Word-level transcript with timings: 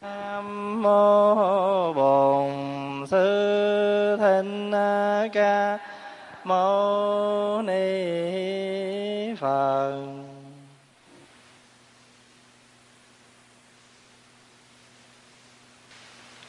nam 0.00 0.82
mô 0.82 1.92
bổn 1.92 2.52
sư 3.06 4.16
thích 4.20 5.28
ca 5.32 5.78
mâu 6.44 7.62
ni 7.62 9.34
phật 9.34 10.06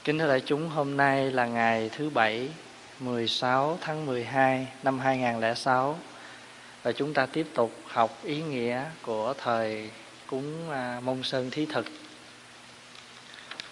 Kính 0.04 0.20
thưa 0.20 0.28
đại 0.28 0.42
chúng, 0.46 0.70
hôm 0.70 0.98
nay 0.98 1.32
là 1.32 1.46
ngày 1.46 1.90
thứ 1.98 2.10
Bảy, 2.10 2.50
16 3.00 3.78
tháng 3.82 4.06
12 4.06 4.68
năm 4.84 5.00
2006 5.00 5.98
và 6.84 6.92
chúng 6.92 7.14
ta 7.14 7.26
tiếp 7.26 7.48
tục 7.54 7.72
học 7.88 8.18
ý 8.24 8.42
nghĩa 8.42 8.84
của 9.02 9.34
thời 9.38 9.90
cúng 10.28 10.70
à, 10.72 11.00
Mông 11.04 11.24
Sơn 11.24 11.50
Thí 11.52 11.66
Thực. 11.66 11.86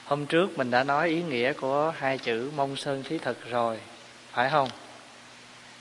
Hôm 0.07 0.25
trước 0.25 0.57
mình 0.57 0.71
đã 0.71 0.83
nói 0.83 1.09
ý 1.09 1.23
nghĩa 1.23 1.53
của 1.53 1.93
hai 1.97 2.17
chữ 2.17 2.51
Mông 2.55 2.75
Sơn 2.75 3.03
Thí 3.03 3.17
Thực 3.17 3.49
rồi, 3.49 3.79
phải 4.31 4.49
không? 4.49 4.69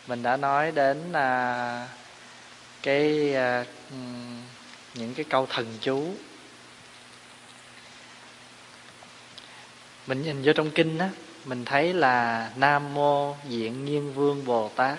Mình 0.06 0.22
đã 0.22 0.36
nói 0.36 0.72
đến 0.72 1.12
à, 1.12 1.88
cái 2.82 3.34
à, 3.34 3.64
những 4.94 5.14
cái 5.14 5.24
câu 5.30 5.46
thần 5.46 5.66
chú. 5.80 6.14
Mình 10.06 10.22
nhìn 10.22 10.42
vô 10.44 10.52
trong 10.52 10.70
kinh 10.70 10.98
á 10.98 11.10
mình 11.44 11.64
thấy 11.64 11.94
là 11.94 12.50
nam 12.56 12.94
mô 12.94 13.36
diện 13.48 13.84
nhiên 13.84 14.12
vương 14.14 14.44
bồ 14.44 14.68
tát. 14.68 14.98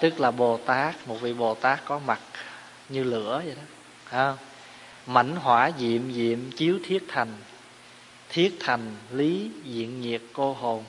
Tức 0.00 0.20
là 0.20 0.30
bồ 0.30 0.56
tát 0.66 1.08
một 1.08 1.16
vị 1.20 1.32
bồ 1.32 1.54
tát 1.54 1.84
có 1.84 1.98
mặt 1.98 2.20
như 2.88 3.04
lửa 3.04 3.42
vậy 3.44 3.54
đó 3.54 3.62
không? 4.04 4.36
Mảnh 5.06 5.36
hỏa 5.36 5.70
diệm 5.78 6.12
diệm 6.12 6.50
chiếu 6.50 6.78
thiết 6.84 7.04
thành 7.08 7.32
thiết 8.28 8.56
thành 8.60 8.96
lý 9.12 9.50
diện 9.64 10.00
nhiệt 10.00 10.22
cô 10.32 10.52
hồn. 10.52 10.84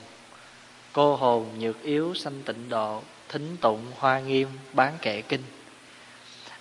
Cô 0.92 1.16
hồn 1.16 1.46
nhược 1.58 1.82
yếu 1.82 2.14
sanh 2.14 2.42
tịnh 2.42 2.68
độ, 2.68 3.02
thính 3.28 3.56
tụng 3.60 3.86
hoa 3.98 4.20
nghiêm 4.20 4.48
bán 4.72 4.94
kệ 5.02 5.22
kinh. 5.22 5.42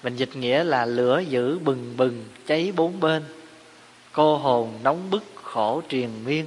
Mình 0.04 0.16
dịch 0.16 0.36
nghĩa 0.36 0.64
là 0.64 0.86
lửa 0.86 1.20
dữ 1.20 1.60
bừng 1.60 1.98
bừng 1.98 2.26
cháy 2.48 2.74
bốn 2.76 3.00
bên. 3.00 3.24
Cô 4.12 4.38
hồn 4.38 4.80
nóng 4.84 5.10
bức 5.10 5.24
khổ 5.36 5.82
triền 5.90 6.10
miên. 6.26 6.46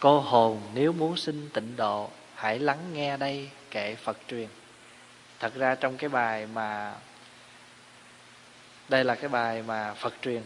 Cô 0.00 0.20
hồn 0.20 0.60
nếu 0.74 0.92
muốn 0.92 1.16
sinh 1.16 1.48
tịnh 1.52 1.76
độ, 1.76 2.10
hãy 2.34 2.58
lắng 2.58 2.78
nghe 2.92 3.16
đây 3.16 3.50
kệ 3.70 3.94
phật 3.94 4.16
truyền. 4.28 4.48
Thật 5.40 5.54
ra 5.54 5.74
trong 5.74 5.96
cái 5.96 6.08
bài 6.08 6.46
mà 6.54 6.94
đây 8.90 9.04
là 9.04 9.14
cái 9.14 9.28
bài 9.28 9.62
mà 9.66 9.94
phật 9.94 10.14
truyền 10.22 10.42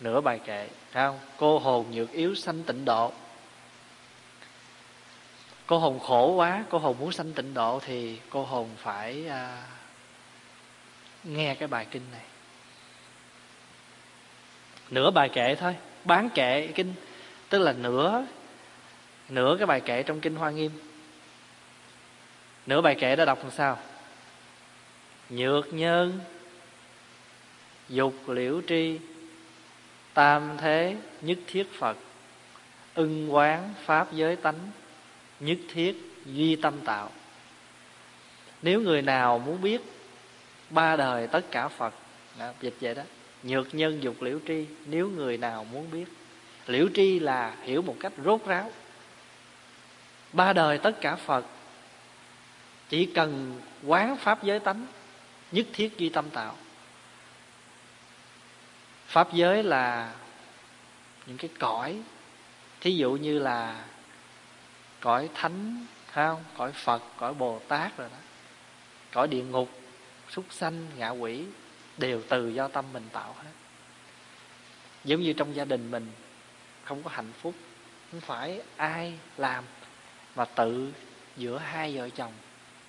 nửa 0.00 0.20
bài 0.20 0.40
kệ 0.46 0.68
phải 0.90 1.06
không? 1.06 1.18
Cô 1.36 1.58
hồn 1.58 1.86
nhược 1.90 2.10
yếu 2.10 2.34
sanh 2.34 2.62
tịnh 2.62 2.84
độ. 2.84 3.12
Cô 5.66 5.78
hồn 5.78 6.00
khổ 6.00 6.32
quá 6.32 6.64
cô 6.70 6.78
hồn 6.78 6.96
muốn 6.98 7.12
sanh 7.12 7.32
tịnh 7.32 7.54
độ 7.54 7.80
thì 7.86 8.18
cô 8.30 8.44
hồn 8.44 8.68
phải 8.76 9.28
à, 9.28 9.62
nghe 11.24 11.54
cái 11.54 11.68
bài 11.68 11.86
kinh 11.90 12.02
này. 12.12 12.24
Nửa 14.90 15.10
bài 15.10 15.28
kệ 15.28 15.54
thôi 15.54 15.76
bán 16.04 16.30
kệ 16.30 16.66
kinh 16.66 16.94
tức 17.48 17.58
là 17.58 17.72
nửa 17.72 18.24
nửa 19.28 19.56
cái 19.58 19.66
bài 19.66 19.80
kệ 19.80 20.02
trong 20.02 20.20
kinh 20.20 20.34
hoa 20.34 20.50
nghiêm. 20.50 20.70
Nửa 22.66 22.80
bài 22.80 22.96
kệ 23.00 23.16
đã 23.16 23.24
đọc 23.24 23.38
làm 23.42 23.50
sao? 23.50 23.78
Nhược 25.30 25.72
nhân 25.72 26.20
dục 27.92 28.28
liễu 28.28 28.60
tri 28.68 28.98
tam 30.14 30.56
thế 30.58 30.96
nhất 31.20 31.38
thiết 31.46 31.66
phật 31.78 31.96
ưng 32.94 33.34
quán 33.34 33.74
pháp 33.84 34.12
giới 34.12 34.36
tánh 34.36 34.58
nhất 35.40 35.58
thiết 35.72 35.96
duy 36.26 36.56
tâm 36.56 36.74
tạo. 36.84 37.10
Nếu 38.62 38.80
người 38.80 39.02
nào 39.02 39.38
muốn 39.38 39.62
biết 39.62 39.80
ba 40.70 40.96
đời 40.96 41.26
tất 41.26 41.50
cả 41.50 41.68
phật 41.68 41.94
đó, 42.38 42.52
dịch 42.60 42.74
vậy 42.80 42.94
đó 42.94 43.02
nhược 43.42 43.74
nhân 43.74 44.02
dục 44.02 44.22
liễu 44.22 44.38
tri 44.48 44.66
nếu 44.86 45.08
người 45.08 45.38
nào 45.38 45.64
muốn 45.64 45.90
biết 45.90 46.04
liễu 46.66 46.88
tri 46.94 47.18
là 47.18 47.56
hiểu 47.62 47.82
một 47.82 47.96
cách 48.00 48.12
rốt 48.24 48.40
ráo. 48.46 48.70
Ba 50.32 50.52
đời 50.52 50.78
tất 50.78 51.00
cả 51.00 51.16
phật 51.16 51.46
chỉ 52.88 53.06
cần 53.06 53.60
quán 53.86 54.16
pháp 54.16 54.44
giới 54.44 54.60
tánh 54.60 54.86
nhất 55.52 55.66
thiết 55.72 55.98
duy 55.98 56.08
tâm 56.08 56.30
tạo 56.30 56.56
pháp 59.12 59.32
giới 59.32 59.62
là 59.62 60.14
những 61.26 61.36
cái 61.36 61.50
cõi, 61.58 62.00
thí 62.80 62.96
dụ 62.96 63.12
như 63.12 63.38
là 63.38 63.84
cõi 65.00 65.28
thánh 65.34 65.86
không? 66.12 66.44
Cõi 66.56 66.72
phật, 66.72 67.02
cõi 67.16 67.34
bồ 67.34 67.58
tát 67.68 67.96
rồi 67.96 68.08
đó. 68.08 68.16
Cõi 69.12 69.28
địa 69.28 69.42
ngục, 69.42 69.68
súc 70.30 70.44
sanh, 70.50 70.86
ngạ 70.96 71.08
quỷ, 71.08 71.44
đều 71.98 72.22
từ 72.28 72.48
do 72.48 72.68
tâm 72.68 72.84
mình 72.92 73.08
tạo 73.12 73.34
hết. 73.38 73.50
Giống 75.04 75.20
như 75.20 75.32
trong 75.32 75.56
gia 75.56 75.64
đình 75.64 75.90
mình, 75.90 76.12
không 76.84 77.02
có 77.02 77.10
hạnh 77.10 77.32
phúc, 77.40 77.54
không 78.10 78.20
phải 78.20 78.62
ai 78.76 79.18
làm 79.36 79.64
mà 80.36 80.44
tự 80.44 80.92
giữa 81.36 81.58
hai 81.58 81.96
vợ 81.96 82.08
chồng, 82.10 82.32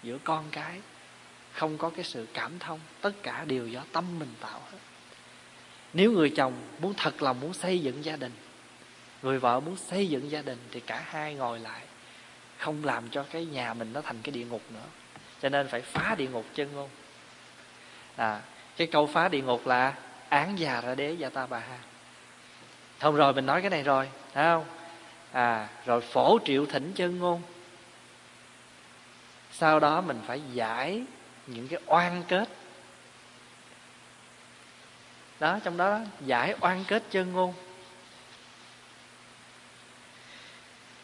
giữa 0.04 0.18
con 0.24 0.46
cái, 0.52 0.82
không 1.54 1.78
có 1.78 1.90
cái 1.90 2.06
sự 2.06 2.28
cảm 2.34 2.60
thông, 2.60 2.80
tất 3.02 3.12
cả 3.24 3.46
đều 3.48 3.68
do 3.68 3.84
tâm 3.92 4.20
mình 4.20 4.34
tạo 4.42 4.62
hết 4.72 4.78
nếu 5.94 6.12
người 6.12 6.30
chồng 6.30 6.54
muốn 6.80 6.94
thật 6.98 7.22
lòng 7.22 7.40
muốn 7.40 7.54
xây 7.54 7.80
dựng 7.80 8.06
gia 8.06 8.16
đình, 8.16 8.32
người 9.22 9.40
vợ 9.40 9.60
muốn 9.60 9.76
xây 9.78 10.10
dựng 10.10 10.32
gia 10.32 10.42
đình 10.42 10.58
thì 10.72 10.80
cả 10.80 11.04
hai 11.06 11.34
ngồi 11.34 11.60
lại, 11.60 11.82
không 12.58 12.86
làm 12.86 13.10
cho 13.10 13.26
cái 13.32 13.46
nhà 13.46 13.74
mình 13.74 13.94
nó 13.94 14.02
thành 14.02 14.18
cái 14.24 14.32
địa 14.32 14.46
ngục 14.46 14.62
nữa. 14.74 14.86
Cho 15.42 15.50
nên 15.50 15.68
phải 15.68 15.82
phá 15.82 16.16
địa 16.18 16.28
ngục 16.28 16.46
chân 16.56 16.74
ngôn. 16.74 16.90
à 18.16 18.42
cái 18.78 18.88
câu 18.88 19.08
phá 19.08 19.28
địa 19.28 19.42
ngục 19.42 19.68
là 19.68 19.94
án 20.30 20.60
già 20.60 20.82
ra 20.82 20.96
đế 20.96 21.12
gia 21.12 21.30
ta 21.30 21.46
bà 21.46 21.60
ha. 21.60 21.80
Không 23.00 23.16
rồi 23.16 23.34
mình 23.34 23.46
nói 23.46 23.62
cái 23.62 23.70
này 23.70 23.84
rồi, 23.84 24.10
thấy 24.34 24.44
không? 24.44 24.66
À 25.32 25.70
rồi 25.86 26.02
phổ 26.02 26.40
triệu 26.46 26.66
thỉnh 26.66 26.92
chân 26.96 27.20
ngôn. 27.20 27.42
Sau 29.52 29.80
đó 29.80 30.02
mình 30.02 30.20
phải 30.28 30.42
giải 30.54 31.04
những 31.48 31.68
cái 31.68 31.80
oan 31.86 32.24
kết 32.28 32.50
đó, 35.44 35.60
trong 35.64 35.78
đó 35.78 36.00
giải 36.26 36.56
oan 36.62 36.84
kết 36.88 37.04
chân 37.12 37.34
ngôn. 37.34 37.54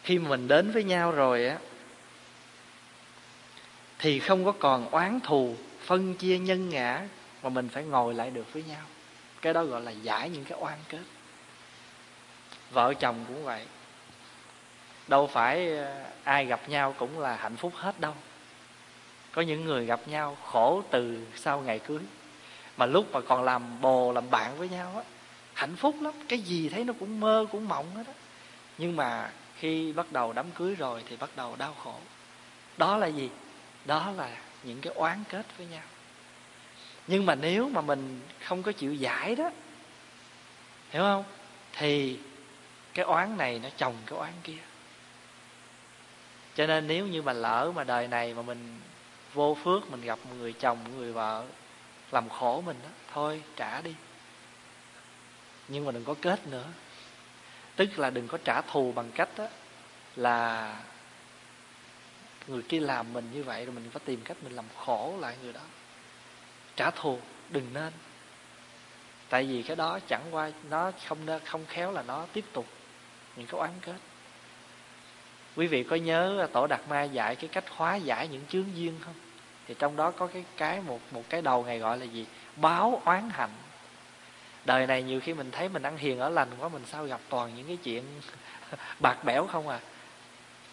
Khi 0.04 0.20
mà 0.20 0.30
mình 0.30 0.48
đến 0.48 0.72
với 0.72 0.84
nhau 0.84 1.12
rồi 1.12 1.48
á, 1.48 1.58
thì 4.00 4.20
không 4.20 4.46
có 4.46 4.52
còn 4.52 4.90
oán 4.90 5.20
thù, 5.24 5.56
phân 5.86 6.16
chia 6.16 6.38
nhân 6.38 6.70
ngã 6.70 7.02
mà 7.44 7.50
mình 7.50 7.70
phải 7.70 7.84
ngồi 7.84 8.14
lại 8.14 8.30
được 8.30 8.54
với 8.54 8.64
nhau. 8.64 8.82
Cái 9.42 9.54
đó 9.54 9.64
gọi 9.64 9.82
là 9.82 9.92
giải 9.92 10.30
những 10.30 10.46
cái 10.46 10.58
oan 10.62 10.78
kết. 10.90 11.04
Vợ 12.72 12.94
chồng 12.94 13.26
cũng 13.28 13.44
vậy. 13.44 13.66
Đâu 15.08 15.28
phải 15.28 15.78
ờ, 15.78 16.04
ai 16.24 16.46
gặp 16.46 16.70
nhau 16.70 16.96
cũng 16.98 17.20
là 17.20 17.36
hạnh 17.36 17.56
phúc 17.56 17.74
hết 17.76 18.00
đâu. 18.00 18.14
Có 19.32 19.42
những 19.42 19.66
người 19.66 19.86
gặp 19.86 20.00
nhau 20.08 20.38
khổ 20.46 20.84
từ 20.92 21.28
sau 21.36 21.62
ngày 21.62 21.80
cưới 21.80 22.02
mà 22.80 22.86
lúc 22.86 23.12
mà 23.12 23.22
còn 23.22 23.44
làm 23.44 23.82
bồ, 23.82 24.12
làm 24.12 24.30
bạn 24.30 24.58
với 24.58 24.70
nhau 24.70 24.94
á, 24.96 25.04
hạnh 25.54 25.76
phúc 25.76 25.96
lắm. 26.02 26.14
Cái 26.28 26.40
gì 26.40 26.70
thấy 26.70 26.84
nó 26.84 26.94
cũng 27.00 27.20
mơ, 27.20 27.46
cũng 27.52 27.68
mộng 27.68 27.96
hết 27.96 28.04
á. 28.08 28.14
Nhưng 28.78 28.96
mà 28.96 29.32
khi 29.58 29.94
bắt 29.94 30.12
đầu 30.12 30.34
đám 30.34 30.52
cưới 30.52 30.76
rồi 30.76 31.04
thì 31.10 31.16
bắt 31.16 31.30
đầu 31.36 31.56
đau 31.56 31.74
khổ. 31.84 31.96
Đó 32.78 32.98
là 32.98 33.08
gì? 33.08 33.30
Đó 33.86 34.12
là 34.18 34.38
những 34.64 34.82
cái 34.82 34.94
oán 34.94 35.24
kết 35.30 35.46
với 35.58 35.68
nhau. 35.68 35.82
Nhưng 37.08 37.26
mà 37.26 37.36
nếu 37.36 37.70
mà 37.70 37.82
mình 37.82 38.22
không 38.44 38.64
có 38.64 38.72
chịu 38.72 38.94
giải 38.94 39.36
đó, 39.36 39.50
hiểu 40.90 41.02
không? 41.02 41.24
Thì 41.74 42.20
cái 42.94 43.06
oán 43.06 43.38
này 43.38 43.60
nó 43.64 43.70
chồng 43.78 43.96
cái 44.06 44.20
oán 44.20 44.34
kia. 44.44 44.62
Cho 46.56 46.68
nên 46.68 46.88
nếu 46.88 47.08
như 47.08 47.22
mà 47.22 47.34
lỡ 47.34 47.72
mà 47.76 47.84
đời 47.84 48.08
này 48.08 48.34
mà 48.34 48.42
mình 48.42 48.80
vô 49.34 49.58
phước, 49.64 49.92
mình 49.92 50.02
gặp 50.02 50.20
một 50.24 50.36
người 50.40 50.54
chồng 50.54 50.84
một 50.84 50.90
người 50.98 51.12
vợ 51.14 51.46
làm 52.12 52.30
khổ 52.30 52.62
mình 52.66 52.78
đó. 52.84 52.90
Thôi, 53.14 53.44
trả 53.56 53.82
đi. 53.82 53.96
Nhưng 55.68 55.86
mà 55.86 55.92
đừng 55.92 56.06
có 56.06 56.16
kết 56.22 56.48
nữa. 56.48 56.66
Tức 57.76 58.00
là 58.00 58.10
đừng 58.10 58.28
có 58.28 58.38
trả 58.44 58.62
thù 58.62 58.92
bằng 58.92 59.12
cách 59.12 59.30
đó, 59.38 59.48
là 60.16 60.76
người 62.48 62.62
kia 62.62 62.80
làm 62.80 63.14
mình 63.14 63.30
như 63.34 63.44
vậy 63.44 63.66
rồi 63.66 63.76
mình 63.76 63.90
phải 63.92 64.02
tìm 64.06 64.22
cách 64.24 64.38
mình 64.44 64.56
làm 64.56 64.66
khổ 64.78 65.16
lại 65.20 65.36
người 65.44 65.54
đó. 65.54 65.62
Trả 66.76 66.92
thù, 66.92 67.20
đừng 67.50 67.74
nên. 67.74 67.94
Tại 69.30 69.44
vì 69.44 69.64
cái 69.64 69.76
đó 69.76 70.00
chẳng 70.08 70.22
qua 70.32 70.52
nó 70.70 70.92
không 71.08 71.40
không 71.46 71.66
khéo 71.66 71.92
là 71.92 72.02
nó 72.02 72.26
tiếp 72.34 72.46
tục. 72.54 72.66
Những 73.36 73.48
cái 73.48 73.60
oán 73.60 73.72
kết. 73.82 73.96
Quý 75.56 75.68
vị 75.68 75.84
có 75.84 75.96
nhớ 75.96 76.48
tổ 76.54 76.68
đạt 76.68 76.82
ma 76.90 77.04
dạy 77.04 77.36
cái 77.36 77.50
cách 77.54 77.64
hóa 77.70 77.96
giải 77.96 78.28
những 78.28 78.46
chướng 78.50 78.78
duyên 78.78 79.00
không? 79.06 79.14
Thì 79.70 79.76
trong 79.80 79.96
đó 79.96 80.12
có 80.12 80.28
cái 80.28 80.44
cái 80.58 80.82
một 80.82 81.00
một 81.12 81.24
cái 81.30 81.42
đầu 81.42 81.64
ngày 81.64 81.80
gọi 81.80 81.98
là 81.98 82.06
gì? 82.06 82.26
Báo 82.56 83.02
oán 83.06 83.30
hạnh 83.30 83.50
đời 84.66 84.88
này 84.88 85.04
nhiều 85.04 85.20
khi 85.22 85.34
mình 85.34 85.52
thấy 85.52 85.70
mình 85.70 85.84
ăn 85.84 85.98
hiền 85.98 86.20
ở 86.20 86.30
lành 86.30 86.48
quá 86.60 86.70
mình 86.70 86.82
sao 86.86 87.06
gặp 87.06 87.20
toàn 87.30 87.56
những 87.56 87.68
cái 87.68 87.78
chuyện 87.84 88.04
bạc 89.00 89.24
bẽo 89.24 89.48
không 89.48 89.68
à? 89.68 89.80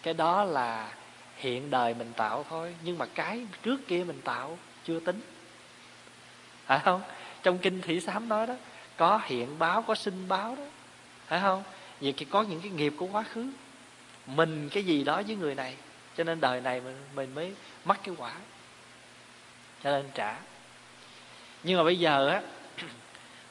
Cái 0.03 0.13
đó 0.13 0.43
là 0.43 0.91
hiện 1.35 1.69
đời 1.69 1.93
mình 1.93 2.13
tạo 2.15 2.45
thôi 2.49 2.75
nhưng 2.83 2.97
mà 2.97 3.05
cái 3.05 3.47
trước 3.63 3.87
kia 3.87 4.03
mình 4.07 4.21
tạo 4.21 4.57
chưa 4.83 4.99
tính. 4.99 5.21
Phải 6.65 6.79
không? 6.79 7.01
Trong 7.43 7.57
kinh 7.57 7.81
thị 7.81 7.99
sám 7.99 8.29
nói 8.29 8.47
đó 8.47 8.55
có 8.97 9.21
hiện 9.23 9.59
báo 9.59 9.81
có 9.81 9.95
sinh 9.95 10.27
báo 10.27 10.55
đó. 10.55 10.63
Phải 11.27 11.41
không? 11.41 11.63
Vì 11.99 12.11
có 12.11 12.41
những 12.41 12.61
cái 12.61 12.71
nghiệp 12.71 12.93
của 12.97 13.07
quá 13.11 13.23
khứ. 13.23 13.51
Mình 14.25 14.69
cái 14.69 14.83
gì 14.83 15.03
đó 15.03 15.21
với 15.27 15.35
người 15.35 15.55
này 15.55 15.75
cho 16.17 16.23
nên 16.23 16.41
đời 16.41 16.61
này 16.61 16.81
mình, 16.81 16.95
mình 17.15 17.35
mới 17.35 17.53
mắc 17.85 17.99
cái 18.03 18.15
quả 18.17 18.33
cho 19.83 19.91
nên 19.91 20.05
trả. 20.13 20.35
Nhưng 21.63 21.77
mà 21.77 21.83
bây 21.83 21.99
giờ 21.99 22.29
á 22.29 22.41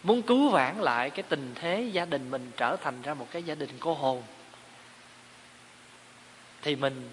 muốn 0.02 0.23
cứu 0.23 0.49
vãn 0.49 0.78
lại 0.78 1.11
cái 1.11 1.23
tình 1.28 1.52
thế 1.55 1.81
gia 1.93 2.05
đình 2.05 2.31
mình 2.31 2.50
trở 2.56 2.76
thành 2.76 3.02
ra 3.02 3.14
một 3.14 3.26
cái 3.31 3.43
gia 3.43 3.55
đình 3.55 3.70
cô 3.81 3.94
hồn 3.94 4.23
thì 6.62 6.76
mình 6.76 7.11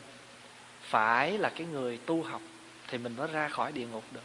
phải 0.82 1.38
là 1.38 1.50
cái 1.50 1.68
người 1.68 1.98
tu 2.06 2.24
học 2.24 2.42
thì 2.88 2.98
mình 2.98 3.16
mới 3.16 3.28
ra 3.28 3.48
khỏi 3.48 3.72
địa 3.72 3.86
ngục 3.86 4.04
được. 4.12 4.24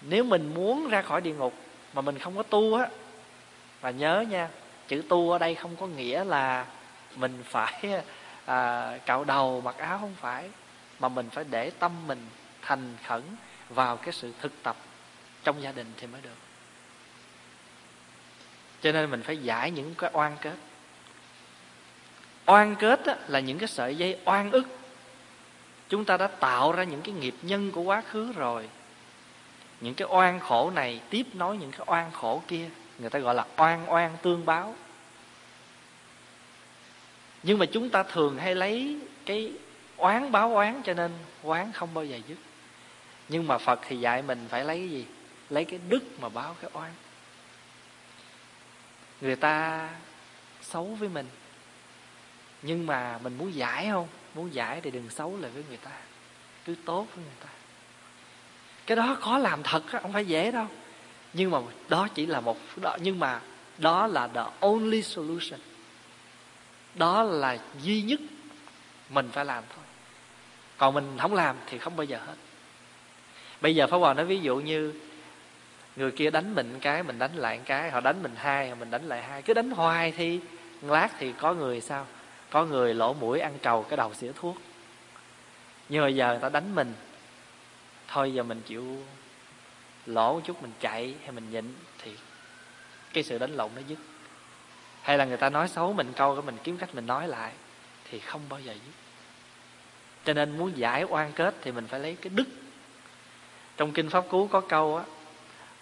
Nếu 0.00 0.24
mình 0.24 0.54
muốn 0.54 0.88
ra 0.88 1.02
khỏi 1.02 1.20
địa 1.20 1.34
ngục 1.34 1.54
mà 1.92 2.02
mình 2.02 2.18
không 2.18 2.36
có 2.36 2.42
tu 2.42 2.74
á 2.74 2.88
và 3.80 3.90
nhớ 3.90 4.24
nha 4.30 4.48
chữ 4.88 5.02
tu 5.08 5.30
ở 5.30 5.38
đây 5.38 5.54
không 5.54 5.76
có 5.76 5.86
nghĩa 5.86 6.24
là 6.24 6.66
mình 7.16 7.42
phải 7.44 8.02
à, 8.44 8.90
cạo 9.06 9.24
đầu 9.24 9.60
mặc 9.60 9.78
áo 9.78 9.98
không 9.98 10.14
phải 10.20 10.50
mà 10.98 11.08
mình 11.08 11.30
phải 11.30 11.44
để 11.50 11.70
tâm 11.70 12.06
mình 12.06 12.26
thành 12.62 12.96
khẩn 13.06 13.22
vào 13.68 13.96
cái 13.96 14.12
sự 14.12 14.32
thực 14.40 14.62
tập 14.62 14.76
trong 15.44 15.62
gia 15.62 15.72
đình 15.72 15.86
thì 15.96 16.06
mới 16.06 16.20
được. 16.20 16.36
Cho 18.82 18.92
nên 18.92 19.10
mình 19.10 19.22
phải 19.22 19.36
giải 19.36 19.70
những 19.70 19.94
cái 19.94 20.10
oan 20.12 20.36
kết. 20.40 20.56
Oan 22.46 22.76
kết 22.76 23.06
á, 23.06 23.16
là 23.28 23.40
những 23.40 23.58
cái 23.58 23.68
sợi 23.68 23.96
dây 23.96 24.18
oan 24.24 24.50
ức. 24.50 24.66
Chúng 25.88 26.04
ta 26.04 26.16
đã 26.16 26.26
tạo 26.26 26.72
ra 26.72 26.84
những 26.84 27.02
cái 27.02 27.14
nghiệp 27.14 27.34
nhân 27.42 27.70
của 27.72 27.82
quá 27.82 28.02
khứ 28.10 28.32
rồi. 28.32 28.68
Những 29.80 29.94
cái 29.94 30.08
oan 30.10 30.40
khổ 30.40 30.70
này 30.70 31.00
tiếp 31.10 31.26
nối 31.34 31.56
những 31.56 31.70
cái 31.70 31.80
oan 31.86 32.12
khổ 32.12 32.42
kia 32.48 32.70
người 32.98 33.10
ta 33.10 33.18
gọi 33.18 33.34
là 33.34 33.46
oan 33.56 33.92
oan 33.92 34.16
tương 34.22 34.46
báo. 34.46 34.74
Nhưng 37.42 37.58
mà 37.58 37.66
chúng 37.66 37.90
ta 37.90 38.02
thường 38.02 38.38
hay 38.38 38.54
lấy 38.54 38.98
cái 39.26 39.52
oán 39.96 40.32
báo 40.32 40.54
oán 40.54 40.82
cho 40.84 40.94
nên 40.94 41.12
oán 41.42 41.72
không 41.72 41.94
bao 41.94 42.04
giờ 42.04 42.18
dứt. 42.28 42.38
Nhưng 43.28 43.46
mà 43.46 43.58
phật 43.58 43.80
thì 43.88 44.00
dạy 44.00 44.22
mình 44.22 44.46
phải 44.48 44.64
lấy 44.64 44.78
cái 44.78 44.90
gì? 44.90 45.06
Lấy 45.50 45.64
cái 45.64 45.80
đức 45.88 46.04
mà 46.20 46.28
báo 46.28 46.56
cái 46.60 46.70
oán. 46.74 46.90
Người 49.20 49.36
ta 49.36 49.88
xấu 50.62 50.84
với 50.84 51.08
mình. 51.08 51.26
Nhưng 52.62 52.86
mà 52.86 53.18
mình 53.22 53.38
muốn 53.38 53.54
giải 53.54 53.88
không? 53.90 54.08
Muốn 54.34 54.54
giải 54.54 54.80
thì 54.80 54.90
đừng 54.90 55.10
xấu 55.10 55.38
lại 55.40 55.50
với 55.50 55.64
người 55.68 55.76
ta. 55.76 55.90
Cứ 56.64 56.74
tốt 56.84 57.06
với 57.14 57.24
người 57.24 57.34
ta. 57.40 57.48
Cái 58.86 58.96
đó 58.96 59.16
khó 59.20 59.38
làm 59.38 59.62
thật 59.62 59.82
á, 59.92 60.00
không 60.00 60.12
phải 60.12 60.26
dễ 60.26 60.50
đâu. 60.50 60.66
Nhưng 61.32 61.50
mà 61.50 61.58
đó 61.88 62.08
chỉ 62.14 62.26
là 62.26 62.40
một 62.40 62.58
đó, 62.76 62.96
nhưng 63.00 63.20
mà 63.20 63.40
đó 63.78 64.06
là 64.06 64.28
the 64.28 64.44
only 64.60 65.02
solution. 65.02 65.60
Đó 66.94 67.22
là 67.22 67.58
duy 67.82 68.02
nhất 68.02 68.20
mình 69.10 69.30
phải 69.32 69.44
làm 69.44 69.64
thôi 69.74 69.83
còn 70.76 70.94
mình 70.94 71.16
không 71.20 71.34
làm 71.34 71.56
thì 71.66 71.78
không 71.78 71.96
bao 71.96 72.04
giờ 72.04 72.18
hết. 72.26 72.34
Bây 73.60 73.74
giờ 73.74 73.86
pháp 73.86 73.96
hòa 73.96 74.14
nói 74.14 74.24
ví 74.24 74.40
dụ 74.40 74.56
như 74.56 74.92
người 75.96 76.10
kia 76.10 76.30
đánh 76.30 76.54
mình 76.54 76.78
cái, 76.80 77.02
mình 77.02 77.18
đánh 77.18 77.36
lại 77.36 77.60
cái, 77.64 77.90
họ 77.90 78.00
đánh 78.00 78.22
mình 78.22 78.34
hai, 78.36 78.74
mình 78.74 78.90
đánh 78.90 79.08
lại 79.08 79.22
hai. 79.22 79.42
Cứ 79.42 79.54
đánh 79.54 79.70
hoài 79.70 80.12
thì 80.16 80.40
lát 80.82 81.08
thì 81.18 81.32
có 81.32 81.54
người 81.54 81.80
sao? 81.80 82.06
Có 82.50 82.64
người 82.64 82.94
lỗ 82.94 83.12
mũi 83.12 83.40
ăn 83.40 83.58
trầu 83.62 83.82
cái 83.82 83.96
đầu 83.96 84.14
xỉa 84.14 84.32
thuốc. 84.34 84.56
Nhưng 85.88 86.02
mà 86.02 86.08
giờ 86.08 86.28
người 86.28 86.40
ta 86.40 86.48
đánh 86.48 86.74
mình, 86.74 86.94
thôi 88.08 88.34
giờ 88.34 88.42
mình 88.42 88.60
chịu 88.66 88.98
lỗ 90.06 90.32
một 90.32 90.40
chút, 90.44 90.62
mình 90.62 90.72
chạy 90.80 91.14
hay 91.22 91.32
mình 91.32 91.50
nhịn 91.50 91.74
thì 91.98 92.16
cái 93.12 93.24
sự 93.24 93.38
đánh 93.38 93.56
lộn 93.56 93.70
nó 93.74 93.82
dứt. 93.88 93.98
Hay 95.02 95.18
là 95.18 95.24
người 95.24 95.36
ta 95.36 95.50
nói 95.50 95.68
xấu 95.68 95.92
mình 95.92 96.12
câu 96.16 96.34
cái 96.34 96.42
mình 96.42 96.56
kiếm 96.64 96.76
cách 96.76 96.94
mình 96.94 97.06
nói 97.06 97.28
lại 97.28 97.52
thì 98.10 98.20
không 98.20 98.40
bao 98.48 98.60
giờ 98.60 98.72
dứt 98.72 99.03
cho 100.24 100.32
nên 100.32 100.58
muốn 100.58 100.72
giải 100.76 101.04
oan 101.04 101.32
kết 101.32 101.54
thì 101.62 101.72
mình 101.72 101.86
phải 101.86 102.00
lấy 102.00 102.16
cái 102.20 102.30
đức. 102.34 102.44
Trong 103.76 103.92
kinh 103.92 104.10
pháp 104.10 104.24
cú 104.28 104.46
có 104.46 104.60
câu 104.60 104.96
á 104.96 105.04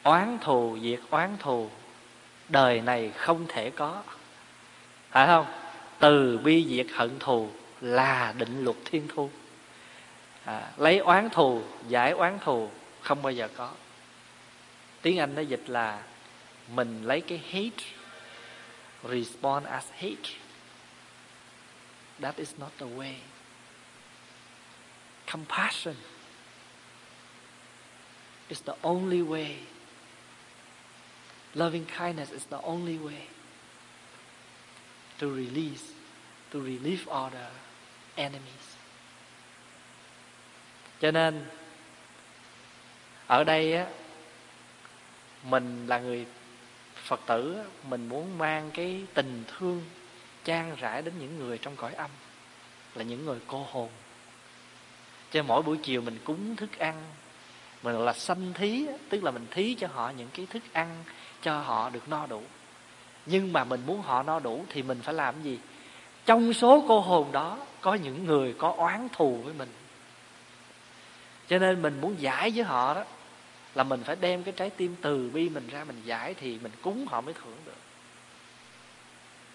oán 0.03 0.39
thù 0.41 0.79
diệt 0.83 1.01
oán 1.11 1.37
thù 1.39 1.71
đời 2.49 2.81
này 2.81 3.11
không 3.17 3.47
thể 3.49 3.71
có. 3.71 4.03
Phải 5.11 5.27
không? 5.27 5.47
Từ 5.99 6.39
bi 6.39 6.67
diệt 6.69 6.87
hận 6.95 7.19
thù 7.19 7.49
là 7.81 8.35
định 8.39 8.65
luật 8.65 8.77
thiên 8.85 9.09
thu. 9.15 9.31
À, 10.45 10.71
lấy 10.77 10.99
oán 10.99 11.31
thù 11.31 11.63
giải 11.89 12.11
oán 12.13 12.39
thù 12.39 12.71
không 13.01 13.23
bao 13.23 13.33
giờ 13.33 13.49
có. 13.57 13.71
Tiếng 15.03 15.19
anh 15.19 15.35
nó 15.35 15.43
dịch 15.43 15.65
là 15.67 16.03
mình 16.69 17.03
lấy 17.03 17.21
cái 17.21 17.39
hate 17.51 17.85
respond 19.09 19.67
as 19.67 19.85
hate. 19.93 20.31
That 22.21 22.37
is 22.37 22.55
not 22.59 22.71
the 22.79 22.87
way 22.87 23.15
compassion 25.33 25.97
is 28.51 28.61
the 28.61 28.75
only 28.83 29.23
way. 29.23 29.57
Loving 31.55 31.87
kindness 31.87 32.31
is 32.31 32.45
the 32.47 32.61
only 32.63 32.99
way 32.99 33.23
to 35.19 35.27
release, 35.31 35.93
to 36.51 36.61
relieve 36.61 37.09
all 37.09 37.31
the 37.31 37.49
enemies. 38.17 38.77
Cho 41.01 41.11
nên, 41.11 41.45
ở 43.27 43.45
đây 43.45 43.75
á, 43.75 43.87
mình 45.45 45.87
là 45.87 45.99
người 45.99 46.27
phật 46.95 47.21
tử 47.27 47.65
mình 47.89 48.09
muốn 48.09 48.39
mang 48.39 48.71
cái 48.75 49.07
tình 49.15 49.45
thương 49.47 49.85
trang 50.45 50.77
rãi 50.77 51.03
đến 51.03 51.15
những 51.19 51.39
người 51.39 51.59
trong 51.59 51.77
cõi 51.77 51.95
âm, 51.95 52.11
là 52.95 53.05
những 53.05 53.25
người 53.25 53.39
cô 53.47 53.67
hồn 53.71 53.89
cho 55.33 55.43
mỗi 55.43 55.63
buổi 55.63 55.77
chiều 55.83 56.01
mình 56.01 56.19
cúng 56.25 56.57
thức 56.57 56.79
ăn. 56.79 57.03
Mình 57.83 57.99
là 57.99 58.13
sanh 58.13 58.53
thí, 58.55 58.87
tức 59.09 59.25
là 59.25 59.31
mình 59.31 59.47
thí 59.51 59.75
cho 59.75 59.87
họ 59.93 60.13
những 60.17 60.29
cái 60.35 60.47
thức 60.47 60.63
ăn 60.73 61.05
cho 61.43 61.61
họ 61.61 61.91
được 61.91 62.09
no 62.09 62.27
đủ. 62.27 62.43
Nhưng 63.27 63.53
mà 63.53 63.65
mình 63.65 63.83
muốn 63.87 64.03
họ 64.03 64.23
no 64.23 64.41
đủ 64.41 64.65
thì 64.69 64.83
mình 64.83 65.01
phải 65.03 65.15
làm 65.15 65.43
gì? 65.43 65.59
Trong 66.27 66.53
số 66.53 66.85
cô 66.89 67.01
hồn 67.01 67.33
đó 67.33 67.59
có 67.81 67.95
những 67.95 68.25
người 68.25 68.55
có 68.59 68.75
oán 68.77 69.09
thù 69.13 69.41
với 69.45 69.55
mình. 69.55 69.69
Cho 71.49 71.59
nên 71.59 71.83
mình 71.83 72.01
muốn 72.01 72.21
giải 72.21 72.51
với 72.55 72.65
họ 72.65 72.95
đó 72.95 73.05
là 73.75 73.85
mình 73.85 74.03
phải 74.05 74.17
đem 74.21 74.43
cái 74.43 74.55
trái 74.57 74.71
tim 74.71 74.97
từ 75.01 75.31
bi 75.31 75.49
mình 75.49 75.69
ra 75.69 75.85
mình 75.85 76.03
giải 76.05 76.35
thì 76.35 76.59
mình 76.63 76.73
cúng 76.83 77.07
họ 77.11 77.21
mới 77.21 77.35
thưởng 77.35 77.57
được. 77.65 77.77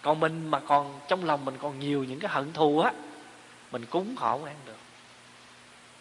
Còn 0.02 0.20
mình 0.20 0.50
mà 0.50 0.60
còn 0.60 1.00
trong 1.08 1.24
lòng 1.24 1.44
mình 1.44 1.54
còn 1.60 1.78
nhiều 1.78 2.04
những 2.04 2.20
cái 2.20 2.30
hận 2.30 2.52
thù 2.52 2.80
á, 2.80 2.92
mình 3.72 3.84
cúng 3.84 4.14
họ 4.16 4.32
không 4.32 4.44
ăn 4.44 4.56
được 4.66 4.76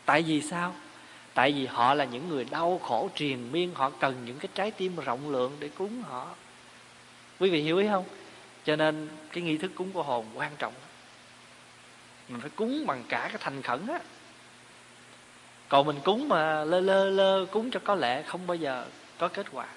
tại 0.08 0.22
vì 0.22 0.42
sao? 0.42 0.76
Tại 1.34 1.52
vì 1.52 1.66
họ 1.66 1.94
là 1.94 2.06
những 2.06 2.30
người 2.30 2.46
đau 2.46 2.80
khổ 2.84 3.10
triền 3.16 3.52
miên 3.52 3.74
họ 3.76 3.90
cần 3.90 4.26
những 4.26 4.40
cái 4.40 4.50
trái 4.56 4.72
tim 4.72 4.96
rộng 4.96 5.30
lượng 5.30 5.58
để 5.60 5.70
cúng 5.78 6.02
họ. 6.02 6.36
Quý 7.40 7.50
vị 7.50 7.62
hiểu 7.62 7.78
ý 7.78 7.88
không? 7.88 8.06
Cho 8.66 8.76
nên 8.76 9.10
cái 9.32 9.44
nghi 9.44 9.58
thức 9.58 9.72
cúng 9.76 9.92
của 9.92 10.04
hồn 10.04 10.26
quan 10.36 10.52
trọng 10.58 10.74
mình 12.30 12.42
phải 12.42 12.50
cúng 12.50 12.86
bằng 12.88 13.04
cả 13.10 13.28
cái 13.30 13.38
thành 13.40 13.62
khẩn 13.62 13.88
á. 13.88 14.00
Còn 15.70 15.88
mình 15.88 16.00
cúng 16.04 16.30
mà 16.30 16.64
lơ 16.64 16.80
lơ 16.80 17.10
lơ 17.10 17.46
cúng 17.46 17.72
cho 17.72 17.80
có 17.84 17.96
lẽ 17.96 18.24
không 18.24 18.48
bao 18.48 18.56
giờ 18.56 18.88
có 19.18 19.28
kết 19.28 19.48
quả. 19.52 19.68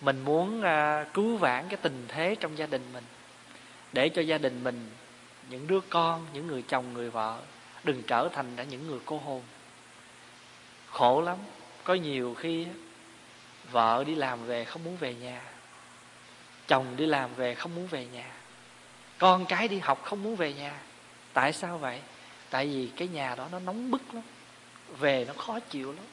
Mình 0.00 0.24
muốn 0.24 0.62
à, 0.62 1.04
cứu 1.14 1.36
vãn 1.36 1.68
cái 1.68 1.76
tình 1.82 2.04
thế 2.08 2.36
trong 2.40 2.58
gia 2.58 2.66
đình 2.66 2.82
mình 2.92 3.04
để 3.92 4.08
cho 4.08 4.22
gia 4.22 4.38
đình 4.38 4.64
mình 4.64 4.90
những 5.50 5.66
đứa 5.66 5.80
con, 5.80 6.26
những 6.32 6.46
người 6.46 6.62
chồng, 6.62 6.92
người 6.94 7.10
vợ, 7.10 7.40
đừng 7.84 8.02
trở 8.02 8.28
thành 8.32 8.56
đã 8.56 8.64
những 8.64 8.86
người 8.86 8.98
cô 9.04 9.18
hồn 9.18 9.42
khổ 10.90 11.20
lắm. 11.20 11.38
Có 11.84 11.94
nhiều 11.94 12.34
khi 12.38 12.66
vợ 13.70 14.04
đi 14.06 14.14
làm 14.14 14.46
về 14.46 14.64
không 14.64 14.84
muốn 14.84 14.96
về 14.96 15.14
nhà. 15.14 15.42
Chồng 16.66 16.96
đi 16.96 17.06
làm 17.06 17.34
về 17.34 17.54
không 17.54 17.74
muốn 17.74 17.86
về 17.86 18.06
nhà. 18.06 18.30
Con 19.18 19.46
cái 19.46 19.68
đi 19.68 19.78
học 19.78 20.02
không 20.04 20.22
muốn 20.22 20.36
về 20.36 20.52
nhà. 20.52 20.80
Tại 21.32 21.52
sao 21.52 21.78
vậy? 21.78 22.00
Tại 22.50 22.66
vì 22.66 22.90
cái 22.96 23.08
nhà 23.08 23.34
đó 23.34 23.48
nó 23.52 23.58
nóng 23.58 23.90
bức 23.90 24.14
lắm. 24.14 24.22
Về 24.98 25.24
nó 25.28 25.32
khó 25.32 25.60
chịu 25.60 25.92
lắm. 25.92 26.04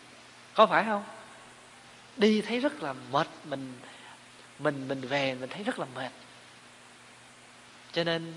Có 0.54 0.66
phải 0.66 0.84
không? 0.84 1.04
Đi 2.18 2.42
thấy 2.42 2.60
rất 2.60 2.84
là 2.84 2.94
mệt. 3.12 3.28
Mình 3.44 3.74
mình 4.60 4.88
mình 4.88 5.02
về 5.02 5.36
mình 5.36 5.50
thấy 5.50 5.64
rất 5.64 5.80
là 5.80 5.86
mệt. 5.96 6.12
Cho 7.92 8.04
nên 8.04 8.34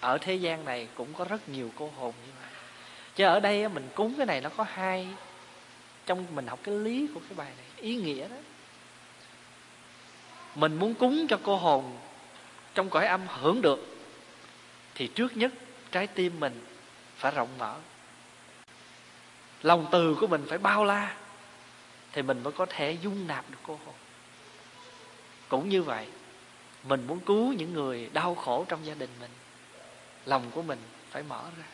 ở 0.00 0.18
thế 0.18 0.34
gian 0.34 0.64
này 0.64 0.88
cũng 0.94 1.14
có 1.14 1.24
rất 1.24 1.48
nhiều 1.48 1.70
cô 1.76 1.92
hồn 1.96 2.14
như 2.26 2.32
vậy. 2.40 2.50
Chứ 3.14 3.24
ở 3.24 3.40
đây 3.40 3.68
mình 3.68 3.88
cúng 3.94 4.14
cái 4.16 4.26
này 4.26 4.40
nó 4.40 4.48
có 4.48 4.66
hai, 4.72 5.08
trong 6.06 6.26
mình 6.34 6.46
học 6.46 6.58
cái 6.62 6.74
lý 6.74 7.08
của 7.14 7.20
cái 7.20 7.36
bài 7.36 7.52
này, 7.56 7.66
ý 7.76 7.96
nghĩa 7.96 8.28
đó. 8.28 8.36
Mình 10.54 10.78
muốn 10.78 10.94
cúng 10.94 11.26
cho 11.28 11.38
cô 11.42 11.56
hồn 11.56 11.98
trong 12.74 12.90
cõi 12.90 13.06
âm 13.06 13.20
hưởng 13.28 13.62
được, 13.62 13.96
thì 14.94 15.08
trước 15.14 15.36
nhất 15.36 15.52
trái 15.90 16.06
tim 16.06 16.40
mình 16.40 16.64
phải 17.16 17.32
rộng 17.32 17.48
mở. 17.58 17.76
Lòng 19.62 19.86
từ 19.90 20.16
của 20.20 20.26
mình 20.26 20.44
phải 20.48 20.58
bao 20.58 20.84
la, 20.84 21.16
thì 22.12 22.22
mình 22.22 22.42
mới 22.42 22.52
có 22.52 22.66
thể 22.66 22.96
dung 23.02 23.26
nạp 23.26 23.50
được 23.50 23.58
cô 23.62 23.78
hồn. 23.84 23.94
Cũng 25.48 25.68
như 25.68 25.82
vậy, 25.82 26.06
mình 26.84 27.06
muốn 27.06 27.20
cứu 27.20 27.52
những 27.52 27.74
người 27.74 28.10
đau 28.12 28.34
khổ 28.34 28.64
trong 28.68 28.86
gia 28.86 28.94
đình 28.94 29.10
mình 29.20 29.30
lòng 30.28 30.50
của 30.50 30.62
mình 30.62 30.78
phải 31.10 31.22
mở 31.22 31.42
ra. 31.58 31.64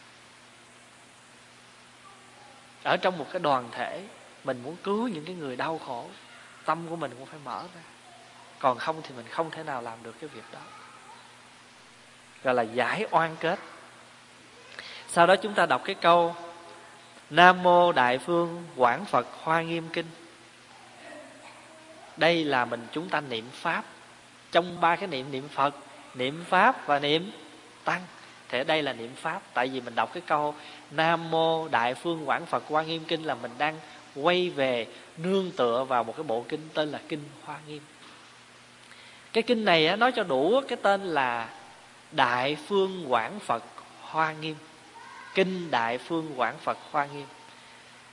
Ở 2.82 2.96
trong 2.96 3.18
một 3.18 3.26
cái 3.32 3.40
đoàn 3.40 3.68
thể, 3.72 4.04
mình 4.44 4.62
muốn 4.62 4.76
cứu 4.82 5.08
những 5.08 5.24
cái 5.24 5.34
người 5.34 5.56
đau 5.56 5.80
khổ, 5.86 6.08
tâm 6.64 6.88
của 6.88 6.96
mình 6.96 7.10
cũng 7.18 7.26
phải 7.26 7.40
mở 7.44 7.62
ra. 7.74 7.80
Còn 8.58 8.78
không 8.78 9.02
thì 9.02 9.14
mình 9.16 9.26
không 9.30 9.50
thể 9.50 9.62
nào 9.62 9.82
làm 9.82 10.02
được 10.02 10.14
cái 10.20 10.28
việc 10.28 10.44
đó. 10.52 10.60
Gọi 12.42 12.54
là 12.54 12.62
giải 12.62 13.06
oan 13.10 13.36
kết. 13.40 13.58
Sau 15.08 15.26
đó 15.26 15.36
chúng 15.36 15.54
ta 15.54 15.66
đọc 15.66 15.82
cái 15.84 15.94
câu, 15.94 16.36
nam 17.30 17.62
mô 17.62 17.92
đại 17.92 18.18
phương 18.18 18.64
quảng 18.76 19.04
phật 19.04 19.26
hoa 19.42 19.62
nghiêm 19.62 19.88
kinh. 19.92 20.06
Đây 22.16 22.44
là 22.44 22.64
mình 22.64 22.86
chúng 22.92 23.08
ta 23.08 23.20
niệm 23.20 23.50
pháp. 23.52 23.84
Trong 24.52 24.80
ba 24.80 24.96
cái 24.96 25.06
niệm 25.06 25.30
niệm 25.30 25.48
phật, 25.48 25.74
niệm 26.14 26.44
pháp 26.48 26.86
và 26.86 26.98
niệm 26.98 27.32
tăng 27.84 28.02
thế 28.48 28.64
đây 28.64 28.82
là 28.82 28.92
niệm 28.92 29.10
pháp. 29.16 29.42
Tại 29.54 29.68
vì 29.68 29.80
mình 29.80 29.94
đọc 29.94 30.10
cái 30.14 30.22
câu 30.26 30.54
nam 30.90 31.30
mô 31.30 31.68
đại 31.68 31.94
phương 31.94 32.28
quảng 32.28 32.46
phật 32.46 32.64
hoa 32.68 32.82
nghiêm 32.82 33.04
kinh 33.08 33.22
là 33.22 33.34
mình 33.34 33.50
đang 33.58 33.78
quay 34.14 34.50
về 34.50 34.86
nương 35.16 35.50
tựa 35.50 35.84
vào 35.84 36.04
một 36.04 36.16
cái 36.16 36.24
bộ 36.24 36.44
kinh 36.48 36.68
tên 36.74 36.90
là 36.90 37.00
kinh 37.08 37.20
hoa 37.44 37.56
nghiêm. 37.68 37.82
Cái 39.32 39.42
kinh 39.42 39.64
này 39.64 39.96
nói 39.96 40.12
cho 40.12 40.22
đủ 40.22 40.60
cái 40.68 40.78
tên 40.82 41.04
là 41.04 41.48
đại 42.12 42.56
phương 42.66 43.12
quảng 43.12 43.40
phật 43.40 43.64
hoa 44.00 44.32
nghiêm. 44.32 44.56
Kinh 45.34 45.70
đại 45.70 45.98
phương 45.98 46.32
quảng 46.36 46.58
phật 46.58 46.78
hoa 46.90 47.06
nghiêm. 47.06 47.26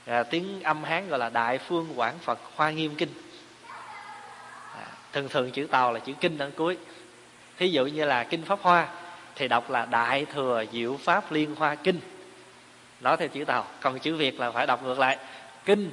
À, 0.06 0.22
tiếng 0.22 0.62
âm 0.62 0.84
hán 0.84 1.08
gọi 1.08 1.18
là 1.18 1.28
đại 1.28 1.58
phương 1.58 1.92
quảng 1.96 2.18
phật 2.18 2.38
hoa 2.56 2.70
nghiêm 2.70 2.94
kinh. 2.94 3.08
À, 4.74 4.86
thường 5.12 5.28
thường 5.28 5.50
chữ 5.50 5.66
tàu 5.70 5.92
là 5.92 6.00
chữ 6.00 6.12
kinh 6.20 6.38
ở 6.38 6.50
cuối. 6.56 6.78
Thí 7.58 7.68
dụ 7.68 7.86
như 7.86 8.04
là 8.04 8.24
kinh 8.24 8.42
pháp 8.42 8.58
hoa 8.62 8.88
thì 9.36 9.48
đọc 9.48 9.70
là 9.70 9.86
đại 9.86 10.24
thừa 10.24 10.64
diệu 10.72 10.96
pháp 10.96 11.32
liên 11.32 11.54
hoa 11.54 11.74
kinh. 11.74 12.00
Nói 13.00 13.16
theo 13.16 13.28
chữ 13.28 13.44
tàu, 13.44 13.66
còn 13.80 13.98
chữ 13.98 14.16
việt 14.16 14.40
là 14.40 14.50
phải 14.50 14.66
đọc 14.66 14.82
ngược 14.82 14.98
lại. 14.98 15.18
Kinh 15.64 15.90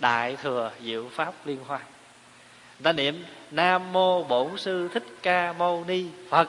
đại 0.00 0.36
thừa 0.36 0.70
diệu 0.82 1.08
pháp 1.12 1.34
liên 1.44 1.58
hoa. 1.66 1.80
Ta 2.82 2.92
niệm, 2.92 3.24
nam 3.50 3.92
mô 3.92 4.24
bổn 4.24 4.56
sư 4.56 4.88
thích 4.94 5.06
ca 5.22 5.52
mâu 5.52 5.84
ni 5.88 6.06
phật. 6.30 6.48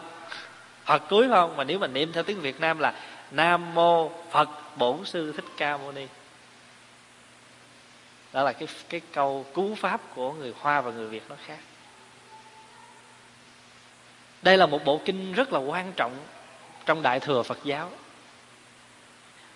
Phật 0.86 1.04
cuối 1.10 1.28
không? 1.30 1.58
Mà 1.58 1.63
nếu 1.63 1.80
mình 1.80 1.94
niệm 1.94 2.12
theo 2.13 2.24
tiếng 2.24 2.42
việt 2.42 2.60
nam 2.60 2.80
là 2.80 2.94
nam 3.32 3.74
mô 3.74 4.12
phật 4.32 4.50
bổn 4.78 5.06
sư 5.06 5.32
thích 5.32 5.46
ca 5.58 5.78
mâu 5.78 5.92
ni. 5.92 6.08
Đó 8.34 8.44
là 8.44 8.54
cái 8.54 8.68
cái 8.90 9.01
câu 9.13 9.46
cú 9.54 9.75
pháp 9.75 10.01
của 10.16 10.34
người 10.34 10.54
hoa 10.60 10.82
và 10.82 10.92
người 10.92 11.08
việt 11.08 11.24
nó 11.30 11.36
khác 11.46 11.60
đây 14.41 14.57
là 14.57 14.65
một 14.65 14.86
bộ 14.86 15.01
kinh 15.05 15.33
rất 15.33 15.53
là 15.53 15.60
quan 15.60 15.93
trọng 15.95 16.17
trong 16.86 17.01
đại 17.01 17.19
thừa 17.19 17.43
phật 17.43 17.60
giáo. 17.63 17.89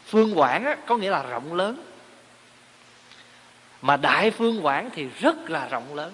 Phương 0.05 0.39
quảng 0.39 0.65
á, 0.65 0.77
có 0.87 0.97
nghĩa 0.97 1.09
là 1.09 1.23
rộng 1.23 1.53
lớn. 1.53 1.83
Mà 3.81 3.97
đại 3.97 4.31
phương 4.31 4.65
quảng 4.65 4.89
thì 4.93 5.07
rất 5.19 5.49
là 5.49 5.67
rộng 5.67 5.95
lớn. 5.95 6.13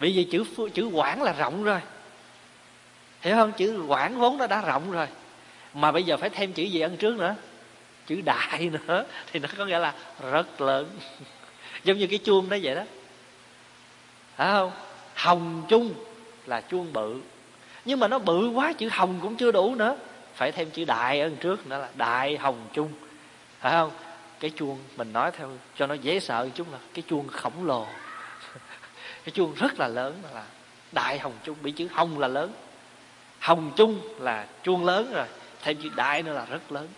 Bởi 0.00 0.12
vì 0.12 0.24
chữ 0.24 0.44
chữ 0.74 0.90
quảng 0.92 1.22
là 1.22 1.32
rộng 1.32 1.64
rồi. 1.64 1.80
Hiểu 3.20 3.36
không? 3.36 3.52
Chữ 3.52 3.84
quảng 3.88 4.18
vốn 4.18 4.38
nó 4.38 4.46
đã 4.46 4.60
rộng 4.60 4.90
rồi. 4.90 5.06
Mà 5.74 5.92
bây 5.92 6.02
giờ 6.02 6.16
phải 6.16 6.30
thêm 6.30 6.52
chữ 6.52 6.62
gì 6.62 6.80
ăn 6.80 6.96
trước 6.96 7.18
nữa? 7.18 7.34
Chữ 8.06 8.20
đại 8.20 8.70
nữa. 8.86 9.04
Thì 9.32 9.40
nó 9.40 9.48
có 9.58 9.64
nghĩa 9.64 9.78
là 9.78 9.94
rất 10.30 10.60
lớn. 10.60 10.90
Giống 11.84 11.98
như 11.98 12.06
cái 12.06 12.18
chuông 12.18 12.48
đó 12.48 12.56
vậy 12.62 12.74
đó. 12.74 12.82
Phải 14.36 14.48
không? 14.52 14.72
Hồng 15.14 15.66
chung 15.68 15.94
là 16.50 16.60
chuông 16.60 16.92
bự. 16.92 17.20
Nhưng 17.84 18.00
mà 18.00 18.08
nó 18.08 18.18
bự 18.18 18.48
quá, 18.48 18.72
chữ 18.72 18.88
hồng 18.92 19.18
cũng 19.22 19.36
chưa 19.36 19.52
đủ 19.52 19.74
nữa. 19.74 19.96
Phải 20.34 20.52
thêm 20.52 20.70
chữ 20.70 20.84
đại 20.84 21.20
ở 21.20 21.30
trước 21.40 21.66
nữa 21.66 21.78
là 21.78 21.88
đại 21.96 22.36
hồng 22.36 22.66
chung. 22.72 22.92
Phải 23.60 23.72
không? 23.72 23.90
Cái 24.40 24.50
chuông 24.56 24.78
mình 24.96 25.12
nói 25.12 25.30
theo 25.30 25.50
cho 25.76 25.86
nó 25.86 25.94
dễ 25.94 26.20
sợ 26.20 26.44
một 26.44 26.50
chút 26.54 26.72
là 26.72 26.78
cái 26.94 27.04
chuông 27.08 27.28
khổng 27.28 27.66
lồ. 27.66 27.86
Cái 29.24 29.32
chuông 29.32 29.54
rất 29.54 29.78
là 29.78 29.88
lớn 29.88 30.22
là 30.34 30.44
đại 30.92 31.18
hồng 31.18 31.32
chung, 31.44 31.56
bị 31.62 31.72
chữ 31.72 31.88
hồng 31.92 32.18
là 32.18 32.28
lớn. 32.28 32.52
Hồng 33.38 33.72
chung 33.76 34.00
là 34.18 34.46
chuông 34.62 34.84
lớn 34.84 35.12
rồi, 35.14 35.26
thêm 35.62 35.76
chữ 35.82 35.90
đại 35.96 36.22
nữa 36.22 36.32
là 36.32 36.44
rất 36.44 36.72
lớn. 36.72 36.88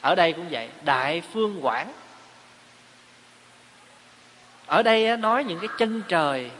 Ở 0.00 0.14
đây 0.14 0.32
cũng 0.32 0.48
vậy, 0.50 0.68
đại 0.84 1.22
phương 1.32 1.58
quảng. 1.62 1.92
Ở 4.66 4.82
đây 4.82 5.16
nói 5.16 5.44
những 5.44 5.58
cái 5.58 5.68
chân 5.78 6.02
trời 6.08 6.50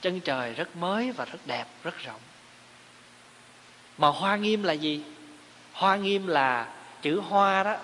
chân 0.00 0.20
trời 0.20 0.54
rất 0.54 0.76
mới 0.76 1.12
và 1.12 1.24
rất 1.24 1.46
đẹp, 1.46 1.66
rất 1.84 1.98
rộng. 1.98 2.20
Mà 3.98 4.08
hoa 4.08 4.36
nghiêm 4.36 4.62
là 4.62 4.72
gì? 4.72 5.02
Hoa 5.72 5.96
nghiêm 5.96 6.26
là 6.26 6.72
chữ 7.02 7.20
hoa 7.20 7.62
đó 7.62 7.76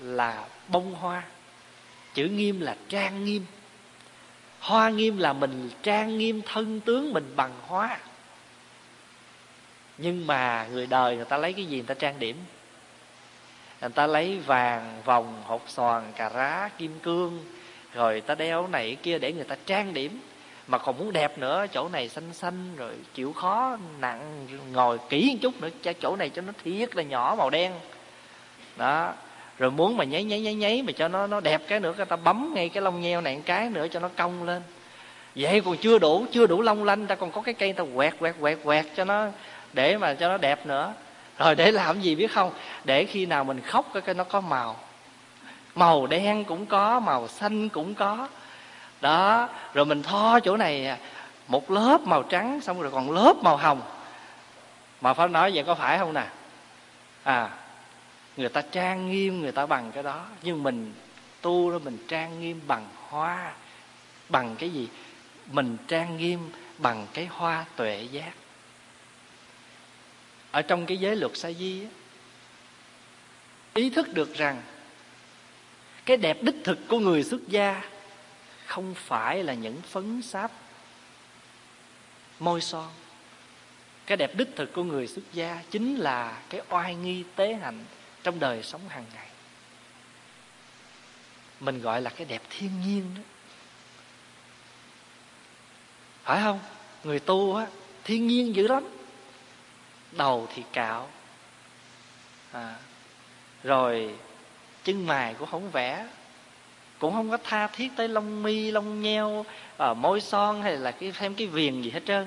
là 0.00 0.44
bông 0.68 0.94
hoa. 0.94 1.22
Chữ 2.14 2.24
nghiêm 2.24 2.60
là 2.60 2.76
trang 2.88 3.24
nghiêm. 3.24 3.44
Hoa 4.60 4.88
nghiêm 4.88 5.18
là 5.18 5.32
mình 5.32 5.70
trang 5.82 6.18
nghiêm 6.18 6.42
thân 6.46 6.80
tướng 6.80 7.12
mình 7.12 7.32
bằng 7.36 7.52
hoa. 7.66 7.98
Nhưng 9.98 10.26
mà 10.26 10.66
người 10.72 10.86
đời 10.86 11.16
người 11.16 11.24
ta 11.24 11.36
lấy 11.36 11.52
cái 11.52 11.64
gì 11.64 11.76
người 11.76 11.86
ta 11.86 11.94
trang 11.94 12.18
điểm? 12.18 12.36
Người 13.80 13.90
ta 13.90 14.06
lấy 14.06 14.38
vàng, 14.38 15.02
vòng, 15.04 15.42
hột 15.46 15.64
xoàn, 15.68 16.12
cà 16.16 16.28
rá, 16.28 16.70
kim 16.78 16.98
cương, 17.00 17.44
rồi 17.94 18.20
ta 18.20 18.34
đeo 18.34 18.66
này 18.66 18.96
kia 19.02 19.18
để 19.18 19.32
người 19.32 19.44
ta 19.44 19.56
trang 19.66 19.94
điểm 19.94 20.20
mà 20.66 20.78
còn 20.78 20.98
muốn 20.98 21.12
đẹp 21.12 21.38
nữa, 21.38 21.66
chỗ 21.72 21.88
này 21.88 22.08
xanh 22.08 22.32
xanh, 22.32 22.76
rồi 22.76 22.92
chịu 23.14 23.32
khó, 23.32 23.76
nặng, 24.00 24.46
ngồi 24.72 24.98
kỹ 25.08 25.30
một 25.32 25.38
chút 25.42 25.60
nữa 25.60 25.68
cho 25.82 25.92
chỗ 25.92 26.16
này 26.16 26.30
cho 26.30 26.42
nó 26.42 26.52
thiết 26.64 26.96
là 26.96 27.02
nhỏ 27.02 27.34
màu 27.38 27.50
đen. 27.50 27.72
Đó, 28.76 29.12
rồi 29.58 29.70
muốn 29.70 29.96
mà 29.96 30.04
nháy 30.04 30.24
nháy 30.24 30.40
nháy 30.40 30.54
nháy 30.54 30.82
mà 30.82 30.92
cho 30.92 31.08
nó 31.08 31.26
nó 31.26 31.40
đẹp 31.40 31.62
cái 31.68 31.80
nữa, 31.80 31.94
người 31.96 32.06
ta 32.06 32.16
bấm 32.16 32.52
ngay 32.54 32.68
cái 32.68 32.82
lông 32.82 33.00
nheo 33.00 33.20
này 33.20 33.36
một 33.36 33.42
cái 33.46 33.70
nữa 33.70 33.86
cho 33.90 34.00
nó 34.00 34.08
cong 34.16 34.42
lên. 34.42 34.62
Vậy 35.36 35.60
còn 35.64 35.76
chưa 35.76 35.98
đủ 35.98 36.26
chưa 36.32 36.46
đủ 36.46 36.62
long 36.62 36.84
lanh, 36.84 37.06
ta 37.06 37.14
còn 37.14 37.30
có 37.30 37.40
cái 37.40 37.54
cây 37.54 37.72
ta 37.72 37.84
quẹt 37.94 38.14
quẹt 38.18 38.34
quẹt 38.40 38.58
quẹt 38.64 38.86
cho 38.96 39.04
nó, 39.04 39.26
để 39.72 39.96
mà 39.96 40.14
cho 40.14 40.28
nó 40.28 40.36
đẹp 40.36 40.66
nữa. 40.66 40.94
Rồi 41.38 41.54
để 41.54 41.72
làm 41.72 42.00
gì 42.00 42.14
biết 42.14 42.32
không? 42.32 42.50
Để 42.84 43.04
khi 43.04 43.26
nào 43.26 43.44
mình 43.44 43.60
khóc, 43.60 43.90
cái 43.94 44.02
cái 44.02 44.14
nó 44.14 44.24
có 44.24 44.40
màu. 44.40 44.76
Màu 45.74 46.06
đen 46.06 46.44
cũng 46.44 46.66
có, 46.66 47.00
màu 47.00 47.28
xanh 47.28 47.68
cũng 47.68 47.94
có 47.94 48.28
đó, 49.02 49.48
rồi 49.74 49.84
mình 49.84 50.02
tho 50.02 50.40
chỗ 50.40 50.56
này, 50.56 50.98
một 51.48 51.70
lớp 51.70 52.00
màu 52.00 52.22
trắng, 52.22 52.60
xong 52.60 52.82
rồi 52.82 52.90
còn 52.90 53.10
lớp 53.10 53.34
màu 53.42 53.56
hồng. 53.56 53.82
Mà 55.00 55.14
pháp 55.14 55.26
nói, 55.26 55.50
vậy 55.54 55.64
có 55.64 55.74
phải 55.74 55.98
không 55.98 56.14
nè? 56.14 56.26
À 57.22 57.50
người 58.36 58.48
ta 58.48 58.62
trang 58.70 59.10
nghiêm, 59.10 59.40
người 59.40 59.52
ta 59.52 59.66
bằng 59.66 59.92
cái 59.92 60.02
đó. 60.02 60.26
Nhưng 60.42 60.62
mình 60.62 60.92
tu 61.40 61.70
đó, 61.70 61.78
mình 61.78 61.98
trang 62.08 62.40
nghiêm 62.40 62.60
bằng 62.66 62.88
hoa, 63.08 63.52
bằng 64.28 64.56
cái 64.58 64.70
gì? 64.70 64.88
Mình 65.46 65.76
trang 65.88 66.16
nghiêm 66.16 66.50
bằng 66.78 67.06
cái 67.14 67.26
hoa 67.26 67.64
tuệ 67.76 68.02
giác. 68.10 68.32
Ở 70.50 70.62
trong 70.62 70.86
cái 70.86 70.96
giới 70.96 71.16
luật 71.16 71.36
sa 71.36 71.50
di 71.52 71.86
ý 73.74 73.90
thức 73.90 74.14
được 74.14 74.34
rằng 74.34 74.62
cái 76.04 76.16
đẹp 76.16 76.42
đích 76.42 76.56
thực 76.64 76.78
của 76.88 76.98
người 76.98 77.24
xuất 77.24 77.48
gia 77.48 77.82
không 78.72 78.94
phải 78.94 79.44
là 79.44 79.54
những 79.54 79.82
phấn 79.82 80.22
sáp 80.22 80.50
môi 82.38 82.60
son. 82.60 82.90
Cái 84.06 84.16
đẹp 84.16 84.34
đích 84.34 84.48
thực 84.56 84.72
của 84.72 84.82
người 84.82 85.06
xuất 85.06 85.22
gia 85.32 85.62
chính 85.70 85.96
là 85.96 86.42
cái 86.48 86.60
oai 86.68 86.94
nghi 86.94 87.24
tế 87.36 87.54
hạnh 87.54 87.84
trong 88.22 88.40
đời 88.40 88.62
sống 88.62 88.80
hàng 88.88 89.04
ngày. 89.14 89.28
Mình 91.60 91.82
gọi 91.82 92.02
là 92.02 92.10
cái 92.10 92.24
đẹp 92.24 92.42
thiên 92.50 92.80
nhiên 92.80 93.14
đó. 93.16 93.22
Phải 96.22 96.42
không? 96.42 96.60
Người 97.04 97.20
tu 97.20 97.56
á 97.56 97.66
thiên 98.04 98.26
nhiên 98.26 98.54
dữ 98.54 98.68
lắm. 98.68 98.84
Đầu 100.12 100.48
thì 100.54 100.62
cạo. 100.72 101.10
À, 102.52 102.76
rồi 103.62 104.14
chân 104.84 105.06
mày 105.06 105.34
cũng 105.34 105.48
không 105.50 105.70
vẽ 105.70 106.06
cũng 107.02 107.14
không 107.14 107.30
có 107.30 107.38
tha 107.44 107.66
thiết 107.66 107.92
tới 107.96 108.08
lông 108.08 108.42
mi 108.42 108.70
lông 108.70 109.02
nheo 109.02 109.44
à, 109.78 109.94
môi 109.94 110.20
son 110.20 110.62
hay 110.62 110.76
là 110.76 110.90
cái 110.90 111.12
thêm 111.12 111.34
cái 111.34 111.46
viền 111.46 111.82
gì 111.82 111.90
hết 111.90 112.02
trơn. 112.06 112.26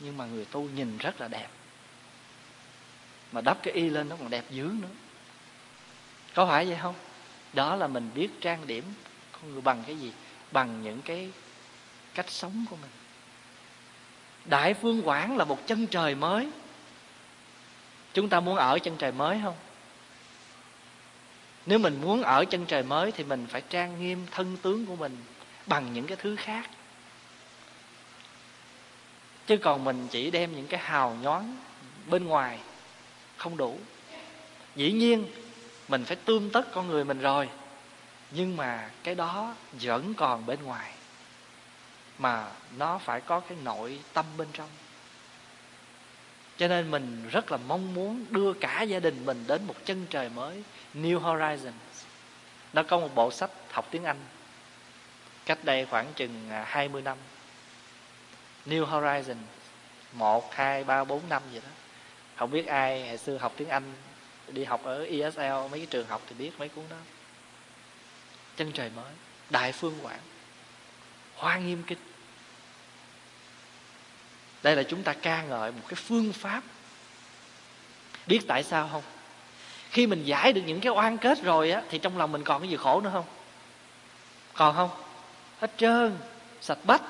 Nhưng 0.00 0.16
mà 0.16 0.26
người 0.26 0.44
tu 0.44 0.62
nhìn 0.62 0.98
rất 0.98 1.20
là 1.20 1.28
đẹp. 1.28 1.48
Mà 3.32 3.40
đắp 3.40 3.62
cái 3.62 3.74
y 3.74 3.90
lên 3.90 4.08
nó 4.08 4.16
còn 4.16 4.30
đẹp 4.30 4.44
dữ 4.50 4.70
nữa. 4.82 4.88
Có 6.34 6.46
phải 6.46 6.66
vậy 6.66 6.78
không? 6.82 6.94
Đó 7.52 7.76
là 7.76 7.86
mình 7.86 8.10
biết 8.14 8.28
trang 8.40 8.66
điểm 8.66 8.84
con 9.32 9.52
người 9.52 9.60
bằng 9.60 9.82
cái 9.86 9.96
gì? 9.96 10.12
Bằng 10.52 10.82
những 10.82 11.02
cái 11.02 11.30
cách 12.14 12.30
sống 12.30 12.64
của 12.70 12.76
mình. 12.76 12.90
Đại 14.44 14.74
phương 14.74 15.02
quảng 15.08 15.36
là 15.36 15.44
một 15.44 15.66
chân 15.66 15.86
trời 15.86 16.14
mới. 16.14 16.48
Chúng 18.14 18.28
ta 18.28 18.40
muốn 18.40 18.56
ở 18.56 18.78
chân 18.78 18.96
trời 18.98 19.12
mới 19.12 19.40
không? 19.42 19.54
Nếu 21.66 21.78
mình 21.78 22.00
muốn 22.00 22.22
ở 22.22 22.44
chân 22.44 22.66
trời 22.66 22.82
mới 22.82 23.12
thì 23.12 23.24
mình 23.24 23.46
phải 23.50 23.62
trang 23.70 24.00
nghiêm 24.00 24.26
thân 24.30 24.56
tướng 24.62 24.86
của 24.86 24.96
mình 24.96 25.16
bằng 25.66 25.92
những 25.92 26.06
cái 26.06 26.16
thứ 26.20 26.36
khác. 26.36 26.70
Chứ 29.46 29.56
còn 29.56 29.84
mình 29.84 30.08
chỉ 30.10 30.30
đem 30.30 30.56
những 30.56 30.66
cái 30.66 30.80
hào 30.80 31.16
nhoáng 31.22 31.56
bên 32.06 32.24
ngoài 32.24 32.58
không 33.36 33.56
đủ. 33.56 33.78
Dĩ 34.76 34.92
nhiên, 34.92 35.26
mình 35.88 36.04
phải 36.04 36.16
tươm 36.16 36.50
tất 36.50 36.72
con 36.72 36.88
người 36.88 37.04
mình 37.04 37.20
rồi, 37.20 37.48
nhưng 38.30 38.56
mà 38.56 38.90
cái 39.02 39.14
đó 39.14 39.54
vẫn 39.72 40.14
còn 40.14 40.46
bên 40.46 40.62
ngoài, 40.62 40.92
mà 42.18 42.48
nó 42.76 42.98
phải 42.98 43.20
có 43.20 43.40
cái 43.40 43.58
nội 43.64 43.98
tâm 44.12 44.24
bên 44.36 44.48
trong. 44.52 44.68
Cho 46.56 46.68
nên 46.68 46.90
mình 46.90 47.28
rất 47.30 47.52
là 47.52 47.58
mong 47.68 47.94
muốn 47.94 48.24
đưa 48.30 48.52
cả 48.52 48.82
gia 48.82 49.00
đình 49.00 49.26
mình 49.26 49.44
đến 49.46 49.66
một 49.66 49.74
chân 49.84 50.06
trời 50.10 50.28
mới 50.28 50.62
New 50.94 51.20
Horizons. 51.20 51.72
Nó 52.72 52.82
có 52.82 52.98
một 52.98 53.14
bộ 53.14 53.30
sách 53.30 53.50
học 53.70 53.88
tiếng 53.90 54.04
Anh 54.04 54.18
cách 55.46 55.58
đây 55.62 55.86
khoảng 55.86 56.12
chừng 56.14 56.50
à, 56.50 56.64
20 56.68 57.02
năm. 57.02 57.18
New 58.66 58.86
Horizons, 58.86 59.34
một, 60.12 60.54
hai, 60.54 60.84
ba, 60.84 61.04
bốn, 61.04 61.28
năm 61.28 61.42
gì 61.52 61.58
đó. 61.58 61.70
Không 62.36 62.50
biết 62.50 62.66
ai 62.66 63.08
hồi 63.08 63.18
xưa 63.18 63.36
học 63.36 63.52
tiếng 63.56 63.68
Anh, 63.68 63.94
đi 64.48 64.64
học 64.64 64.84
ở 64.84 65.04
ESL 65.04 65.40
mấy 65.70 65.78
cái 65.80 65.86
trường 65.90 66.06
học 66.06 66.22
thì 66.28 66.34
biết 66.38 66.50
mấy 66.58 66.68
cuốn 66.68 66.84
đó. 66.90 66.96
Chân 68.56 68.72
trời 68.72 68.90
mới, 68.96 69.12
đại 69.50 69.72
phương 69.72 69.98
quảng, 70.02 70.20
hoa 71.34 71.58
nghiêm 71.58 71.82
kinh. 71.86 71.98
Đây 74.62 74.76
là 74.76 74.82
chúng 74.82 75.02
ta 75.02 75.12
ca 75.12 75.42
ngợi 75.42 75.72
một 75.72 75.82
cái 75.88 75.94
phương 75.94 76.32
pháp 76.32 76.62
biết 78.26 78.40
tại 78.48 78.62
sao 78.62 78.88
không? 78.92 79.02
Khi 79.92 80.06
mình 80.06 80.24
giải 80.24 80.52
được 80.52 80.62
những 80.66 80.80
cái 80.80 80.92
oan 80.92 81.18
kết 81.18 81.42
rồi 81.42 81.70
á, 81.70 81.82
thì 81.90 81.98
trong 81.98 82.18
lòng 82.18 82.32
mình 82.32 82.44
còn 82.44 82.60
cái 82.60 82.70
gì 82.70 82.76
khổ 82.76 83.00
nữa 83.00 83.10
không? 83.12 83.24
Còn 84.54 84.76
không? 84.76 84.90
Hết 85.60 85.70
trơn. 85.76 86.18
Sạch 86.60 86.78
bách. 86.84 87.02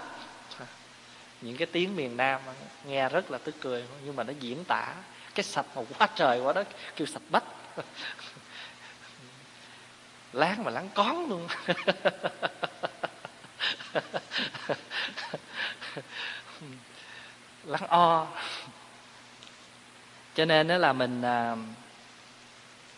Những 1.41 1.57
cái 1.57 1.67
tiếng 1.67 1.97
miền 1.97 2.17
nam 2.17 2.41
nghe 2.87 3.09
rất 3.09 3.31
là 3.31 3.39
tức 3.39 3.55
cười, 3.61 3.85
nhưng 4.05 4.17
mà 4.17 4.25
nó 4.25 4.33
diễn 4.41 4.65
tả 4.65 4.95
cái 5.35 5.45
sạch 5.45 5.67
một 5.75 5.87
quá 5.99 6.09
trời 6.15 6.41
quá 6.41 6.53
đó 6.53 6.63
kêu 6.97 7.07
sạch 7.07 7.23
bách. 7.31 7.45
Láng 10.33 10.65
mà 10.65 10.71
láng 10.71 10.89
con 10.95 11.29
luôn. 11.29 11.49
Láng 17.65 17.87
o. 17.89 18.27
Cho 20.35 20.45
nên 20.45 20.69
đó 20.69 20.77
là 20.77 20.93
mình 20.93 21.23
à, 21.23 21.57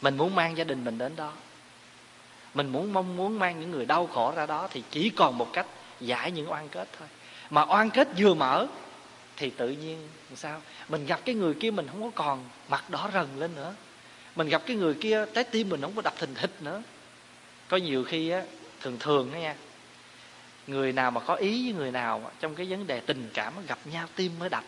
mình 0.05 0.17
muốn 0.17 0.35
mang 0.35 0.57
gia 0.57 0.65
đình 0.65 0.85
mình 0.85 0.99
đến 0.99 1.17
đó. 1.17 1.33
Mình 2.55 2.69
muốn 2.69 2.93
mong 2.93 3.17
muốn 3.17 3.39
mang 3.39 3.61
những 3.61 3.71
người 3.71 3.87
đau 3.87 4.07
khổ 4.07 4.33
ra 4.37 4.47
đó 4.47 4.69
thì 4.71 4.83
chỉ 4.91 5.11
còn 5.11 5.39
một 5.39 5.53
cách 5.53 5.67
giải 6.01 6.31
những 6.31 6.51
oan 6.51 6.69
kết 6.69 6.89
thôi. 6.99 7.09
Mà 7.51 7.63
oan 7.63 7.91
kết 7.91 8.09
vừa 8.19 8.35
mở 8.35 8.67
thì 9.37 9.51
tự 9.51 9.69
nhiên 9.71 10.09
sao? 10.35 10.63
Mình 10.89 11.07
gặp 11.07 11.21
cái 11.25 11.35
người 11.35 11.55
kia 11.55 11.71
mình 11.71 11.87
không 11.89 12.03
có 12.03 12.11
còn 12.15 12.45
mặt 12.69 12.91
đỏ 12.91 13.11
rần 13.15 13.27
lên 13.39 13.55
nữa. 13.55 13.75
Mình 14.37 14.49
gặp 14.49 14.63
cái 14.67 14.77
người 14.77 14.95
kia 14.95 15.27
trái 15.35 15.45
tim 15.45 15.69
mình 15.69 15.81
không 15.81 15.97
có 15.97 16.03
đập 16.03 16.15
thình 16.19 16.35
thịch 16.35 16.63
nữa. 16.63 16.83
Có 17.69 17.77
nhiều 17.77 18.05
khi 18.05 18.29
á, 18.31 18.43
thường 18.81 18.97
thường 19.01 19.33
đó 19.33 19.39
nha, 19.39 19.55
người 20.67 20.93
nào 20.93 21.11
mà 21.11 21.21
có 21.21 21.35
ý 21.35 21.65
với 21.65 21.81
người 21.81 21.91
nào 21.91 22.31
trong 22.41 22.55
cái 22.55 22.67
vấn 22.67 22.87
đề 22.87 23.01
tình 23.01 23.31
cảm 23.35 23.53
gặp 23.67 23.79
nhau 23.85 24.07
tim 24.17 24.33
mới 24.39 24.49
đập. 24.49 24.65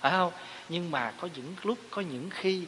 Phải 0.00 0.12
không? 0.12 0.32
Nhưng 0.68 0.90
mà 0.90 1.12
có 1.20 1.28
những 1.34 1.54
lúc, 1.62 1.78
có 1.90 2.02
những 2.02 2.30
khi 2.30 2.64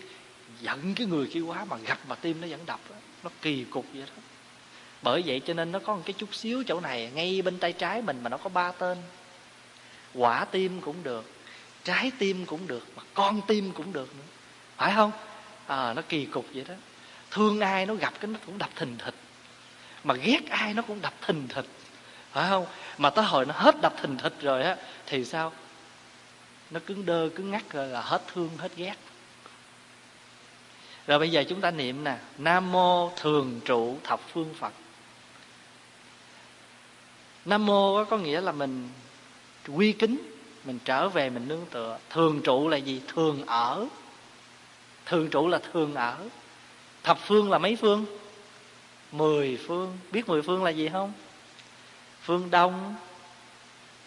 giận 0.61 0.95
cái 0.95 1.07
người 1.07 1.27
kia 1.27 1.41
quá 1.41 1.65
mà 1.65 1.77
gặp 1.77 1.99
mà 2.09 2.15
tim 2.15 2.41
nó 2.41 2.47
vẫn 2.51 2.67
đập 2.67 2.81
nó 3.23 3.31
kỳ 3.43 3.65
cục 3.65 3.87
vậy 3.93 4.03
đó. 4.03 4.23
Bởi 5.03 5.23
vậy 5.27 5.41
cho 5.47 5.55
nên 5.55 5.73
nó 5.73 5.79
có 5.79 5.97
một 5.97 6.03
cái 6.05 6.15
chút 6.19 6.35
xíu 6.35 6.63
chỗ 6.67 6.81
này 6.81 7.11
ngay 7.15 7.43
bên 7.43 7.59
tay 7.59 7.73
trái 7.73 8.03
mình 8.03 8.21
mà 8.23 8.31
nó 8.31 8.37
có 8.37 8.49
ba 8.49 8.73
tên. 8.73 8.99
Quả 10.15 10.45
tim 10.45 10.81
cũng 10.81 11.03
được 11.03 11.33
trái 11.85 12.11
tim 12.19 12.47
cũng 12.47 12.67
được 12.67 12.87
mà 12.97 13.03
con 13.15 13.41
tim 13.47 13.73
cũng 13.73 13.93
được 13.93 14.17
nữa. 14.17 14.25
Phải 14.77 14.93
không? 14.95 15.13
À, 15.67 15.93
nó 15.95 16.03
kỳ 16.09 16.27
cục 16.27 16.47
vậy 16.55 16.65
đó. 16.69 16.75
Thương 17.31 17.61
ai 17.61 17.87
nó 17.87 17.95
gặp 17.95 18.15
cái 18.21 18.31
nó 18.31 18.39
cũng 18.47 18.59
đập 18.59 18.71
thình 18.77 18.97
thịch. 18.99 19.15
Mà 20.05 20.15
ghét 20.15 20.41
ai 20.51 20.75
nó 20.75 20.83
cũng 20.83 21.01
đập 21.01 21.15
thình 21.27 21.49
thịch. 21.49 21.67
Phải 22.33 22.49
không? 22.49 22.67
Mà 22.99 23.11
tới 23.11 23.25
hồi 23.25 23.47
nó 23.47 23.55
hết 23.57 23.81
đập 23.83 23.95
thình 24.03 24.17
thịch 24.19 24.35
rồi 24.41 24.63
á 24.63 24.77
thì 25.07 25.25
sao? 25.25 25.53
Nó 26.71 26.81
cứng 26.87 27.07
đơ 27.07 27.29
cứng 27.35 27.51
ngắc 27.51 27.71
rồi 27.71 27.89
là 27.89 28.01
hết 28.01 28.23
thương 28.35 28.51
hết 28.59 28.77
ghét 28.77 28.95
rồi 31.07 31.19
bây 31.19 31.31
giờ 31.31 31.45
chúng 31.49 31.61
ta 31.61 31.71
niệm 31.71 32.05
nè, 32.05 32.17
nam 32.39 32.73
mô 32.73 33.11
thường 33.17 33.61
trụ 33.65 33.99
thập 34.05 34.21
phương 34.33 34.55
phật. 34.59 34.73
Nam 37.45 37.67
mô 37.67 38.05
có 38.05 38.17
nghĩa 38.17 38.41
là 38.41 38.53
mình 38.53 38.89
quy 39.77 39.93
kính, 39.93 40.19
mình 40.65 40.79
trở 40.85 41.09
về, 41.09 41.31
mình 41.31 41.49
nương 41.49 41.67
tựa. 41.71 41.99
Thường 42.11 42.41
trụ 42.43 42.69
là 42.69 42.77
gì? 42.77 43.03
Thường 43.09 43.47
ở. 43.47 43.87
Thường 45.07 45.31
trụ 45.31 45.49
là 45.49 45.59
thường 45.73 45.95
ở. 45.95 46.17
Thập 47.03 47.19
phương 47.19 47.51
là 47.51 47.59
mấy 47.59 47.77
phương? 47.77 48.07
Mười 49.13 49.59
phương. 49.67 49.99
Biết 50.13 50.29
mười 50.29 50.43
phương 50.43 50.65
là 50.65 50.71
gì 50.71 50.89
không? 50.89 51.13
Phương 52.23 52.51
đông, 52.51 52.95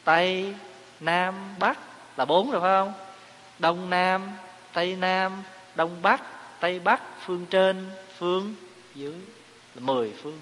tây, 0.04 0.54
nam, 1.00 1.36
bắc 1.60 1.80
là 2.18 2.26
bốn 2.26 2.52
rồi 2.52 2.62
phải 2.62 2.70
không? 2.70 2.94
Đông 3.60 3.90
nam, 3.90 4.22
tây 4.74 4.96
nam, 4.96 5.44
đông 5.76 6.02
bắc 6.02 6.22
tây 6.60 6.80
bắc 6.80 7.02
phương 7.26 7.46
trên, 7.50 7.92
phương 8.18 8.56
dưới, 8.96 9.14
là 9.76 9.82
mười 9.82 10.14
phương. 10.24 10.40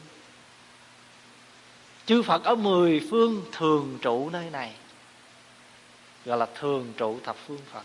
Chư 2.06 2.22
phật 2.22 2.44
ở 2.44 2.56
mười 2.56 3.08
phương 3.12 3.46
thường 3.52 3.98
trụ 4.02 4.30
nơi 4.30 4.50
này, 4.50 4.76
gọi 6.26 6.38
là 6.38 6.48
thường 6.56 6.94
trụ 6.98 7.20
thập 7.24 7.36
phương 7.48 7.62
phật. 7.72 7.84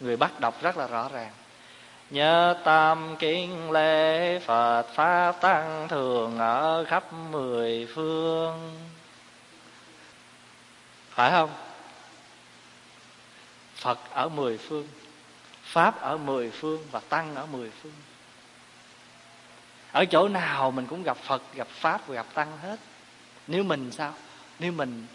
Người 0.00 0.16
bắt 0.16 0.40
đọc 0.40 0.62
rất 0.62 0.76
là 0.76 0.86
rõ 0.86 1.08
ràng. 1.08 1.32
Nhớ 2.10 2.60
tam 2.64 3.16
kiến 3.18 3.70
lễ 3.70 4.38
Phật 4.38 4.82
Pháp 4.94 5.32
Tăng 5.40 5.88
thường 5.88 6.38
ở 6.38 6.84
khắp 6.88 7.12
mười 7.12 7.88
phương. 7.94 8.78
Phải 11.10 11.30
không? 11.30 11.50
Phật 13.74 13.98
ở 14.10 14.28
mười 14.28 14.58
phương. 14.58 14.88
Pháp 15.68 16.00
ở 16.00 16.16
mười 16.16 16.50
phương 16.50 16.84
Và 16.90 17.00
Tăng 17.08 17.34
ở 17.34 17.46
mười 17.46 17.70
phương. 17.82 17.92
Ở 19.92 20.04
chỗ 20.04 20.28
nào 20.28 20.70
mình 20.70 20.86
cũng 20.86 21.02
gặp 21.02 21.16
Phật, 21.16 21.42
Gặp 21.54 21.68
Pháp 21.68 22.06
và 22.06 22.14
gặp 22.14 22.26
Tăng 22.34 22.58
hết. 22.58 22.76
Nếu 23.46 23.64
mình 23.64 23.90
sao? 23.92 24.14
Nếu 24.58 24.72
mình 24.72 25.06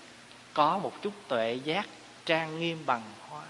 có 0.53 0.77
một 0.77 1.01
chút 1.01 1.13
tuệ 1.27 1.59
giác, 1.63 1.87
Trang 2.25 2.59
nghiêm 2.59 2.83
bằng 2.85 3.01
hoa. 3.29 3.41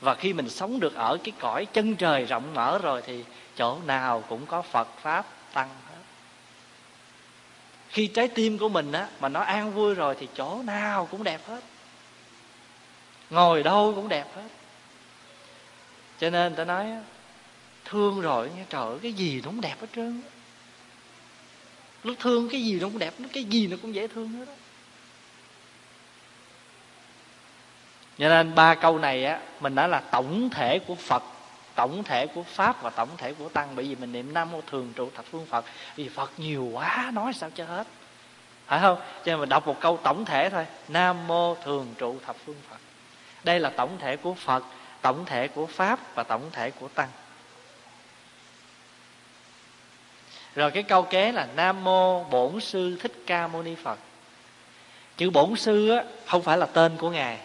Và 0.00 0.14
khi 0.14 0.32
mình 0.32 0.48
sống 0.48 0.80
được 0.80 0.94
ở 0.94 1.18
cái 1.24 1.32
cõi 1.40 1.66
chân 1.66 1.96
trời 1.96 2.24
rộng 2.24 2.54
mở 2.54 2.78
rồi 2.78 3.02
thì 3.06 3.24
chỗ 3.56 3.78
nào 3.86 4.24
cũng 4.28 4.46
có 4.46 4.62
phật, 4.62 4.88
pháp, 5.02 5.26
tăng 5.52 5.68
hết. 5.68 6.02
Khi 7.88 8.06
trái 8.06 8.28
tim 8.28 8.58
của 8.58 8.68
mình 8.68 8.92
á, 8.92 9.08
mà 9.20 9.28
nó 9.28 9.40
an 9.40 9.72
vui 9.72 9.94
rồi 9.94 10.16
thì 10.20 10.28
chỗ 10.34 10.62
nào 10.62 11.08
cũng 11.10 11.24
đẹp 11.24 11.40
hết. 11.46 11.60
Ngồi 13.30 13.62
đâu 13.62 13.92
cũng 13.96 14.08
đẹp 14.08 14.26
hết 14.36 14.48
cho 16.20 16.30
nên 16.30 16.54
ta 16.54 16.64
nói 16.64 16.86
thương 17.84 18.20
rồi 18.20 18.50
nghe, 18.56 18.64
trời 18.70 18.98
cái 19.02 19.12
gì 19.12 19.40
nó 19.44 19.46
cũng 19.46 19.60
đẹp 19.60 19.76
hết 19.80 19.86
trơn 19.96 20.22
lúc 22.02 22.16
thương 22.20 22.48
cái 22.48 22.64
gì 22.64 22.80
nó 22.80 22.88
cũng 22.88 22.98
đẹp 22.98 23.14
cái 23.32 23.44
gì 23.44 23.66
nó 23.66 23.76
cũng 23.82 23.94
dễ 23.94 24.08
thương 24.08 24.28
hết 24.28 24.44
đó 24.46 24.52
cho 28.20 28.28
nên 28.28 28.54
ba 28.54 28.74
câu 28.74 28.98
này 28.98 29.24
á, 29.24 29.40
mình 29.60 29.74
nói 29.74 29.88
là 29.88 30.00
tổng 30.00 30.50
thể 30.50 30.78
của 30.78 30.94
phật, 30.94 31.22
tổng 31.74 32.04
thể 32.04 32.26
của 32.26 32.42
pháp 32.42 32.82
và 32.82 32.90
tổng 32.90 33.08
thể 33.16 33.34
của 33.34 33.48
tăng. 33.48 33.68
Bởi 33.76 33.84
vì 33.84 33.94
mình 33.94 34.12
niệm 34.12 34.34
nam 34.34 34.50
mô 34.50 34.60
thường 34.60 34.92
trụ 34.96 35.10
thập 35.14 35.24
phương 35.30 35.46
phật, 35.46 35.64
vì 35.96 36.08
phật 36.08 36.32
nhiều 36.36 36.64
quá, 36.72 37.10
nói 37.14 37.32
sao 37.32 37.50
cho 37.54 37.64
hết. 37.64 37.86
Phải 38.66 38.80
không? 38.80 38.98
Cho 38.98 39.32
nên 39.32 39.40
mình 39.40 39.48
đọc 39.48 39.66
một 39.66 39.76
câu 39.80 39.98
tổng 40.02 40.24
thể 40.24 40.50
thôi, 40.50 40.66
nam 40.88 41.26
mô 41.26 41.54
thường 41.54 41.94
trụ 41.98 42.16
thập 42.26 42.36
phương 42.44 42.60
phật. 42.70 42.76
Đây 43.44 43.60
là 43.60 43.70
tổng 43.70 43.98
thể 43.98 44.16
của 44.16 44.34
phật 44.34 44.64
tổng 45.02 45.24
thể 45.26 45.48
của 45.48 45.66
pháp 45.66 46.14
và 46.14 46.22
tổng 46.22 46.50
thể 46.52 46.70
của 46.70 46.88
tăng. 46.88 47.08
Rồi 50.54 50.70
cái 50.70 50.82
câu 50.82 51.02
kế 51.02 51.32
là 51.32 51.48
nam 51.56 51.84
mô 51.84 52.24
bổn 52.24 52.60
sư 52.60 52.98
thích 53.00 53.12
ca 53.26 53.46
mâu 53.46 53.62
ni 53.62 53.74
phật. 53.74 53.98
Chữ 55.16 55.30
bổn 55.30 55.56
sư 55.56 55.90
á 55.90 56.04
không 56.26 56.42
phải 56.42 56.58
là 56.58 56.66
tên 56.66 56.96
của 56.96 57.10
ngài. 57.10 57.38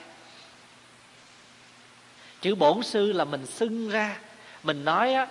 Chữ 2.42 2.56
bổn 2.56 2.84
sư 2.84 3.12
là 3.12 3.26
mình 3.26 3.46
xưng 3.46 3.90
ra. 3.90 4.18
Mình 4.64 4.86
nói 4.86 5.14
á 5.14 5.28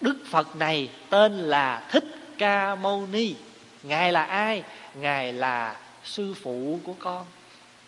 đức 0.00 0.24
phật 0.30 0.56
này 0.56 0.88
tên 1.10 1.38
là 1.38 1.88
thích 1.90 2.04
ca 2.38 2.74
mâu 2.74 3.06
ni. 3.06 3.34
Ngài 3.82 4.12
là 4.12 4.24
ai? 4.24 4.62
Ngài 4.94 5.32
là 5.32 5.76
sư 6.04 6.34
phụ 6.42 6.80
của 6.84 6.94
con. 6.98 7.26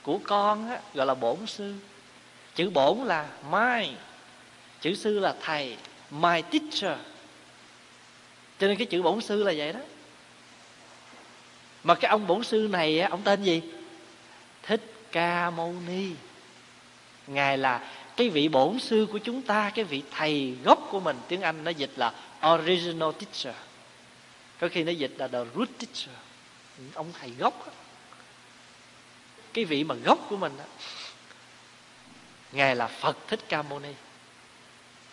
Của 0.03 0.19
con 0.25 0.71
á, 0.71 0.81
gọi 0.95 1.07
là 1.07 1.15
bổn 1.15 1.47
sư 1.47 1.75
chữ 2.57 2.71
bổn 2.71 2.99
là 2.99 3.29
my, 3.51 3.91
chữ 4.81 4.95
sư 4.95 5.19
là 5.19 5.35
thầy, 5.43 5.77
my 6.11 6.43
teacher. 6.43 6.99
Cho 8.59 8.67
nên 8.67 8.77
cái 8.77 8.87
chữ 8.87 9.03
bổn 9.03 9.21
sư 9.21 9.43
là 9.43 9.53
vậy 9.57 9.73
đó. 9.73 9.81
Mà 11.85 11.95
cái 11.95 12.11
ông 12.11 12.27
bổn 12.27 12.45
sư 12.45 12.69
này 12.71 13.01
ông 13.01 13.23
tên 13.23 13.43
gì? 13.43 13.63
Thích 14.63 14.81
ca 15.13 15.51
mâu 15.51 15.75
ni. 15.87 16.11
Ngài 17.27 17.59
là 17.59 17.91
cái 18.17 18.29
vị 18.29 18.49
bổn 18.49 18.79
sư 18.79 19.07
của 19.13 19.19
chúng 19.19 19.43
ta, 19.43 19.71
cái 19.75 19.85
vị 19.85 20.03
thầy 20.11 20.57
gốc 20.65 20.89
của 20.91 21.01
mình. 21.01 21.17
Tiếng 21.29 21.41
anh 21.41 21.65
nó 21.65 21.71
dịch 21.71 21.93
là 21.97 22.13
original 22.55 23.11
teacher. 23.13 23.61
Có 24.61 24.69
khi 24.69 24.85
nó 24.85 24.93
dịch 24.93 25.13
là 25.17 25.29
the 25.29 25.39
root 25.55 25.69
teacher. 25.79 26.17
Ông 26.95 27.13
thầy 27.21 27.31
gốc 27.39 27.67
đó. 27.67 27.73
cái 29.53 29.65
vị 29.65 29.85
mà 29.85 29.95
gốc 29.95 30.27
của 30.29 30.37
mình 30.37 30.53
đó 30.59 30.65
ngài 32.53 32.77
là 32.77 32.87
phật 32.87 33.17
thích 33.29 33.41
ca 33.49 33.63
mâu 33.63 33.79
ni. 33.79 33.93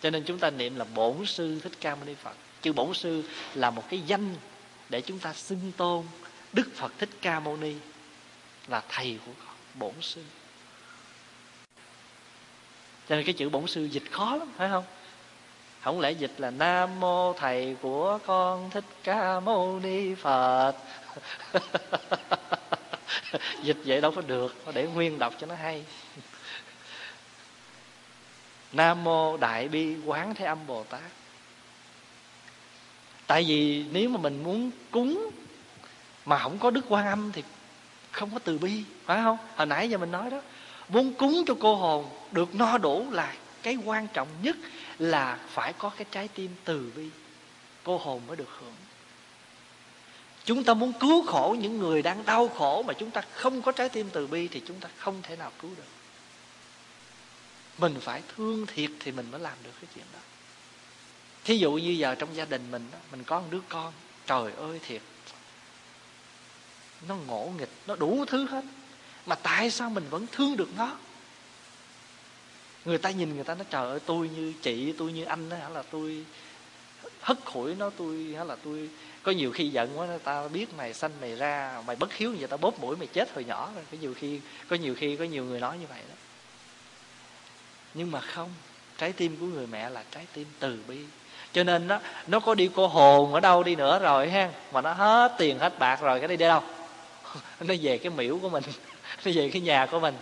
Cho 0.02 0.10
nên 0.10 0.24
chúng 0.24 0.38
ta 0.38 0.50
niệm 0.50 0.76
là 0.76 0.84
bổn 0.94 1.26
sư 1.26 1.60
thích 1.60 1.72
ca 1.80 1.94
mâu 1.94 2.04
ni 2.04 2.14
phật. 2.14 2.36
Chữ 2.62 2.72
bổn 2.72 2.94
sư 2.94 3.22
là 3.54 3.70
một 3.70 3.84
cái 3.90 4.00
danh 4.00 4.34
để 4.88 5.00
chúng 5.00 5.18
ta 5.18 5.32
xưng 5.32 5.72
tôn 5.76 6.06
đức 6.52 6.68
phật 6.74 6.92
thích 6.98 7.10
ca 7.22 7.40
mâu 7.40 7.56
ni 7.56 7.74
là 8.68 8.82
thầy 8.88 9.18
của 9.26 9.32
con 9.46 9.54
bổn 9.74 9.94
sư. 10.00 10.22
Cho 13.08 13.16
nên 13.16 13.24
cái 13.24 13.34
chữ 13.34 13.48
bổn 13.48 13.66
sư 13.66 13.84
dịch 13.84 14.10
khó 14.10 14.36
lắm, 14.36 14.48
phải 14.56 14.68
không? 14.68 14.84
Không 15.80 16.00
lẽ 16.00 16.10
dịch 16.10 16.32
là 16.38 16.50
nam 16.50 17.00
mô 17.00 17.32
thầy 17.32 17.76
của 17.82 18.18
con 18.26 18.70
thích 18.70 18.84
ca 19.02 19.40
mâu 19.40 19.80
ni 19.82 20.14
phật? 20.14 20.74
Dịch 23.62 23.76
vậy 23.84 24.00
đâu 24.00 24.12
có 24.16 24.22
được, 24.22 24.56
để 24.74 24.86
nguyên 24.86 25.18
đọc 25.18 25.34
cho 25.40 25.46
nó 25.46 25.54
hay 25.54 25.84
nam 28.74 29.04
mô 29.04 29.36
đại 29.36 29.68
bi 29.68 29.96
quán 30.04 30.34
thế 30.34 30.44
âm 30.44 30.66
bồ 30.66 30.84
tát. 30.84 31.00
Tại 33.26 33.44
vì 33.44 33.84
nếu 33.92 34.08
mà 34.08 34.20
mình 34.20 34.42
muốn 34.42 34.70
cúng 34.90 35.30
mà 36.24 36.38
không 36.38 36.58
có 36.58 36.70
đức 36.70 36.84
quan 36.88 37.06
âm 37.06 37.32
thì 37.32 37.42
không 38.10 38.30
có 38.30 38.38
từ 38.38 38.58
bi, 38.58 38.84
phải 39.04 39.22
không? 39.22 39.38
Hồi 39.56 39.66
nãy 39.66 39.90
giờ 39.90 39.98
mình 39.98 40.10
nói 40.10 40.30
đó, 40.30 40.40
muốn 40.88 41.14
cúng 41.14 41.44
cho 41.46 41.54
cô 41.60 41.74
hồn 41.74 42.06
được 42.32 42.54
no 42.54 42.78
đủ 42.78 43.06
là 43.10 43.34
cái 43.62 43.76
quan 43.84 44.06
trọng 44.12 44.28
nhất 44.42 44.56
là 44.98 45.38
phải 45.48 45.72
có 45.72 45.90
cái 45.96 46.06
trái 46.10 46.28
tim 46.28 46.50
từ 46.64 46.92
bi, 46.96 47.08
cô 47.84 47.98
hồn 47.98 48.22
mới 48.26 48.36
được 48.36 48.48
hưởng. 48.60 48.74
Chúng 50.44 50.64
ta 50.64 50.74
muốn 50.74 50.92
cứu 50.92 51.26
khổ 51.26 51.56
những 51.60 51.78
người 51.78 52.02
đang 52.02 52.24
đau 52.24 52.48
khổ 52.48 52.82
mà 52.82 52.94
chúng 52.94 53.10
ta 53.10 53.20
không 53.32 53.62
có 53.62 53.72
trái 53.72 53.88
tim 53.88 54.10
từ 54.12 54.26
bi 54.26 54.48
thì 54.48 54.62
chúng 54.66 54.80
ta 54.80 54.88
không 54.96 55.22
thể 55.22 55.36
nào 55.36 55.52
cứu 55.58 55.70
được 55.76 55.93
mình 57.78 57.96
phải 58.00 58.22
thương 58.36 58.66
thiệt 58.66 58.90
thì 59.00 59.12
mình 59.12 59.30
mới 59.30 59.40
làm 59.40 59.56
được 59.64 59.72
cái 59.80 59.90
chuyện 59.94 60.04
đó. 60.12 60.18
Thí 61.44 61.58
dụ 61.58 61.72
như 61.72 61.90
giờ 61.90 62.14
trong 62.14 62.36
gia 62.36 62.44
đình 62.44 62.70
mình 62.70 62.90
mình 63.10 63.24
có 63.24 63.40
một 63.40 63.46
đứa 63.50 63.60
con, 63.68 63.92
trời 64.26 64.52
ơi 64.52 64.80
thiệt. 64.86 65.02
Nó 67.08 67.16
ngỗ 67.16 67.52
nghịch, 67.58 67.68
nó 67.86 67.96
đủ 67.96 68.24
thứ 68.28 68.46
hết, 68.46 68.64
mà 69.26 69.34
tại 69.34 69.70
sao 69.70 69.90
mình 69.90 70.04
vẫn 70.10 70.26
thương 70.32 70.56
được 70.56 70.68
nó? 70.76 70.96
Người 72.84 72.98
ta 72.98 73.10
nhìn 73.10 73.34
người 73.34 73.44
ta 73.44 73.54
nói, 73.54 73.64
trời 73.70 73.88
ơi, 73.88 74.00
tôi 74.06 74.28
như 74.28 74.52
chị, 74.62 74.94
tôi 74.98 75.12
như 75.12 75.24
anh 75.24 75.48
đó 75.48 75.56
hả 75.56 75.68
là 75.68 75.82
tôi 75.82 76.24
hất 77.20 77.38
hủi 77.44 77.74
nó, 77.74 77.90
tôi, 77.90 78.34
hả 78.36 78.44
là 78.44 78.56
tôi 78.56 78.90
có 79.22 79.32
nhiều 79.32 79.52
khi 79.52 79.68
giận 79.68 79.98
quá 79.98 80.06
ta 80.24 80.48
biết 80.48 80.74
mày 80.74 80.94
sanh 80.94 81.12
mày 81.20 81.36
ra, 81.36 81.82
mày 81.86 81.96
bất 81.96 82.14
hiếu 82.14 82.30
như 82.30 82.36
vậy 82.38 82.48
ta 82.48 82.56
bóp 82.56 82.80
mũi 82.80 82.96
mày 82.96 83.06
chết 83.06 83.34
hồi 83.34 83.44
nhỏ 83.44 83.70
rồi. 83.74 83.84
Có 83.90 83.98
nhiều 84.00 84.14
khi, 84.14 84.40
có 84.68 84.76
nhiều 84.76 84.94
khi 84.94 85.16
có 85.16 85.24
nhiều 85.24 85.44
người 85.44 85.60
nói 85.60 85.78
như 85.78 85.86
vậy 85.86 86.00
đó 86.08 86.14
nhưng 87.94 88.10
mà 88.10 88.20
không, 88.20 88.50
trái 88.98 89.12
tim 89.12 89.36
của 89.40 89.46
người 89.46 89.66
mẹ 89.66 89.90
là 89.90 90.02
trái 90.10 90.26
tim 90.32 90.46
từ 90.58 90.78
bi. 90.88 90.98
Cho 91.52 91.64
nên 91.64 91.88
nó 91.88 91.98
nó 92.26 92.40
có 92.40 92.54
đi 92.54 92.70
cô 92.74 92.86
hồn 92.86 93.34
ở 93.34 93.40
đâu 93.40 93.62
đi 93.62 93.76
nữa 93.76 93.98
rồi 93.98 94.30
ha, 94.30 94.50
mà 94.72 94.80
nó 94.80 94.92
hết 94.92 95.34
tiền 95.38 95.58
hết 95.58 95.78
bạc 95.78 96.00
rồi, 96.00 96.20
cái 96.20 96.28
đi 96.28 96.36
đi 96.36 96.46
đâu? 96.46 96.62
Nó 97.60 97.74
về 97.80 97.98
cái 97.98 98.10
miễu 98.10 98.38
của 98.38 98.48
mình, 98.48 98.62
nó 99.24 99.32
về 99.34 99.50
cái 99.52 99.62
nhà 99.62 99.86
của 99.86 100.00
mình. 100.00 100.14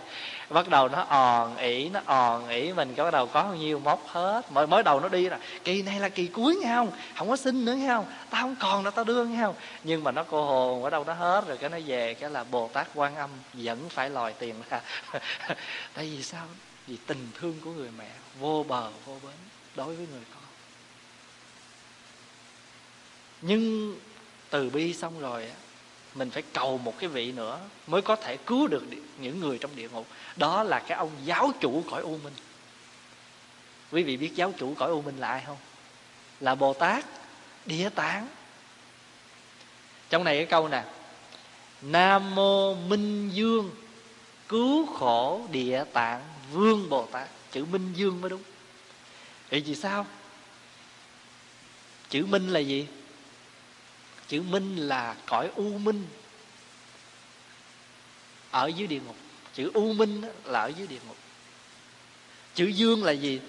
Bắt 0.49 0.69
đầu 0.69 0.89
nó 0.89 1.05
òn 1.09 1.57
ỉ, 1.57 1.89
nó 1.89 2.01
òn 2.05 2.47
ỉ 2.47 2.73
mình, 2.73 2.93
cái 2.95 3.03
bắt 3.03 3.11
đầu 3.11 3.27
có 3.27 3.43
bao 3.43 3.55
nhiêu 3.55 3.79
móc 3.79 4.07
hết. 4.07 4.51
Mới 4.51 4.67
mới 4.67 4.83
đầu 4.83 4.99
nó 4.99 5.07
đi 5.07 5.29
là, 5.29 5.39
kỳ 5.63 5.81
này 5.81 5.99
là 5.99 6.09
kỳ 6.09 6.27
cuối 6.27 6.55
nghe 6.55 6.75
không? 6.75 6.91
Không 7.17 7.29
có 7.29 7.35
xin 7.35 7.65
nữa 7.65 7.73
nghe 7.73 7.87
không? 7.87 8.05
Tao 8.29 8.41
không 8.41 8.55
còn 8.59 8.83
nữa 8.83 8.91
tao 8.95 9.05
đưa 9.05 9.25
nghe 9.25 9.41
không? 9.41 9.55
Nhưng 9.83 10.03
mà 10.03 10.11
nó 10.11 10.23
cô 10.23 10.45
hồn 10.45 10.83
ở 10.83 10.89
đâu 10.89 11.03
nó 11.03 11.13
hết 11.13 11.47
rồi, 11.47 11.57
cái 11.57 11.69
nó 11.69 11.77
về, 11.85 12.13
cái 12.13 12.29
là 12.29 12.43
bồ 12.43 12.69
tát 12.73 12.87
quan 12.95 13.15
âm 13.15 13.29
vẫn 13.53 13.89
phải 13.89 14.09
lòi 14.09 14.33
tiền 14.33 14.55
ra. 14.69 14.81
Tại 15.93 16.05
vì 16.05 16.23
sao? 16.23 16.45
Vì 16.87 16.97
tình 17.07 17.27
thương 17.33 17.59
của 17.63 17.71
người 17.71 17.89
mẹ 17.97 18.11
vô 18.39 18.65
bờ, 18.67 18.91
vô 19.05 19.17
bến 19.23 19.35
đối 19.75 19.95
với 19.95 20.07
người 20.11 20.23
con. 20.33 20.43
Nhưng 23.41 23.95
từ 24.49 24.69
bi 24.69 24.93
xong 24.93 25.19
rồi 25.19 25.51
mình 26.15 26.29
phải 26.29 26.43
cầu 26.53 26.77
một 26.77 26.93
cái 26.99 27.09
vị 27.09 27.31
nữa 27.31 27.59
mới 27.87 28.01
có 28.01 28.15
thể 28.15 28.37
cứu 28.37 28.67
được 28.67 28.83
những 29.19 29.39
người 29.39 29.57
trong 29.57 29.75
địa 29.75 29.89
ngục. 29.89 30.07
Đó 30.35 30.63
là 30.63 30.79
cái 30.79 30.97
ông 30.97 31.11
giáo 31.25 31.51
chủ 31.59 31.83
cõi 31.91 32.01
u 32.01 32.17
minh. 32.17 32.33
Quý 33.91 34.03
vị 34.03 34.17
biết 34.17 34.35
giáo 34.35 34.53
chủ 34.57 34.73
cõi 34.77 34.89
u 34.89 35.01
minh 35.01 35.17
là 35.17 35.27
ai 35.27 35.43
không? 35.45 35.57
Là 36.39 36.55
bồ 36.55 36.73
tát 36.73 37.05
địa 37.65 37.89
tạng. 37.89 38.27
Trong 40.09 40.23
này 40.23 40.37
cái 40.37 40.45
câu 40.45 40.67
nè, 40.67 40.83
nam 41.81 42.35
mô 42.35 42.75
minh 42.75 43.29
dương, 43.29 43.71
cứu 44.47 44.85
khổ 44.85 45.41
địa 45.51 45.83
tạng 45.93 46.32
vương 46.51 46.89
bồ 46.89 47.05
tát, 47.05 47.27
chữ 47.51 47.65
minh 47.65 47.93
dương 47.93 48.21
mới 48.21 48.29
đúng. 48.29 48.41
Vậy 49.51 49.61
vì 49.61 49.75
sao? 49.75 50.05
Chữ 52.09 52.25
minh 52.25 52.47
là 52.49 52.59
gì? 52.59 52.87
Chữ 54.27 54.41
minh 54.41 54.77
là 54.77 55.15
cõi 55.25 55.49
u 55.55 55.77
minh. 55.77 56.07
Ở 58.51 58.67
dưới 58.67 58.87
địa 58.87 58.99
ngục. 58.99 59.15
Chữ 59.53 59.71
u 59.73 59.93
minh 59.93 60.21
là 60.43 60.61
ở 60.61 60.67
dưới 60.67 60.87
địa 60.87 60.99
ngục. 61.07 61.17
Chữ 62.55 62.65
dương 62.65 63.03
là 63.03 63.11
gì? 63.11 63.39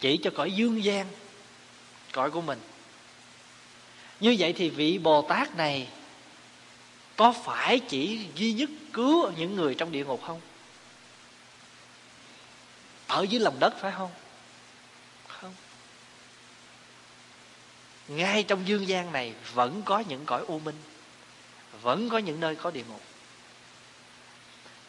Chỉ 0.00 0.16
cho 0.22 0.30
cõi 0.34 0.52
dương 0.52 0.84
gian, 0.84 1.06
cõi 2.12 2.30
của 2.30 2.40
mình. 2.40 2.58
Như 4.20 4.36
vậy 4.38 4.52
thì 4.52 4.68
vị 4.70 4.98
bồ 4.98 5.22
tát 5.22 5.56
này 5.56 5.88
có 7.16 7.32
phải 7.32 7.78
chỉ 7.78 8.20
duy 8.34 8.52
nhất 8.52 8.70
cứu 8.92 9.30
những 9.30 9.56
người 9.56 9.74
trong 9.74 9.92
địa 9.92 10.04
ngục 10.04 10.22
không? 10.26 10.40
Ở 13.08 13.22
dưới 13.22 13.40
lòng 13.40 13.56
đất 13.58 13.74
phải 13.80 13.92
không? 13.98 14.10
Không. 15.28 15.54
Ngay 18.08 18.42
trong 18.42 18.68
dương 18.68 18.88
gian 18.88 19.12
này 19.12 19.34
vẫn 19.54 19.82
có 19.84 19.98
những 19.98 20.24
cõi 20.26 20.44
u 20.46 20.58
minh, 20.58 20.76
vẫn 21.82 22.08
có 22.08 22.18
những 22.18 22.40
nơi 22.40 22.56
có 22.56 22.70
địa 22.70 22.84
ngục. 22.88 23.02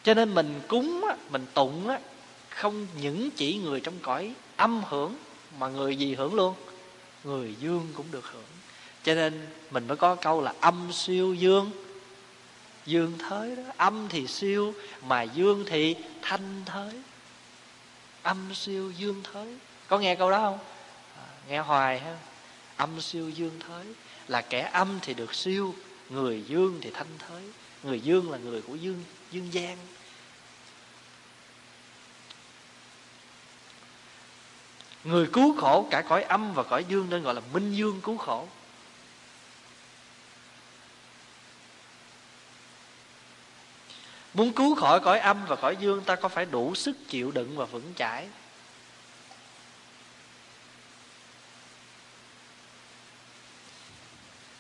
Cho 0.04 0.14
nên 0.14 0.36
mình 0.36 0.62
cúng 0.68 1.06
mình 1.30 1.46
tụng 1.54 1.90
không 2.50 2.88
những 3.02 3.30
chỉ 3.32 3.58
người 3.58 3.82
trong 3.82 4.00
cõi 4.02 4.34
âm 4.56 4.84
hưởng 4.90 5.16
mà 5.58 5.68
người 5.68 5.96
gì 5.96 6.16
hưởng 6.16 6.34
luôn? 6.34 6.56
Người 7.24 7.56
dương 7.60 7.88
cũng 7.96 8.06
được 8.12 8.26
hưởng. 8.32 8.44
Cho 9.04 9.16
nên 9.16 9.48
mình 9.72 9.88
mới 9.88 9.98
có 9.98 10.16
câu 10.16 10.42
là 10.42 10.54
âm 10.60 10.92
siêu 10.92 11.34
dương. 11.34 11.72
Dương 12.86 13.18
thới 13.18 13.56
đó. 13.56 13.64
Âm 13.78 14.08
thì 14.10 14.28
siêu 14.28 14.74
mà 15.02 15.24
dương 15.24 15.66
thì 15.68 15.96
thanh 16.22 16.62
thới 16.66 16.94
âm 18.24 18.56
siêu 18.56 18.92
dương 18.92 19.24
thới 19.24 19.58
có 19.88 20.00
nghe 20.00 20.16
câu 20.16 20.32
đó 20.32 20.40
không? 20.40 20.60
À, 21.18 21.26
nghe 21.48 21.60
hoài 21.60 22.00
ha. 22.00 22.18
Âm 22.78 23.02
siêu 23.02 23.30
dương 23.30 23.60
thới 23.68 23.86
là 24.28 24.42
kẻ 24.42 24.70
âm 24.74 25.00
thì 25.02 25.14
được 25.14 25.36
siêu 25.36 25.76
người 26.10 26.44
dương 26.48 26.80
thì 26.82 26.92
thanh 26.94 27.18
thới 27.20 27.44
người 27.84 28.00
dương 28.00 28.32
là 28.32 28.38
người 28.38 28.62
của 28.62 28.76
dương 28.76 29.04
dương 29.32 29.54
gian. 29.54 29.78
Người 35.04 35.28
cứu 35.34 35.58
khổ 35.58 35.88
cả 35.92 36.02
cõi 36.02 36.24
âm 36.24 36.54
và 36.54 36.64
cõi 36.64 36.86
dương 36.90 37.10
nên 37.10 37.24
gọi 37.24 37.34
là 37.34 37.42
minh 37.54 37.74
dương 37.74 38.02
cứu 38.02 38.18
khổ. 38.18 38.48
Muốn 44.40 44.54
cứu 44.54 44.76
khỏi 44.76 45.00
cõi 45.00 45.20
âm 45.20 45.46
và 45.46 45.56
cõi 45.56 45.76
dương 45.80 46.04
Ta 46.04 46.16
có 46.16 46.30
phải 46.30 46.46
đủ 46.46 46.76
sức 46.76 46.98
chịu 47.08 47.32
đựng 47.32 47.58
và 47.58 47.66
vững 47.66 47.94
chãi? 47.96 48.28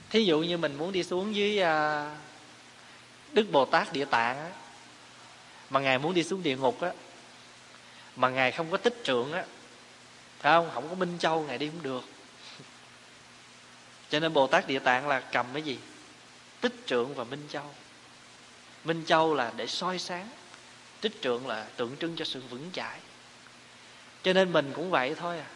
Thí 0.10 0.24
dụ 0.24 0.39
như 0.39 0.58
mình 0.58 0.76
muốn 0.78 0.92
đi 0.92 1.04
xuống 1.04 1.36
dưới 1.36 1.62
à, 1.62 2.10
đức 3.34 3.52
bồ 3.52 3.65
tát 3.65 3.94
địa 3.94 4.06
tạng 4.06 4.38
á, 4.38 4.50
mà 5.70 5.80
ngài 5.80 6.00
muốn 6.00 6.13
đi 6.13 6.24
xuống 6.24 6.44
địa 6.44 6.58
ngục 6.58 6.82
á 6.82 6.92
mà 8.15 8.30
ngài 8.30 8.52
không 8.52 8.72
có 8.72 8.78
tích 8.78 9.02
trượng 9.04 9.32
á 9.32 9.46
phải 10.39 10.52
không? 10.52 10.70
Không 10.74 10.89
có 10.89 10.96
minh 10.96 11.18
châu 11.20 11.42
ngài 11.42 11.58
đi 11.58 11.70
không 11.70 11.84
được. 11.84 12.04
Cho 14.10 14.20
nên 14.20 14.34
bồ 14.34 14.48
tát 14.48 14.68
địa 14.68 14.80
tạng 14.80 15.08
là 15.08 15.20
cầm 15.20 15.46
cái 15.54 15.62
gì? 15.62 15.80
Tích 16.62 16.74
trượng 16.86 17.13
và 17.15 17.24
minh 17.24 17.44
châu 17.50 17.74
minh 18.84 19.04
châu 19.06 19.34
là 19.34 19.54
để 19.56 19.68
soi 19.68 20.00
sáng, 20.00 20.30
tích 21.02 21.22
trượng 21.22 21.48
là 21.48 21.68
tượng 21.78 21.98
trưng 21.98 22.15
cho 22.15 22.26
sự 22.26 22.42
vững 22.50 22.70
chãi. 22.74 23.00
Cho 24.24 24.34
nên 24.34 24.54
mình 24.54 24.72
cũng 24.76 24.89
vậy 24.89 25.15
thôi 25.15 25.39
à. 25.39 25.48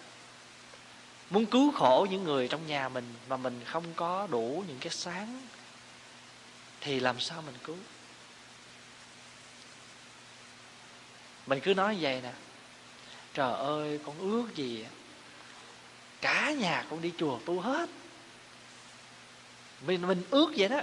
Muốn 1.29 1.45
cứu 1.45 1.71
khổ 1.71 2.07
những 2.11 2.23
người 2.23 2.47
trong 2.47 2.67
nhà 2.67 2.89
mình 2.89 3.13
mà 3.29 3.37
mình 3.37 3.61
không 3.65 3.93
có 3.95 4.27
đủ 4.31 4.63
những 4.67 4.77
cái 4.79 4.89
sáng, 4.89 5.41
thì 6.81 6.99
làm 6.99 7.19
sao 7.19 7.41
mình 7.41 7.55
cứu? 7.63 7.77
Mình 11.47 11.59
cứ 11.59 11.73
nói 11.73 11.97
vậy 12.01 12.21
nè. 12.21 12.31
Trời 13.33 13.53
ơi, 13.53 13.99
con 14.05 14.19
ước 14.19 14.55
gì 14.55 14.83
à? 14.83 14.91
cả 16.23 16.51
nhà 16.51 16.85
con 16.89 17.01
đi 17.01 17.11
chùa 17.17 17.39
tu 17.45 17.59
hết. 17.59 17.89
Mình 19.87 20.07
mình 20.07 20.23
ước 20.29 20.53
vậy 20.57 20.69
đó 20.69 20.81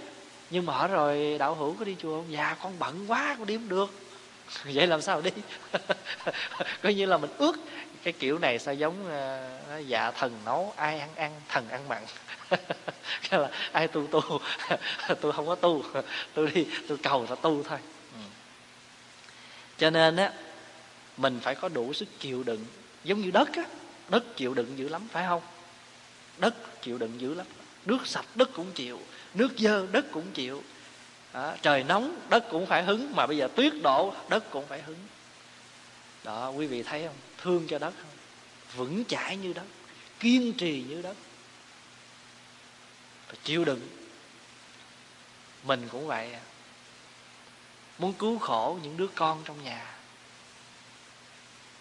nhưng 0.51 0.67
mà 0.67 0.73
hỏi 0.73 0.89
rồi 0.89 1.37
đạo 1.39 1.55
hữu 1.55 1.75
có 1.75 1.85
đi 1.85 1.97
chùa 2.03 2.17
không? 2.17 2.33
Dạ 2.33 2.57
con 2.63 2.79
bận 2.79 3.05
quá 3.09 3.35
con 3.39 3.47
đi 3.47 3.57
không 3.57 3.69
được. 3.69 3.91
Vậy 4.65 4.87
làm 4.87 5.03
sao 5.03 5.21
đi? 5.21 5.31
Coi 6.83 6.95
như 6.95 7.07
là 7.07 7.17
mình 7.17 7.31
ước. 7.39 7.57
Cái 8.03 8.13
kiểu 8.13 8.39
này 8.39 8.59
sao 8.59 8.75
giống 8.75 8.95
uh, 9.07 9.87
dạ 9.87 10.11
thần 10.11 10.33
nấu 10.45 10.73
ai 10.77 11.01
ăn 11.01 11.09
ăn 11.15 11.41
thần 11.49 11.69
ăn 11.69 11.89
mặn. 11.89 12.03
Cái 13.31 13.41
là 13.41 13.51
ai 13.73 13.89
tu 13.89 14.07
tu 14.07 14.41
tôi 15.21 15.33
không 15.33 15.47
có 15.47 15.55
tu. 15.55 15.83
Tôi 16.35 16.51
đi 16.55 16.67
tôi 16.89 16.99
cầu 16.99 17.27
là 17.31 17.35
tu 17.35 17.63
thôi. 17.63 17.79
Ừ. 18.13 18.21
cho 19.79 19.91
nên 19.91 20.17
á 20.17 20.33
mình 21.17 21.41
phải 21.43 21.55
có 21.55 21.69
đủ 21.69 21.93
sức 21.93 22.09
chịu 22.21 22.43
đựng. 22.43 22.65
Giống 23.05 23.21
như 23.21 23.31
đất 23.31 23.49
á 23.57 23.65
đất 24.09 24.37
chịu 24.37 24.55
đựng 24.55 24.79
dữ 24.79 24.89
lắm 24.89 25.09
phải 25.13 25.25
không? 25.29 25.43
Đất 26.39 26.83
chịu 26.83 26.99
đựng 26.99 27.21
dữ 27.21 27.35
lắm. 27.35 27.47
Nước 27.87 28.07
sạch 28.07 28.27
đất 28.35 28.51
cũng 28.55 28.73
chịu 28.73 28.99
nước 29.35 29.49
dơ 29.59 29.87
đất 29.93 30.05
cũng 30.13 30.33
chịu. 30.33 30.63
Đó, 31.33 31.55
trời 31.63 31.85
nóng 31.85 32.21
đất 32.31 32.45
cũng 32.51 32.67
phải 32.67 32.83
hứng 32.83 33.17
mà 33.17 33.27
bây 33.27 33.37
giờ 33.37 33.49
tuyết 33.57 33.73
đổ 33.83 34.15
đất 34.29 34.51
cũng 34.51 34.67
phải 34.67 34.83
hứng. 34.83 34.99
Đó 36.25 36.51
quý 36.51 36.67
vị 36.67 36.83
thấy 36.83 37.05
không? 37.07 37.17
Thương 37.43 37.67
cho 37.69 37.79
đất 37.79 37.95
không? 37.97 38.17
Vững 38.77 39.05
chãi 39.05 39.37
như 39.37 39.53
đất 39.53 39.65
kiên 40.21 40.53
trì 40.53 40.85
như 40.89 41.03
đất. 41.03 41.17
Và 43.29 43.35
chịu 43.45 43.65
đựng. 43.65 43.89
Mình 45.65 45.89
cũng 45.93 46.07
vậy 46.07 46.33
à. 46.33 46.41
muốn 47.99 48.13
cứu 48.13 48.39
khổ 48.39 48.79
những 48.83 48.97
đứa 48.97 49.09
con 49.15 49.43
trong 49.45 49.65
nhà 49.65 49.87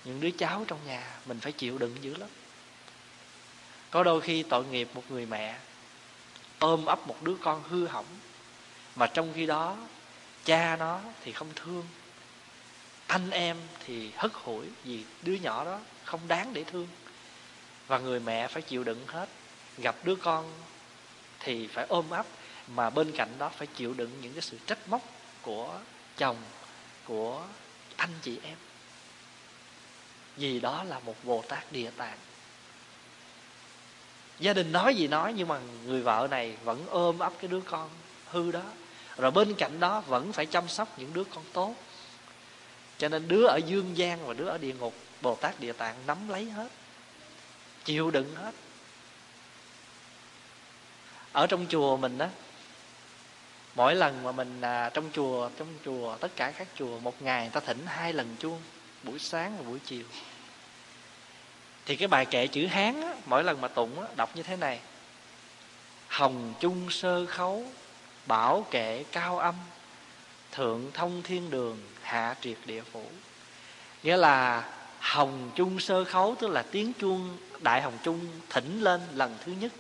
những 0.06 0.22
đứa 0.22 0.32
cháu 0.32 0.66
trong 0.68 0.80
nhà 0.88 1.18
mình 1.26 1.40
phải 1.40 1.52
chịu 1.52 1.78
đựng 1.78 1.96
dữ 2.02 2.16
lắm. 2.16 2.30
Có 3.92 4.04
đôi 4.04 4.22
khi 4.22 4.44
tội 4.44 4.66
nghiệp 4.66 4.90
một 4.94 5.04
người 5.10 5.26
mẹ 5.26 5.56
ôm 6.60 6.86
ấp 6.86 7.08
một 7.08 7.24
đứa 7.24 7.36
con 7.42 7.64
hư 7.70 7.88
hỏng. 7.88 8.06
Mà 8.96 9.08
trong 9.08 9.32
khi 9.36 9.46
đó, 9.46 9.78
cha 10.46 10.76
nó 10.76 11.00
thì 11.24 11.32
không 11.32 11.52
thương. 11.56 11.88
Anh 13.08 13.30
em 13.30 13.58
thì 13.86 14.12
hất 14.16 14.32
hủi 14.34 14.66
vì 14.84 15.04
đứa 15.22 15.34
nhỏ 15.34 15.66
đó 15.66 15.80
không 16.04 16.28
đáng 16.28 16.54
để 16.54 16.64
thương. 16.64 16.88
Và 17.88 18.00
người 18.00 18.20
mẹ 18.20 18.48
phải 18.48 18.62
chịu 18.62 18.84
đựng 18.84 19.08
hết. 19.08 19.30
Gặp 19.78 19.96
đứa 20.04 20.16
con 20.16 20.54
thì 21.40 21.68
phải 21.68 21.86
ôm 21.90 22.10
ấp, 22.10 22.26
mà 22.68 22.90
bên 22.90 23.12
cạnh 23.12 23.30
đó 23.38 23.50
phải 23.50 23.68
chịu 23.68 23.94
đựng 23.94 24.12
những 24.22 24.34
cái 24.34 24.42
sự 24.42 24.58
trách 24.66 24.88
móc 24.88 25.02
của 25.42 25.80
chồng, 26.18 26.38
của 27.06 27.46
anh 27.96 28.14
chị 28.22 28.40
em. 28.44 28.58
Vì 30.36 30.60
đó 30.60 30.84
là 30.84 31.00
một 31.00 31.16
bồ 31.24 31.44
tát 31.50 31.72
địa 31.72 31.92
tạng 31.98 32.18
gia 34.40 34.54
đình 34.54 34.72
nói 34.72 34.96
gì 34.96 35.08
nói 35.08 35.34
nhưng 35.34 35.48
mà 35.48 35.60
người 35.86 36.02
vợ 36.02 36.28
này 36.32 36.58
vẫn 36.64 36.86
ôm 36.90 37.20
ấp 37.20 37.34
cái 37.40 37.48
đứa 37.48 37.62
con 37.62 37.90
hư 38.32 38.52
đó. 38.52 38.64
Rồi 39.18 39.32
bên 39.32 39.54
cạnh 39.54 39.80
đó 39.80 40.02
vẫn 40.02 40.34
phải 40.34 40.46
chăm 40.46 40.68
sóc 40.68 41.00
những 41.00 41.14
đứa 41.14 41.24
con 41.24 41.44
tốt. 41.54 41.76
Cho 42.98 43.10
nên 43.10 43.28
đứa 43.28 43.46
ở 43.46 43.58
dương 43.58 43.98
gian 43.98 44.26
và 44.28 44.34
đứa 44.34 44.48
ở 44.48 44.58
địa 44.58 44.74
ngục 44.74 44.94
bồ 45.22 45.36
tát 45.36 45.60
địa 45.60 45.74
tạng 45.74 45.96
nắm 46.08 46.30
lấy 46.30 46.46
hết 46.46 46.68
chịu 47.86 48.12
đựng 48.12 48.36
hết. 48.36 48.52
Ở 51.32 51.48
trong 51.48 51.66
chùa 51.70 51.98
mình 51.98 52.18
á 52.18 52.30
mỗi 53.76 53.96
lần 53.96 54.24
mà 54.24 54.32
mình 54.32 54.62
à, 54.62 54.90
trong 54.90 55.10
chùa 55.14 55.50
trong 55.58 55.68
chùa 55.86 56.16
tất 56.16 56.36
cả 56.36 56.52
các 56.52 56.68
chùa 56.76 57.00
một 57.00 57.22
ngày 57.22 57.42
người 57.42 57.52
ta 57.52 57.60
thỉnh 57.60 57.80
hai 57.86 58.14
lần 58.14 58.36
chuông 58.40 58.62
buổi 59.04 59.20
sáng 59.20 59.58
và 59.58 59.64
buổi 59.64 59.80
chiều 59.86 60.04
thì 61.90 61.96
cái 61.96 62.08
bài 62.08 62.26
kệ 62.26 62.48
chữ 62.48 62.66
hán 62.68 63.02
á, 63.02 63.14
mỗi 63.26 63.44
lần 63.44 63.62
mà 63.62 63.68
tụng 63.68 64.02
á, 64.02 64.08
đọc 64.16 64.36
như 64.36 64.44
thế 64.44 64.56
này. 64.56 64.80
Hồng 66.08 66.54
chung 66.60 66.90
sơ 66.90 67.26
khấu 67.26 67.66
bảo 68.26 68.66
kệ 68.72 69.04
cao 69.12 69.40
âm 69.40 69.56
thượng 70.52 70.92
thông 70.94 71.22
thiên 71.24 71.50
đường 71.50 71.78
hạ 72.02 72.36
triệt 72.42 72.58
địa 72.66 72.82
phủ. 72.82 73.04
Nghĩa 74.04 74.18
là 74.18 74.64
hồng 75.00 75.52
chung 75.56 75.80
sơ 75.80 76.04
khấu 76.04 76.36
tức 76.40 76.48
là 76.48 76.64
tiếng 76.72 76.94
chuông 76.94 77.38
đại 77.60 77.82
hồng 77.82 77.98
chung 78.04 78.28
thỉnh 78.50 78.82
lên 78.82 79.02
lần 79.14 79.36
thứ 79.46 79.52
nhất. 79.52 79.72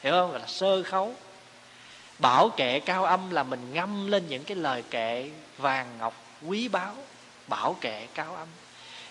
Hiểu 0.00 0.12
không? 0.12 0.30
Gọi 0.30 0.40
là 0.40 0.46
sơ 0.46 0.82
khấu. 0.82 1.14
Bảo 2.18 2.50
kệ 2.56 2.80
cao 2.80 3.04
âm 3.04 3.30
là 3.30 3.42
mình 3.42 3.74
ngâm 3.74 4.06
lên 4.06 4.28
những 4.28 4.44
cái 4.44 4.56
lời 4.56 4.82
kệ 4.90 5.30
vàng 5.58 5.98
ngọc 5.98 6.14
quý 6.46 6.68
báu 6.68 6.94
bảo 7.48 7.76
kệ 7.80 8.06
cao 8.14 8.34
âm 8.36 8.48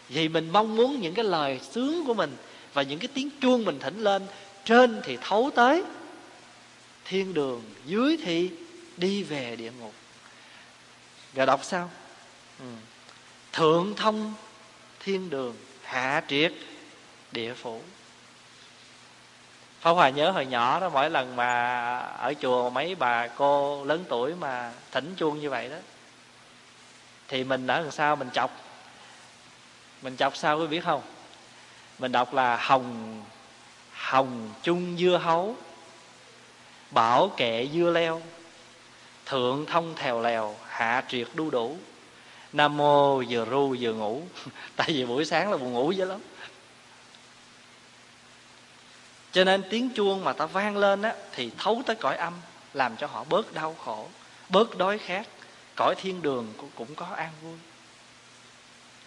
vì 0.10 0.28
mình 0.28 0.50
mong 0.50 0.76
muốn 0.76 1.02
những 1.02 1.14
cái 1.14 1.26
lời 1.26 1.60
sướng 1.72 2.06
của 2.08 2.14
mình 2.14 2.36
và 2.74 2.82
những 2.82 3.00
cái 3.00 3.08
tiếng 3.14 3.30
chuông 3.42 3.66
mình 3.66 3.80
thỉnh 3.80 4.00
lên 4.00 4.28
trên 4.66 5.02
thì 5.04 5.18
thấu 5.22 5.52
tới 5.56 5.84
thiên 7.06 7.34
đường, 7.34 7.64
dưới 7.86 8.18
thì 8.24 8.52
đi 8.98 9.24
về 9.24 9.56
địa 9.56 9.72
ngục. 9.80 9.94
Và 11.34 11.46
đọc 11.46 11.60
sao? 11.64 11.90
Ừ. 12.60 12.66
thượng 13.54 13.94
thông 13.96 14.34
thiên 15.00 15.30
đường, 15.30 15.56
hạ 15.84 16.24
triệt 16.28 16.54
địa 17.32 17.54
phủ. 17.54 17.82
Pháp 19.80 19.92
Hòa 19.92 20.10
nhớ 20.10 20.32
hồi 20.32 20.46
nhỏ 20.46 20.80
đó, 20.80 20.90
mỗi 20.90 21.10
lần 21.10 21.36
mà 21.36 21.98
ở 21.98 22.34
chùa 22.42 22.70
mấy 22.70 22.96
bà 22.96 23.28
cô 23.28 23.84
lớn 23.84 24.06
tuổi 24.10 24.36
mà 24.36 24.74
thỉnh 24.92 25.14
chuông 25.18 25.40
như 25.40 25.50
vậy 25.50 25.70
đó, 25.70 25.78
thì 27.28 27.44
mình 27.44 27.68
ở 27.68 27.82
đằng 27.82 27.92
sau 27.92 28.16
mình 28.16 28.30
chọc 28.34 28.67
mình 30.02 30.18
chọc 30.18 30.38
sao 30.38 30.60
quý 30.60 30.68
biết 30.68 30.84
không? 30.84 31.02
Mình 32.00 32.12
đọc 32.12 32.34
là 32.34 32.58
hồng 32.58 33.22
hồng 33.94 34.50
chung 34.64 34.98
dưa 34.98 35.18
hấu, 35.18 35.56
bảo 36.92 37.32
kệ 37.38 37.68
dưa 37.74 37.92
leo, 37.92 38.22
thượng 39.26 39.66
thông 39.66 39.96
thèo 39.96 40.22
lèo, 40.22 40.56
hạ 40.68 41.04
triệt 41.08 41.28
đu 41.34 41.50
đủ, 41.50 41.78
nam 42.54 42.78
mô 42.78 43.24
vừa 43.30 43.46
ru 43.46 43.76
vừa 43.80 43.94
ngủ. 43.94 44.22
Tại 44.76 44.88
vì 44.88 45.06
buổi 45.06 45.26
sáng 45.26 45.52
là 45.52 45.58
buồn 45.58 45.74
ngủ 45.74 45.92
dữ 45.92 46.06
lắm. 46.06 46.20
Cho 49.32 49.44
nên 49.44 49.64
tiếng 49.70 49.90
chuông 49.90 50.24
mà 50.24 50.34
ta 50.34 50.46
vang 50.46 50.78
lên 50.78 51.02
á, 51.02 51.16
thì 51.32 51.52
thấu 51.58 51.82
tới 51.86 51.96
cõi 51.96 52.18
âm, 52.18 52.34
làm 52.74 52.98
cho 52.98 53.08
họ 53.08 53.24
bớt 53.24 53.54
đau 53.54 53.76
khổ, 53.86 54.08
bớt 54.50 54.78
đói 54.78 54.98
khát. 54.98 55.28
Cõi 55.76 55.96
thiên 55.98 56.22
đường 56.22 56.54
cũng 56.76 56.96
có 56.96 57.06
an 57.06 57.32
vui 57.42 57.58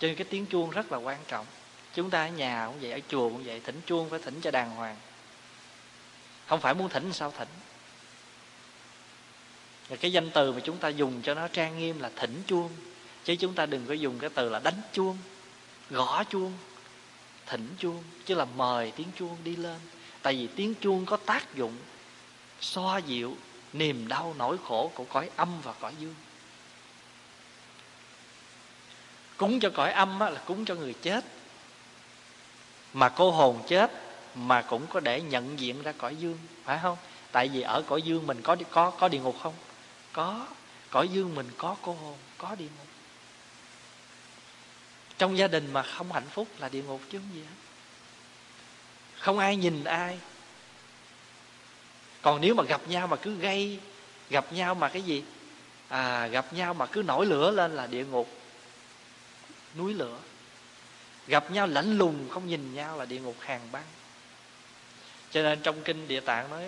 cho 0.00 0.08
nên 0.08 0.16
cái 0.16 0.26
tiếng 0.30 0.46
chuông 0.46 0.70
rất 0.70 0.92
là 0.92 0.98
quan 0.98 1.18
trọng. 1.28 1.46
Chúng 1.94 2.10
ta 2.10 2.22
ở 2.22 2.28
nhà 2.28 2.64
cũng 2.66 2.80
vậy, 2.80 2.92
ở 2.92 3.00
chùa 3.08 3.28
cũng 3.28 3.44
vậy, 3.44 3.60
thỉnh 3.64 3.80
chuông 3.86 4.10
phải 4.10 4.18
thỉnh 4.18 4.40
cho 4.40 4.50
đàng 4.50 4.70
hoàng. 4.70 4.96
Không 6.46 6.60
phải 6.60 6.74
muốn 6.74 6.88
thỉnh 6.88 7.12
sao 7.12 7.32
thỉnh? 7.38 7.48
Và 9.88 9.96
cái 9.96 10.12
danh 10.12 10.30
từ 10.30 10.52
mà 10.52 10.60
chúng 10.60 10.76
ta 10.78 10.88
dùng 10.88 11.22
cho 11.22 11.34
nó 11.34 11.48
trang 11.48 11.78
nghiêm 11.78 11.98
là 11.98 12.10
thỉnh 12.16 12.42
chuông. 12.46 12.70
Chứ 13.24 13.36
chúng 13.36 13.54
ta 13.54 13.66
đừng 13.66 13.86
có 13.86 13.94
dùng 13.94 14.18
cái 14.18 14.30
từ 14.34 14.48
là 14.48 14.58
đánh 14.58 14.80
chuông, 14.92 15.18
gõ 15.90 16.24
chuông, 16.24 16.52
thỉnh 17.46 17.68
chuông. 17.78 18.02
Chứ 18.26 18.34
là 18.34 18.44
mời 18.44 18.92
tiếng 18.96 19.08
chuông 19.18 19.36
đi 19.44 19.56
lên. 19.56 19.78
Tại 20.22 20.34
vì 20.34 20.46
tiếng 20.56 20.74
chuông 20.74 21.06
có 21.06 21.16
tác 21.16 21.54
dụng 21.54 21.76
xoa 22.60 22.98
dịu 22.98 23.36
niềm 23.72 24.08
đau 24.08 24.34
nỗi 24.38 24.56
khổ 24.64 24.90
của 24.94 25.04
cõi 25.04 25.30
âm 25.36 25.60
và 25.60 25.72
cõi 25.72 25.94
dương. 25.98 26.14
Cúng 29.40 29.60
cho 29.60 29.70
cõi 29.70 29.92
âm 29.92 30.20
á, 30.20 30.30
là 30.30 30.40
cúng 30.46 30.64
cho 30.64 30.74
người 30.74 30.94
chết. 31.02 31.24
Mà 32.92 33.08
cô 33.08 33.30
hồn 33.30 33.62
chết 33.68 33.90
mà 34.34 34.62
cũng 34.62 34.86
có 34.86 35.00
để 35.00 35.20
nhận 35.20 35.60
diện 35.60 35.82
ra 35.82 35.92
cõi 35.92 36.16
dương 36.16 36.38
phải 36.64 36.78
không? 36.82 36.96
Tại 37.32 37.48
vì 37.48 37.62
ở 37.62 37.82
cõi 37.82 38.02
dương 38.02 38.26
mình 38.26 38.42
có 38.42 38.56
có 38.70 38.90
có 38.90 39.08
địa 39.08 39.18
ngục 39.18 39.36
không? 39.42 39.54
Có. 40.12 40.46
Cõi 40.90 41.08
dương 41.08 41.34
mình 41.34 41.50
có 41.58 41.76
cô 41.82 41.92
hồn 41.92 42.16
có 42.38 42.54
địa 42.54 42.64
ngục. 42.64 42.86
Trong 45.18 45.38
gia 45.38 45.48
đình 45.48 45.72
mà 45.72 45.82
không 45.82 46.12
hạnh 46.12 46.28
phúc 46.30 46.48
là 46.58 46.68
địa 46.68 46.82
ngục 46.82 47.00
chứ 47.10 47.18
không 47.18 47.34
gì 47.34 47.40
hết. 47.40 47.56
Không 49.18 49.38
ai 49.38 49.56
nhìn 49.56 49.84
ai. 49.84 50.18
Còn 52.22 52.40
nếu 52.40 52.54
mà 52.54 52.62
gặp 52.62 52.80
nhau 52.88 53.06
mà 53.06 53.16
cứ 53.16 53.34
gây 53.34 53.80
gặp 54.30 54.52
nhau 54.52 54.74
mà 54.74 54.88
cái 54.88 55.02
gì? 55.02 55.24
À 55.88 56.26
gặp 56.26 56.52
nhau 56.52 56.74
mà 56.74 56.86
cứ 56.86 57.02
nổi 57.02 57.26
lửa 57.26 57.50
lên 57.50 57.76
là 57.76 57.86
địa 57.86 58.04
ngục 58.04 58.39
núi 59.76 59.94
lửa. 59.94 60.18
Gặp 61.26 61.50
nhau 61.50 61.66
lạnh 61.66 61.98
lùng, 61.98 62.28
không 62.30 62.48
nhìn 62.48 62.74
nhau 62.74 62.96
là 62.96 63.04
địa 63.04 63.20
ngục 63.20 63.36
hàng 63.40 63.68
băng. 63.72 63.84
Cho 65.30 65.42
nên 65.42 65.60
trong 65.62 65.82
kinh 65.82 66.08
địa 66.08 66.20
tạng 66.20 66.50
nói, 66.50 66.64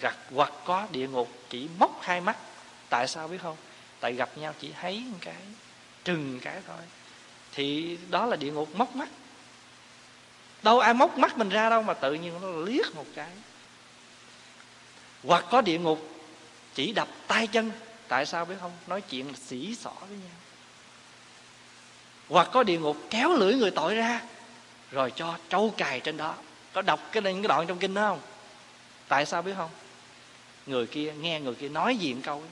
gặp 0.00 0.16
hoặc 0.30 0.52
có 0.64 0.86
địa 0.90 1.08
ngục 1.08 1.28
chỉ 1.50 1.68
móc 1.78 2.02
hai 2.02 2.20
mắt. 2.20 2.36
Tại 2.88 3.08
sao 3.08 3.28
biết 3.28 3.38
không? 3.42 3.56
Tại 4.00 4.12
gặp 4.12 4.38
nhau 4.38 4.54
chỉ 4.60 4.72
thấy 4.80 5.04
một 5.10 5.18
cái, 5.20 5.42
trừng 6.04 6.40
cái 6.42 6.60
thôi. 6.66 6.82
Thì 7.52 7.98
đó 8.10 8.26
là 8.26 8.36
địa 8.36 8.52
ngục 8.52 8.74
móc 8.74 8.96
mắt. 8.96 9.08
Đâu 10.62 10.80
ai 10.80 10.94
móc 10.94 11.18
mắt 11.18 11.36
mình 11.38 11.48
ra 11.48 11.70
đâu 11.70 11.82
mà 11.82 11.94
tự 11.94 12.14
nhiên 12.14 12.40
nó 12.40 12.48
liếc 12.48 12.94
một 12.94 13.06
cái. 13.14 13.30
Hoặc 15.24 15.44
có 15.50 15.60
địa 15.60 15.78
ngục 15.78 16.08
chỉ 16.74 16.92
đập 16.92 17.08
tay 17.26 17.46
chân. 17.46 17.70
Tại 18.08 18.26
sao 18.26 18.44
biết 18.44 18.54
không? 18.60 18.72
Nói 18.86 19.00
chuyện 19.00 19.26
là 19.28 19.34
xỉ 19.46 19.74
xỏ 19.74 19.92
với 20.00 20.18
nhau 20.18 20.41
hoặc 22.32 22.48
có 22.52 22.62
địa 22.62 22.78
ngục 22.78 22.96
kéo 23.10 23.32
lưỡi 23.32 23.54
người 23.54 23.70
tội 23.70 23.94
ra 23.94 24.22
rồi 24.90 25.12
cho 25.16 25.38
trâu 25.48 25.74
cài 25.76 26.00
trên 26.00 26.16
đó. 26.16 26.34
Có 26.72 26.82
đọc 26.82 27.00
cái 27.12 27.22
những 27.22 27.42
cái 27.42 27.48
đoạn 27.48 27.66
trong 27.66 27.78
kinh 27.78 27.94
đó 27.94 28.08
không? 28.08 28.20
Tại 29.08 29.26
sao 29.26 29.42
biết 29.42 29.52
không? 29.56 29.70
Người 30.66 30.86
kia 30.86 31.12
nghe 31.20 31.40
người 31.40 31.54
kia 31.54 31.68
nói 31.68 31.96
gì 31.96 32.14
một 32.14 32.20
câu 32.24 32.40
ấy, 32.40 32.48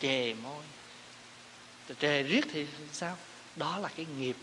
chề 0.00 0.34
môi. 0.34 0.62
Trề 2.00 2.22
riết 2.22 2.44
thì 2.52 2.66
sao? 2.92 3.16
Đó 3.56 3.78
là 3.78 3.88
cái 3.96 4.06
nghiệp. 4.18 4.36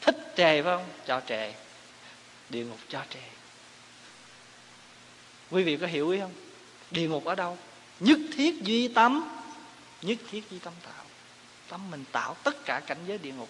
Thích 0.00 0.16
trề 0.36 0.62
phải 0.62 0.76
không? 0.76 0.86
Cho 1.06 1.20
trề 1.28 1.52
địa 2.50 2.64
ngục 2.64 2.78
cho 2.88 3.02
trề 3.10 3.20
quý 5.50 5.62
vị 5.62 5.76
có 5.76 5.86
hiểu 5.86 6.10
ý 6.10 6.20
không? 6.20 6.32
Địa 6.90 7.08
ngục 7.08 7.24
ở 7.24 7.34
đâu? 7.34 7.58
Nhất 8.00 8.18
thiết 8.36 8.62
duy 8.62 8.88
tâm. 8.88 9.24
Nhất 10.02 10.18
thiết 10.30 10.50
duy 10.50 10.58
tâm 10.58 10.72
tạo 10.82 11.03
tâm 11.74 11.90
mình 11.90 12.04
tạo 12.12 12.36
tất 12.44 12.64
cả 12.64 12.80
cảnh 12.80 12.98
giới 13.06 13.18
địa 13.18 13.32
ngục. 13.32 13.48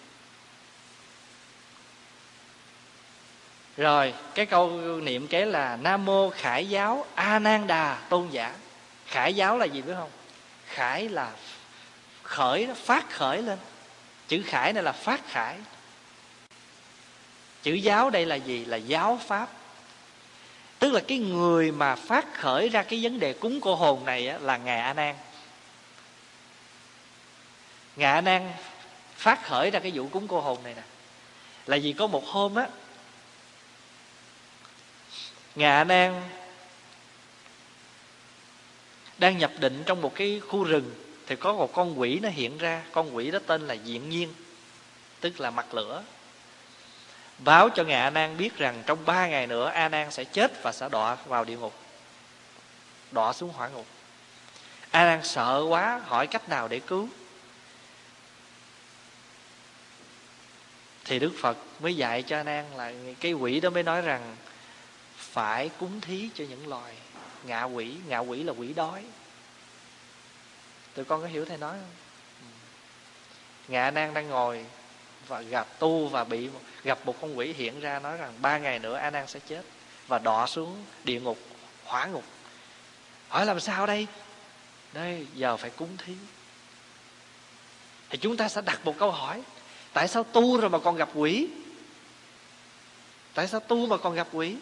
Rồi 3.77 4.13
cái 4.35 4.45
câu 4.45 4.69
niệm 5.01 5.27
kế 5.27 5.45
là 5.45 5.77
nam 5.81 6.05
mô 6.05 6.29
khải 6.29 6.69
giáo 6.69 7.05
a 7.15 7.39
nan 7.39 7.67
đà 7.67 7.99
tôn 8.09 8.29
giả. 8.29 8.55
Khải 9.05 9.33
giáo 9.33 9.57
là 9.57 9.65
gì 9.65 9.81
biết 9.81 9.93
không? 9.95 10.09
Khải 10.65 11.09
là 11.09 11.31
khởi 12.23 12.67
phát 12.75 13.09
khởi 13.09 13.41
lên. 13.41 13.59
Chữ 14.27 14.41
khải 14.45 14.73
này 14.73 14.83
là 14.83 14.91
phát 14.91 15.21
khải. 15.27 15.57
Chữ 17.63 17.73
giáo 17.73 18.09
đây 18.09 18.25
là 18.25 18.35
gì? 18.35 18.65
Là 18.65 18.77
giáo 18.77 19.19
pháp. 19.27 19.49
Tức 20.79 20.91
là 20.93 21.01
cái 21.07 21.17
người 21.17 21.71
mà 21.71 21.95
phát 21.95 22.25
khởi 22.33 22.69
ra 22.69 22.83
cái 22.83 22.99
vấn 23.03 23.19
đề 23.19 23.33
cúng 23.33 23.59
cô 23.61 23.75
hồn 23.75 24.05
này 24.05 24.27
á, 24.27 24.37
là 24.37 24.57
ngài 24.57 24.79
a 24.79 24.93
nan 24.93 25.15
ngạ 27.95 28.21
năng 28.21 28.53
phát 29.15 29.43
khởi 29.43 29.71
ra 29.71 29.79
cái 29.79 29.91
vụ 29.95 30.07
cúng 30.07 30.27
cô 30.27 30.41
hồn 30.41 30.63
này 30.63 30.73
nè. 30.75 30.81
Là 31.65 31.77
vì 31.83 31.93
có 31.93 32.07
một 32.07 32.25
hôm 32.25 32.55
á, 32.55 32.67
ngạ 35.55 35.77
a 35.77 35.83
nan 35.83 36.21
đang 39.17 39.37
nhập 39.37 39.51
định 39.59 39.83
trong 39.85 40.01
một 40.01 40.15
cái 40.15 40.41
khu 40.47 40.63
rừng, 40.63 40.95
thì 41.27 41.35
có 41.35 41.53
một 41.53 41.73
con 41.73 41.99
quỷ 41.99 42.19
nó 42.19 42.29
hiện 42.29 42.57
ra. 42.57 42.83
Con 42.91 43.15
quỷ 43.15 43.31
đó 43.31 43.39
tên 43.47 43.67
là 43.67 43.73
diện 43.73 44.09
nhiên, 44.09 44.33
tức 45.19 45.39
là 45.39 45.51
mặt 45.51 45.73
lửa. 45.73 46.03
Báo 47.37 47.69
cho 47.69 47.83
ngài 47.83 48.01
a 48.01 48.09
nan 48.09 48.37
biết 48.37 48.57
rằng 48.57 48.83
trong 48.85 49.05
ba 49.05 49.27
ngày 49.27 49.47
nữa, 49.47 49.69
a 49.69 49.89
nan 49.89 50.11
sẽ 50.11 50.23
chết 50.23 50.63
và 50.63 50.71
sẽ 50.71 50.89
đọa 50.89 51.17
vào 51.25 51.45
địa 51.45 51.57
ngục, 51.57 51.73
đọa 53.11 53.33
xuống 53.33 53.53
hỏa 53.53 53.67
ngục. 53.67 53.85
A 54.91 55.05
nan 55.05 55.19
sợ 55.23 55.65
quá, 55.69 56.01
hỏi 56.05 56.27
cách 56.27 56.49
nào 56.49 56.67
để 56.67 56.79
cứu. 56.79 57.09
Thì 61.05 61.19
đức 61.19 61.31
phật 61.39 61.57
mới 61.79 61.95
dạy 61.95 62.23
cho 62.23 62.37
anh 62.37 62.45
an 62.45 62.77
là 62.77 62.93
cái 63.19 63.33
quỷ 63.33 63.59
đó 63.59 63.69
mới 63.69 63.83
nói 63.83 64.01
rằng 64.01 64.35
phải 65.17 65.69
cúng 65.79 66.01
thí 66.01 66.29
cho 66.35 66.43
những 66.49 66.67
loài 66.67 66.95
ngạ 67.45 67.63
quỷ. 67.63 67.95
Ngạ 68.07 68.19
quỷ 68.19 68.43
là 68.43 68.53
quỷ 68.53 68.73
đói. 68.73 69.03
Tụi 70.93 71.05
con 71.05 71.21
có 71.21 71.27
hiểu 71.27 71.45
thầy 71.45 71.57
nói 71.57 71.77
không? 71.79 71.91
Ừ. 72.41 72.47
Ngạ 73.67 73.91
nan 73.91 74.13
đang 74.13 74.29
ngồi 74.29 74.65
và 75.27 75.41
gặp 75.41 75.67
tu 75.79 76.07
và 76.07 76.23
bị 76.23 76.49
gặp 76.83 76.99
một 77.05 77.15
con 77.21 77.37
quỷ 77.37 77.53
hiện 77.53 77.79
ra 77.79 77.99
nói 77.99 78.17
rằng 78.17 78.33
ba 78.41 78.57
ngày 78.57 78.79
nữa 78.79 78.97
a 78.97 79.09
nan 79.09 79.27
sẽ 79.27 79.39
chết 79.39 79.61
và 80.07 80.19
đọa 80.19 80.47
xuống 80.47 80.85
địa 81.03 81.19
ngục, 81.19 81.37
hỏa 81.83 82.05
ngục. 82.05 82.23
Hỏi 83.27 83.45
làm 83.45 83.59
sao 83.59 83.87
đây? 83.87 84.07
Đây, 84.93 85.27
giờ 85.33 85.57
phải 85.57 85.69
cúng 85.69 85.97
thí. 85.97 86.13
Thì 88.09 88.17
chúng 88.17 88.37
ta 88.37 88.49
sẽ 88.49 88.61
đặt 88.61 88.85
một 88.85 88.95
câu 88.99 89.11
hỏi 89.11 89.41
tại 89.95 90.07
sao 90.07 90.23
tu 90.23 90.57
rồi 90.57 90.69
mà 90.69 90.79
còn 90.79 90.95
gặp 90.95 91.09
quỷ? 91.13 91.47
Tại 93.33 93.47
sao 93.47 93.59
tu 93.59 93.87
mà 93.87 93.97
còn 93.97 94.15
gặp 94.15 94.27
quỷ? 94.31 94.55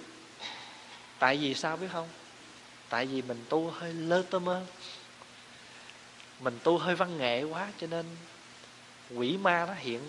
Tại 1.19 1.37
vì 1.37 1.53
sao 1.53 1.77
biết 1.77 1.87
không? 1.91 2.09
Tại 2.89 3.05
vì 3.05 3.21
mình 3.21 3.45
tu 3.49 3.69
hơi 3.69 3.93
lơ 3.93 4.23
tơ 4.29 4.39
mơ. 4.39 4.65
Mình 6.39 6.59
tu 6.63 6.77
hơi 6.77 6.95
văn 6.95 7.17
nghệ 7.17 7.43
quá 7.43 7.71
cho 7.77 7.87
nên 7.87 8.05
quỷ 9.15 9.37
ma 9.37 9.65
nó 9.65 9.73
hiện. 9.73 10.01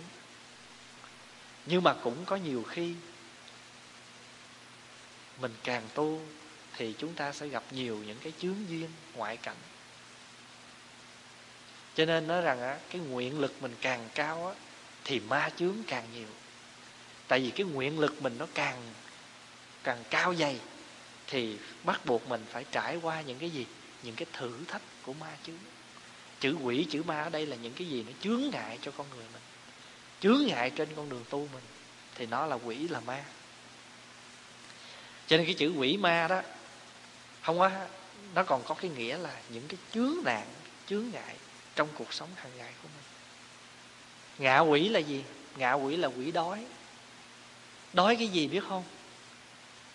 Nhưng 1.66 1.82
mà 1.82 1.94
cũng 1.94 2.24
có 2.24 2.36
nhiều 2.36 2.64
khi 2.68 2.94
mình 5.40 5.54
càng 5.64 5.82
tu 5.94 6.20
thì 6.76 6.94
chúng 6.98 7.14
ta 7.14 7.32
sẽ 7.32 7.48
gặp 7.48 7.62
nhiều 7.70 7.98
những 8.06 8.18
cái 8.22 8.32
chướng 8.40 8.68
duyên, 8.68 8.90
ngoại 9.14 9.36
cảnh. 9.36 9.56
Cho 11.94 12.04
nên 12.04 12.26
nói 12.26 12.42
rằng 12.42 12.60
á, 12.60 12.78
cái 12.90 13.00
nguyện 13.00 13.38
lực 13.38 13.62
mình 13.62 13.74
càng 13.80 14.08
cao 14.14 14.46
á 14.46 14.54
thì 15.04 15.20
ma 15.20 15.50
chướng 15.58 15.76
càng 15.86 16.04
nhiều. 16.14 16.28
Tại 17.28 17.40
vì 17.40 17.50
cái 17.50 17.66
nguyện 17.66 17.98
lực 17.98 18.22
mình 18.22 18.36
nó 18.38 18.46
càng 18.54 18.82
càng 19.82 20.04
cao 20.10 20.34
dày, 20.34 20.60
thì 21.26 21.58
bắt 21.84 22.06
buộc 22.06 22.28
mình 22.28 22.44
phải 22.50 22.64
trải 22.70 22.96
qua 23.02 23.20
những 23.20 23.38
cái 23.38 23.50
gì? 23.50 23.66
Những 24.02 24.14
cái 24.14 24.26
thử 24.32 24.64
thách 24.68 24.82
của 25.02 25.12
ma 25.12 25.36
chướng. 25.46 25.58
Chữ 26.40 26.56
quỷ, 26.62 26.86
chữ 26.90 27.02
ma 27.02 27.22
ở 27.22 27.30
đây 27.30 27.46
là 27.46 27.56
những 27.56 27.72
cái 27.72 27.88
gì 27.88 28.04
nó 28.06 28.12
chướng 28.20 28.50
ngại 28.52 28.78
cho 28.82 28.90
con 28.90 29.06
người 29.16 29.24
mình, 29.32 29.42
chướng 30.20 30.46
ngại 30.46 30.70
trên 30.70 30.88
con 30.96 31.08
đường 31.08 31.24
tu 31.30 31.48
mình, 31.52 31.62
thì 32.14 32.26
nó 32.26 32.46
là 32.46 32.56
quỷ, 32.56 32.88
là 32.88 33.00
ma. 33.00 33.24
Cho 35.26 35.36
nên 35.36 35.46
cái 35.46 35.54
chữ 35.54 35.72
quỷ, 35.76 35.96
ma 35.96 36.28
đó, 36.28 36.42
không 37.42 37.60
á, 37.60 37.88
nó 38.34 38.42
còn 38.42 38.62
có 38.64 38.74
cái 38.74 38.90
nghĩa 38.90 39.18
là 39.18 39.40
những 39.48 39.68
cái 39.68 39.78
chướng 39.92 40.14
nạn, 40.24 40.46
chướng 40.86 41.10
ngại 41.12 41.36
trong 41.74 41.88
cuộc 41.94 42.12
sống 42.12 42.28
hàng 42.36 42.52
ngày 42.56 42.72
của 42.82 42.88
mình 42.94 43.03
ngạ 44.38 44.58
quỷ 44.58 44.88
là 44.88 44.98
gì? 44.98 45.24
Ngạ 45.56 45.72
quỷ 45.72 45.96
là 45.96 46.08
quỷ 46.08 46.30
đói. 46.32 46.64
Đói 47.92 48.16
cái 48.16 48.28
gì 48.28 48.48
biết 48.48 48.64
không? 48.68 48.84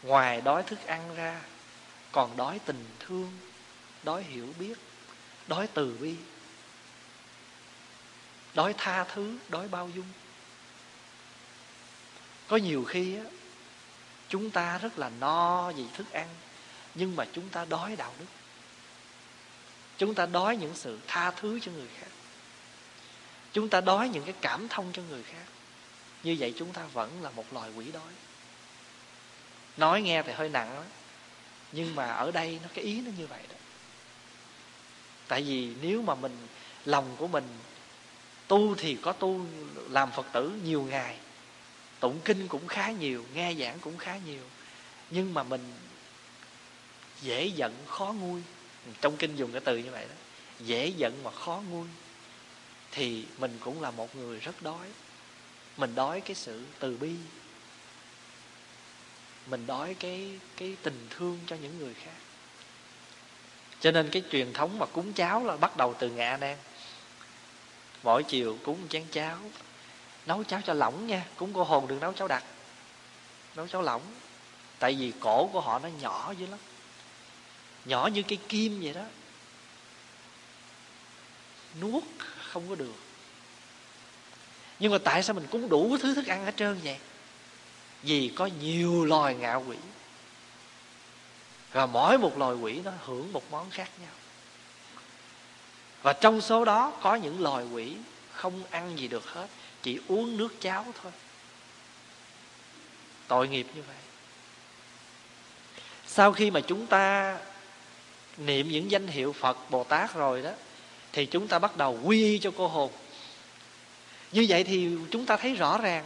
Ngoài 0.03 0.41
đói 0.41 0.63
thức 0.63 0.85
ăn 0.85 1.15
ra, 1.15 1.41
còn 2.11 2.37
đói 2.37 2.59
tình 2.65 2.85
thương, 2.99 3.31
đói 4.03 4.23
hiểu 4.23 4.53
biết, 4.59 4.77
đói 5.47 5.67
từ 5.73 5.97
bi, 6.01 6.15
đói 8.53 8.73
tha 8.77 9.03
thứ, 9.03 9.37
đói 9.49 9.67
bao 9.67 9.89
dung. 9.95 10.07
Có 12.47 12.57
nhiều 12.57 12.83
khi 12.83 13.17
á, 13.17 13.23
chúng 14.29 14.51
ta 14.51 14.77
rất 14.77 14.99
là 14.99 15.09
no 15.19 15.71
vì 15.71 15.85
thức 15.93 16.11
ăn, 16.11 16.27
nhưng 16.95 17.15
mà 17.15 17.25
chúng 17.33 17.49
ta 17.49 17.65
đói 17.65 17.95
đạo 17.95 18.13
đức. 18.19 18.25
Chúng 19.97 20.15
ta 20.15 20.25
đói 20.25 20.57
những 20.57 20.75
sự 20.75 20.99
tha 21.07 21.31
thứ 21.31 21.59
cho 21.59 21.71
người 21.71 21.87
khác 21.99 22.08
chúng 23.53 23.69
ta 23.69 23.81
đói 23.81 24.09
những 24.09 24.23
cái 24.23 24.33
cảm 24.41 24.67
thông 24.67 24.91
cho 24.93 25.01
người 25.09 25.23
khác. 25.23 25.45
Như 26.23 26.35
vậy 26.39 26.53
chúng 26.57 26.73
ta 26.73 26.83
vẫn 26.93 27.23
là 27.23 27.29
một 27.29 27.53
loài 27.53 27.71
quỷ 27.75 27.91
đói. 27.91 28.13
Nói 29.77 30.01
nghe 30.01 30.23
thì 30.23 30.31
hơi 30.31 30.49
nặng 30.49 30.75
lắm. 30.75 30.83
Nhưng 31.71 31.95
mà 31.95 32.11
ở 32.11 32.31
đây 32.31 32.59
nó, 32.63 32.69
cái 32.73 32.85
ý 32.85 33.01
nó 33.01 33.11
như 33.17 33.27
vậy 33.27 33.41
đó. 33.49 33.55
Tại 35.27 35.41
vì 35.41 35.73
nếu 35.81 36.01
mà 36.01 36.15
mình, 36.15 36.47
lòng 36.85 37.15
của 37.17 37.27
mình 37.27 37.47
tu 38.47 38.75
thì 38.75 38.97
có 39.01 39.11
tu, 39.11 39.45
làm 39.89 40.11
phật 40.11 40.25
tử 40.33 40.59
nhiều 40.63 40.81
ngày. 40.81 41.17
Tụng 41.99 42.19
kinh 42.25 42.47
cũng 42.47 42.67
khá 42.67 42.91
nhiều, 42.91 43.25
nghe 43.33 43.53
giảng 43.53 43.79
cũng 43.79 43.97
khá 43.97 44.17
nhiều. 44.25 44.43
Nhưng 45.09 45.33
mà 45.33 45.43
mình 45.43 45.73
dễ 47.21 47.45
giận 47.45 47.75
khó 47.87 48.05
nguôi. 48.19 48.41
Trong 49.01 49.17
kinh 49.17 49.35
dùng 49.35 49.51
cái 49.51 49.61
từ 49.65 49.77
như 49.77 49.91
vậy 49.91 50.05
đó. 50.09 50.15
Dễ 50.59 50.87
giận 50.87 51.23
mà 51.23 51.31
khó 51.31 51.61
nguôi 51.69 51.87
thì 52.91 53.25
mình 53.37 53.57
cũng 53.59 53.81
là 53.81 53.91
một 53.91 54.15
người 54.15 54.39
rất 54.39 54.61
đói. 54.61 54.87
Mình 55.77 55.95
đói 55.95 56.21
cái 56.21 56.35
sự 56.35 56.65
từ 56.79 56.97
bi. 56.97 57.15
Mình 59.47 59.67
đói 59.67 59.93
cái 59.99 60.39
cái 60.57 60.75
tình 60.83 61.07
thương 61.09 61.39
cho 61.47 61.55
những 61.55 61.79
người 61.79 61.93
khác. 61.93 62.17
Cho 63.79 63.91
nên 63.91 64.09
cái 64.09 64.23
truyền 64.31 64.53
thống 64.53 64.79
mà 64.79 64.85
cúng 64.85 65.13
cháo 65.13 65.45
là 65.45 65.57
bắt 65.57 65.77
đầu 65.77 65.95
từ 65.99 66.09
ngạ 66.09 66.37
nan 66.37 66.57
mỗi 68.03 68.23
chiều 68.23 68.57
cúng 68.63 68.87
chén 68.89 69.05
cháo. 69.11 69.37
Nấu 70.25 70.43
cháo 70.43 70.61
cho 70.65 70.73
lỏng 70.73 71.07
nha, 71.07 71.25
cúng 71.35 71.51
cô 71.53 71.63
hồn 71.63 71.87
đừng 71.87 71.99
nấu 71.99 72.13
cháo 72.13 72.27
đặc. 72.27 72.43
Nấu 73.55 73.67
cháo 73.67 73.81
lỏng. 73.81 74.01
Tại 74.79 74.95
vì 74.99 75.13
cổ 75.19 75.49
của 75.53 75.61
họ 75.61 75.79
nó 75.79 75.89
nhỏ 75.89 76.33
dữ 76.37 76.45
lắm. 76.45 76.59
Nhỏ 77.85 78.07
như 78.13 78.23
cây 78.23 78.37
kim 78.49 78.81
vậy 78.81 78.93
đó. 78.93 79.03
Nuốt 81.81 82.03
không 82.51 82.69
có 82.69 82.75
được. 82.75 82.95
Nhưng 84.79 84.91
mà 84.91 84.97
tại 84.97 85.23
sao 85.23 85.33
mình 85.33 85.47
cúng 85.51 85.69
đủ 85.69 85.97
thứ 86.01 86.15
thức 86.15 86.27
ăn 86.27 86.45
hết 86.45 86.57
trơn 86.57 86.79
vậy? 86.83 86.97
Vì 88.03 88.31
có 88.35 88.49
nhiều 88.61 89.05
loài 89.05 89.35
ngạ 89.35 89.55
quỷ. 89.55 89.77
Và 91.71 91.85
mỗi 91.85 92.17
một 92.17 92.37
loài 92.37 92.55
quỷ 92.55 92.81
nó 92.83 92.91
hưởng 93.05 93.33
một 93.33 93.51
món 93.51 93.69
khác 93.69 93.89
nhau. 94.01 94.11
Và 96.01 96.13
trong 96.13 96.41
số 96.41 96.65
đó 96.65 96.93
có 97.01 97.15
những 97.15 97.41
loài 97.41 97.65
quỷ 97.65 97.95
không 98.33 98.63
ăn 98.69 98.99
gì 98.99 99.07
được 99.07 99.25
hết, 99.25 99.47
chỉ 99.81 99.99
uống 100.07 100.37
nước 100.37 100.61
cháo 100.61 100.85
thôi. 101.03 101.11
Tội 103.27 103.47
nghiệp 103.47 103.67
như 103.75 103.81
vậy. 103.81 103.95
Sau 106.07 106.31
khi 106.31 106.51
mà 106.51 106.59
chúng 106.61 106.87
ta 106.87 107.37
niệm 108.37 108.69
những 108.69 108.91
danh 108.91 109.07
hiệu 109.07 109.33
phật 109.33 109.57
bồ 109.69 109.83
tát 109.83 110.13
rồi 110.13 110.41
đó 110.41 110.51
thì 111.13 111.25
chúng 111.25 111.47
ta 111.47 111.59
bắt 111.59 111.77
đầu 111.77 111.99
quy 112.03 112.23
y 112.23 112.39
cho 112.39 112.51
cô 112.57 112.67
hồn. 112.67 112.91
Như 114.31 114.45
vậy 114.49 114.63
thì 114.63 114.89
chúng 115.11 115.25
ta 115.25 115.37
thấy 115.37 115.55
rõ 115.55 115.77
ràng, 115.77 116.05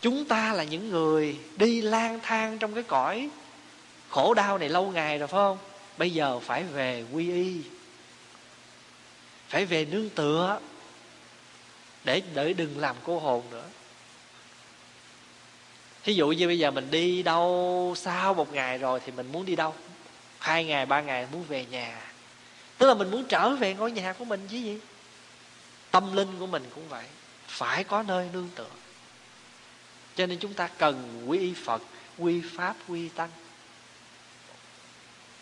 chúng 0.00 0.24
ta 0.24 0.52
là 0.52 0.64
những 0.64 0.90
người 0.90 1.38
đi 1.56 1.80
lang 1.80 2.20
thang 2.22 2.58
trong 2.58 2.74
cái 2.74 2.82
cõi 2.82 3.28
khổ 4.08 4.34
đau 4.34 4.58
này 4.58 4.68
lâu 4.68 4.90
ngày 4.90 5.18
rồi, 5.18 5.28
phải 5.28 5.38
không? 5.38 5.58
Bây 5.98 6.10
giờ 6.10 6.40
phải 6.40 6.62
về 6.62 7.04
quy 7.12 7.32
y, 7.32 7.56
phải 9.48 9.64
về 9.64 9.84
nương 9.84 10.10
tựa 10.10 10.60
để 12.04 12.22
để 12.34 12.52
đừng 12.52 12.78
làm 12.78 12.96
cô 13.04 13.18
hồn 13.18 13.42
nữa. 13.50 13.64
Thí 16.04 16.14
dụ 16.14 16.28
như 16.28 16.46
bây 16.46 16.58
giờ 16.58 16.70
mình 16.70 16.90
đi 16.90 17.22
đâu, 17.22 17.94
sau 17.96 18.34
một 18.34 18.52
ngày 18.52 18.78
rồi 18.78 19.00
thì 19.06 19.12
mình 19.12 19.32
muốn 19.32 19.46
đi 19.46 19.56
đâu? 19.56 19.74
Hai 20.38 20.64
ngày, 20.64 20.86
ba 20.86 21.00
ngày 21.00 21.26
muốn 21.32 21.44
về 21.48 21.66
nhà 21.70 22.00
tức 22.78 22.86
là 22.86 22.94
mình 22.94 23.10
muốn 23.10 23.24
trở 23.24 23.50
về 23.50 23.74
ngôi 23.74 23.92
nhà 23.92 24.12
của 24.12 24.24
mình 24.24 24.48
chứ 24.50 24.56
gì? 24.56 24.78
Tâm 25.90 26.16
linh 26.16 26.38
của 26.38 26.46
mình 26.46 26.64
cũng 26.74 26.88
vậy. 26.88 27.04
Phải 27.46 27.84
có 27.84 28.02
nơi 28.02 28.28
nương 28.32 28.50
tựa. 28.54 28.70
Cho 30.16 30.26
nên 30.26 30.38
chúng 30.38 30.54
ta 30.54 30.68
cần 30.78 31.24
quy 31.26 31.38
y 31.38 31.54
phật, 31.54 31.82
quy 32.18 32.42
pháp, 32.56 32.76
quy 32.88 33.08
tăng. 33.08 33.30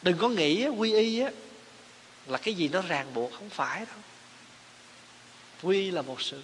Đừng 0.02 0.18
có 0.18 0.28
nghĩ 0.28 0.68
quy 0.68 0.92
y 0.92 1.20
á, 1.20 1.30
là 2.26 2.38
cái 2.38 2.54
gì 2.54 2.68
nó 2.68 2.82
ràng 2.82 3.14
buộc, 3.14 3.32
không 3.32 3.50
phải 3.50 3.78
đâu. 3.78 3.98
Quy 5.62 5.90
là 5.90 6.02
một 6.02 6.22
sự 6.22 6.42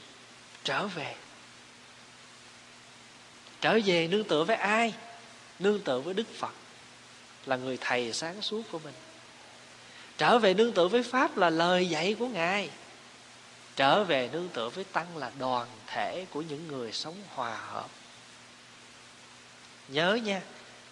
trở 0.64 0.86
về. 0.86 1.14
Trở 3.60 3.78
về 3.84 4.08
nương 4.08 4.24
tựa 4.24 4.44
với 4.44 4.56
ai? 4.56 4.94
Nương 5.58 5.80
tựa 5.80 6.00
với 6.00 6.14
đức 6.14 6.34
phật, 6.34 6.52
là 7.46 7.56
người 7.56 7.78
thầy 7.80 8.12
sáng 8.12 8.42
suốt 8.42 8.62
của 8.70 8.78
mình 8.78 8.94
trở 10.18 10.38
về 10.38 10.54
nương 10.54 10.72
tựa 10.72 10.88
với 10.88 11.02
pháp 11.02 11.36
là 11.36 11.50
lời 11.50 11.88
dạy 11.88 12.16
của 12.18 12.26
ngài. 12.26 12.70
Trở 13.76 14.04
về 14.04 14.28
nương 14.32 14.48
tựa 14.48 14.68
với 14.68 14.84
tăng 14.84 15.16
là 15.16 15.30
đoàn 15.38 15.68
thể 15.86 16.26
của 16.30 16.42
những 16.42 16.68
người 16.68 16.92
sống 16.92 17.16
hòa 17.34 17.56
hợp. 17.56 17.88
Nhớ 19.88 20.14
nha, 20.14 20.42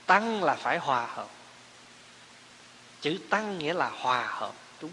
tăng 0.07 0.45
là 0.45 0.55
phải 0.55 0.79
hòa 0.79 1.07
hợp. 1.07 1.29
Chữ 3.01 3.19
tăng 3.31 3.59
nghĩa 3.59 3.75
là 3.75 3.89
hòa 3.89 4.27
hợp 4.27 4.55
chúng. 4.81 4.93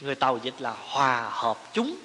Người 0.00 0.14
tàu 0.14 0.38
dịch 0.42 0.54
là 0.58 0.74
hòa 0.78 1.30
hợp 1.32 1.58
chúng. 1.72 1.96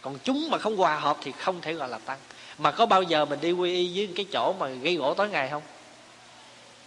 Còn 0.00 0.18
chúng 0.24 0.50
mà 0.50 0.58
không 0.58 0.76
hòa 0.76 0.98
hợp 0.98 1.16
thì 1.22 1.32
không 1.32 1.60
thể 1.60 1.72
gọi 1.72 1.88
là 1.88 1.98
tăng. 1.98 2.18
Mà 2.58 2.72
có 2.72 2.86
bao 2.86 3.02
giờ 3.02 3.24
mình 3.24 3.40
đi 3.40 3.52
quy 3.52 3.70
y 3.70 3.96
với 3.96 4.14
cái 4.16 4.26
chỗ 4.32 4.52
mà 4.52 4.68
gây 4.68 4.96
gỗ 4.96 5.14
tối 5.14 5.28
ngày 5.28 5.48
không? 5.50 5.62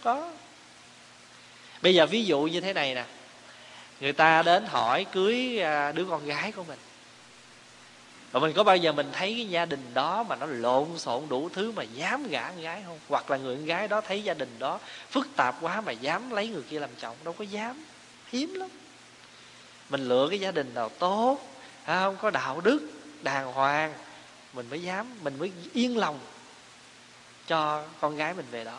Có 0.02 0.30
bây 1.84 1.94
giờ 1.94 2.06
ví 2.06 2.24
dụ 2.24 2.40
như 2.40 2.60
thế 2.60 2.72
này 2.72 2.94
nè. 2.94 3.04
Người 4.00 4.12
ta 4.12 4.42
đến 4.42 4.64
hỏi 4.66 5.06
cưới 5.12 5.60
à, 5.60 5.92
đứa 5.92 6.04
con 6.04 6.26
gái 6.26 6.52
của 6.52 6.64
mình. 6.64 6.78
Và 8.32 8.40
mình 8.40 8.52
có 8.52 8.64
bao 8.64 8.76
giờ 8.76 8.92
mình 8.92 9.10
thấy 9.12 9.34
cái 9.36 9.48
gia 9.48 9.64
đình 9.64 9.94
đó 9.94 10.22
mà 10.22 10.36
nó 10.36 10.46
lộn 10.46 10.98
xộn 10.98 11.28
đủ 11.28 11.48
thứ 11.48 11.72
mà 11.72 11.82
dám 11.82 12.28
gả 12.28 12.48
con 12.48 12.60
gái 12.60 12.82
không? 12.86 12.98
Hoặc 13.08 13.30
là 13.30 13.36
người 13.36 13.56
con 13.56 13.64
gái 13.64 13.88
đó 13.88 14.00
thấy 14.00 14.22
gia 14.22 14.34
đình 14.34 14.56
đó 14.58 14.80
phức 15.10 15.28
tạp 15.36 15.56
quá 15.60 15.80
mà 15.80 15.92
dám 15.92 16.30
lấy 16.30 16.48
người 16.48 16.62
kia 16.62 16.80
làm 16.80 16.90
chồng? 17.00 17.16
Đâu 17.24 17.34
có 17.38 17.44
dám. 17.44 17.84
Hiếm 18.32 18.54
lắm. 18.54 18.70
Mình 19.90 20.08
lựa 20.08 20.26
cái 20.30 20.40
gia 20.40 20.50
đình 20.50 20.74
nào 20.74 20.88
tốt 20.88 21.38
à, 21.84 22.00
không 22.00 22.16
có 22.16 22.30
đạo 22.30 22.60
đức, 22.60 22.88
đàng 23.22 23.52
hoàng, 23.52 23.94
mình 24.52 24.66
mới 24.70 24.82
dám, 24.82 25.06
mình 25.22 25.38
mới 25.38 25.52
yên 25.72 25.98
lòng 25.98 26.18
cho 27.46 27.84
con 28.00 28.16
gái 28.16 28.34
mình 28.34 28.46
về 28.50 28.64
đó. 28.64 28.78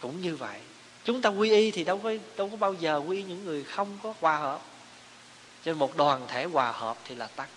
Cũng 0.00 0.22
như 0.22 0.36
vậy 0.36 0.60
chúng 1.04 1.22
ta 1.22 1.28
quy 1.28 1.50
y 1.50 1.70
thì 1.70 1.84
đâu 1.84 1.98
có 1.98 2.12
đâu 2.36 2.48
có 2.48 2.56
bao 2.56 2.74
giờ 2.74 3.02
quy 3.06 3.16
y 3.16 3.22
những 3.22 3.44
người 3.44 3.64
không 3.64 3.98
có 4.02 4.14
hòa 4.20 4.36
hợp. 4.36 4.60
Cho 5.64 5.72
nên 5.72 5.78
một 5.78 5.96
đoàn 5.96 6.26
thể 6.28 6.44
hòa 6.44 6.72
hợp 6.72 6.98
thì 7.04 7.14
là 7.14 7.26
tăng. 7.26 7.48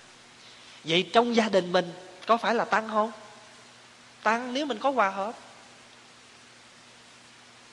Vậy 0.83 1.09
trong 1.13 1.35
gia 1.35 1.49
đình 1.49 1.71
mình 1.71 1.91
có 2.25 2.37
phải 2.37 2.55
là 2.55 2.65
tăng 2.65 2.87
không? 2.89 3.11
Tăng 4.23 4.53
nếu 4.53 4.65
mình 4.65 4.79
có 4.79 4.91
hòa 4.91 5.09
hợp. 5.09 5.35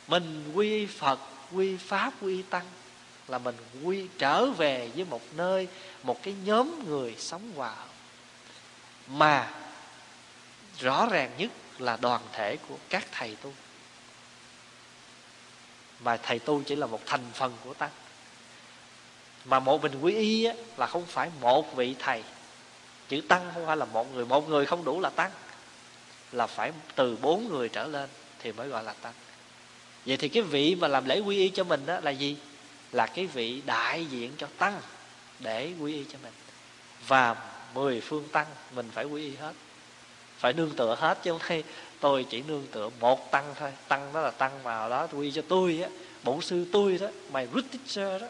Mình 0.09 0.53
quy 0.55 0.87
phật, 0.87 1.21
quy 1.53 1.77
pháp, 1.77 2.13
quy 2.21 2.43
tăng 2.43 2.65
là 3.29 3.39
mình 3.39 3.57
quy 3.83 4.07
trở 4.19 4.47
về 4.47 4.91
với 4.95 5.05
một 5.05 5.23
nơi, 5.37 5.69
một 6.03 6.23
cái 6.23 6.35
nhóm 6.45 6.89
người 6.89 7.15
sống 7.19 7.53
hòa 7.57 7.71
hợp. 7.71 7.89
Mà 9.07 9.51
rõ 10.81 11.07
ràng 11.11 11.31
nhất 11.39 11.51
là 11.79 11.97
đoàn 11.97 12.21
thể 12.33 12.57
của 12.69 12.77
các 12.89 13.07
thầy 13.13 13.37
tu 13.37 13.53
mà 16.01 16.17
thầy 16.17 16.39
tu 16.39 16.63
chỉ 16.63 16.77
là 16.77 16.87
một 16.87 17.01
thành 17.07 17.25
phần 17.35 17.53
của 17.65 17.75
tăng 17.75 17.91
mà 19.45 19.61
một 19.61 19.83
mình 19.83 20.01
quý 20.01 20.15
y 20.15 20.45
á, 20.45 20.55
là 20.77 20.87
không 20.87 21.07
phải 21.07 21.31
một 21.41 21.77
vị 21.77 21.95
thầy. 21.99 22.23
Chữ 23.09 23.21
tăng 23.29 23.51
không 23.55 23.67
phải 23.67 23.77
là 23.77 23.85
một 23.85 24.15
người. 24.15 24.27
Một 24.27 24.49
người 24.49 24.67
không 24.67 24.85
đủ 24.85 25.01
là 25.01 25.11
tăng. 25.11 25.31
Là 26.33 26.47
phải 26.47 26.73
từ 26.95 27.17
bốn 27.17 27.49
người 27.49 27.69
trở 27.69 27.87
lên 27.87 28.11
thì 28.39 28.53
mới 28.53 28.69
gọi 28.69 28.85
là 28.85 28.93
tăng. 28.93 29.13
Vậy 30.07 30.17
thì 30.17 30.29
cái 30.29 30.43
vị 30.43 30.75
mà 30.75 30.89
làm 30.89 31.05
lễ 31.05 31.21
quy 31.21 31.37
y 31.37 31.49
cho 31.49 31.65
mình 31.65 31.87
đó 31.87 32.01
là 32.01 32.11
gì? 32.11 32.37
Là 32.93 33.07
cái 33.07 33.27
vị 33.27 33.63
đại 33.67 34.07
diện 34.07 34.33
cho 34.39 34.47
tăng 34.59 34.81
để 35.39 35.73
quy 35.81 35.95
y 35.95 36.05
cho 36.13 36.19
mình. 36.23 36.33
Và 37.09 37.37
mười 37.75 38.01
phương 38.01 38.29
tăng 38.29 38.47
mình 38.75 38.91
phải 38.95 39.05
quy 39.05 39.23
y 39.23 39.37
hết. 39.37 39.53
Phải 40.39 40.53
nương 40.53 40.71
tựa 40.71 40.95
hết 40.95 41.19
chứ 41.23 41.31
không 41.31 41.41
hay 41.43 41.65
tôi 42.05 42.27
chỉ 42.31 42.43
nương 42.43 42.67
tựa 42.73 42.91
một 43.01 43.31
tăng 43.31 43.55
thôi. 43.59 43.73
Tăng 43.89 44.13
đó 44.13 44.21
là 44.21 44.31
tăng 44.31 44.63
vào 44.63 44.91
đó 44.91 45.07
quy 45.13 45.33
cho 45.33 45.43
tôi 45.49 45.81
á 45.83 45.89
bổn 46.23 46.41
sư 46.41 46.67
tôi 46.73 46.99
đó, 47.01 47.07
mày 47.33 47.49
root 47.55 47.65
teacher 47.73 48.23
đó. 48.23 48.29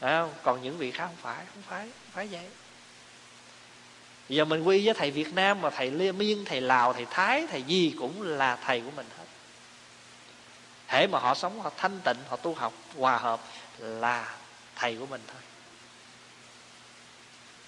Đấy 0.00 0.20
không? 0.20 0.32
còn 0.42 0.62
những 0.62 0.78
vị 0.78 0.90
khác 0.90 1.06
không 1.06 1.16
phải 1.22 1.36
không 1.36 1.62
phải 1.68 1.80
không 1.80 2.12
phải 2.12 2.26
vậy. 2.26 2.46
Giờ 4.28 4.44
mình 4.44 4.62
quy 4.62 4.84
với 4.84 4.94
thầy 4.94 5.10
Việt 5.10 5.34
Nam 5.34 5.60
mà 5.60 5.70
thầy 5.70 5.90
Lê 5.90 6.12
Miên, 6.12 6.44
thầy 6.44 6.60
Lào, 6.60 6.92
thầy 6.92 7.06
Thái, 7.10 7.46
thầy 7.50 7.62
gì 7.62 7.94
cũng 7.98 8.22
là 8.22 8.56
thầy 8.56 8.80
của 8.80 8.90
mình 8.96 9.06
hết. 9.18 9.24
Hễ 10.86 11.06
mà 11.06 11.18
họ 11.18 11.34
sống, 11.34 11.60
họ 11.60 11.70
thanh 11.76 12.00
tịnh, 12.04 12.18
họ 12.28 12.36
tu 12.36 12.54
học 12.54 12.72
hòa 12.96 13.18
hợp 13.18 13.40
là 13.78 14.34
thầy 14.74 14.96
của 14.96 15.06
mình 15.06 15.20
thôi. 15.26 15.42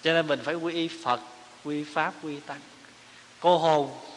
Cho 0.01 0.13
nên 0.13 0.27
mình 0.27 0.39
phải 0.43 0.55
quy 0.55 0.73
y 0.73 0.89
phật, 1.03 1.19
quy 1.63 1.83
pháp, 1.83 2.13
quy 2.23 2.39
tăng. 2.39 2.61
Cô 3.39 3.57
hồn 3.57 4.08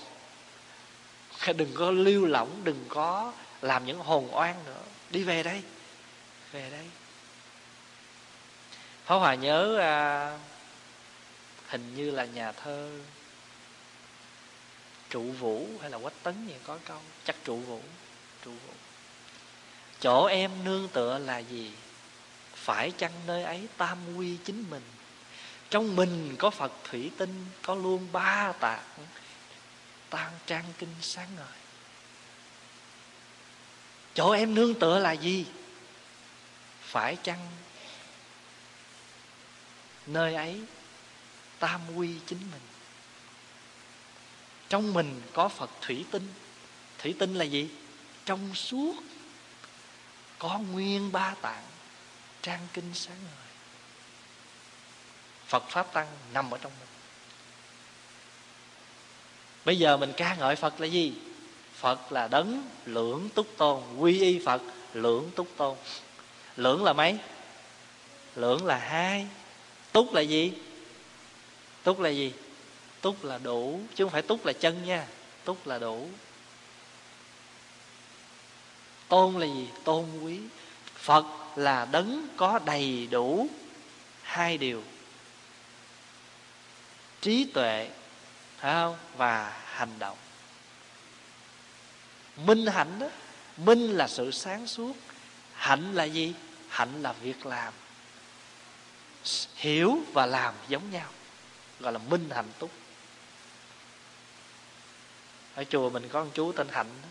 đừng 1.46 1.74
có 1.74 1.90
lưu 1.90 2.26
lỏng 2.26 2.60
đừng 2.64 2.84
có 2.88 3.32
làm 3.62 3.86
những 3.86 3.98
hồn 3.98 4.28
oan 4.36 4.64
nữa. 4.64 4.82
Đi 5.10 5.22
về 5.22 5.42
đây. 5.42 5.62
Về 6.52 6.70
đây. 6.70 6.86
Pháp 9.04 9.16
Hòa 9.16 9.34
nhớ 9.34 9.78
à, 9.78 10.38
hình 11.68 11.94
như 11.96 12.10
là 12.10 12.24
nhà 12.24 12.52
thơ 12.52 12.90
trụ 15.10 15.22
vũ 15.22 15.66
hay 15.80 15.90
là 15.90 15.98
quách 15.98 16.22
tấn 16.22 16.46
gì 16.46 16.54
có 16.64 16.78
câu. 16.84 16.98
Chắc 17.24 17.36
trụ 17.44 17.56
vũ 17.56 17.80
trụ 18.44 18.50
vũ. 18.50 18.74
Chỗ 20.00 20.24
em 20.24 20.50
nương 20.64 20.88
tựa 20.88 21.18
là 21.18 21.38
gì? 21.38 21.72
Phải 22.54 22.90
chăng 22.90 23.12
nơi 23.26 23.44
ấy 23.44 23.68
tam 23.76 23.98
quy 24.16 24.36
chính 24.44 24.64
mình? 24.70 24.82
Trong 25.70 25.96
mình 25.96 26.36
có 26.38 26.50
phật 26.50 26.72
thủy 26.84 27.10
tinh 27.18 27.46
có 27.62 27.74
luôn 27.74 28.08
ba 28.12 28.52
tạng 28.60 28.84
tan 30.12 30.32
trang 30.46 30.64
kinh 30.78 30.94
sáng 31.00 31.28
ngời. 31.36 31.58
Chỗ 34.14 34.30
em 34.30 34.54
nương 34.54 34.74
tựa 34.74 34.98
là 34.98 35.12
gì? 35.12 35.46
Phải 36.80 37.16
chăng 37.22 37.50
nơi 40.06 40.34
ấy 40.34 40.64
tam 41.58 41.96
quy 41.96 42.14
chính 42.26 42.38
mình? 42.50 42.60
Trong 44.68 44.92
mình 44.92 45.22
có 45.32 45.48
phật 45.48 45.70
thủy 45.80 46.04
tinh. 46.10 46.28
Thủy 46.98 47.14
tinh 47.18 47.34
là 47.34 47.44
gì? 47.44 47.70
Trong 48.24 48.54
suốt 48.54 48.94
có 50.38 50.58
nguyên 50.58 51.12
ba 51.12 51.34
tạng 51.42 51.64
trang 52.42 52.68
kinh 52.72 52.94
sáng 52.94 53.18
ngời. 53.24 53.48
Phật 55.46 55.64
pháp 55.68 55.92
tăng 55.92 56.06
nằm 56.32 56.50
ở 56.50 56.58
trong 56.58 56.72
mình 56.80 56.91
bây 59.64 59.78
giờ 59.78 59.96
mình 59.96 60.12
ca 60.16 60.34
ngợi 60.34 60.56
phật 60.56 60.80
là 60.80 60.86
gì? 60.86 61.12
Phật 61.74 62.12
là 62.12 62.28
đấng 62.28 62.62
lưỡng 62.86 63.28
túc 63.34 63.46
tôn, 63.56 63.82
quy 63.98 64.20
y 64.20 64.38
phật, 64.38 64.62
lưỡng 64.94 65.30
túc 65.36 65.48
tôn. 65.56 65.76
Lưỡng 66.56 66.84
là 66.84 66.92
mấy? 66.92 67.18
Lưỡng 68.36 68.66
là 68.66 68.76
hai. 68.76 69.26
Túc 69.92 70.14
là 70.14 70.20
gì? 70.20 70.52
Túc 71.82 72.00
là 72.00 72.10
gì? 72.10 72.32
Túc 73.00 73.24
là 73.24 73.38
đủ, 73.38 73.80
chứ 73.94 74.04
không 74.04 74.12
phải 74.12 74.22
túc 74.22 74.46
là 74.46 74.52
chân 74.52 74.84
nha. 74.86 75.06
Túc 75.44 75.66
là 75.66 75.78
đủ. 75.78 76.08
Tôn 79.08 79.34
là 79.34 79.46
gì? 79.46 79.68
Tôn 79.84 80.04
quý. 80.22 80.38
Phật 80.96 81.24
là 81.56 81.84
đấng 81.84 82.26
có 82.36 82.60
đầy 82.64 83.08
đủ 83.10 83.48
hai 84.22 84.58
điều. 84.58 84.82
Trí 87.20 87.44
tuệ 87.44 87.90
phải 88.62 88.72
không? 88.72 88.96
Và 89.16 89.52
hành 89.64 89.98
động. 89.98 90.16
Minh 92.36 92.66
hạnh 92.66 92.98
đó 92.98 93.06
minh 93.56 93.96
là 93.96 94.08
sự 94.08 94.30
sáng 94.30 94.66
suốt 94.66 94.96
hạnh 95.54 95.94
là 95.94 96.04
gì? 96.04 96.34
Hạnh 96.68 97.02
là 97.02 97.12
việc 97.12 97.46
làm. 97.46 97.72
Hiểu 99.54 99.98
và 100.12 100.26
làm 100.26 100.54
giống 100.68 100.90
nhau 100.90 101.10
gọi 101.80 101.92
là 101.92 101.98
minh 101.98 102.30
hạnh 102.30 102.52
túc. 102.58 102.70
Ở 105.54 105.64
chùa 105.64 105.90
mình 105.90 106.08
có 106.08 106.24
một 106.24 106.30
chú 106.34 106.52
tên 106.52 106.68
hạnh 106.70 106.90
đó. 107.02 107.08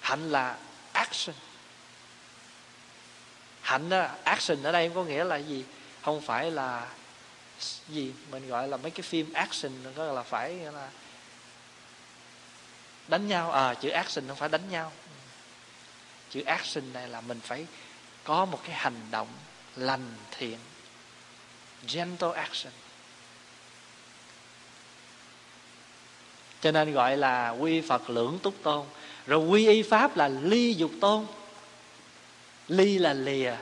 hạnh 0.00 0.30
là 0.30 0.58
action. 0.92 1.36
Hạnh 3.60 3.88
đó, 3.88 4.08
action 4.24 4.62
ở 4.62 4.72
đây 4.72 4.90
có 4.94 5.04
nghĩa 5.04 5.24
là 5.24 5.36
gì? 5.36 5.64
Không 6.02 6.20
phải 6.20 6.50
là 6.50 6.86
gì 7.88 8.12
mình 8.30 8.48
gọi 8.48 8.68
là 8.68 8.76
mấy 8.76 8.90
cái 8.90 9.02
phim 9.02 9.32
action 9.32 9.72
có 9.96 10.12
là 10.12 10.22
phải 10.22 10.54
là 10.54 10.90
đánh 13.08 13.28
nhau. 13.28 13.52
À 13.52 13.74
chữ 13.74 13.88
action 13.88 14.28
không 14.28 14.36
phải 14.36 14.48
đánh 14.48 14.70
nhau. 14.70 14.92
Chữ 16.30 16.42
action 16.42 16.92
này 16.92 17.08
là 17.08 17.20
mình 17.20 17.40
phải 17.40 17.66
có 18.24 18.44
một 18.44 18.60
cái 18.64 18.74
hành 18.74 19.00
động 19.10 19.28
lành 19.76 20.14
thiện, 20.38 20.58
gentle 21.92 22.32
action. 22.34 22.72
Cho 26.60 26.72
nên 26.72 26.92
gọi 26.92 27.16
là 27.16 27.50
quy 27.50 27.80
phật 27.80 28.10
lưỡng 28.10 28.38
túc 28.42 28.54
tôn. 28.62 28.86
Rồi 29.26 29.46
quy 29.46 29.68
y 29.68 29.82
pháp 29.82 30.16
là 30.16 30.28
ly 30.28 30.74
dục 30.74 30.90
tôn. 31.00 31.26
Ly 32.68 32.98
là 32.98 33.12
lìa, 33.12 33.56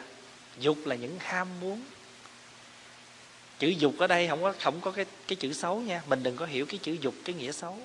dục 0.58 0.78
là 0.84 0.96
những 0.96 1.18
ham 1.18 1.48
muốn 1.60 1.82
chữ 3.58 3.68
dục 3.68 3.94
ở 3.98 4.06
đây 4.06 4.28
không 4.28 4.42
có 4.42 4.52
không 4.60 4.80
có 4.80 4.90
cái 4.90 5.04
cái 5.28 5.36
chữ 5.36 5.52
xấu 5.52 5.80
nha. 5.80 6.02
Mình 6.06 6.22
đừng 6.22 6.36
có 6.36 6.46
hiểu 6.46 6.66
cái 6.66 6.80
chữ 6.82 6.96
dục, 7.00 7.14
cái 7.24 7.34
nghĩa 7.34 7.52
xấu. 7.52 7.78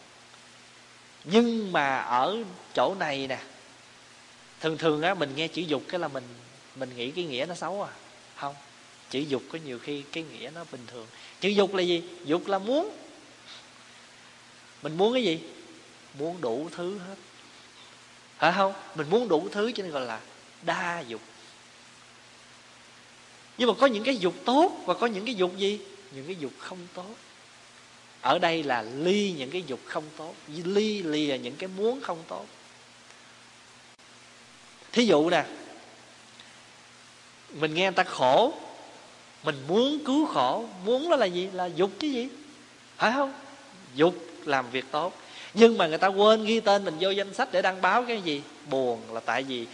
Nhưng 1.24 1.72
mà 1.72 1.98
ở 1.98 2.38
chỗ 2.76 2.96
này 3.00 3.28
nè, 3.28 3.40
thường 4.60 4.78
thường 4.78 5.02
á, 5.02 5.14
mình 5.14 5.36
nghe 5.36 5.48
chữ 5.48 5.62
dục 5.62 5.84
cái 5.88 6.00
là 6.00 6.08
mình 6.08 6.24
mình 6.76 6.96
nghĩ 6.96 7.12
cái 7.12 7.24
nghĩa 7.24 7.46
nó 7.50 7.56
xấu 7.56 7.84
à. 7.84 7.92
Không, 8.36 8.56
chữ 9.10 9.20
dục 9.20 9.44
có 9.52 9.60
nhiều 9.66 9.80
khi 9.80 10.04
cái 10.12 10.24
nghĩa 10.24 10.52
nó 10.56 10.66
bình 10.72 10.82
thường. 10.88 11.08
Chữ 11.40 11.50
dục 11.50 11.76
là 11.76 11.84
gì? 11.84 12.04
Dục 12.26 12.48
là 12.48 12.60
muốn. 12.60 12.98
Mình 14.82 14.98
muốn 14.98 15.14
cái 15.14 15.24
gì? 15.24 15.40
Muốn 16.14 16.42
đủ 16.42 16.70
thứ 16.76 16.98
hết. 16.98 17.16
Phải 18.38 18.54
không, 18.56 18.74
mình 18.96 19.10
muốn 19.10 19.28
đủ 19.28 19.48
thứ 19.52 19.72
cho 19.76 19.84
nên 19.84 19.92
gọi 19.92 20.06
là 20.06 20.20
đa 20.62 21.00
dục 21.08 21.22
nhưng 23.62 23.68
mà 23.68 23.76
có 23.80 23.88
những 23.88 24.04
cái 24.04 24.18
dục 24.18 24.34
tốt 24.46 24.72
và 24.86 24.94
có 24.94 25.08
những 25.08 25.26
cái 25.26 25.36
dục 25.36 25.58
gì? 25.58 25.80
Những 26.12 26.26
cái 26.26 26.36
dục 26.40 26.52
không 26.58 26.78
tốt. 26.94 27.16
Ở 28.22 28.40
đây 28.40 28.64
là 28.64 28.82
ly 28.82 29.34
những 29.38 29.50
cái 29.50 29.64
dục 29.68 29.80
không 29.86 30.04
tốt. 30.18 30.36
Ly 30.64 31.04
lìa 31.04 31.38
những 31.38 31.56
cái 31.56 31.70
muốn 31.78 32.02
không 32.02 32.18
tốt. 32.28 32.46
Thí 34.92 35.06
dụ 35.06 35.30
nè, 35.30 35.46
mình 37.54 37.74
nghe 37.74 37.84
người 37.84 37.92
ta 37.92 38.04
khổ, 38.04 38.54
mình 39.44 39.56
muốn 39.68 40.00
cứu 40.06 40.26
khổ. 40.26 40.66
Muốn 40.86 41.10
đó 41.10 41.16
là 41.16 41.26
gì? 41.26 41.50
Là 41.54 41.66
dục 41.66 41.92
chứ 42.00 42.08
gì? 42.08 42.28
Phải 42.98 43.12
không? 43.12 43.34
Dục 43.96 44.16
làm 44.46 44.72
việc 44.72 44.86
tốt. 44.92 45.14
Nhưng 45.54 45.78
mà 45.78 45.88
người 45.88 45.98
ta 45.98 46.08
quên 46.08 46.46
ghi 46.46 46.60
tên 46.60 46.86
mình 46.86 46.96
vô 47.00 47.10
danh 47.10 47.34
sách 47.34 47.50
để 47.52 47.62
đăng 47.62 47.82
báo 47.82 48.06
cái 48.08 48.22
gì? 48.22 48.42
Buồn 48.70 49.14
là 49.14 49.20
tại 49.20 49.44
vì 49.44 49.68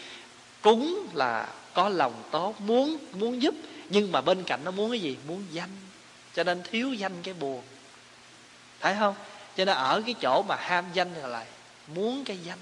cúng 0.62 1.08
là 1.14 1.50
có 1.74 1.90
lòng 1.90 2.24
tốt. 2.32 2.62
Muốn 2.62 2.98
muốn 3.14 3.42
giúp 3.42 3.56
nhưng 3.90 4.12
mà 4.12 4.22
bên 4.22 4.44
cạnh 4.44 4.62
nó 4.64 4.72
muốn 4.72 4.92
cái 4.92 5.00
gì? 5.00 5.18
Muốn 5.28 5.44
danh. 5.52 5.70
Cho 6.34 6.44
nên 6.44 6.64
thiếu 6.64 6.94
danh 6.94 7.14
cái 7.24 7.34
buồn. 7.34 7.62
Thấy 8.80 8.96
không? 9.00 9.16
Cho 9.58 9.66
nên 9.66 9.76
ở 9.76 10.02
cái 10.06 10.16
chỗ 10.22 10.44
mà 10.48 10.56
ham 10.56 10.86
danh 10.94 11.14
là 11.14 11.28
lại 11.28 11.46
muốn 11.88 12.24
cái 12.26 12.38
danh. 12.44 12.60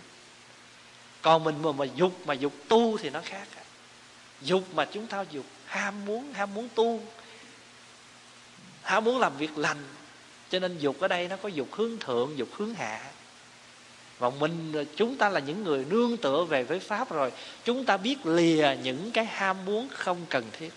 Còn 1.21 1.43
mình 1.43 1.61
mà 1.61 1.71
mà 1.71 1.86
dục 1.95 2.28
mà 2.28 2.34
dục 2.34 2.53
tu 2.67 2.97
thì 2.97 3.09
nó 3.09 3.21
khác 3.23 3.47
à. 3.55 3.63
dục 4.41 4.63
mà 4.73 4.86
chúng 4.86 5.07
ta 5.07 5.26
dục, 5.32 5.45
ham 5.65 6.05
muốn 6.05 6.34
ham 6.34 6.53
muốn 6.53 6.69
tu. 6.76 7.01
Ham 8.82 9.03
muốn 9.03 9.19
làm 9.19 9.38
việc 9.38 9.57
lành. 9.57 9.84
Cho 10.49 10.59
nên 10.59 10.78
dục 10.78 10.99
ở 10.99 11.07
đây 11.07 11.28
nó 11.28 11.36
có 11.38 11.49
dục 11.49 11.67
hướng 11.71 11.97
thượng, 11.99 12.38
dục 12.38 12.49
hướng 12.53 12.73
hạ. 12.73 13.01
Và 14.19 14.30
mình 14.30 14.86
chúng 14.95 15.17
ta 15.17 15.30
là 15.30 15.39
những 15.39 15.63
người 15.63 15.86
nương 15.89 16.17
tựa 16.17 16.43
về 16.43 16.63
với 16.63 16.80
pháp 16.80 17.11
rồi. 17.11 17.32
Chúng 17.63 17.86
ta 17.86 17.97
biết 17.97 18.26
lìa 18.26 18.76
những 18.84 19.11
cái 19.11 19.26
ham 19.26 19.65
muốn 19.65 19.88
không 19.89 20.26
cần 20.30 20.45
thiết 20.51 20.73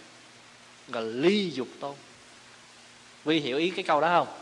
gọi 0.89 1.03
là 1.03 1.11
ly 1.11 1.51
dục 1.51 1.68
tôn 1.80 1.97
vi 3.24 3.41
hiểu 3.41 3.59
ý 3.59 3.70
cái 3.70 3.84
câu 3.84 4.01
đó 4.01 4.09
không? 4.24 4.34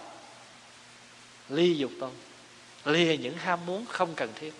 Ly 1.49 1.75
dục 1.75 1.91
tôn 2.01 2.11
lìa 2.87 3.17
những 3.17 3.37
ham 3.37 3.67
muốn 3.67 3.87
không 3.87 4.15
cần 4.15 4.33
thiết. 4.35 4.55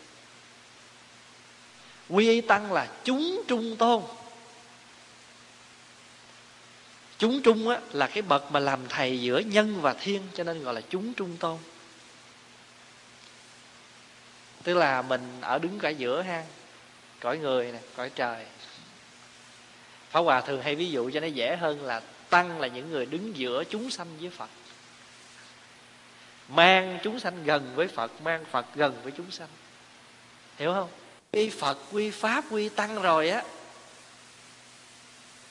Quy 2.09 2.29
y 2.29 2.41
tăng 2.41 2.73
là 2.73 2.89
chúng 3.05 3.43
trung 3.49 3.77
tôn. 3.77 4.03
Chúng 7.19 7.43
trung 7.43 7.69
á, 7.69 7.81
là 7.93 8.07
cái 8.07 8.23
bậc 8.23 8.53
mà 8.53 8.61
làm 8.61 8.81
thầy 8.89 9.21
giữa 9.21 9.39
nhân 9.39 9.81
và 9.81 9.95
thiên 9.95 10.23
cho 10.35 10.45
nên 10.45 10.63
gọi 10.63 10.75
là 10.75 10.81
chúng 10.81 11.15
trung 11.15 11.37
tôn. 11.37 11.59
Tức 14.63 14.75
là 14.75 15.03
mình 15.03 15.39
ở 15.41 15.59
đứng 15.59 15.79
cả 15.79 15.89
giữa 15.89 16.23
ha 16.23 16.45
cõi 17.21 17.39
người 17.39 17.73
nè 17.73 17.79
cõi 17.97 18.11
trời. 18.15 18.47
Pháp 20.17 20.23
Hòa 20.23 20.41
thường 20.41 20.63
hay 20.63 20.75
ví 20.75 20.91
dụ 20.91 21.11
cho 21.11 21.21
nó 21.21 21.27
dễ 21.27 21.57
hơn 21.57 21.85
là 21.85 22.03
Tăng 22.31 22.61
là 22.61 22.69
những 22.69 22.91
người 22.91 23.07
đứng 23.07 23.37
giữa 23.37 23.65
chúng 23.65 23.91
sanh 23.91 24.07
với 24.21 24.31
Phật. 24.31 24.51
Mang 26.49 26.99
chúng 27.03 27.21
sanh 27.21 27.45
gần 27.45 27.73
với 27.75 27.89
Phật 27.89 28.23
Mang 28.23 28.45
Phật 28.51 28.67
gần 28.75 28.95
với 29.03 29.13
chúng 29.17 29.31
sanh. 29.31 29.49
Hiểu 30.59 30.73
không? 30.73 30.89
Quy 31.33 31.51
Phật, 31.51 31.79
quy 31.93 32.11
Pháp, 32.11 32.45
quy 32.51 32.69
Tăng 32.69 33.03
rồi 33.03 33.31
á 33.31 33.43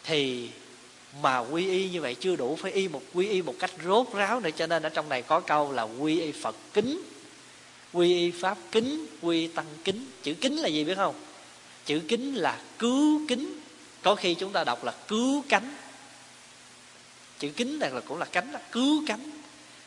Thì 0.03 0.49
mà 1.21 1.39
quy 1.39 1.69
y 1.69 1.89
như 1.89 2.01
vậy 2.01 2.15
chưa 2.15 2.35
đủ 2.35 2.55
phải 2.55 2.71
y 2.71 2.87
một 2.87 3.01
quy 3.13 3.29
y 3.29 3.41
một 3.41 3.55
cách 3.59 3.71
rốt 3.83 4.07
ráo 4.13 4.39
nữa 4.39 4.49
cho 4.55 4.67
nên 4.67 4.83
ở 4.83 4.89
trong 4.89 5.09
này 5.09 5.21
có 5.21 5.39
câu 5.39 5.71
là 5.71 5.83
quy 5.83 6.21
y 6.21 6.31
Phật 6.31 6.55
kính 6.73 7.01
quy 7.93 8.13
y 8.13 8.31
pháp 8.31 8.57
kính 8.71 9.05
quy 9.21 9.47
tăng 9.47 9.65
kính. 9.83 10.05
Chữ 10.23 10.33
kính 10.33 10.55
là 10.55 10.67
gì 10.67 10.83
biết 10.83 10.95
không? 10.95 11.15
Chữ 11.85 12.01
kính 12.07 12.35
là 12.35 12.61
cứu 12.79 13.21
kính 13.27 13.64
có 14.05 14.15
khi 14.15 14.33
chúng 14.35 14.51
ta 14.51 14.63
đọc 14.63 14.83
là 14.83 14.93
cứu 15.07 15.43
cánh. 15.49 15.75
Chữ 17.39 17.49
kính 17.49 17.79
này 17.79 17.89
là 17.89 18.01
cũng 18.01 18.17
là 18.17 18.25
cánh 18.25 18.51
đó, 18.51 18.59
cứu 18.71 19.03
cánh. 19.07 19.31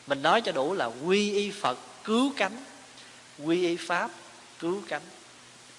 Mình 0.06 0.22
nói 0.22 0.40
cho 0.40 0.52
đủ 0.52 0.74
là 0.74 0.84
quy 0.86 1.32
y 1.32 1.50
phật 1.50 1.78
cứu 2.04 2.32
cánh, 2.36 2.64
quy 3.44 3.66
y 3.66 3.76
pháp 3.76 4.10
cứu 4.58 4.82
cánh, 4.88 5.02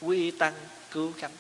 quy 0.02 0.18
y 0.18 0.32
tăng 0.32 0.54
cứu 0.92 1.14
cánh. 1.22 1.32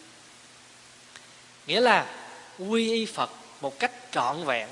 Nghĩa 1.68 1.82
là 1.82 2.16
quy 2.58 2.91
y 2.91 3.06
phật 3.06 3.32
một 3.62 3.80
cách 3.80 3.91
trọn 4.12 4.45
vẹn, 4.45 4.70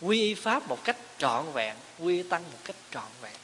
quy 0.00 0.20
y 0.20 0.34
pháp 0.34 0.68
một 0.68 0.84
cách 0.84 0.96
trọn 1.18 1.52
vẹn, 1.52 1.76
quy 1.98 2.16
y 2.16 2.22
tăng 2.22 2.42
một 2.42 2.58
cách 2.64 2.76
trọn 2.94 3.08
vẹn. 3.22 3.36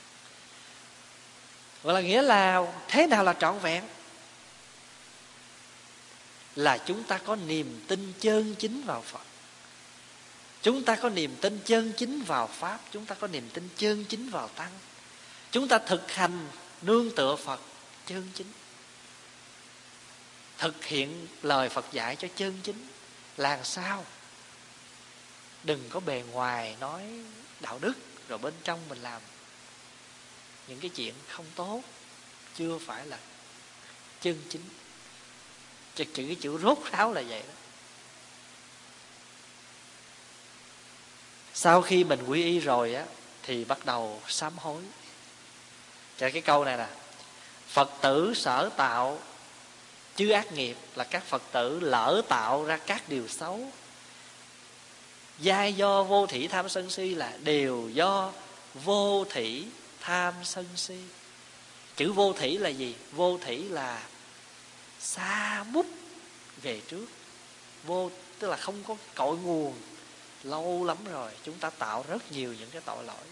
Gọi 1.83 1.95
là 1.95 2.01
nghĩa 2.01 2.23
là 2.23 2.73
thế 2.89 3.07
nào 3.07 3.25
là 3.25 3.33
trọn 3.33 3.59
vẹn? 3.59 3.85
Là 6.57 6.79
chúng 6.79 7.03
ta 7.03 7.19
có 7.19 7.37
niềm 7.37 7.81
tin 7.89 8.13
chân 8.21 8.55
chính 8.59 8.83
vào 8.85 9.03
phật. 9.03 9.23
Chúng 10.63 10.85
ta 10.85 10.97
có 10.97 11.09
niềm 11.09 11.37
tin 11.41 11.61
chân 11.65 11.93
chính 11.97 12.23
vào 12.23 12.47
pháp, 12.47 12.81
chúng 12.91 13.07
ta 13.07 13.15
có 13.15 13.27
niềm 13.27 13.49
tin 13.53 13.69
chân 13.77 14.05
chính 14.05 14.31
vào 14.31 14.49
tăng. 14.49 14.73
Chúng 15.51 15.69
ta 15.69 15.79
thực 15.79 16.13
hành 16.13 16.49
nương 16.83 17.15
tựa 17.15 17.37
phật 17.37 17.61
chân 18.07 18.29
chính. 18.35 18.47
Thực 20.59 20.85
hiện 20.85 21.27
lời 21.43 21.69
phật 21.69 21.85
dạy 21.93 22.17
cho 22.17 22.29
chân 22.37 22.61
chính. 22.63 22.87
Làm 23.37 23.65
sao? 23.65 24.05
Đừng 25.65 25.89
có 25.91 26.01
bề 26.01 26.23
ngoài 26.33 26.77
nói 26.81 27.03
đạo 27.61 27.79
đức, 27.83 27.93
rồi 28.29 28.39
bên 28.39 28.55
trong 28.65 28.89
mình 28.89 28.99
làm 29.03 29.23
những 30.69 30.81
cái 30.81 30.91
chuyện 30.91 31.15
không 31.29 31.47
tốt. 31.55 31.83
Chưa 32.55 32.79
phải 32.79 33.07
là 33.07 33.19
chân 34.21 34.43
chính 34.49 34.63
chữ 35.97 36.05
cái 36.27 36.37
chữ 36.41 36.59
rốt 36.63 36.79
ráo 36.93 37.13
là 37.13 37.23
vậy 37.29 37.41
đó. 37.41 37.55
Sau 41.55 41.83
khi 41.83 42.05
mình 42.05 42.25
quy 42.27 42.43
y 42.43 42.59
rồi 42.59 42.95
á, 42.95 43.05
thì 43.43 43.65
bắt 43.65 43.87
đầu 43.87 44.21
sám 44.29 44.59
hối. 44.59 44.83
Cho 46.19 46.31
cái 46.33 46.43
câu 46.43 46.65
này 46.65 46.77
nè. 46.77 46.87
Phật 47.69 47.91
tử 48.01 48.35
sở 48.35 48.71
tạo, 48.77 49.19
chứ 50.17 50.31
ác 50.31 50.53
nghiệp 50.53 50.77
là 50.95 51.05
các 51.05 51.25
phật 51.25 51.43
tử 51.53 51.81
lỡ 51.81 52.23
tạo 52.29 52.65
ra 52.65 52.77
các 52.77 53.09
điều 53.09 53.29
xấu. 53.29 53.61
Giai 55.39 55.73
do 55.73 56.03
vô 56.03 56.27
thị 56.27 56.49
tham 56.49 56.69
sân 56.69 56.91
si 56.91 57.15
là 57.15 57.33
đều 57.41 57.89
do 57.89 58.33
vô 58.75 59.25
thị 59.31 59.67
tham 60.01 60.35
sân 60.45 60.67
si. 60.77 60.99
Chữ 61.97 62.13
vô 62.13 62.33
thị 62.33 62.59
là 62.59 62.69
gì? 62.69 62.95
Vô 63.13 63.39
thị 63.45 63.57
là 63.57 64.03
xa 65.05 65.65
bút 65.65 65.87
về 66.63 66.81
trước. 66.89 67.07
Vô, 67.85 68.11
tức 68.39 68.49
là 68.49 68.57
không 68.57 68.85
có 68.85 68.97
cội 69.15 69.37
nguồn. 69.37 69.75
Lâu 70.43 70.85
lắm 70.85 70.97
rồi, 71.13 71.33
chúng 71.45 71.59
ta 71.59 71.71
tạo 71.71 72.05
rất 72.09 72.33
nhiều 72.33 72.55
những 72.59 72.71
cái 72.71 72.83
tội 72.85 73.05
lỗi. 73.05 73.25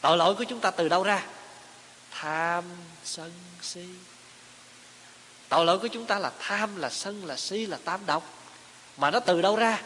Tội 0.00 0.16
lỗi 0.16 0.34
của 0.34 0.44
chúng 0.44 0.60
ta 0.60 0.70
từ 0.70 0.88
đâu 0.88 1.02
ra? 1.02 1.26
Tham 2.10 2.64
sân 3.04 3.32
si. 3.62 3.84
Tội 5.48 5.64
lỗi 5.64 5.78
của 5.78 5.88
chúng 5.88 6.06
ta 6.06 6.18
là 6.18 6.32
tham, 6.38 6.76
là 6.76 6.90
sân, 6.90 7.26
là 7.26 7.36
si, 7.36 7.66
là 7.66 7.78
tam 7.84 8.06
độc. 8.06 8.34
Mà 8.96 9.10
nó 9.10 9.20
từ 9.20 9.42
đâu 9.42 9.56
ra? 9.56 9.82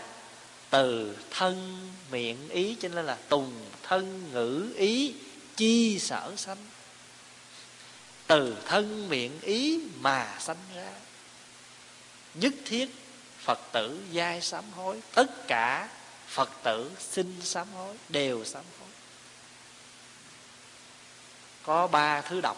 Từ 0.71 1.17
thân 1.31 1.89
miệng 2.11 2.49
ý, 2.49 2.77
cho 2.81 2.89
nên 2.89 3.07
là 3.07 3.19
tùng 3.29 3.53
thân 3.83 4.31
ngữ 4.33 4.73
ý, 4.77 5.15
chi 5.57 5.99
sở 5.99 6.33
sanh 6.37 6.67
từ 8.33 8.57
thân 8.67 9.09
miệng 9.09 9.41
ý 9.41 9.81
mà 10.01 10.37
sanh 10.39 10.57
ra. 10.75 10.93
Nhất 12.35 12.53
thiết 12.65 12.95
phật 13.39 13.59
tử 13.73 14.05
giai 14.11 14.41
sám 14.41 14.65
hối, 14.73 15.01
tất 15.15 15.47
cả 15.49 15.89
phật 16.27 16.51
tử 16.63 16.91
xin 16.99 17.41
sám 17.43 17.69
hối, 17.75 17.97
đều 18.09 18.45
sám 18.45 18.65
hối. 18.81 18.89
Có 21.63 21.87
ba 21.87 22.21
thứ 22.21 22.41
độc 22.41 22.57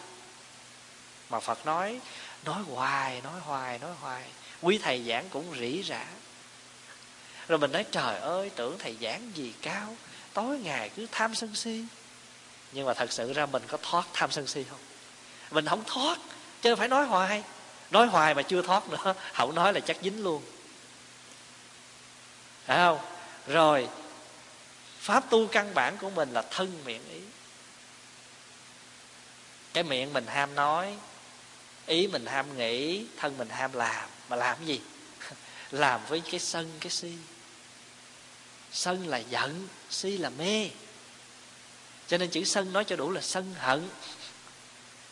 mà 1.29 1.39
phật 1.39 1.65
nói 1.65 1.99
nói 2.45 2.63
hoài 2.63 3.21
nói 3.21 3.39
hoài 3.39 3.79
nói 3.79 3.91
hoài. 3.99 4.23
Quý 4.61 4.79
thầy 4.83 5.03
giảng 5.03 5.29
cũng 5.29 5.55
rỉ 5.59 5.83
rả. 5.83 6.05
Rồi 7.47 7.59
mình 7.59 7.71
nói, 7.71 7.85
trời 7.91 8.19
ơi, 8.19 8.51
tưởng 8.55 8.77
thầy 8.79 8.97
giảng 9.01 9.31
gì 9.35 9.53
cao, 9.61 9.95
tối 10.33 10.59
ngày 10.59 10.89
cứ 10.95 11.07
tham 11.11 11.35
sân 11.35 11.55
si. 11.55 11.85
Nhưng 12.71 12.85
mà 12.85 12.93
thật 12.93 13.11
sự 13.11 13.33
ra 13.33 13.45
mình 13.45 13.63
có 13.67 13.77
thoát 13.81 14.07
tham 14.13 14.31
sân 14.31 14.47
si 14.47 14.63
không? 14.69 14.79
Mình 15.55 15.65
không 15.65 15.83
thoát, 15.87 16.17
chứ 16.61 16.75
phải 16.75 16.87
nói 16.87 17.05
hoài. 17.05 17.43
Nói 17.91 18.07
hoài 18.07 18.35
mà 18.35 18.41
chưa 18.41 18.61
thoát 18.61 18.89
nữa, 18.89 19.13
không 19.33 19.55
nói 19.55 19.73
là 19.73 19.79
chắc 19.79 19.97
dính 20.03 20.23
luôn. 20.23 20.43
Phải 22.65 22.77
không? 22.77 22.99
Rồi, 23.47 23.87
pháp 24.99 25.29
tu 25.29 25.47
căn 25.47 25.73
bản 25.73 25.97
của 25.97 26.09
mình 26.09 26.33
là 26.33 26.41
thân 26.41 26.81
miệng 26.85 27.09
ý. 27.09 27.19
Cái 29.73 29.83
miệng 29.83 30.13
mình 30.13 30.27
ham 30.27 30.55
nói, 30.55 30.97
ý 31.85 32.07
mình 32.07 32.25
ham 32.25 32.57
nghĩ, 32.57 33.05
thân 33.17 33.37
mình 33.37 33.49
ham 33.49 33.73
làm. 33.73 34.09
Mà 34.29 34.35
làm 34.35 34.57
cái 34.57 34.67
gì? 34.67 34.81
Làm 35.71 36.01
với 36.07 36.21
cái 36.31 36.39
sân, 36.39 36.71
cái 36.79 36.89
si. 36.89 37.13
Sân 38.71 39.07
là 39.07 39.17
giận, 39.17 39.67
si 39.89 40.17
là 40.17 40.29
mê. 40.29 40.69
Cho 42.07 42.17
nên 42.17 42.29
chữ 42.29 42.43
sân 42.43 42.73
nói 42.73 42.83
cho 42.83 42.95
đủ 42.95 43.11
là 43.11 43.21
sân 43.21 43.55
hận 43.57 43.89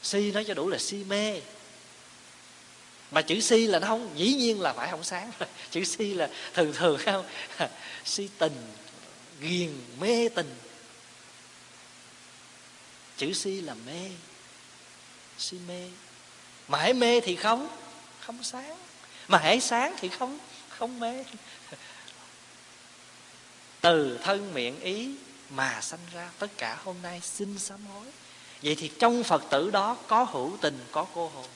si 0.04 0.32
nói 0.32 0.44
cho 0.48 0.54
đủ 0.54 0.70
là 0.70 0.78
si 0.78 1.04
mê. 1.04 1.42
Mà 3.12 3.22
chữ 3.22 3.40
si 3.40 3.68
là 3.68 3.80
nó 3.80 3.88
không, 3.88 4.12
dĩ 4.16 4.34
nhiên 4.34 4.62
là 4.62 4.74
phải 4.74 4.92
không 4.92 5.04
sáng. 5.04 5.32
Chữ 5.72 5.84
si 5.84 6.14
là 6.14 6.30
thường 6.54 6.74
thường 6.74 7.00
không? 7.06 7.26
Si 8.06 8.30
tình, 8.38 8.74
ghiền 9.40 9.72
mê 10.00 10.30
tình. 10.30 10.56
Chữ 13.18 13.34
si 13.34 13.62
là 13.62 13.74
mê. 13.74 14.10
Si 15.38 15.58
mê. 15.68 15.90
Mà 16.68 16.78
hãy 16.78 16.94
mê 16.94 17.20
thì 17.20 17.36
không 17.36 17.70
không 18.20 18.44
sáng. 18.44 18.78
Mà 19.28 19.38
hãy 19.38 19.60
sáng 19.60 19.96
thì 20.00 20.10
không 20.10 20.40
không 20.70 21.00
mê. 21.00 21.26
Từ 23.82 24.20
thân 24.24 24.54
miệng 24.54 24.80
ý 24.80 25.16
mà 25.50 25.82
sanh 25.82 26.00
ra, 26.14 26.30
tất 26.40 26.48
cả 26.58 26.78
hôm 26.84 26.96
nay 27.02 27.22
xin 27.24 27.60
sám 27.60 27.86
hối 27.86 28.06
vậy 28.64 28.76
thì 28.76 28.92
trong 29.00 29.24
phật 29.24 29.44
tử 29.50 29.72
đó 29.72 29.98
có 30.08 30.24
hữu 30.24 30.58
tình, 30.62 30.86
có 30.92 31.06
cô 31.14 31.28
hồn. 31.28 31.48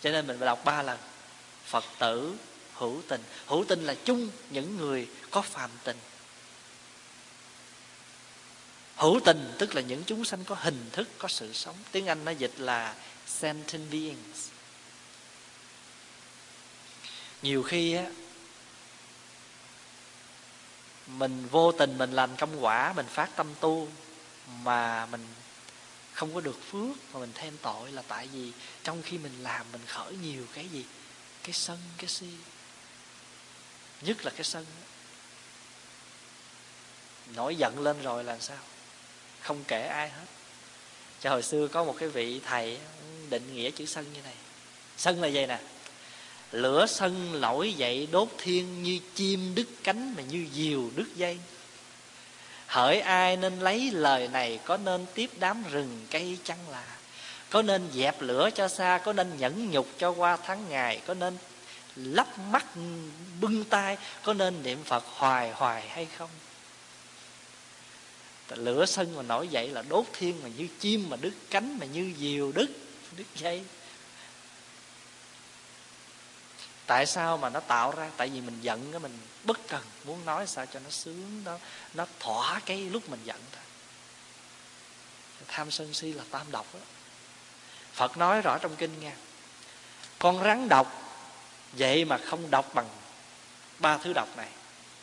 Cho 0.00 0.10
nên 0.10 0.26
mình 0.26 0.38
phải 0.38 0.46
đọc 0.46 0.64
ba 0.64 0.82
lần. 0.82 0.98
Phật 1.64 1.84
tử 1.98 2.34
hữu 2.74 3.02
tình. 3.08 3.22
Hữu 3.46 3.64
tình 3.68 3.84
là 3.84 3.94
chung 4.04 4.30
những 4.50 4.76
người 4.76 5.08
có 5.30 5.42
phàm 5.42 5.70
tình. 5.84 5.96
Hữu 8.96 9.20
tình 9.24 9.52
tức 9.58 9.74
là 9.74 9.80
những 9.80 10.02
chúng 10.06 10.24
sanh 10.24 10.44
có 10.44 10.56
hình 10.58 10.90
thức, 10.92 11.08
có 11.18 11.28
sự 11.28 11.52
sống. 11.52 11.76
Tiếng 11.92 12.06
anh 12.06 12.24
nó 12.24 12.30
dịch 12.30 12.52
là 12.56 12.94
sentient 13.26 13.90
beings. 13.90 14.48
Nhiều 17.42 17.62
khi 17.62 17.94
á, 17.94 18.06
mình 21.06 21.48
vô 21.50 21.72
tình 21.72 21.98
mình 21.98 22.12
làm 22.12 22.36
công 22.36 22.64
quả, 22.64 22.92
mình 22.92 23.06
phát 23.06 23.36
tâm 23.36 23.46
tu, 23.60 23.88
mà 24.62 25.06
mình 25.06 25.26
không 26.16 26.34
có 26.34 26.40
được 26.40 26.58
phước 26.70 27.14
mà 27.14 27.20
mình 27.20 27.30
thêm 27.34 27.56
tội 27.62 27.92
là 27.92 28.02
tại 28.08 28.28
vì 28.32 28.52
trong 28.84 29.02
khi 29.02 29.18
mình 29.18 29.42
làm 29.42 29.66
mình 29.72 29.80
khởi 29.86 30.12
nhiều 30.22 30.46
cái 30.54 30.68
gì? 30.68 30.84
Cái 31.42 31.52
sân, 31.52 31.78
cái 31.98 32.08
si. 32.08 32.26
Nhất 34.02 34.24
là 34.24 34.30
cái 34.30 34.44
sân 34.44 34.66
nổi 37.34 37.56
giận 37.56 37.78
lên 37.78 38.02
rồi 38.02 38.24
là 38.24 38.38
sao? 38.38 38.58
Không 39.40 39.64
kể 39.68 39.86
ai 39.86 40.08
hết. 40.10 40.24
Cho 41.20 41.30
hồi 41.30 41.42
xưa 41.42 41.68
có 41.68 41.84
một 41.84 41.96
cái 41.98 42.08
vị 42.08 42.40
thầy 42.44 42.78
định 43.30 43.54
nghĩa 43.54 43.70
chữ 43.70 43.86
sân 43.86 44.12
như 44.14 44.22
này. 44.22 44.34
Sân 44.96 45.22
là 45.22 45.28
gì 45.28 45.46
nè? 45.46 45.60
Lửa 46.52 46.86
sân 46.88 47.40
nổi 47.40 47.72
dậy 47.72 48.08
đốt 48.12 48.28
thiên 48.38 48.82
như 48.82 49.00
chim 49.14 49.54
đứt 49.54 49.66
cánh 49.84 50.14
mà 50.16 50.22
như 50.22 50.46
diều 50.54 50.90
đứt 50.96 51.16
dây 51.16 51.38
hỡi 52.66 53.00
ai 53.00 53.36
nên 53.36 53.58
lấy 53.60 53.90
lời 53.90 54.28
này, 54.28 54.60
có 54.64 54.76
nên 54.76 55.06
tiếp 55.14 55.30
đám 55.38 55.64
rừng 55.70 56.06
cây 56.10 56.38
chăng 56.44 56.70
là? 56.70 56.84
Có 57.50 57.62
nên 57.62 57.88
dẹp 57.94 58.22
lửa 58.22 58.50
cho 58.54 58.68
xa, 58.68 59.00
có 59.04 59.12
nên 59.12 59.36
nhẫn 59.38 59.70
nhục 59.70 59.88
cho 59.98 60.10
qua 60.10 60.38
tháng 60.46 60.68
ngày, 60.68 61.00
có 61.06 61.14
nên 61.14 61.36
lắp 61.96 62.38
mắt 62.38 62.66
bưng 63.40 63.64
tay 63.64 63.96
có 64.22 64.34
nên 64.34 64.62
niệm 64.62 64.78
phật 64.84 65.04
hoài 65.06 65.50
hoài 65.50 65.88
hay 65.88 66.06
không? 66.18 66.30
Lửa 68.54 68.86
sân 68.86 69.16
mà 69.16 69.22
nổi 69.22 69.48
dậy 69.48 69.68
là 69.68 69.82
đốt 69.88 70.04
thiên 70.12 70.42
mà 70.42 70.48
như 70.56 70.68
chim 70.80 71.10
mà 71.10 71.16
đứt 71.16 71.32
cánh 71.50 71.78
mà 71.78 71.86
như 71.86 72.14
diều 72.18 72.52
đứt 72.52 72.70
đứt 73.16 73.24
dây 73.36 73.62
tại 76.86 77.06
sao 77.06 77.36
mà 77.36 77.48
nó 77.48 77.60
tạo 77.60 77.90
ra? 77.90 78.10
Tại 78.16 78.28
vì 78.28 78.40
mình 78.40 78.60
giận 78.60 78.92
cái 78.92 79.00
mình 79.00 79.18
bất 79.44 79.68
cần, 79.68 79.82
muốn 80.04 80.24
nói 80.24 80.46
sao 80.46 80.66
cho 80.66 80.80
nó 80.80 80.90
sướng, 80.90 81.42
nó 81.44 81.58
nó 81.94 82.06
thỏa 82.20 82.60
cái 82.66 82.78
lúc 82.78 83.08
mình 83.08 83.20
giận 83.24 83.40
thôi. 83.52 83.62
Tham 85.48 85.70
sân 85.70 85.94
si 85.94 86.12
là 86.12 86.24
tam 86.30 86.46
độc 86.50 86.66
đó. 86.74 86.80
Phật 87.92 88.16
nói 88.16 88.40
rõ 88.40 88.58
trong 88.58 88.76
kinh 88.76 89.00
nghe, 89.00 89.12
con 90.18 90.44
rắn 90.44 90.68
độc, 90.68 91.02
vậy 91.72 92.04
mà 92.04 92.18
không 92.18 92.50
độc 92.50 92.74
bằng 92.74 92.88
ba 93.78 93.98
thứ 93.98 94.12
độc 94.12 94.36
này. 94.36 94.48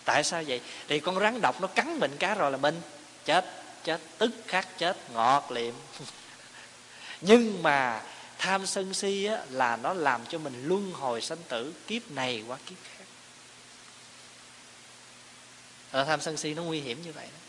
Tại 0.06 0.24
sao 0.24 0.44
vậy? 0.48 0.62
Thì 0.88 1.00
con 1.00 1.20
rắn 1.20 1.42
độc 1.42 1.62
nó 1.62 1.68
cắn 1.68 2.00
mình 2.00 2.18
cá 2.20 2.36
rồi 2.36 2.52
là 2.52 2.58
mình 2.58 2.82
chết 3.26 3.64
chết, 3.84 4.02
tức 4.18 4.32
khắc, 4.48 4.68
chết, 4.78 4.98
ngọt 5.14 5.52
liệm. 5.52 5.74
Nhưng 7.22 7.64
mà 7.64 8.02
tham 8.44 8.66
sân 8.66 8.94
si 8.94 9.26
á, 9.26 9.46
là 9.50 9.76
nó 9.76 9.94
làm 9.94 10.26
cho 10.26 10.38
mình 10.38 10.68
luân 10.68 10.92
hồi 10.94 11.22
sanh 11.22 11.38
tử 11.48 11.74
kiếp 11.88 12.12
này 12.12 12.44
qua 12.48 12.58
kiếp 12.66 12.78
khác. 12.84 13.06
Ở 15.92 16.06
tham 16.06 16.22
sân 16.22 16.38
si 16.38 16.54
nó 16.54 16.64
nguy 16.64 16.80
hiểm 16.80 17.04
như 17.04 17.12
vậy 17.12 17.26
đó. 17.26 17.40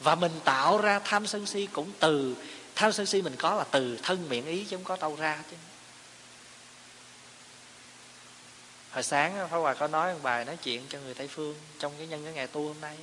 Và 0.00 0.14
mình 0.14 0.32
tạo 0.44 0.78
ra 0.78 0.98
tham 0.98 1.26
sân 1.26 1.46
si 1.46 1.66
cũng 1.72 1.92
từ 1.98 2.36
tham 2.74 2.92
sân 2.92 3.06
si 3.06 3.22
mình 3.22 3.36
có 3.36 3.54
là 3.54 3.64
từ 3.64 3.98
thân 4.02 4.28
miệng 4.28 4.46
ý 4.46 4.64
chứ 4.64 4.76
không 4.76 4.84
có 4.84 4.96
đâu 4.96 5.16
ra 5.16 5.42
chứ. 5.50 5.56
Hồi 8.90 9.02
sáng 9.02 9.48
Pháp 9.50 9.56
Hòa 9.58 9.74
có 9.74 9.88
nói 9.88 10.14
một 10.14 10.20
bài 10.22 10.44
nói 10.44 10.56
chuyện 10.62 10.82
cho 10.88 11.00
người 11.00 11.14
Tây 11.14 11.28
Phương 11.28 11.56
trong 11.78 11.92
cái 11.98 12.06
nhân 12.06 12.24
cái 12.24 12.32
ngày 12.32 12.46
tu 12.46 12.68
hôm 12.68 12.80
nay 12.80 12.96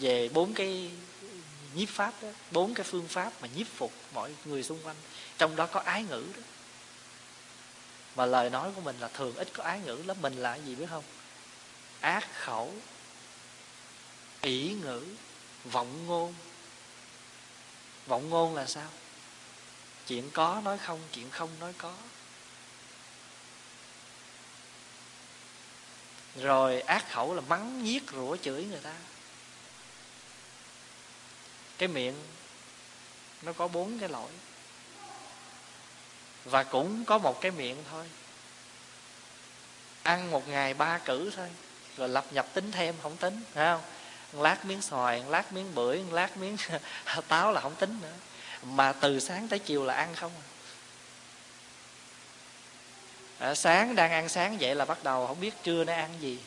về 0.00 0.28
bốn 0.28 0.54
cái 0.54 0.90
nhiếp 1.74 1.88
pháp 1.88 2.14
đó, 2.22 2.28
bốn 2.50 2.74
cái 2.74 2.84
phương 2.84 3.08
pháp 3.08 3.32
mà 3.42 3.48
nhiếp 3.54 3.66
phục 3.66 3.92
mọi 4.14 4.34
người 4.44 4.62
xung 4.62 4.82
quanh, 4.82 4.96
trong 5.38 5.56
đó 5.56 5.66
có 5.66 5.80
ái 5.80 6.02
ngữ 6.02 6.24
đó. 6.36 6.42
Mà 8.16 8.26
lời 8.26 8.50
nói 8.50 8.72
của 8.74 8.80
mình 8.80 8.96
là 9.00 9.08
thường 9.08 9.36
ít 9.36 9.48
có 9.52 9.64
ái 9.64 9.80
ngữ 9.80 10.02
lắm, 10.06 10.16
mình 10.20 10.36
là 10.36 10.56
gì 10.56 10.74
biết 10.74 10.86
không? 10.90 11.04
Ác 12.00 12.26
khẩu, 12.40 12.74
ỷ 14.40 14.70
ngữ, 14.82 15.04
vọng 15.64 16.06
ngôn. 16.06 16.34
Vọng 18.06 18.30
ngôn 18.30 18.54
là 18.54 18.66
sao? 18.66 18.88
Chuyện 20.06 20.30
có 20.30 20.60
nói 20.64 20.78
không, 20.78 21.00
chuyện 21.12 21.30
không 21.30 21.50
nói 21.60 21.72
có. 21.78 21.94
Rồi 26.36 26.80
ác 26.80 27.10
khẩu 27.10 27.34
là 27.34 27.40
mắng, 27.40 27.84
nhiếc 27.84 28.02
rủa 28.12 28.36
chửi 28.36 28.64
người 28.64 28.80
ta 28.80 28.94
cái 31.78 31.88
miệng 31.88 32.14
nó 33.42 33.52
có 33.52 33.68
bốn 33.68 33.98
cái 33.98 34.08
lỗi. 34.08 34.30
Và 36.44 36.62
cũng 36.62 37.04
có 37.04 37.18
một 37.18 37.40
cái 37.40 37.50
miệng 37.50 37.76
thôi. 37.90 38.06
Ăn 40.02 40.30
một 40.30 40.48
ngày 40.48 40.74
ba 40.74 40.98
cử 40.98 41.30
thôi 41.36 41.48
rồi 41.96 42.08
lập 42.08 42.24
nhập 42.30 42.46
tính 42.54 42.72
thêm 42.72 42.94
không 43.02 43.16
tính 43.16 43.40
phải 43.54 43.66
không? 43.66 43.82
Lát 44.42 44.64
miếng 44.64 44.82
xoài 44.82 45.24
lát 45.28 45.52
miếng 45.52 45.74
bưởi 45.74 46.04
lát 46.10 46.36
miếng 46.36 46.56
táo 47.28 47.52
là 47.52 47.60
không 47.60 47.74
tính 47.74 47.98
nữa. 48.02 48.14
Mà 48.62 48.92
từ 48.92 49.20
sáng 49.20 49.48
tới 49.48 49.58
chiều 49.58 49.84
là 49.84 49.94
ăn 49.94 50.14
không 50.14 50.32
à. 53.38 53.48
à, 53.48 53.54
sáng 53.54 53.94
đang 53.94 54.10
ăn 54.10 54.28
sáng 54.28 54.56
vậy 54.60 54.74
là 54.74 54.84
bắt 54.84 55.04
đầu 55.04 55.26
không 55.26 55.40
biết 55.40 55.54
trưa 55.62 55.84
nó 55.84 55.92
ăn 55.92 56.10
gì. 56.20 56.38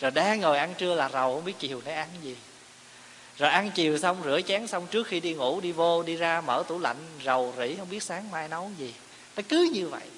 Rồi 0.00 0.10
đang 0.10 0.40
ngồi 0.40 0.58
ăn 0.58 0.74
trưa 0.78 0.94
là 0.94 1.08
rầu 1.08 1.34
không 1.34 1.44
biết 1.44 1.58
chiều 1.58 1.82
nó 1.84 1.92
ăn 1.92 2.08
gì 2.22 2.36
rồi 3.38 3.50
ăn 3.50 3.70
chiều 3.74 3.98
xong, 3.98 4.22
rửa 4.24 4.40
chén 4.46 4.66
xong, 4.66 4.86
trước 4.86 5.06
khi 5.06 5.20
đi 5.20 5.34
ngủ, 5.34 5.60
đi 5.60 5.72
vô, 5.72 6.02
đi 6.02 6.16
ra, 6.16 6.40
mở 6.40 6.62
tủ 6.68 6.78
lạnh, 6.78 6.96
rầu 7.24 7.54
rĩ, 7.58 7.74
không 7.78 7.90
biết 7.90 8.02
sáng 8.02 8.30
mai 8.30 8.48
nấu 8.48 8.70
gì. 8.78 8.94
Nó 9.36 9.42
cứ 9.48 9.70
như 9.72 9.88
vậy. 9.88 10.08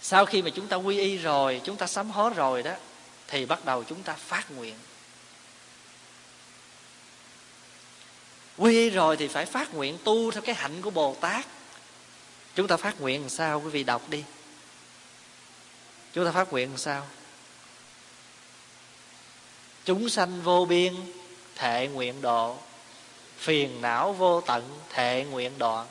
Sau 0.00 0.26
khi 0.26 0.42
mà 0.42 0.50
chúng 0.50 0.66
ta 0.66 0.76
quy 0.76 0.98
y 0.98 1.16
rồi, 1.16 1.60
chúng 1.64 1.76
ta 1.76 1.86
sám 1.86 2.10
hối 2.10 2.30
rồi 2.34 2.62
đó, 2.62 2.72
thì 3.28 3.46
bắt 3.46 3.64
đầu 3.64 3.84
chúng 3.84 4.02
ta 4.02 4.12
phát 4.12 4.50
nguyện. 4.50 4.74
Quy 8.56 8.72
y 8.72 8.90
rồi 8.90 9.16
thì 9.16 9.28
phải 9.28 9.46
phát 9.46 9.74
nguyện 9.74 9.98
tu 10.04 10.30
theo 10.30 10.42
cái 10.42 10.54
hạnh 10.54 10.82
của 10.82 10.90
bồ 10.90 11.16
tát. 11.20 11.46
Chúng 12.54 12.68
ta 12.68 12.76
phát 12.76 13.00
nguyện 13.00 13.20
làm 13.20 13.30
sao? 13.30 13.60
Quý 13.64 13.70
vị 13.70 13.84
đọc 13.84 14.08
đi. 14.08 14.24
Chúng 16.12 16.24
ta 16.24 16.32
phát 16.32 16.52
nguyện 16.52 16.68
làm 16.68 16.78
sao? 16.78 17.06
Chúng 19.84 20.08
sanh 20.08 20.42
vô 20.42 20.64
biên 20.64 20.94
thệ 21.56 21.88
nguyện 21.88 22.20
độ 22.20 22.56
phiền 23.38 23.80
não 23.80 24.12
vô 24.12 24.40
tận 24.40 24.78
thệ 24.90 25.26
nguyện 25.30 25.52
đoạn. 25.58 25.86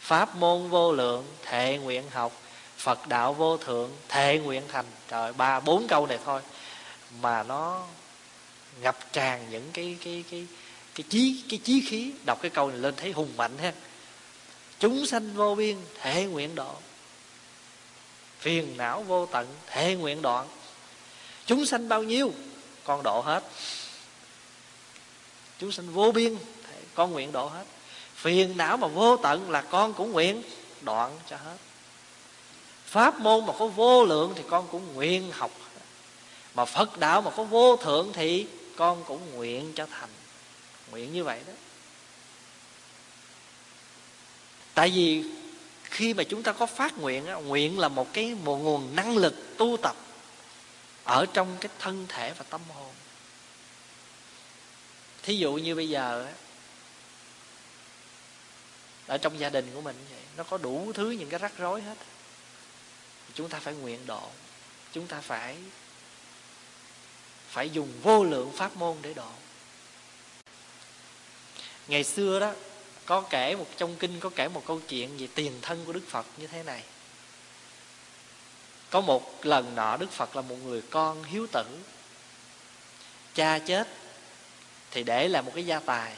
Pháp 0.00 0.36
môn 0.36 0.68
vô 0.68 0.92
lượng 0.92 1.24
thệ 1.42 1.78
nguyện 1.78 2.04
học. 2.10 2.42
Phật 2.76 3.08
đạo 3.08 3.32
vô 3.32 3.56
thượng 3.56 3.90
thệ 4.08 4.38
nguyện 4.38 4.62
thành. 4.68 4.84
Trời 5.08 5.32
ba, 5.32 5.60
bốn 5.60 5.86
câu 5.88 6.06
này 6.06 6.18
thôi 6.24 6.40
mà 7.20 7.42
nó 7.42 7.86
ngập 8.80 9.12
tràn 9.12 9.50
những 9.50 9.70
cái 9.72 9.96
cái 10.04 10.24
cái 10.30 10.46
cái 10.94 11.04
chí 11.08 11.42
cái 11.48 11.60
chí 11.64 11.80
khí. 11.88 12.12
Đọc 12.24 12.38
cái 12.42 12.50
câu 12.50 12.68
này 12.68 12.78
lên 12.78 12.94
thấy 12.96 13.12
hùng 13.12 13.32
mạnh 13.36 13.58
ha. 13.58 13.72
Chúng 14.78 15.06
sanh 15.06 15.34
vô 15.34 15.54
biên, 15.54 15.76
thể 16.00 16.24
nguyện 16.24 16.54
độ 16.54 16.74
phiền 18.38 18.76
não 18.76 19.02
vô 19.02 19.26
tận, 19.26 19.46
thể 19.66 19.94
nguyện 19.94 20.22
đoạn. 20.22 20.46
Chúng 21.46 21.66
sanh 21.66 21.88
bao 21.88 22.02
nhiêu? 22.02 22.32
Con 22.86 23.02
độ 23.02 23.20
hết. 23.20 23.44
Chúng 25.58 25.72
sanh 25.72 25.92
vô 25.92 26.12
biên 26.12 26.36
con 26.94 27.12
nguyện 27.12 27.32
độ 27.32 27.48
hết. 27.48 27.64
Phiền 28.14 28.56
não 28.56 28.76
mà 28.76 28.88
vô 28.88 29.16
tận 29.16 29.50
là 29.50 29.60
con 29.60 29.94
cũng 29.94 30.12
nguyện 30.12 30.42
đoạn 30.80 31.18
cho 31.30 31.36
hết. 31.36 31.56
Pháp 32.86 33.20
môn 33.20 33.46
mà 33.46 33.52
có 33.58 33.66
vô 33.66 34.04
lượng 34.04 34.32
thì 34.36 34.42
con 34.50 34.68
cũng 34.68 34.94
nguyện 34.94 35.32
học. 35.32 35.50
Mà 36.54 36.64
phật 36.64 36.98
đạo 36.98 37.22
mà 37.22 37.30
có 37.30 37.44
vô 37.44 37.76
thượng 37.76 38.12
thì 38.12 38.46
con 38.76 39.04
cũng 39.04 39.34
nguyện 39.34 39.72
cho 39.74 39.86
thành. 39.86 40.10
Nguyện 40.90 41.12
như 41.12 41.24
vậy 41.24 41.40
đó. 41.46 41.52
Tại 44.74 44.90
vì 44.90 45.24
khi 45.84 46.14
mà 46.14 46.22
chúng 46.24 46.42
ta 46.42 46.52
có 46.52 46.66
phát 46.66 46.98
nguyện 46.98 47.24
nguyện 47.24 47.78
là 47.78 47.88
một 47.88 48.12
cái 48.12 48.34
một 48.44 48.56
nguồn 48.56 48.96
năng 48.96 49.16
lực 49.16 49.34
tu 49.56 49.76
tập 49.76 49.96
ở 51.06 51.26
trong 51.32 51.56
cái 51.60 51.70
thân 51.78 52.06
thể 52.08 52.32
và 52.32 52.44
tâm 52.50 52.60
hồn. 52.74 52.94
Thí 55.22 55.36
dụ 55.36 55.52
như 55.52 55.74
bây 55.74 55.88
giờ 55.88 56.26
ở 59.06 59.18
trong 59.18 59.38
gia 59.38 59.50
đình 59.50 59.70
của 59.74 59.80
mình 59.80 59.96
vậy, 60.10 60.20
nó 60.36 60.44
có 60.44 60.58
đủ 60.58 60.92
thứ 60.94 61.10
những 61.10 61.28
cái 61.28 61.38
rắc 61.38 61.52
rối 61.58 61.82
hết. 61.82 61.98
Chúng 63.34 63.48
ta 63.48 63.58
phải 63.58 63.74
nguyện 63.74 64.06
độ, 64.06 64.30
chúng 64.92 65.06
ta 65.06 65.20
phải 65.20 65.56
phải 67.48 67.70
dùng 67.70 67.92
vô 68.02 68.24
lượng 68.24 68.52
pháp 68.56 68.76
môn 68.76 68.96
để 69.02 69.14
độ. 69.14 69.30
Ngày 71.88 72.04
xưa 72.04 72.40
đó, 72.40 72.52
có 73.06 73.20
kể 73.20 73.56
một, 73.56 73.66
trong 73.76 73.96
kinh 73.96 74.20
có 74.20 74.30
kể 74.36 74.48
một 74.48 74.62
câu 74.66 74.80
chuyện 74.88 75.16
về 75.18 75.28
tiền 75.34 75.58
thân 75.62 75.84
của 75.84 75.92
đức 75.92 76.02
phật 76.08 76.26
như 76.36 76.46
thế 76.46 76.62
này 76.62 76.82
có 78.96 79.00
một 79.00 79.44
lần 79.46 79.74
nọ 79.74 79.96
đức 79.96 80.12
phật 80.12 80.36
là 80.36 80.42
một 80.42 80.56
người 80.64 80.82
con 80.90 81.24
hiếu 81.24 81.46
tử. 81.52 81.64
Cha 83.34 83.58
chết 83.58 83.88
thì 84.90 85.02
để 85.02 85.28
là 85.28 85.42
một 85.42 85.52
cái 85.54 85.66
gia 85.66 85.80
tài, 85.80 86.12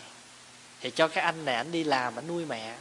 thì 0.80 0.90
cho 0.90 1.08
cái 1.08 1.24
anh 1.24 1.44
này 1.44 1.54
anh 1.54 1.72
đi 1.72 1.84
làm 1.84 2.18
anh 2.18 2.26
nuôi 2.26 2.44
mẹ. 2.44 2.76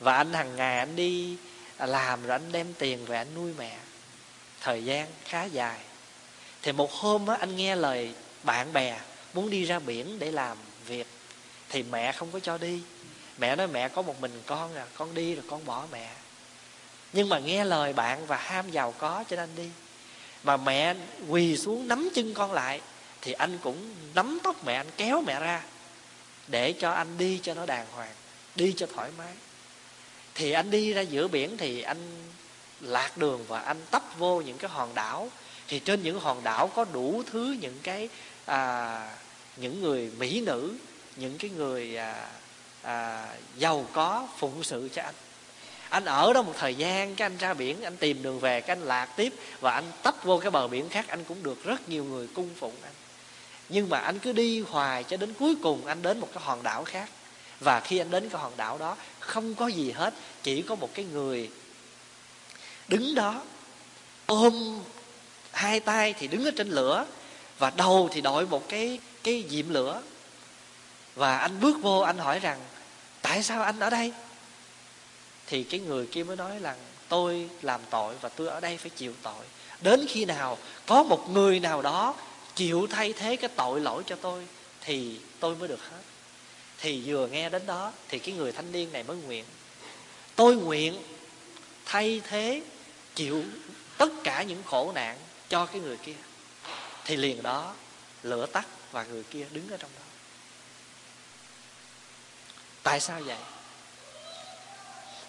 Và 0.00 0.16
anh 0.16 0.32
hàng 0.32 0.56
ngày 0.56 0.78
anh 0.78 0.96
đi 0.96 1.36
làm 1.78 2.22
rồi 2.22 2.32
anh 2.32 2.52
đem 2.52 2.74
tiền 2.74 3.04
về 3.04 3.16
anh 3.16 3.34
nuôi 3.34 3.52
mẹ. 3.58 3.78
Thời 4.60 4.84
gian 4.84 5.08
khá 5.24 5.44
dài. 5.44 5.80
Thì 6.62 6.72
một 6.72 6.92
hôm 6.92 7.26
á, 7.26 7.36
anh 7.40 7.56
nghe 7.56 7.76
lời 7.76 8.14
bạn 8.42 8.72
bè 8.72 9.00
muốn 9.34 9.50
đi 9.50 9.64
ra 9.64 9.78
biển 9.78 10.18
để 10.18 10.32
làm 10.32 10.56
việc, 10.86 11.06
thì 11.68 11.82
mẹ 11.82 12.12
không 12.12 12.30
có 12.32 12.40
cho 12.40 12.58
đi. 12.58 12.82
Mẹ 13.38 13.56
nói 13.56 13.66
mẹ 13.66 13.88
có 13.88 14.02
một 14.02 14.20
mình 14.20 14.42
con 14.46 14.74
à 14.74 14.86
con 14.94 15.14
đi 15.14 15.34
rồi 15.34 15.44
con 15.48 15.64
bỏ 15.64 15.86
mẹ 15.92 16.10
nhưng 17.12 17.28
mà 17.28 17.38
nghe 17.38 17.64
lời 17.64 17.92
bạn 17.92 18.26
và 18.26 18.36
ham 18.36 18.70
giàu 18.70 18.94
có 18.98 19.24
cho 19.28 19.36
nên 19.36 19.48
anh 19.48 19.56
đi. 19.56 19.70
Mà 20.42 20.56
mẹ 20.56 20.94
quỳ 21.28 21.56
xuống 21.56 21.88
nắm 21.88 22.08
chân 22.14 22.34
con 22.34 22.52
lại 22.52 22.80
thì 23.20 23.32
anh 23.32 23.58
cũng 23.58 23.94
nắm 24.14 24.38
tóc 24.42 24.64
mẹ 24.64 24.74
anh 24.74 24.90
kéo 24.96 25.22
mẹ 25.26 25.40
ra 25.40 25.62
để 26.48 26.72
cho 26.72 26.92
anh 26.92 27.18
đi 27.18 27.40
cho 27.42 27.54
nó 27.54 27.66
đàng 27.66 27.86
hoàng 27.92 28.14
đi 28.54 28.74
cho 28.76 28.86
thoải 28.86 29.10
mái. 29.18 29.34
Thì 30.34 30.52
anh 30.52 30.70
đi 30.70 30.92
ra 30.92 31.00
giữa 31.00 31.28
biển 31.28 31.56
thì 31.56 31.82
anh 31.82 32.32
lạc 32.80 33.16
đường 33.16 33.44
và 33.48 33.60
anh 33.60 33.80
tấp 33.90 34.02
vô 34.18 34.40
những 34.40 34.58
cái 34.58 34.70
hòn 34.70 34.94
đảo. 34.94 35.28
Thì 35.68 35.78
trên 35.78 36.02
những 36.02 36.20
hòn 36.20 36.44
đảo 36.44 36.70
có 36.74 36.84
đủ 36.84 37.22
thứ 37.30 37.56
những 37.60 37.78
cái 37.82 38.08
à, 38.44 39.16
những 39.56 39.80
người 39.80 40.10
mỹ 40.18 40.40
nữ 40.40 40.74
những 41.16 41.38
cái 41.38 41.50
người 41.50 41.96
à, 41.96 42.28
à, 42.82 43.26
giàu 43.56 43.86
có 43.92 44.28
phụng 44.38 44.64
sự 44.64 44.88
cho 44.94 45.02
anh 45.02 45.14
anh 45.90 46.04
ở 46.04 46.32
đó 46.32 46.42
một 46.42 46.54
thời 46.58 46.74
gian, 46.74 47.14
cái 47.14 47.26
anh 47.26 47.36
ra 47.36 47.54
biển, 47.54 47.82
anh 47.82 47.96
tìm 47.96 48.22
đường 48.22 48.40
về, 48.40 48.60
cái 48.60 48.76
anh 48.76 48.84
lạc 48.84 49.06
tiếp, 49.16 49.34
và 49.60 49.72
anh 49.72 49.84
tấp 50.02 50.14
vô 50.24 50.38
cái 50.38 50.50
bờ 50.50 50.68
biển 50.68 50.88
khác, 50.88 51.04
anh 51.08 51.24
cũng 51.24 51.42
được 51.42 51.64
rất 51.64 51.88
nhiều 51.88 52.04
người 52.04 52.28
cung 52.34 52.50
phụng 52.58 52.74
anh. 52.82 52.92
Nhưng 53.68 53.88
mà 53.88 53.98
anh 53.98 54.18
cứ 54.18 54.32
đi 54.32 54.60
hoài 54.60 55.04
cho 55.04 55.16
đến 55.16 55.34
cuối 55.38 55.54
cùng 55.62 55.86
anh 55.86 56.02
đến 56.02 56.20
một 56.20 56.28
cái 56.34 56.42
hòn 56.46 56.62
đảo 56.62 56.84
khác. 56.84 57.08
Và 57.60 57.80
khi 57.80 57.98
anh 57.98 58.10
đến 58.10 58.28
cái 58.28 58.40
hòn 58.40 58.52
đảo 58.56 58.78
đó, 58.78 58.96
không 59.18 59.54
có 59.54 59.66
gì 59.66 59.90
hết, 59.90 60.14
chỉ 60.42 60.62
có 60.62 60.74
một 60.74 60.94
cái 60.94 61.04
người 61.04 61.50
đứng 62.88 63.14
đó, 63.14 63.42
ôm 64.26 64.80
hai 65.52 65.80
tay 65.80 66.14
thì 66.18 66.26
đứng 66.26 66.44
ở 66.44 66.50
trên 66.56 66.70
lửa, 66.70 67.06
và 67.58 67.70
đầu 67.70 68.08
thì 68.12 68.20
đội 68.20 68.46
một 68.46 68.68
cái 68.68 68.98
cái 69.22 69.44
diệm 69.50 69.68
lửa. 69.68 70.02
Và 71.14 71.38
anh 71.38 71.60
bước 71.60 71.78
vô, 71.82 72.00
anh 72.00 72.18
hỏi 72.18 72.38
rằng, 72.38 72.58
tại 73.22 73.42
sao 73.42 73.62
anh 73.62 73.80
ở 73.80 73.90
đây? 73.90 74.12
Thì 75.50 75.64
cái 75.64 75.80
người 75.80 76.06
kia 76.06 76.24
mới 76.24 76.36
nói 76.36 76.60
là, 76.60 76.76
tôi 77.08 77.48
làm 77.62 77.80
tội 77.90 78.14
và 78.20 78.28
tôi 78.28 78.48
ở 78.48 78.60
đây 78.60 78.76
phải 78.76 78.90
chịu 78.90 79.14
tội. 79.22 79.44
Đến 79.80 80.06
khi 80.08 80.24
nào 80.24 80.58
có 80.86 81.02
một 81.02 81.30
người 81.30 81.60
nào 81.60 81.82
đó 81.82 82.14
chịu 82.54 82.86
thay 82.90 83.12
thế 83.12 83.36
cái 83.36 83.50
tội 83.56 83.80
lỗi 83.80 84.02
cho 84.06 84.16
tôi, 84.16 84.46
thì 84.80 85.20
tôi 85.40 85.56
mới 85.56 85.68
được 85.68 85.80
hết. 85.90 86.02
Thì 86.78 87.02
vừa 87.06 87.26
nghe 87.26 87.48
đến 87.48 87.66
đó, 87.66 87.92
thì 88.08 88.18
cái 88.18 88.34
người 88.34 88.52
thanh 88.52 88.72
niên 88.72 88.92
này 88.92 89.02
mới 89.02 89.16
nguyện, 89.16 89.44
tôi 90.36 90.56
nguyện 90.56 91.02
thay 91.84 92.20
thế, 92.28 92.62
chịu 93.14 93.44
tất 93.98 94.08
cả 94.24 94.42
những 94.42 94.62
khổ 94.62 94.92
nạn 94.94 95.18
cho 95.48 95.66
cái 95.66 95.80
người 95.80 95.96
kia. 95.96 96.16
Thì 97.04 97.16
liền 97.16 97.42
đó, 97.42 97.74
lửa 98.22 98.46
tắt 98.46 98.66
và 98.92 99.04
người 99.04 99.22
kia 99.22 99.46
đứng 99.50 99.68
ở 99.70 99.76
trong 99.76 99.90
đó. 99.98 100.04
Tại 102.82 103.00
sao 103.00 103.20
vậy? 103.20 103.36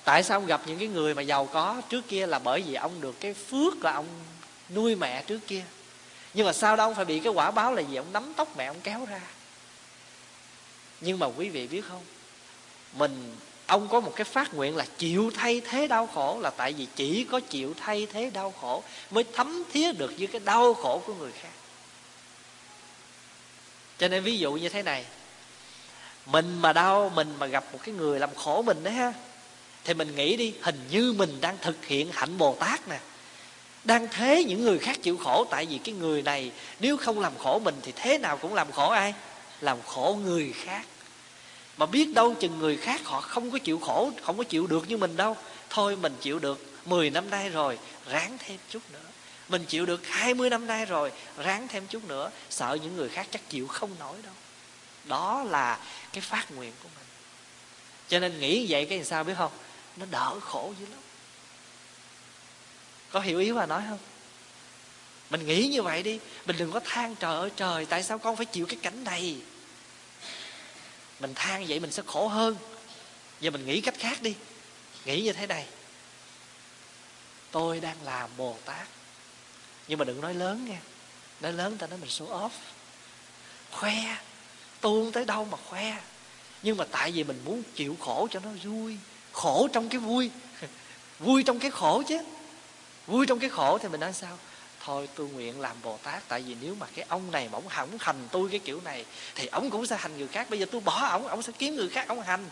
Tại 0.04 0.24
sao 0.24 0.38
ông 0.38 0.46
gặp 0.46 0.62
những 0.66 0.80
cái 0.80 0.88
người 0.88 1.14
mà 1.14 1.22
giàu 1.22 1.46
có 1.46 1.82
trước 1.90 2.08
kia 2.08 2.28
là 2.28 2.40
bởi 2.40 2.62
vì 2.62 2.74
ông 2.74 3.02
được 3.02 3.20
cái 3.20 3.34
phước 3.34 3.84
là 3.84 3.94
ông 3.94 4.08
nuôi 4.70 4.96
mẹ 4.96 5.24
trước 5.24 5.40
kia? 5.48 5.64
Nhưng 6.34 6.46
mà 6.46 6.54
sau 6.54 6.76
đó 6.76 6.84
ông 6.84 6.96
phải 6.96 7.06
bị 7.06 7.20
cái 7.20 7.34
quả 7.34 7.52
báo 7.52 7.74
là 7.74 7.82
gì 7.82 7.96
ông 7.96 8.14
nắm 8.14 8.34
tóc 8.38 8.58
mẹ 8.58 8.66
ông 8.66 8.80
kéo 8.84 9.06
ra. 9.10 9.22
Nhưng 11.02 11.20
mà 11.20 11.28
quý 11.38 11.50
vị 11.50 11.68
biết 11.68 11.82
không? 11.90 12.02
Mình, 12.94 13.36
ông 13.68 13.88
có 13.88 14.00
một 14.00 14.14
cái 14.16 14.26
phát 14.26 14.54
nguyện 14.54 14.76
là 14.76 14.86
chịu 14.98 15.32
thay 15.36 15.62
thế 15.62 15.88
đau 15.88 16.08
khổ, 16.08 16.40
là 16.42 16.50
tại 16.50 16.74
vì 16.74 16.88
chỉ 16.96 17.28
có 17.32 17.40
chịu 17.40 17.74
thay 17.80 18.08
thế 18.14 18.30
đau 18.30 18.54
khổ 18.62 18.84
mới 19.12 19.24
thấm 19.34 19.64
thía 19.74 19.92
được 19.92 20.14
với 20.18 20.28
cái 20.28 20.42
đau 20.46 20.74
khổ 20.74 21.02
của 21.06 21.14
người 21.14 21.32
khác. 21.42 21.52
Cho 23.98 24.08
nên 24.08 24.24
ví 24.24 24.38
dụ 24.38 24.54
như 24.54 24.70
thế 24.70 24.84
này, 24.84 25.06
mình 26.26 26.62
mà 26.62 26.74
đau, 26.74 27.12
mình 27.16 27.36
mà 27.40 27.46
gặp 27.46 27.64
một 27.74 27.80
cái 27.84 27.96
người 27.96 28.20
làm 28.20 28.36
khổ 28.36 28.62
mình 28.62 28.84
đấy 28.84 28.94
ha 28.94 29.14
thì 29.84 29.94
mình 29.94 30.16
nghĩ 30.16 30.38
đi, 30.38 30.54
hình 30.62 30.80
như 30.92 31.14
mình 31.14 31.42
đang 31.42 31.58
thực 31.62 31.86
hiện 31.86 32.12
hạnh 32.12 32.38
bồ 32.38 32.56
tát 32.60 32.88
nè. 32.88 33.00
Đang 33.84 34.08
thế 34.12 34.44
những 34.44 34.62
người 34.62 34.80
khác 34.80 34.98
chịu 35.02 35.18
khổ, 35.18 35.46
tại 35.50 35.66
vì 35.66 35.78
cái 35.78 35.96
người 35.96 36.22
này, 36.22 36.52
nếu 36.80 36.98
không 36.98 37.20
làm 37.20 37.38
khổ 37.38 37.60
mình 37.60 37.76
thì 37.82 37.92
thế 37.96 38.18
nào 38.18 38.38
cũng 38.38 38.54
làm 38.54 38.72
khổ 38.72 38.90
ai? 38.90 39.14
Làm 39.62 39.78
khổ 39.82 40.20
người 40.24 40.54
khác. 40.54 40.86
Mà 41.78 41.86
biết 41.86 42.14
đâu 42.14 42.34
chừng 42.34 42.60
người 42.60 42.78
khác 42.78 43.02
họ 43.04 43.22
không 43.22 43.52
có 43.52 43.60
chịu 43.60 43.80
khổ, 43.80 44.12
không 44.24 44.38
có 44.38 44.44
chịu 44.44 44.68
được 44.68 44.90
như 44.90 44.98
mình 44.98 45.18
đâu. 45.18 45.38
Thôi 45.70 45.96
mình 45.96 46.16
chịu 46.22 46.40
được 46.40 46.66
10 46.86 47.10
năm 47.10 47.30
nay 47.30 47.50
rồi, 47.50 47.80
ráng 48.10 48.38
thêm 48.40 48.58
chút 48.70 48.82
nữa. 48.94 49.00
Mình 49.50 49.66
chịu 49.66 49.86
được 49.86 50.08
20 50.08 50.50
năm 50.50 50.68
nay 50.68 50.86
rồi, 50.86 51.12
ráng 51.38 51.68
thêm 51.68 51.88
chút 51.88 52.04
nữa. 52.08 52.32
Sợ 52.50 52.78
những 52.82 52.96
người 52.96 53.10
khác 53.10 53.28
chắc 53.32 53.50
chịu 53.50 53.68
không 53.68 53.90
nổi 54.00 54.18
đâu. 54.24 54.34
Đó 55.06 55.44
là 55.44 55.80
cái 56.14 56.22
phát 56.22 56.52
nguyện 56.52 56.72
của 56.84 56.90
mình. 56.96 57.06
Cho 58.10 58.20
nên 58.20 58.40
nghĩ 58.40 58.66
vậy 58.70 58.86
cái 58.86 59.04
sao 59.04 59.24
biết 59.24 59.34
không? 59.38 59.52
Nó 59.98 60.06
đỡ 60.06 60.40
khổ 60.40 60.74
dữ 60.80 60.86
lắm. 60.86 61.00
Có 63.12 63.20
hiểu 63.20 63.40
ý 63.40 63.52
bà 63.52 63.66
nói 63.66 63.84
không? 63.90 64.00
Mình 65.30 65.46
nghĩ 65.46 65.68
như 65.68 65.82
vậy 65.82 66.04
đi. 66.04 66.20
Mình 66.46 66.58
đừng 66.58 66.72
có 66.72 66.80
than 66.80 67.16
trời 67.16 67.36
ơi, 67.36 67.52
trời, 67.56 67.86
tại 67.86 68.04
sao 68.04 68.20
con 68.20 68.36
phải 68.36 68.46
chịu 68.46 68.66
cái 68.66 68.78
cảnh 68.82 69.04
này? 69.04 69.42
Mình 71.20 71.34
than 71.36 71.66
vậy 71.68 71.80
mình 71.80 71.92
sẽ 71.92 72.04
khổ 72.06 72.28
hơn. 72.28 72.58
Giờ 73.40 73.52
mình 73.52 73.66
nghĩ 73.66 73.82
cách 73.82 73.96
khác 73.98 74.22
đi. 74.22 74.36
Nghĩ 75.06 75.22
như 75.22 75.34
thế 75.34 75.48
này. 75.48 75.68
Tôi 77.52 77.80
đang 77.80 78.04
làm 78.04 78.30
bồ 78.38 78.58
tát. 78.66 78.88
Nhưng 79.88 80.00
mà 80.00 80.06
đừng 80.06 80.22
nói 80.22 80.34
lớn 80.34 80.66
nha. 80.70 80.80
Nói 81.42 81.54
lớn 81.54 81.78
ta 81.78 81.88
nói 81.88 82.00
mình 82.02 82.10
số 82.10 82.26
off 82.26 82.50
khoe. 83.72 84.18
Tu 84.82 85.12
tới 85.14 85.26
đâu 85.26 85.46
mà 85.46 85.58
khoe. 85.66 86.02
Nhưng 86.64 86.78
mà 86.78 86.86
tại 86.92 87.12
vì 87.12 87.24
mình 87.24 87.42
muốn 87.46 87.64
chịu 87.76 87.98
khổ 88.00 88.28
cho 88.32 88.40
nó 88.40 88.50
vui 88.64 88.98
khổ 89.32 89.68
trong 89.74 89.90
cái 89.90 90.00
vui. 90.00 90.32
Vui 91.20 91.44
trong 91.44 91.60
cái 91.60 91.72
khổ 91.72 92.04
chứ. 92.08 92.18
Vui 93.08 93.26
trong 93.26 93.40
cái 93.40 93.50
khổ 93.50 93.78
thì 93.78 93.90
mình 93.90 94.00
nói 94.00 94.14
sao? 94.14 94.38
Thôi 94.86 95.10
tôi 95.16 95.28
nguyện 95.28 95.60
làm 95.60 95.76
bồ 95.84 95.98
tát, 96.04 96.28
tại 96.28 96.42
vì 96.42 96.56
nếu 96.62 96.76
mà 96.76 96.88
cái 96.96 97.06
ông 97.10 97.32
này 97.32 97.50
mà 97.52 97.58
ông 97.58 97.68
hỏng 97.68 97.98
hành 98.00 98.28
tôi 98.32 98.50
cái 98.50 98.60
kiểu 98.60 98.82
này, 98.82 99.06
thì 99.36 99.48
ông 99.48 99.70
cũng 99.70 99.86
sẽ 99.86 99.98
hành 99.98 100.18
người 100.18 100.28
khác. 100.28 100.50
Bây 100.50 100.60
giờ 100.60 100.66
tôi 100.72 100.82
bỏ 100.82 101.08
ông 101.08 101.28
ông 101.28 101.42
sẽ 101.42 101.54
kiếm 101.60 101.76
người 101.76 101.90
khác, 101.90 102.08
ông 102.08 102.22
hành. 102.22 102.50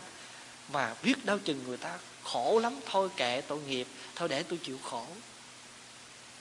Mà 0.72 0.94
biết 1.02 1.24
đâu 1.24 1.38
chừng 1.38 1.64
người 1.66 1.76
ta 1.76 1.98
khổ 2.24 2.60
lắm. 2.62 2.80
Thôi 2.86 3.08
kệ 3.16 3.40
tội 3.40 3.58
nghiệp, 3.60 3.86
thôi 4.14 4.28
để 4.28 4.42
tôi 4.42 4.58
chịu 4.64 4.78
khổ. 4.84 5.06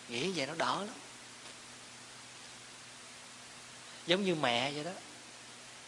Nghĩ 0.10 0.32
vậy 0.32 0.48
nó 0.48 0.54
đỡ 0.58 0.78
lắm. 0.80 0.96
Giống 4.08 4.24
như 4.24 4.36
mẹ 4.36 4.72
vậy 4.72 4.84
đó. 4.84 4.92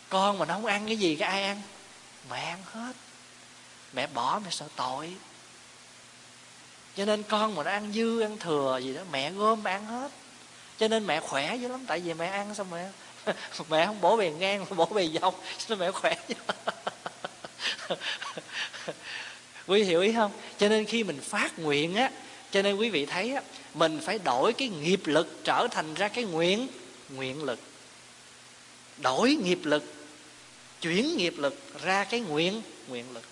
Con 0.10 0.38
mà 0.38 0.46
nó 0.46 0.54
không 0.54 0.66
ăn 0.66 0.86
cái 0.86 0.98
gì, 0.98 1.16
cái 1.16 1.30
ai 1.30 1.44
ăn? 1.44 1.62
Mẹ 2.30 2.40
ăn 2.40 2.60
hết 2.66 2.94
mẹ 3.94 4.08
bỏ 4.08 4.40
mẹ 4.44 4.50
sợ 4.52 4.68
tội. 4.76 5.14
Cho 6.98 7.06
nên 7.06 7.24
con 7.24 7.56
mà 7.56 7.64
nó 7.64 7.72
ăn 7.72 7.92
dư, 7.94 8.22
ăn 8.22 8.38
thừa 8.38 8.80
gì 8.84 8.94
đó, 8.94 9.02
mẹ 9.12 9.32
gom 9.32 9.64
mẹ 9.64 9.72
ăn 9.72 9.86
hết. 9.86 10.12
Cho 10.78 10.88
nên 10.88 11.08
mẹ 11.08 11.20
khỏe 11.20 11.56
dữ 11.56 11.68
lắm, 11.68 11.86
tại 11.88 12.00
vì 12.00 12.14
mẹ 12.14 12.28
ăn 12.28 12.56
xong 12.56 12.68
mẹ 12.72 12.90
mẹ 13.70 13.86
không 13.86 14.02
bổ 14.02 14.18
bề 14.18 14.30
ngang 14.30 14.66
mà 14.70 14.76
bổ 14.76 14.86
bề 14.86 15.08
dọc 15.22 15.44
cho 15.58 15.66
nên 15.70 15.80
mẹ 15.80 15.92
khỏe 15.92 16.16
quý 19.68 19.84
hiểu 19.84 20.02
ý 20.02 20.14
không? 20.14 20.32
Cho 20.58 20.70
nên 20.70 20.86
khi 20.86 21.04
mình 21.04 21.20
phát 21.22 21.60
nguyện 21.60 21.96
á, 21.96 22.12
cho 22.52 22.62
nên 22.62 22.76
quý 22.76 22.90
vị 22.90 23.06
thấy 23.06 23.34
á, 23.34 23.42
mình 23.74 24.00
phải 24.04 24.20
đổi 24.20 24.54
cái 24.54 24.68
nghiệp 24.68 25.02
lực 25.06 25.40
trở 25.44 25.68
thành 25.72 25.94
ra 25.94 26.08
cái 26.08 26.24
nguyện 26.24 26.68
nguyện 27.10 27.44
lực. 27.44 27.60
Đổi 28.98 29.36
nghiệp 29.36 29.60
lực, 29.64 29.84
chuyển 30.82 31.18
nghiệp 31.18 31.34
lực 31.38 31.82
ra 31.84 32.04
cái 32.04 32.20
nguyện 32.20 32.62
nguyện 32.88 33.06
lực 33.14 33.24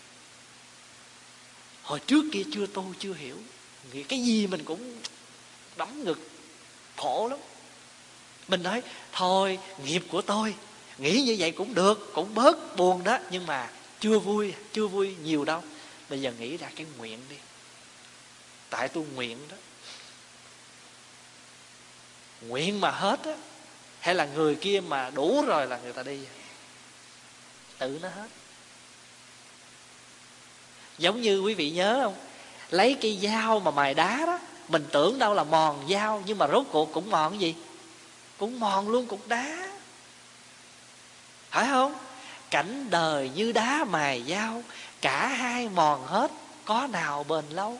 hồi 1.89 1.99
trước 1.99 2.25
kia 2.31 2.43
chưa 2.53 2.65
tu, 2.65 2.93
chưa 2.99 3.13
hiểu. 3.13 3.37
Nghĩ 3.93 4.03
cái 4.03 4.19
gì 4.19 4.47
mình 4.47 4.63
cũng 4.65 5.01
đấm 5.77 6.03
ngực, 6.03 6.29
khổ 6.97 7.27
lắm. 7.29 7.39
Mình 8.47 8.63
nói, 8.63 8.81
thôi, 9.11 9.59
nghiệp 9.85 10.03
của 10.09 10.21
tôi, 10.21 10.55
nghĩ 10.97 11.21
như 11.21 11.35
vậy 11.39 11.51
cũng 11.51 11.73
được, 11.73 12.11
cũng 12.13 12.35
bớt 12.35 12.75
buồn 12.75 13.03
đó, 13.03 13.19
nhưng 13.31 13.45
mà 13.45 13.69
chưa 13.99 14.19
vui 14.19 14.53
chưa 14.73 14.87
vui 14.87 15.15
nhiều 15.23 15.45
đâu. 15.45 15.63
Bây 16.09 16.21
giờ 16.21 16.33
nghĩ 16.39 16.57
ra 16.57 16.69
cái 16.75 16.85
nguyện 16.97 17.19
đi. 17.29 17.35
Tại 18.69 18.87
tôi 18.87 19.05
nguyện 19.13 19.37
đó. 19.49 19.57
Nguyện 22.41 22.81
mà 22.81 22.91
hết 22.91 23.19
á, 23.25 23.35
hay 23.99 24.15
là 24.15 24.25
người 24.25 24.55
kia 24.55 24.81
mà 24.87 25.09
đủ 25.09 25.43
rồi 25.47 25.67
là 25.67 25.79
người 25.83 25.93
ta 25.93 26.03
đi? 26.03 26.19
Tự 27.77 27.99
nó 28.01 28.09
hết 28.09 28.27
giống 30.99 31.21
như 31.21 31.41
quý 31.41 31.53
vị 31.53 31.69
nhớ 31.71 31.99
không? 32.03 32.15
Lấy 32.69 32.97
cây 33.01 33.19
dao 33.21 33.59
mà 33.59 33.71
mài 33.71 33.93
đá 33.93 34.23
đó, 34.25 34.39
mình 34.67 34.85
tưởng 34.91 35.19
đâu 35.19 35.33
là 35.33 35.43
mòn 35.43 35.87
dao, 35.89 36.23
nhưng 36.25 36.37
mà 36.37 36.47
rốt 36.47 36.65
cuộc 36.71 36.93
cũng 36.93 37.09
mòn 37.09 37.31
cái 37.31 37.39
gì? 37.39 37.55
Cũng 38.37 38.59
mòn 38.59 38.89
luôn 38.89 39.05
cục 39.05 39.27
đá. 39.27 39.67
Phải 41.49 41.67
không? 41.67 41.95
Cảnh 42.49 42.89
đời 42.89 43.29
như 43.35 43.51
đá 43.51 43.83
mài 43.83 44.23
dao, 44.27 44.63
cả 45.01 45.27
hai 45.27 45.69
mòn 45.69 46.05
hết, 46.05 46.31
có 46.65 46.87
nào 46.91 47.23
bền 47.23 47.45
lâu? 47.49 47.79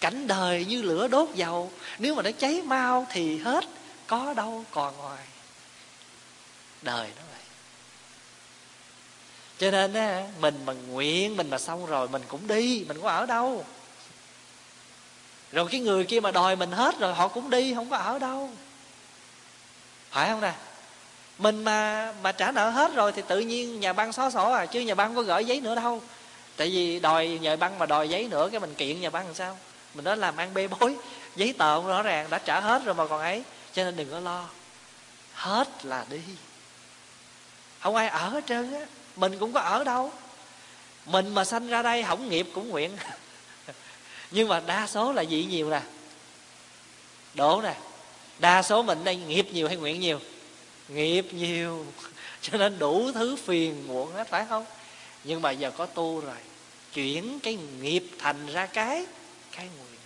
Cảnh 0.00 0.26
đời 0.26 0.64
như 0.64 0.82
lửa 0.82 1.08
đốt 1.08 1.28
dầu, 1.34 1.72
nếu 1.98 2.14
mà 2.14 2.22
nó 2.22 2.30
cháy 2.38 2.62
mau 2.62 3.06
thì 3.10 3.38
hết, 3.38 3.64
có 4.06 4.34
đâu 4.34 4.64
còn 4.70 4.96
ngoài. 4.96 5.26
Đời 6.82 7.10
nó 7.16 7.22
cho 9.62 9.70
nên 9.70 9.94
á, 9.94 10.22
mình 10.40 10.62
mà 10.66 10.72
nguyện, 10.72 11.36
mình 11.36 11.50
mà 11.50 11.58
xong 11.58 11.86
rồi, 11.86 12.08
mình 12.08 12.22
cũng 12.28 12.46
đi, 12.46 12.84
mình 12.88 13.00
có 13.02 13.08
ở 13.08 13.26
đâu. 13.26 13.64
Rồi 15.52 15.68
cái 15.70 15.80
người 15.80 16.04
kia 16.04 16.20
mà 16.20 16.30
đòi 16.30 16.56
mình 16.56 16.72
hết 16.72 16.98
rồi, 16.98 17.14
họ 17.14 17.28
cũng 17.28 17.50
đi, 17.50 17.74
không 17.74 17.90
có 17.90 17.96
ở 17.96 18.18
đâu. 18.18 18.50
Phải 20.10 20.28
không 20.28 20.40
nè? 20.40 20.52
Mình 21.38 21.64
mà 21.64 22.12
mà 22.22 22.32
trả 22.32 22.52
nợ 22.52 22.70
hết 22.70 22.94
rồi 22.94 23.12
thì 23.12 23.22
tự 23.28 23.40
nhiên 23.40 23.80
nhà 23.80 23.92
băng 23.92 24.12
xóa 24.12 24.30
sổ 24.30 24.52
à 24.52 24.66
chứ 24.66 24.80
nhà 24.80 24.94
băng 24.94 25.14
có 25.14 25.22
gửi 25.22 25.44
giấy 25.44 25.60
nữa 25.60 25.74
đâu. 25.74 26.02
Tại 26.56 26.70
vì 26.70 27.00
đòi 27.00 27.28
nhà 27.28 27.56
băng 27.56 27.78
mà 27.78 27.86
đòi 27.86 28.08
giấy 28.08 28.28
nữa, 28.28 28.48
cái 28.50 28.60
mình 28.60 28.74
kiện 28.74 29.00
nhà 29.00 29.10
băng 29.10 29.26
làm 29.26 29.34
sao? 29.34 29.58
Mình 29.94 30.04
đó 30.04 30.14
làm 30.14 30.36
ăn 30.36 30.54
bê 30.54 30.68
bối, 30.68 30.96
giấy 31.36 31.54
tờ 31.58 31.76
không 31.76 31.86
rõ 31.86 32.02
ràng, 32.02 32.30
đã 32.30 32.38
trả 32.38 32.60
hết 32.60 32.84
rồi 32.84 32.94
mà 32.94 33.06
còn 33.06 33.20
ấy. 33.20 33.42
Cho 33.72 33.84
nên 33.84 33.96
đừng 33.96 34.10
có 34.10 34.20
lo. 34.20 34.48
Hết 35.34 35.68
là 35.84 36.04
đi. 36.10 36.20
Không 37.80 37.96
ai 37.96 38.08
ở 38.08 38.28
hết 38.28 38.44
trơn 38.46 38.74
á 38.74 38.86
mình 39.16 39.38
cũng 39.38 39.52
có 39.52 39.60
ở 39.60 39.84
đâu. 39.84 40.12
Mình 41.06 41.34
mà 41.34 41.44
sanh 41.44 41.68
ra 41.68 41.82
đây 41.82 42.02
hỏng 42.02 42.28
nghiệp 42.28 42.46
cũng 42.54 42.68
nguyện. 42.68 42.96
Nhưng 44.30 44.48
mà 44.48 44.60
đa 44.60 44.86
số 44.86 45.12
là 45.12 45.22
gì 45.22 45.44
nhiều 45.44 45.70
nè. 45.70 45.80
Đổ 47.34 47.60
nè. 47.62 47.74
Đa 48.38 48.62
số 48.62 48.82
mình 48.82 49.04
đây, 49.04 49.16
nghiệp 49.16 49.48
nhiều 49.52 49.68
hay 49.68 49.76
nguyện 49.76 50.00
nhiều? 50.00 50.20
Nghiệp 50.88 51.26
nhiều. 51.32 51.86
Cho 52.40 52.58
nên 52.58 52.78
đủ 52.78 53.12
thứ 53.12 53.36
phiền 53.36 53.88
muộn 53.88 54.12
hết, 54.12 54.28
phải 54.28 54.46
không? 54.48 54.64
Nhưng 55.24 55.42
mà 55.42 55.50
giờ 55.50 55.70
có 55.70 55.86
tu 55.86 56.20
rồi, 56.20 56.36
chuyển 56.92 57.40
cái 57.40 57.58
nghiệp 57.80 58.04
thành 58.18 58.46
ra 58.46 58.66
cái 58.66 59.06
cái 59.56 59.66
nguyện. 59.66 60.00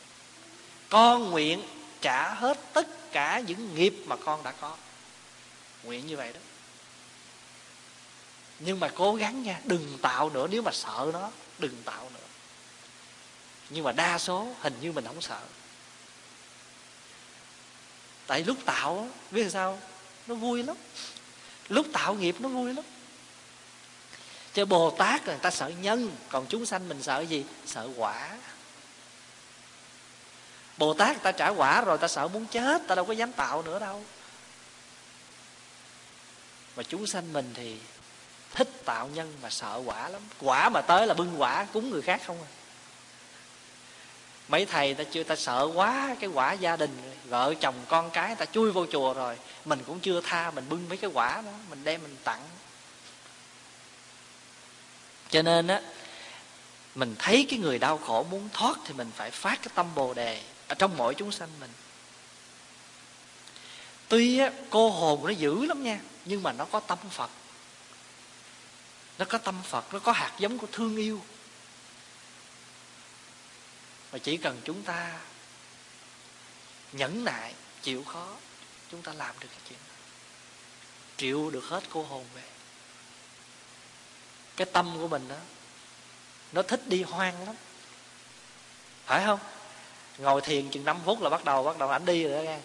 Con 0.88 1.30
nguyện 1.30 1.62
trả 2.00 2.34
hết 2.34 2.58
tất 2.72 3.12
cả 3.12 3.42
những 3.46 3.74
nghiệp 3.74 3.94
mà 4.06 4.16
con 4.16 4.42
đã 4.42 4.52
có. 4.52 4.76
Nguyện 5.84 6.06
như 6.06 6.16
vậy 6.16 6.32
đó 6.32 6.40
nhưng 8.58 8.80
mà 8.80 8.88
cố 8.94 9.14
gắng 9.14 9.42
nha, 9.42 9.60
đừng 9.64 9.98
tạo 10.02 10.30
nữa, 10.30 10.46
nếu 10.50 10.62
mà 10.62 10.72
sợ 10.72 11.10
nó, 11.12 11.30
đừng 11.58 11.82
tạo 11.84 12.10
nữa. 12.14 12.20
Nhưng 13.70 13.84
mà 13.84 13.92
đa 13.92 14.18
số 14.18 14.54
hình 14.60 14.74
như 14.80 14.92
mình 14.92 15.06
không 15.06 15.20
sợ. 15.20 15.40
Tại 18.26 18.44
lúc 18.44 18.58
tạo, 18.64 19.08
biết 19.30 19.50
sao? 19.50 19.80
Nó 20.26 20.34
vui 20.34 20.62
lắm. 20.62 20.76
Lúc 21.68 21.86
tạo 21.92 22.14
nghiệp 22.14 22.36
nó 22.38 22.48
vui 22.48 22.74
lắm. 22.74 22.84
Chứ 24.54 24.64
bồ 24.64 24.90
tát 24.90 25.26
người 25.26 25.38
ta 25.42 25.50
sợ 25.50 25.68
nhân, 25.68 26.16
còn 26.28 26.46
chúng 26.48 26.66
sanh 26.66 26.88
mình 26.88 27.02
sợ 27.02 27.20
gì? 27.20 27.44
Sợ 27.66 27.88
quả. 27.96 28.36
Bồ 30.78 30.94
tát 30.94 31.08
người 31.08 31.22
ta 31.22 31.32
trả 31.32 31.48
quả 31.48 31.80
rồi, 31.80 31.98
ta 31.98 32.08
sợ 32.08 32.28
muốn 32.28 32.46
chết, 32.46 32.82
ta 32.88 32.94
đâu 32.94 33.04
có 33.04 33.12
dám 33.12 33.32
tạo 33.32 33.62
nữa 33.62 33.78
đâu. 33.78 34.04
Mà 36.76 36.82
chúng 36.82 37.06
sanh 37.06 37.32
mình 37.32 37.50
thì 37.54 37.78
thích 38.54 38.68
tạo 38.84 39.08
nhân 39.08 39.34
mà 39.42 39.50
sợ 39.50 39.82
quả 39.84 40.08
lắm. 40.08 40.22
Quả 40.40 40.68
mà 40.68 40.80
tới 40.80 41.06
là 41.06 41.14
bưng 41.14 41.40
quả 41.40 41.66
cúng 41.72 41.90
người 41.90 42.02
khác 42.02 42.20
không 42.26 42.42
à. 42.42 42.50
Mấy 44.48 44.66
thầy 44.66 44.94
ta 44.94 45.04
chưa 45.04 45.22
ta 45.22 45.36
sợ 45.36 45.68
quá 45.74 46.16
cái 46.20 46.30
quả 46.30 46.52
gia 46.52 46.76
đình. 46.76 47.12
Vợ 47.24 47.54
chồng 47.60 47.74
con 47.88 48.10
cái 48.10 48.34
ta 48.34 48.44
chui 48.44 48.72
vô 48.72 48.86
chùa 48.92 49.14
rồi. 49.14 49.36
Mình 49.64 49.82
cũng 49.86 50.00
chưa 50.00 50.20
tha 50.20 50.50
mình 50.50 50.68
bưng 50.68 50.88
mấy 50.88 50.98
cái 50.98 51.10
quả 51.14 51.42
đó 51.44 51.52
mình 51.70 51.84
đem 51.84 52.02
mình 52.02 52.16
tặng. 52.24 52.42
Cho 55.30 55.42
nên 55.42 55.66
á 55.66 55.80
mình 56.94 57.14
thấy 57.18 57.46
cái 57.50 57.58
người 57.58 57.78
đau 57.78 57.98
khổ 57.98 58.26
muốn 58.30 58.48
thoát 58.52 58.78
thì 58.84 58.94
mình 58.94 59.10
phải 59.16 59.30
phát 59.30 59.58
cái 59.62 59.68
tâm 59.74 59.94
bồ 59.94 60.14
đề 60.14 60.42
ở 60.68 60.74
trong 60.74 60.96
mỗi 60.96 61.14
chúng 61.14 61.32
sanh 61.32 61.48
mình. 61.60 61.70
Tuy 64.08 64.38
á, 64.38 64.50
cô 64.70 64.90
hồn 64.90 65.24
nó 65.24 65.30
dữ 65.30 65.66
lắm 65.66 65.84
nha 65.84 66.00
nhưng 66.24 66.42
mà 66.42 66.52
nó 66.52 66.64
có 66.64 66.80
tâm 66.80 66.98
phật 67.10 67.30
nó 69.18 69.24
có 69.24 69.38
tâm 69.38 69.62
phật, 69.62 69.94
nó 69.94 69.98
có 69.98 70.12
hạt 70.12 70.32
giống 70.38 70.58
của 70.58 70.66
thương 70.72 70.96
yêu. 70.96 71.20
Mà 74.12 74.18
chỉ 74.18 74.36
cần 74.36 74.60
chúng 74.64 74.82
ta 74.82 75.20
nhẫn 76.92 77.24
nại, 77.24 77.54
chịu 77.82 78.04
khó, 78.04 78.34
chúng 78.90 79.02
ta 79.02 79.12
làm 79.12 79.34
được 79.40 79.48
cái 79.50 79.60
chuyện 79.68 79.78
đó. 79.88 79.94
Chịu 81.16 81.50
được 81.50 81.64
hết 81.64 81.84
cô 81.90 82.02
hồn 82.02 82.24
về. 82.34 82.42
Cái 84.56 84.66
tâm 84.72 84.98
của 84.98 85.08
mình 85.08 85.28
đó, 85.28 85.36
nó 86.52 86.62
thích 86.62 86.82
đi 86.86 87.02
hoang 87.02 87.46
lắm. 87.46 87.54
Phải 89.06 89.24
không? 89.26 89.40
Ngồi 90.18 90.40
thiền 90.40 90.70
chừng 90.70 90.84
5 90.84 91.00
phút 91.04 91.22
là 91.22 91.30
bắt 91.30 91.44
đầu 91.44 91.62
bắt 91.62 91.78
đầu 91.78 91.88
ảnh 91.90 92.04
đi 92.04 92.24
rồi 92.24 92.32
đó 92.32 92.42
nghe. 92.42 92.60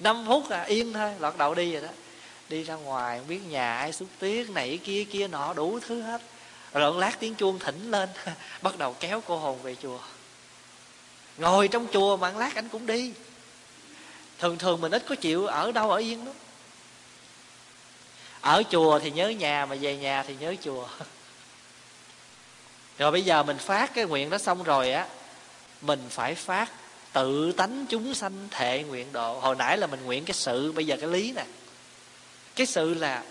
5 0.00 0.24
phút 0.26 0.50
là 0.50 0.62
yên 0.62 0.92
thôi, 0.92 1.14
là 1.18 1.30
bắt 1.30 1.38
đầu 1.38 1.54
đi 1.54 1.72
rồi 1.72 1.82
đó 1.82 1.88
đi 2.48 2.62
ra 2.62 2.74
ngoài, 2.74 3.18
không 3.18 3.28
biết 3.28 3.40
nhà 3.48 3.78
ai 3.78 3.92
xúc 3.92 4.08
tiết 4.18 4.50
này 4.50 4.78
kia 4.84 5.04
kia 5.04 5.28
nọ, 5.28 5.54
đủ 5.54 5.78
thứ 5.80 6.00
hết. 6.00 6.22
Rồi 6.72 7.00
lát 7.00 7.20
tiếng 7.20 7.34
chuông 7.34 7.58
thỉnh 7.58 7.90
lên, 7.90 8.08
bắt 8.62 8.78
đầu 8.78 8.96
kéo 9.00 9.22
cô 9.26 9.38
hồn 9.38 9.62
về 9.62 9.76
chùa. 9.82 9.98
Ngồi 11.38 11.68
trong 11.68 11.86
chùa 11.92 12.16
mà 12.16 12.30
lát 12.30 12.54
anh 12.54 12.68
cũng 12.68 12.86
đi. 12.86 13.12
Thường 14.38 14.58
thường 14.58 14.80
mình 14.80 14.92
ít 14.92 15.04
có 15.08 15.14
chịu, 15.14 15.46
ở 15.46 15.72
đâu 15.72 15.90
ở 15.90 15.96
yên 15.96 16.26
lắm 16.26 16.34
ở 18.40 18.62
chùa 18.70 18.98
thì 18.98 19.10
nhớ 19.10 19.28
nhà, 19.28 19.66
mà 19.66 19.76
về 19.80 19.96
nhà 19.96 20.22
thì 20.22 20.34
nhớ 20.40 20.54
chùa. 20.64 20.88
Rồi 22.98 23.10
bây 23.10 23.22
giờ 23.22 23.42
mình 23.42 23.58
phát 23.58 23.94
cái 23.94 24.04
nguyện 24.04 24.30
đó 24.30 24.38
xong 24.38 24.62
rồi 24.62 24.92
á, 24.92 25.06
mình 25.80 26.00
phải 26.10 26.34
phát 26.34 26.70
tự 27.12 27.52
tánh 27.52 27.86
chúng 27.88 28.14
sanh 28.14 28.48
thệ 28.50 28.82
nguyện 28.82 29.12
độ. 29.12 29.40
Hồi 29.40 29.56
nãy 29.56 29.78
là 29.78 29.86
mình 29.86 30.04
nguyện 30.04 30.24
cái 30.24 30.34
sự, 30.34 30.72
bây 30.72 30.86
giờ 30.86 30.96
cái 31.00 31.08
lý 31.08 31.32
nè 31.32 31.44
cái 32.58 32.66
sự 32.66 32.94
là 32.94 33.22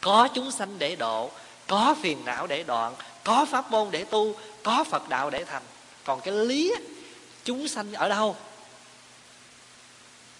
có 0.00 0.28
chúng 0.34 0.50
sanh 0.50 0.78
để 0.78 0.96
độ, 0.96 1.30
có 1.66 1.96
phiền 2.02 2.24
não 2.24 2.46
để 2.46 2.62
đoạn, 2.62 2.94
có 3.24 3.46
pháp 3.50 3.70
môn 3.70 3.90
để 3.90 4.04
tu, 4.04 4.36
có 4.62 4.84
phật 4.84 5.08
đạo 5.08 5.30
để 5.30 5.44
thành. 5.44 5.62
Còn 6.04 6.20
cái 6.20 6.34
lý 6.34 6.74
chúng 7.44 7.68
sanh 7.68 7.92
ở 7.92 8.08
đâu? 8.08 8.36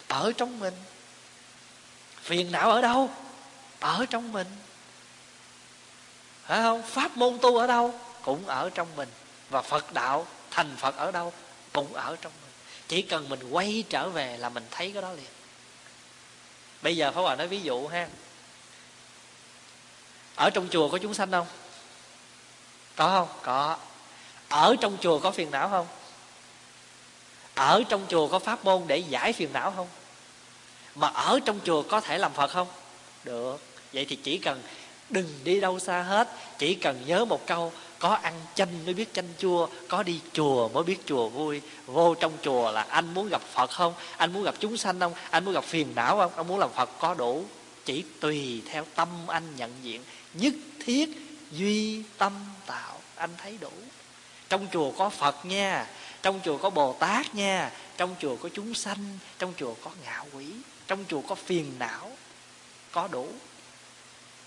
Ở 0.09 0.33
trong 0.37 0.61
mình. 0.61 0.75
Phiền 2.23 2.53
não 2.53 2.71
ở 2.71 2.81
đâu? 2.81 3.11
Ở 3.81 4.07
trong 4.11 4.33
mình. 4.33 4.47
Phải 6.47 6.63
không? 6.63 6.83
Pháp 6.83 7.17
môn 7.17 7.39
tu 7.43 7.57
ở 7.57 7.67
đâu? 7.67 7.95
Cũng 8.23 8.47
ở 8.47 8.71
trong 8.75 8.89
mình. 8.97 9.09
Và 9.51 9.63
phật 9.63 9.93
đạo 9.93 10.27
thành 10.51 10.77
phật 10.77 10.97
ở 10.97 11.11
đâu? 11.11 11.33
Cũng 11.73 11.93
ở 11.95 12.17
trong 12.21 12.33
mình. 12.43 12.53
Chỉ 12.89 13.03
cần 13.03 13.29
mình 13.29 13.41
quay 13.51 13.85
trở 13.89 14.09
về 14.09 14.37
là 14.37 14.49
mình 14.49 14.65
thấy 14.71 14.91
cái 14.93 15.03
đó 15.03 15.13
liền 15.13 15.44
bây 16.85 16.97
giờ 16.97 17.13
Pháp 17.13 17.21
Hòa 17.21 17.37
nói 17.37 17.49
ví 17.49 17.61
dụ 17.61 17.87
ha. 17.87 18.09
Ở 20.35 20.51
trong 20.51 20.69
chùa 20.71 20.89
có 20.89 20.99
chúng 20.99 21.15
sanh 21.15 21.31
không? 21.31 21.47
Có 22.97 23.09
không? 23.09 23.29
Có. 23.43 23.77
Ở 24.49 24.77
trong 24.81 24.97
chùa 25.01 25.19
có 25.19 25.31
phiền 25.31 25.51
não 25.51 25.69
không? 25.69 25.87
Ở 27.55 27.83
trong 27.89 28.07
chùa 28.09 28.29
có 28.29 28.39
pháp 28.39 28.65
môn 28.65 28.83
để 28.87 28.99
giải 28.99 29.33
phiền 29.33 29.53
não 29.53 29.73
không? 29.77 29.89
Mà 30.95 31.09
ở 31.09 31.41
trong 31.45 31.61
chùa 31.65 31.83
có 31.83 32.01
thể 32.01 32.19
làm 32.19 32.33
phật 32.33 32.51
không? 32.51 32.69
Được. 33.25 33.61
Vậy 33.93 34.07
thì 34.09 34.17
chỉ 34.17 34.39
cần 34.39 34.63
đừng 35.11 35.41
đi 35.45 35.61
đâu 35.61 35.79
xa 35.79 36.03
hết, 36.03 36.29
chỉ 36.59 36.75
cần 36.75 37.03
nhớ 37.07 37.25
một 37.25 37.47
câu 37.47 37.73
có 37.99 38.15
ăn 38.15 38.35
chanh 38.55 38.85
mới 38.85 38.95
biết 38.95 39.15
chanh 39.15 39.29
chua, 39.39 39.69
có 39.89 40.03
đi 40.03 40.21
chùa 40.33 40.69
mới 40.69 40.85
biết 40.85 40.97
chùa 41.07 41.29
vui. 41.29 41.61
Vô 41.87 42.15
trong 42.15 42.33
chùa 42.43 42.71
là 42.71 42.83
anh 42.83 43.15
muốn 43.15 43.29
gặp 43.29 43.43
phật 43.43 43.71
không? 43.71 43.95
Anh 44.17 44.33
muốn 44.33 44.43
gặp 44.43 44.55
chúng 44.59 44.77
sanh 44.77 45.01
không? 45.01 45.13
Anh 45.31 45.45
muốn 45.45 45.55
gặp 45.55 45.65
phiền 45.65 45.95
não 45.95 46.17
không? 46.17 46.33
Anh 46.37 46.49
muốn 46.49 46.59
làm 46.59 46.71
phật 46.73 46.91
có 46.99 47.15
đủ. 47.15 47.45
Chỉ 47.85 48.05
tùy 48.21 48.63
theo 48.67 48.85
tâm 48.95 49.09
anh 49.27 49.57
nhận 49.57 49.73
diện. 49.83 50.03
Nhất 50.35 50.55
thiết 50.85 51.09
duy 51.53 52.03
tâm 52.19 52.33
tạo. 52.67 53.01
Anh 53.17 53.31
thấy 53.39 53.59
đủ. 53.61 53.73
Trong 54.49 54.67
chùa 54.73 54.91
có 54.91 55.11
phật 55.11 55.47
nha. 55.47 55.87
Trong 56.23 56.41
chùa 56.45 56.59
có 56.59 56.71
bồ 56.71 56.93
tát 56.93 57.35
nha. 57.35 57.71
Trong 57.97 58.15
chùa 58.21 58.37
có 58.37 58.49
chúng 58.55 58.75
sanh. 58.75 59.19
Trong 59.39 59.53
chùa 59.57 59.75
có 59.85 59.91
ngạo 60.05 60.27
quỷ. 60.33 60.47
Trong 60.87 61.05
chùa 61.09 61.21
có 61.21 61.35
phiền 61.35 61.73
não. 61.79 62.11
Có 62.93 63.09
đủ 63.09 63.29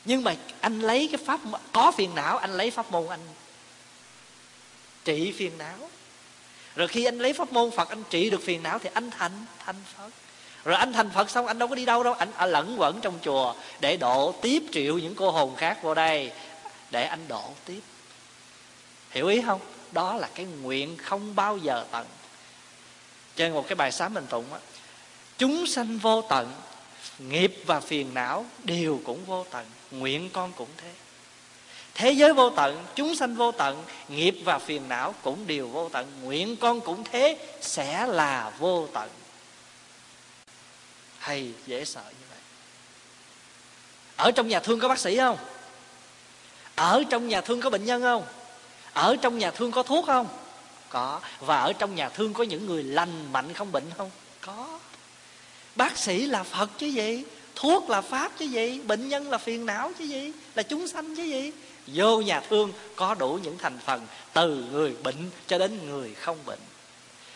nhưng 0.08 0.24
mà 0.24 0.36
anh 0.62 0.80
lấy 0.80 1.10
cái 1.12 1.26
pháp 1.26 1.39
có 1.72 1.91
phiền 1.91 2.16
não, 2.16 2.38
anh 2.38 2.58
lấy 2.58 2.72
pháp 2.72 2.91
môn 2.91 3.08
anh 3.08 3.20
trị 5.05 5.32
phiền 5.32 5.58
não. 5.58 5.89
Rồi 6.76 6.88
khi 6.88 7.05
anh 7.05 7.20
lấy 7.20 7.34
pháp 7.34 7.51
môn 7.51 7.72
phật, 7.72 7.89
anh 7.89 8.03
trị 8.10 8.30
được 8.30 8.41
phiền 8.43 8.64
não 8.64 8.80
thì 8.80 8.89
anh 8.93 9.12
thành 9.12 9.45
thành 9.66 9.76
phật. 9.97 10.10
Rồi 10.64 10.76
anh 10.76 10.93
thành 10.93 11.10
phật 11.10 11.30
xong, 11.30 11.47
anh 11.47 11.60
đâu 11.60 11.68
có 11.68 11.76
đi 11.76 11.86
đâu 11.86 12.03
đâu. 12.03 12.14
Anh 12.14 12.32
ở 12.36 12.45
lẫn 12.45 12.76
quẩn 12.78 13.01
trong 13.01 13.20
chùa 13.24 13.55
để 13.80 13.97
độ 13.97 14.32
tiếp 14.41 14.64
triệu 14.72 14.97
những 14.97 15.16
cô 15.16 15.32
hồn 15.32 15.55
khác 15.55 15.84
vô 15.84 15.93
đây 15.93 16.32
để 16.91 17.03
anh 17.03 17.28
độ 17.28 17.43
tiếp. 17.66 17.80
Hiểu 19.10 19.28
ý 19.28 19.41
không? 19.45 19.62
Đó 19.91 20.16
là 20.16 20.30
cái 20.36 20.45
nguyện 20.45 20.97
không 20.97 21.36
bao 21.36 21.58
giờ 21.58 21.86
tận. 21.91 22.08
Trên 23.36 23.53
một 23.53 23.68
cái 23.68 23.76
bài 23.76 23.91
sám 23.91 24.14
mình 24.14 24.26
tụng 24.30 24.53
á, 24.53 24.60
chúng 25.38 25.68
sanh 25.68 25.97
vô 25.97 26.22
tận, 26.22 26.53
nghiệp 27.20 27.64
và 27.66 27.80
phiền 27.80 28.14
não 28.14 28.45
đều 28.64 28.99
cũng 29.05 29.26
vô 29.26 29.45
tận 29.51 29.66
nguyện 29.91 30.29
con 30.33 30.51
cũng 30.53 30.69
thế. 30.77 30.91
Thế 31.93 32.11
giới 32.11 32.33
vô 32.33 32.49
tận, 32.49 32.85
chúng 32.95 33.15
sanh 33.15 33.35
vô 33.35 33.51
tận, 33.51 33.83
nghiệp 34.09 34.35
và 34.43 34.59
phiền 34.59 34.89
não 34.89 35.15
cũng 35.23 35.47
đều 35.47 35.67
vô 35.67 35.89
tận. 35.89 36.11
Nguyện 36.23 36.55
con 36.55 36.81
cũng 36.81 37.03
thế, 37.03 37.38
sẽ 37.61 38.05
là 38.07 38.51
vô 38.59 38.88
tận. 38.93 39.09
Hay, 41.19 41.51
dễ 41.65 41.85
sợ 41.85 42.03
như 42.03 42.25
vậy. 42.29 42.39
Ở 44.15 44.31
trong 44.31 44.47
nhà 44.47 44.59
thương 44.59 44.79
có 44.79 44.88
bác 44.88 44.99
sĩ 44.99 45.17
không? 45.17 45.38
Ở 46.75 47.03
trong 47.09 47.27
nhà 47.27 47.41
thương 47.41 47.61
có 47.61 47.69
bệnh 47.69 47.85
nhân 47.85 48.01
không? 48.01 48.25
Ở 48.93 49.15
trong 49.21 49.38
nhà 49.38 49.51
thương 49.51 49.71
có 49.71 49.83
thuốc 49.83 50.05
không? 50.05 50.27
Có. 50.89 51.21
Và 51.39 51.59
ở 51.59 51.73
trong 51.73 51.95
nhà 51.95 52.09
thương 52.09 52.33
có 52.33 52.43
những 52.43 52.65
người 52.65 52.83
lành 52.83 53.33
mạnh 53.33 53.53
không, 53.53 53.71
bệnh 53.71 53.89
không? 53.97 54.11
Có. 54.41 54.79
Bác 55.75 55.97
sĩ 55.97 56.25
là 56.25 56.43
phật 56.43 56.69
chứ 56.77 56.88
gì? 56.88 57.23
Thuốc 57.58 57.89
là 57.89 58.01
pháp 58.01 58.32
chứ 58.38 58.45
gì? 58.45 58.80
Bệnh 58.80 59.10
nhân 59.10 59.30
là 59.30 59.38
phiền 59.38 59.66
não 59.66 59.91
chứ 59.99 60.05
gì? 60.05 60.32
Là 60.55 60.64
chúng 60.64 60.88
sanh 60.88 61.16
chứ 61.16 61.24
gì? 61.24 61.51
Vô 61.88 62.22
nhà 62.22 62.39
thương 62.39 62.72
có 62.95 63.16
đủ 63.16 63.39
những 63.43 63.58
thành 63.58 63.80
phần, 63.86 64.08
từ 64.34 64.66
người 64.72 64.95
bệnh 65.03 65.30
cho 65.47 65.58
đến 65.58 65.80
người 65.89 66.14
không 66.14 66.38
bệnh. 66.45 66.60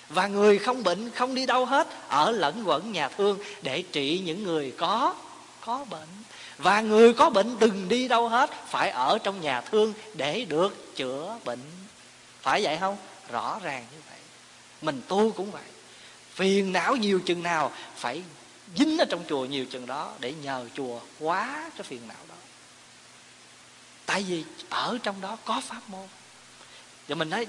Và 0.09 0.27
người 0.27 0.57
không 0.57 0.83
bệnh 0.83 1.11
không 1.11 1.35
đi 1.35 1.45
đâu 1.45 1.65
hết, 1.65 1.87
ở 2.07 2.31
lẫn 2.31 2.63
quẩn 2.65 2.91
nhà 2.91 3.09
thương 3.09 3.39
để 3.61 3.83
trị 3.91 4.21
những 4.25 4.43
người 4.43 4.73
có 4.77 5.15
có 5.61 5.85
bệnh. 5.89 6.07
Và 6.57 6.81
người 6.81 7.13
có 7.13 7.29
bệnh 7.29 7.59
đừng 7.59 7.89
đi 7.89 8.07
đâu 8.07 8.29
hết, 8.29 8.49
phải 8.67 8.89
ở 8.89 9.17
trong 9.23 9.41
nhà 9.41 9.61
thương 9.61 9.93
để 10.13 10.45
được 10.45 10.95
chữa 10.95 11.37
bệnh. 11.45 11.61
Phải 12.41 12.63
vậy 12.63 12.77
không? 12.79 12.97
Rõ 13.31 13.59
ràng 13.63 13.85
như 13.91 13.97
vậy. 14.09 14.19
Mình 14.81 15.01
tu 15.07 15.31
cũng 15.31 15.51
vậy. 15.51 15.61
Phiền 16.33 16.73
não 16.73 16.95
nhiều 16.95 17.19
chừng 17.25 17.43
nào, 17.43 17.71
phải 17.95 18.21
dính 18.77 18.97
ở 18.97 19.05
trong 19.05 19.23
chùa 19.29 19.45
nhiều 19.45 19.65
chừng 19.65 19.85
đó 19.85 20.13
để 20.19 20.33
nhờ 20.33 20.69
chùa 20.73 20.99
quá 21.19 21.69
cái 21.77 21.83
phiền 21.83 22.07
não 22.07 22.17
đó. 22.29 22.35
Tại 24.05 24.23
vì 24.23 24.43
ở 24.69 24.97
trong 25.03 25.21
đó 25.21 25.37
có 25.45 25.61
pháp 25.61 25.81
môn. 25.87 26.07
Và 27.07 27.15
mình 27.15 27.29
nói, 27.29 27.47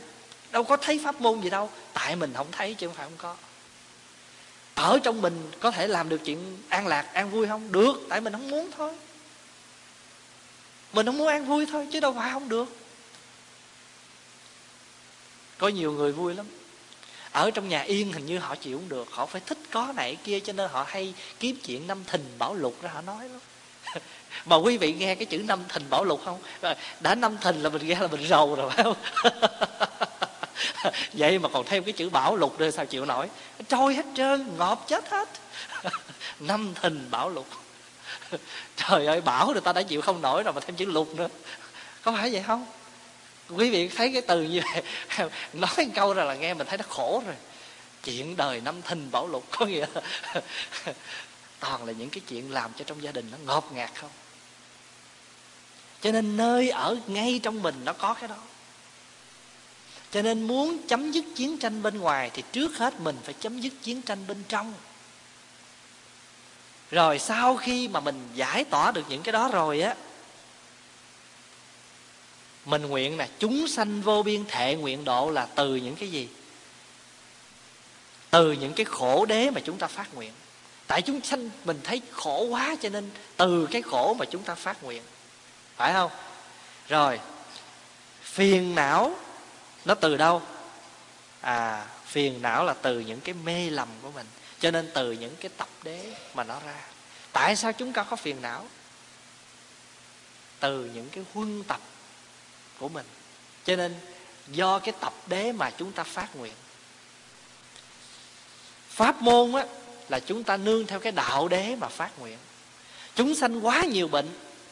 đâu 0.50 0.64
có 0.64 0.76
thấy 0.76 1.00
pháp 1.04 1.20
môn 1.20 1.40
gì 1.40 1.50
đâu, 1.50 1.70
tại 1.92 2.16
mình 2.16 2.32
không 2.34 2.52
thấy 2.52 2.74
chứ 2.74 2.86
không 2.86 2.96
phải 2.96 3.06
không 3.06 3.18
có. 3.18 3.36
Ở 4.74 4.98
trong 5.02 5.22
mình 5.22 5.50
có 5.60 5.70
thể 5.70 5.88
làm 5.88 6.08
được 6.08 6.20
chuyện 6.24 6.58
an 6.68 6.86
lạc, 6.86 7.14
an 7.14 7.30
vui 7.30 7.46
không? 7.46 7.72
Được, 7.72 8.06
tại 8.08 8.20
mình 8.20 8.32
không 8.32 8.50
muốn 8.50 8.70
thôi. 8.76 8.94
Mình 10.92 11.06
không 11.06 11.18
muốn 11.18 11.28
an 11.28 11.46
vui 11.46 11.66
thôi, 11.66 11.88
chứ 11.92 12.00
đâu 12.00 12.12
phải 12.12 12.32
không 12.32 12.48
được. 12.48 12.76
Có 15.58 15.68
nhiều 15.68 15.92
người 15.92 16.12
vui 16.12 16.34
lắm 16.34 16.46
ở 17.32 17.50
trong 17.50 17.68
nhà 17.68 17.80
yên 17.80 18.12
hình 18.12 18.26
như 18.26 18.38
họ 18.38 18.54
chịu 18.54 18.78
không 18.78 18.88
được, 18.88 19.08
họ 19.10 19.26
phải 19.26 19.40
thích 19.46 19.58
có 19.70 19.92
này 19.96 20.16
kia 20.24 20.40
cho 20.40 20.52
nên 20.52 20.70
họ 20.70 20.84
hay 20.88 21.14
kiếm 21.40 21.56
chuyện 21.64 21.86
năm 21.86 22.04
thình 22.06 22.24
bảo 22.38 22.54
lục 22.54 22.82
ra, 22.82 22.90
họ 22.94 23.00
nói 23.00 23.28
lắm. 23.28 23.40
Mà 24.46 24.56
quý 24.56 24.76
vị 24.76 24.92
nghe 24.92 25.14
cái 25.14 25.26
chữ 25.26 25.38
năm 25.38 25.60
thình 25.68 25.90
bảo 25.90 26.04
lục 26.04 26.20
không? 26.24 26.38
Đã 27.00 27.14
năm 27.14 27.36
thình 27.40 27.62
là 27.62 27.68
mình 27.68 27.86
nghe 27.86 27.94
là 27.94 28.06
mình 28.06 28.26
rầu 28.28 28.54
rồi, 28.54 28.70
phải 28.70 28.84
không? 28.84 28.96
Vậy 31.12 31.38
mà 31.38 31.48
còn 31.48 31.64
thêm 31.66 31.84
cái 31.84 31.92
chữ 31.92 32.10
bảo 32.10 32.36
lục 32.36 32.60
nữa 32.60 32.70
sao 32.70 32.86
chịu 32.86 33.04
nổi? 33.04 33.28
Trôi 33.68 33.94
hết 33.94 34.06
trơn, 34.16 34.56
ngọt 34.58 34.84
chết 34.88 35.10
hết. 35.10 35.28
Năm 36.40 36.74
thình 36.82 37.06
bảo 37.10 37.28
lục. 37.30 37.46
Trời 38.76 39.06
ơi, 39.06 39.20
bảo 39.20 39.46
người 39.52 39.60
ta 39.60 39.72
đã 39.72 39.82
chịu 39.82 40.00
không 40.00 40.22
nổi 40.22 40.42
rồi 40.42 40.52
mà 40.52 40.60
thêm 40.60 40.76
chữ 40.76 40.84
lục 40.84 41.14
nữa. 41.16 41.28
Có 42.02 42.12
phải 42.12 42.32
vậy 42.32 42.42
không? 42.46 42.66
Quý 43.48 43.70
vị 43.70 43.88
thấy 43.88 44.12
cái 44.12 44.22
từ 44.22 44.42
như 44.42 44.60
vậy, 44.72 44.82
nói 45.52 45.90
câu 45.94 46.14
ra 46.14 46.24
là 46.24 46.34
nghe 46.34 46.54
mình 46.54 46.66
thấy 46.66 46.78
nó 46.78 46.84
khổ 46.88 47.22
rồi. 47.26 47.34
Chuyện 48.04 48.36
đời 48.36 48.60
năm 48.60 48.82
thình 48.82 49.10
bảo 49.10 49.26
lục 49.26 49.44
có 49.50 49.66
nghĩa 49.66 49.86
là 49.94 50.02
toàn 51.60 51.84
là 51.84 51.92
những 51.92 52.10
cái 52.10 52.20
chuyện 52.28 52.52
làm 52.52 52.70
cho 52.78 52.84
trong 52.84 53.02
gia 53.02 53.12
đình 53.12 53.28
nó 53.32 53.38
ngọt 53.46 53.70
ngạt 53.74 53.90
không? 53.94 54.10
Cho 56.02 56.12
nên 56.12 56.36
nơi 56.36 56.70
ở 56.70 56.96
ngay 57.06 57.40
trong 57.42 57.62
mình 57.62 57.74
nó 57.84 57.92
có 57.92 58.14
cái 58.14 58.28
đó. 58.28 58.36
Cho 60.10 60.22
nên 60.22 60.42
muốn 60.42 60.78
chấm 60.88 61.12
dứt 61.12 61.24
chiến 61.34 61.58
tranh 61.58 61.82
bên 61.82 61.98
ngoài 61.98 62.30
thì 62.34 62.42
trước 62.52 62.76
hết 62.76 63.00
mình 63.00 63.16
phải 63.22 63.34
chấm 63.40 63.60
dứt 63.60 63.72
chiến 63.82 64.02
tranh 64.02 64.26
bên 64.26 64.42
trong. 64.48 64.74
Rồi 66.90 67.18
sau 67.18 67.56
khi 67.56 67.88
mà 67.88 68.00
mình 68.00 68.28
giải 68.34 68.64
tỏa 68.64 68.92
được 68.92 69.04
những 69.08 69.22
cái 69.22 69.32
đó 69.32 69.48
rồi 69.52 69.80
á 69.80 69.94
mình 72.64 72.82
nguyện 72.82 73.18
là 73.18 73.28
chúng 73.38 73.68
sanh 73.68 74.02
vô 74.02 74.22
biên 74.22 74.44
thệ 74.44 74.74
nguyện 74.74 75.04
độ 75.04 75.30
là 75.30 75.46
từ 75.54 75.76
những 75.76 75.96
cái 75.96 76.10
gì? 76.10 76.28
Từ 78.30 78.52
những 78.52 78.72
cái 78.72 78.84
khổ 78.84 79.24
đế 79.24 79.50
mà 79.50 79.60
chúng 79.64 79.78
ta 79.78 79.86
phát 79.86 80.14
nguyện. 80.14 80.32
Tại 80.86 81.02
chúng 81.02 81.20
sanh, 81.20 81.50
mình 81.64 81.80
thấy 81.84 82.02
khổ 82.10 82.44
quá 82.44 82.76
cho 82.82 82.88
nên 82.88 83.10
từ 83.36 83.68
cái 83.70 83.82
khổ 83.82 84.14
mà 84.18 84.24
chúng 84.24 84.42
ta 84.42 84.54
phát 84.54 84.82
nguyện. 84.82 85.02
Phải 85.76 85.92
không? 85.92 86.10
Rồi, 86.88 87.20
phiền 88.22 88.74
não 88.74 89.16
nó 89.84 89.94
từ 89.94 90.16
đâu? 90.16 90.42
À 91.40 91.86
phiền 92.06 92.42
não 92.42 92.64
là 92.64 92.74
từ 92.74 93.00
những 93.00 93.20
cái 93.20 93.34
mê 93.44 93.70
lầm 93.70 93.88
của 94.02 94.10
mình, 94.10 94.26
cho 94.60 94.70
nên 94.70 94.90
từ 94.94 95.12
những 95.12 95.36
cái 95.36 95.50
tập 95.56 95.68
đế 95.82 96.14
mà 96.34 96.44
nó 96.44 96.60
ra. 96.66 96.80
Tại 97.32 97.56
sao 97.56 97.72
chúng 97.72 97.92
ta 97.92 98.02
có 98.02 98.16
phiền 98.16 98.42
não? 98.42 98.66
Từ 100.60 100.90
những 100.94 101.08
cái 101.12 101.24
huân 101.34 101.64
tập 101.64 101.80
của 102.82 102.88
mình. 102.88 103.06
Cho 103.64 103.76
nên, 103.76 103.94
do 104.48 104.78
cái 104.78 104.94
tập 105.00 105.14
đế 105.26 105.52
mà 105.52 105.70
chúng 105.70 105.92
ta 105.92 106.02
phát 106.02 106.36
nguyện. 106.36 106.52
Pháp 108.88 109.22
môn 109.22 109.52
á, 109.52 109.66
là 110.08 110.20
chúng 110.20 110.44
ta 110.44 110.56
nương 110.56 110.86
theo 110.86 111.00
cái 111.00 111.12
đạo 111.12 111.48
đế 111.48 111.76
mà 111.76 111.88
phát 111.88 112.18
nguyện. 112.18 112.38
Chúng 113.14 113.34
sanh 113.34 113.66
quá 113.66 113.84
nhiều 113.84 114.08
bệnh, 114.08 114.28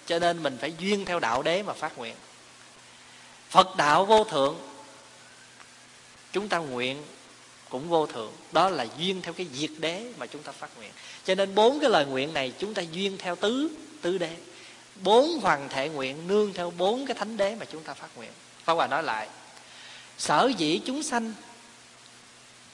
cho 0.07 0.19
nên 0.19 0.43
mình 0.43 0.59
phải 0.61 0.73
duyên 0.79 1.05
theo 1.05 1.21
đạo 1.21 1.43
đế 1.43 1.63
mà 1.63 1.73
phát 1.73 1.99
nguyện. 1.99 2.15
Phật 3.51 3.77
đạo 3.77 4.07
vô 4.07 4.25
thượng, 4.25 4.57
chúng 6.33 6.49
ta 6.49 6.59
nguyện 6.59 7.05
cũng 7.69 7.89
vô 7.89 8.07
thượng. 8.07 8.33
Đó 8.53 8.69
là 8.69 8.87
duyên 8.99 9.23
theo 9.23 9.33
cái 9.33 9.47
diệt 9.55 9.71
đế 9.79 10.13
mà 10.19 10.27
chúng 10.27 10.43
ta 10.43 10.53
phát 10.53 10.69
nguyện. 10.77 10.91
Cho 11.25 11.35
nên 11.35 11.55
bốn 11.55 11.81
cái 11.81 11.91
lời 11.91 12.05
nguyện 12.05 12.35
này 12.35 12.53
chúng 12.59 12.75
ta 12.75 12.83
duyên 12.83 13.19
theo 13.19 13.37
tứ 13.37 13.71
tứ 14.03 14.19
đế 14.19 14.37
bốn 15.03 15.41
hoàng 15.41 15.69
thể 15.69 15.89
nguyện 15.89 16.29
nương 16.29 16.53
theo 16.53 16.73
bốn 16.77 17.07
cái 17.07 17.15
thánh 17.15 17.37
đế 17.37 17.55
mà 17.55 17.65
chúng 17.65 17.83
ta 17.83 17.95
phát 17.95 18.09
nguyện 18.17 18.31
Pháp 18.65 18.73
Hòa 18.73 18.87
nói 18.87 19.03
lại 19.03 19.29
Sở 20.19 20.51
dĩ 20.57 20.81
chúng 20.87 21.03
sanh 21.03 21.33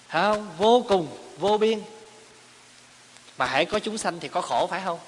không? 0.08 0.50
Vô 0.58 0.84
cùng, 0.88 1.08
vô 1.38 1.58
biên 1.58 1.80
Mà 3.38 3.46
hãy 3.46 3.64
có 3.64 3.78
chúng 3.78 3.98
sanh 3.98 4.20
thì 4.20 4.28
có 4.28 4.40
khổ 4.40 4.66
phải 4.70 4.82
không? 4.84 4.98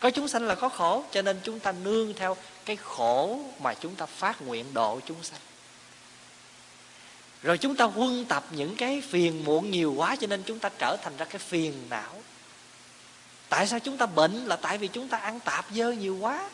Có 0.00 0.10
chúng 0.10 0.28
sanh 0.28 0.46
là 0.46 0.54
có 0.54 0.68
khổ 0.68 1.04
Cho 1.10 1.22
nên 1.22 1.40
chúng 1.42 1.60
ta 1.60 1.72
nương 1.72 2.14
theo 2.14 2.36
cái 2.64 2.76
khổ 2.76 3.40
Mà 3.62 3.74
chúng 3.74 3.94
ta 3.94 4.06
phát 4.06 4.42
nguyện 4.42 4.74
độ 4.74 5.00
chúng 5.06 5.22
sanh 5.22 5.40
Rồi 7.42 7.58
chúng 7.58 7.76
ta 7.76 7.84
huân 7.84 8.24
tập 8.24 8.44
những 8.50 8.76
cái 8.76 9.02
phiền 9.08 9.44
muộn 9.44 9.70
nhiều 9.70 9.92
quá 9.92 10.16
Cho 10.16 10.26
nên 10.26 10.42
chúng 10.42 10.58
ta 10.58 10.70
trở 10.78 10.96
thành 11.02 11.16
ra 11.16 11.24
cái 11.24 11.38
phiền 11.38 11.86
não 11.90 12.22
Tại 13.50 13.66
sao 13.66 13.78
chúng 13.78 13.96
ta 13.96 14.06
bệnh 14.06 14.46
Là 14.46 14.56
tại 14.56 14.78
vì 14.78 14.88
chúng 14.88 15.08
ta 15.08 15.18
ăn 15.18 15.40
tạp 15.40 15.64
dơ 15.70 15.90
nhiều 15.90 16.16
quá? 16.20 16.50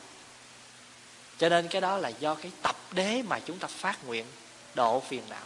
Cho 1.39 1.49
nên 1.49 1.69
cái 1.69 1.81
đó 1.81 1.99
là 1.99 2.09
do 2.09 2.35
cái 2.35 2.53
tập 2.63 2.77
đế 2.93 3.23
mà 3.23 3.39
chúng 3.41 3.59
ta 3.59 3.69
phát 3.69 4.05
nguyện 4.07 4.27
độ 4.75 5.01
phiền 5.01 5.23
não. 5.29 5.45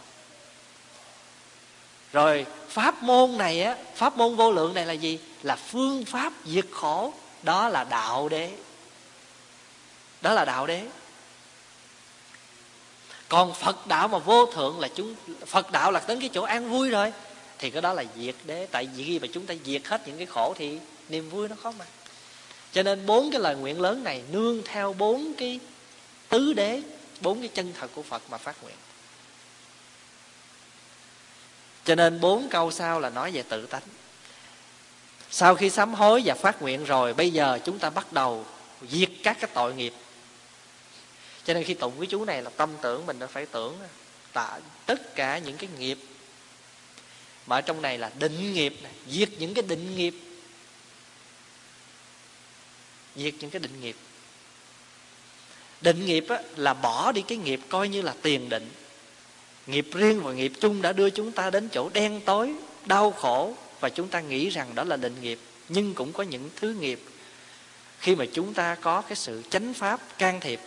Rồi, 2.13 2.45
pháp 2.69 3.03
môn 3.03 3.37
này 3.37 3.63
á, 3.63 3.75
pháp 3.95 4.17
môn 4.17 4.35
vô 4.35 4.51
lượng 4.51 4.73
này 4.73 4.85
là 4.85 4.93
gì? 4.93 5.19
Là 5.43 5.55
phương 5.55 6.05
pháp 6.05 6.33
diệt 6.45 6.65
khổ. 6.71 7.13
Đó 7.43 7.69
là 7.69 7.83
đạo 7.83 8.29
đế. 8.29 8.51
Đó 10.21 10.33
là 10.33 10.45
đạo 10.45 10.67
đế. 10.67 10.85
Còn 13.29 13.53
phật 13.53 13.87
đạo 13.87 14.07
mà 14.07 14.17
vô 14.17 14.45
thượng 14.45 14.79
là 14.79 14.87
chúng, 14.95 15.15
phật 15.45 15.71
đạo 15.71 15.91
là 15.91 16.01
đến 16.07 16.19
cái 16.19 16.29
chỗ 16.33 16.41
an 16.41 16.69
vui 16.69 16.89
rồi. 16.89 17.13
Thì 17.57 17.69
cái 17.69 17.81
đó 17.81 17.93
là 17.93 18.03
diệt 18.17 18.35
đế. 18.45 18.67
Tại 18.71 18.87
vì 18.95 19.03
khi 19.03 19.19
mà 19.19 19.27
chúng 19.33 19.45
ta 19.45 19.53
diệt 19.65 19.87
hết 19.87 20.07
những 20.07 20.17
cái 20.17 20.25
khổ 20.25 20.53
thì 20.57 20.79
niềm 21.11 21.29
vui 21.29 21.49
nó 21.49 21.55
khó 21.63 21.71
mà. 21.71 21.85
Cho 22.71 22.83
nên 22.83 23.05
bốn 23.05 23.31
cái 23.31 23.41
lời 23.41 23.55
nguyện 23.55 23.81
lớn 23.81 24.03
này 24.03 24.23
nương 24.31 24.61
theo 24.65 24.93
bốn 24.93 25.33
cái 25.37 25.59
tứ 26.29 26.53
đế 26.53 26.81
bốn 27.21 27.39
cái 27.39 27.47
chân 27.47 27.73
thật 27.79 27.91
của 27.95 28.03
phật 28.03 28.21
mà 28.29 28.37
phát 28.37 28.63
nguyện. 28.63 28.75
Cho 31.85 31.95
nên 31.95 32.19
bốn 32.19 32.49
câu 32.49 32.71
sau 32.71 32.99
là 32.99 33.09
nói 33.09 33.31
về 33.31 33.43
tự 33.43 33.65
tánh. 33.65 33.81
Sau 35.29 35.55
khi 35.55 35.69
sám 35.69 35.93
hối 35.93 36.21
và 36.25 36.35
phát 36.35 36.61
nguyện 36.61 36.83
rồi 36.83 37.13
bây 37.13 37.31
giờ 37.31 37.59
chúng 37.65 37.79
ta 37.79 37.89
bắt 37.89 38.13
đầu 38.13 38.45
diệt 38.89 39.09
các 39.23 39.37
cái 39.39 39.49
tội 39.53 39.73
nghiệp. 39.73 39.93
Cho 41.43 41.53
nên 41.53 41.63
khi 41.63 41.73
tụng 41.73 41.93
cái 41.97 42.07
chú 42.07 42.25
này 42.25 42.41
là 42.41 42.49
tâm 42.49 42.69
tưởng 42.81 43.05
mình 43.05 43.19
nó 43.19 43.27
phải 43.27 43.45
tưởng 43.45 43.77
tạ 44.33 44.59
tất 44.85 45.15
cả 45.15 45.37
những 45.37 45.57
cái 45.57 45.69
nghiệp 45.77 45.97
mà 47.47 47.55
ở 47.55 47.61
trong 47.61 47.81
này 47.81 47.97
là 47.97 48.11
định 48.19 48.53
nghiệp 48.53 48.75
này, 48.83 48.91
diệt 49.07 49.29
những 49.37 49.53
cái 49.53 49.63
định 49.67 49.95
nghiệp 49.95 50.13
diệt 53.15 53.33
những 53.39 53.49
cái 53.49 53.59
định 53.59 53.81
nghiệp. 53.81 53.95
Định 55.81 56.05
nghiệp 56.05 56.25
á, 56.29 56.39
là 56.55 56.73
bỏ 56.73 57.11
đi 57.11 57.21
cái 57.21 57.37
nghiệp 57.37 57.59
coi 57.69 57.89
như 57.89 58.01
là 58.01 58.15
tiền 58.21 58.49
định. 58.49 58.69
Nghiệp 59.67 59.87
riêng 59.93 60.23
và 60.23 60.33
nghiệp 60.33 60.51
chung 60.61 60.81
đã 60.81 60.93
đưa 60.93 61.09
chúng 61.09 61.31
ta 61.31 61.49
đến 61.49 61.69
chỗ 61.69 61.89
đen 61.93 62.21
tối 62.25 62.53
đau 62.85 63.11
khổ 63.11 63.55
và 63.79 63.89
chúng 63.89 64.07
ta 64.07 64.19
nghĩ 64.19 64.49
rằng 64.49 64.75
đó 64.75 64.83
là 64.83 64.97
định 64.97 65.15
nghiệp. 65.21 65.39
Nhưng 65.69 65.93
cũng 65.93 66.13
có 66.13 66.23
những 66.23 66.49
thứ 66.55 66.73
nghiệp. 66.73 66.99
Khi 67.99 68.15
mà 68.15 68.25
chúng 68.33 68.53
ta 68.53 68.75
có 68.75 69.01
cái 69.01 69.15
sự 69.15 69.43
chánh 69.49 69.73
pháp 69.73 69.99
can 70.17 70.39
thiệp 70.39 70.59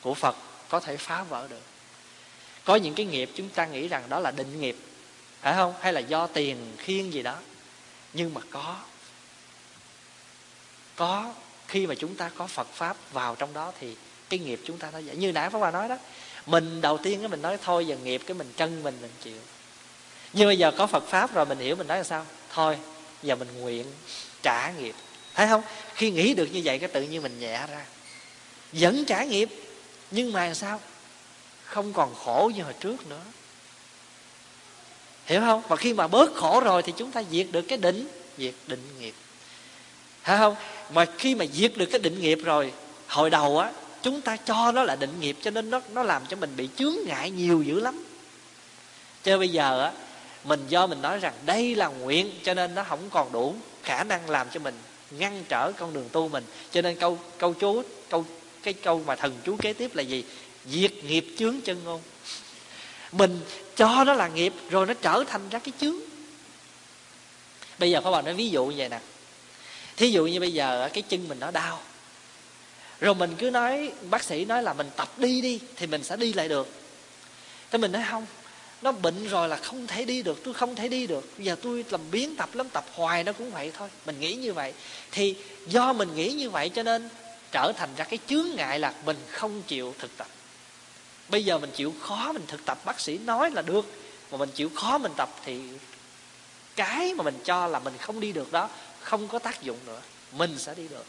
của 0.00 0.14
phật 0.14 0.36
có 0.68 0.80
thể 0.80 0.96
phá 0.96 1.22
vỡ 1.22 1.48
được. 1.48 1.62
Có 2.64 2.76
những 2.76 2.94
cái 2.94 3.06
nghiệp 3.06 3.30
chúng 3.34 3.48
ta 3.48 3.66
nghĩ 3.66 3.88
rằng 3.88 4.08
đó 4.08 4.20
là 4.20 4.30
định 4.30 4.60
nghiệp 4.60 4.76
phải 5.40 5.54
không? 5.54 5.74
Hay 5.80 5.92
là 5.92 6.00
do 6.00 6.26
tiền 6.26 6.56
khiên 6.78 7.10
gì 7.10 7.22
đó. 7.22 7.36
Nhưng 8.12 8.34
mà 8.34 8.40
có. 8.50 8.76
Có 10.96 11.34
khi 11.68 11.86
mà 11.86 11.94
chúng 11.94 12.14
ta 12.14 12.30
có 12.36 12.46
phật 12.46 12.68
pháp 12.74 12.96
vào 13.12 13.34
trong 13.34 13.52
đó 13.52 13.72
thì 13.80 13.96
cái 14.28 14.38
nghiệp 14.38 14.60
chúng 14.64 14.78
ta 14.78 14.90
nó 14.90 15.00
vậy. 15.06 15.16
Như 15.16 15.32
nãy 15.32 15.50
pháp 15.50 15.58
hòa 15.58 15.70
nói 15.70 15.88
đó, 15.88 15.96
mình 16.46 16.80
đầu 16.80 16.98
tiên 16.98 17.20
cái 17.20 17.28
mình 17.28 17.42
nói 17.42 17.58
thôi, 17.62 17.86
giờ 17.86 17.96
nghiệp 17.96 18.22
cái 18.26 18.34
mình 18.34 18.52
chân 18.56 18.82
mình 18.82 18.98
mình 19.00 19.10
chịu. 19.22 19.38
Nhưng 20.32 20.48
bây 20.48 20.58
giờ 20.58 20.70
có 20.78 20.86
phật 20.86 21.06
pháp 21.06 21.34
rồi, 21.34 21.46
mình 21.46 21.58
hiểu 21.58 21.76
mình 21.76 21.86
nói 21.86 21.98
là 21.98 22.04
sao? 22.04 22.26
Thôi, 22.52 22.78
giờ 23.22 23.36
mình 23.36 23.48
nguyện 23.60 23.86
trả 24.42 24.70
nghiệp. 24.70 24.94
Thấy 25.34 25.48
không? 25.48 25.62
Khi 25.94 26.10
nghĩ 26.10 26.34
được 26.34 26.48
như 26.52 26.60
vậy 26.64 26.78
cái 26.78 26.88
tự 26.88 27.02
nhiên 27.02 27.22
mình 27.22 27.40
nhẹ 27.40 27.66
ra. 27.70 27.84
Vẫn 28.72 29.04
trả 29.04 29.24
nghiệp, 29.24 29.48
nhưng 30.10 30.32
mà 30.32 30.44
làm 30.44 30.54
sao? 30.54 30.80
Không 31.64 31.92
còn 31.92 32.14
khổ 32.14 32.50
như 32.54 32.62
hồi 32.62 32.74
trước 32.80 33.06
nữa. 33.06 33.22
Hiểu 35.26 35.40
không? 35.40 35.62
Và 35.68 35.76
khi 35.76 35.94
mà 35.94 36.08
bớt 36.08 36.34
khổ 36.34 36.60
rồi 36.60 36.82
thì 36.82 36.92
chúng 36.96 37.12
ta 37.12 37.22
diệt 37.30 37.46
được 37.50 37.62
cái 37.62 37.78
định, 37.78 38.08
diệt 38.38 38.54
định 38.66 38.82
nghiệp. 38.98 39.14
Hiểu 40.24 40.36
không? 40.38 40.56
Mà 40.92 41.04
khi 41.18 41.34
mà 41.34 41.44
diệt 41.52 41.72
được 41.76 41.86
cái 41.86 41.98
định 41.98 42.20
nghiệp 42.20 42.38
rồi, 42.44 42.72
hồi 43.06 43.30
đầu 43.30 43.58
á, 43.58 43.70
chúng 44.02 44.20
ta 44.20 44.36
cho 44.36 44.72
nó 44.72 44.82
là 44.82 44.96
định 44.96 45.20
nghiệp 45.20 45.36
cho 45.42 45.50
nên 45.50 45.70
nó 45.70 45.80
nó 45.92 46.02
làm 46.02 46.22
cho 46.28 46.36
mình 46.36 46.52
bị 46.56 46.68
chướng 46.76 46.94
ngại 47.06 47.30
nhiều 47.30 47.62
dữ 47.62 47.80
lắm. 47.80 48.04
Cho 49.24 49.38
bây 49.38 49.48
giờ 49.48 49.82
á, 49.82 49.92
mình 50.44 50.64
do 50.68 50.86
mình 50.86 51.02
nói 51.02 51.18
rằng 51.18 51.34
đây 51.46 51.74
là 51.74 51.88
nguyện 51.88 52.30
cho 52.42 52.54
nên 52.54 52.74
nó 52.74 52.84
không 52.84 53.10
còn 53.10 53.32
đủ 53.32 53.54
khả 53.82 54.04
năng 54.04 54.30
làm 54.30 54.46
cho 54.52 54.60
mình 54.60 54.74
ngăn 55.10 55.44
trở 55.48 55.72
con 55.72 55.94
đường 55.94 56.08
tu 56.12 56.28
mình. 56.28 56.44
Cho 56.72 56.82
nên 56.82 56.98
câu 56.98 57.18
câu 57.38 57.54
chú, 57.54 57.82
câu, 58.08 58.24
cái 58.62 58.74
câu 58.74 59.02
mà 59.06 59.16
thần 59.16 59.32
chú 59.44 59.56
kế 59.56 59.72
tiếp 59.72 59.94
là 59.94 60.02
gì? 60.02 60.24
Diệt 60.70 60.92
nghiệp 61.04 61.26
chướng 61.38 61.60
chân 61.60 61.84
ngôn. 61.84 62.00
Mình 63.12 63.40
cho 63.76 64.04
nó 64.04 64.14
là 64.14 64.28
nghiệp 64.28 64.52
rồi 64.70 64.86
nó 64.86 64.94
trở 64.94 65.24
thành 65.28 65.48
ra 65.48 65.58
cái 65.58 65.72
chướng. 65.80 65.96
Bây 67.78 67.90
giờ 67.90 68.00
pháp 68.00 68.10
bảo 68.10 68.22
nói 68.22 68.34
ví 68.34 68.50
dụ 68.50 68.66
như 68.66 68.74
vậy 68.76 68.88
nè 68.88 69.00
thí 69.96 70.10
dụ 70.10 70.26
như 70.26 70.40
bây 70.40 70.52
giờ 70.52 70.88
cái 70.92 71.02
chân 71.02 71.28
mình 71.28 71.40
nó 71.40 71.50
đau, 71.50 71.80
rồi 73.00 73.14
mình 73.14 73.34
cứ 73.38 73.50
nói, 73.50 73.92
bác 74.10 74.22
sĩ 74.24 74.44
nói 74.44 74.62
là 74.62 74.72
mình 74.72 74.90
tập 74.96 75.18
đi 75.18 75.40
đi, 75.40 75.60
thì 75.76 75.86
mình 75.86 76.04
sẽ 76.04 76.16
đi 76.16 76.32
lại 76.32 76.48
được. 76.48 76.68
Thế 77.70 77.78
mình 77.78 77.92
nói 77.92 78.02
không, 78.10 78.26
nó 78.82 78.92
bệnh 78.92 79.28
rồi 79.28 79.48
là 79.48 79.56
không 79.56 79.86
thể 79.86 80.04
đi 80.04 80.22
được, 80.22 80.40
tôi 80.44 80.54
không 80.54 80.74
thể 80.74 80.88
đi 80.88 81.06
được. 81.06 81.30
Bây 81.36 81.46
giờ 81.46 81.56
tôi 81.62 81.84
làm 81.90 82.00
biến 82.10 82.36
tập 82.36 82.48
lắm, 82.54 82.68
tập 82.68 82.84
hoài 82.92 83.24
nó 83.24 83.32
cũng 83.32 83.50
vậy 83.50 83.72
thôi, 83.78 83.88
mình 84.06 84.20
nghĩ 84.20 84.34
như 84.34 84.52
vậy. 84.52 84.72
Thì 85.12 85.36
do 85.66 85.92
mình 85.92 86.14
nghĩ 86.14 86.32
như 86.32 86.50
vậy 86.50 86.68
cho 86.68 86.82
nên 86.82 87.08
trở 87.52 87.72
thành 87.76 87.90
ra 87.96 88.04
cái 88.04 88.18
chướng 88.26 88.46
ngại 88.56 88.78
là 88.78 88.94
mình 89.04 89.16
không 89.30 89.62
chịu 89.62 89.94
thực 89.98 90.16
tập. 90.16 90.26
Bây 91.28 91.44
giờ 91.44 91.58
mình 91.58 91.70
chịu 91.70 91.94
khó 92.00 92.32
mình 92.32 92.46
thực 92.46 92.64
tập, 92.64 92.78
bác 92.84 93.00
sĩ 93.00 93.18
nói 93.18 93.50
là 93.50 93.62
được, 93.62 93.86
mà 94.30 94.38
mình 94.38 94.50
chịu 94.54 94.70
khó 94.74 94.98
mình 94.98 95.12
tập 95.16 95.28
thì 95.44 95.60
cái 96.76 97.14
mà 97.14 97.24
mình 97.24 97.38
cho 97.44 97.66
là 97.66 97.78
mình 97.78 97.94
không 98.00 98.20
đi 98.20 98.32
được 98.32 98.52
đó 98.52 98.68
không 99.04 99.28
có 99.28 99.38
tác 99.38 99.62
dụng 99.62 99.78
nữa, 99.86 100.00
mình 100.32 100.58
sẽ 100.58 100.74
đi 100.74 100.88
được. 100.88 101.04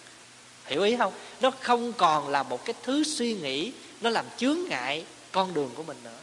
Hiểu 0.65 0.83
ý 0.83 0.95
không? 0.97 1.13
Nó 1.41 1.51
không 1.61 1.93
còn 1.93 2.29
là 2.29 2.43
một 2.43 2.65
cái 2.65 2.75
thứ 2.83 3.03
suy 3.03 3.33
nghĩ, 3.33 3.71
nó 4.01 4.09
làm 4.09 4.25
chướng 4.37 4.57
ngại 4.69 5.05
con 5.31 5.53
đường 5.53 5.71
của 5.75 5.83
mình 5.83 5.97
nữa. 6.03 6.17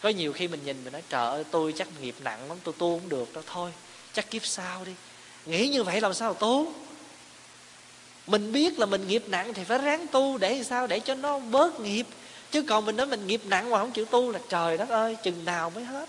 Có 0.00 0.08
nhiều 0.08 0.32
khi 0.32 0.48
mình 0.48 0.60
nhìn 0.64 0.84
mình 0.84 0.92
nói, 0.92 1.02
trời 1.08 1.26
ơi, 1.26 1.44
tôi 1.50 1.74
chắc 1.76 1.88
nghiệp 2.00 2.14
nặng 2.20 2.48
lắm, 2.48 2.58
tôi 2.64 2.74
tu 2.78 2.98
không 2.98 3.08
được 3.08 3.32
đâu, 3.34 3.44
thôi, 3.46 3.72
chắc 4.12 4.30
kiếp 4.30 4.46
sau 4.46 4.84
đi. 4.84 4.92
Nghĩ 5.46 5.68
như 5.68 5.84
vậy 5.84 6.00
làm 6.00 6.14
sao 6.14 6.34
tu? 6.34 6.72
Mình 8.26 8.52
biết 8.52 8.78
là 8.78 8.86
mình 8.86 9.08
nghiệp 9.08 9.24
nặng 9.26 9.54
thì 9.54 9.64
phải 9.64 9.78
ráng 9.78 10.06
tu 10.06 10.38
để 10.38 10.62
sao 10.64 10.86
để 10.86 11.00
cho 11.00 11.14
nó 11.14 11.38
bớt 11.38 11.80
nghiệp. 11.80 12.06
Chứ 12.50 12.62
còn 12.62 12.86
mình 12.86 12.96
nói 12.96 13.06
mình 13.06 13.26
nghiệp 13.26 13.40
nặng 13.44 13.70
mà 13.70 13.78
không 13.78 13.92
chịu 13.92 14.04
tu 14.04 14.30
là 14.30 14.38
trời 14.48 14.76
đất 14.76 14.88
ơi, 14.88 15.16
chừng 15.24 15.44
nào 15.44 15.70
mới 15.70 15.84
hết. 15.84 16.08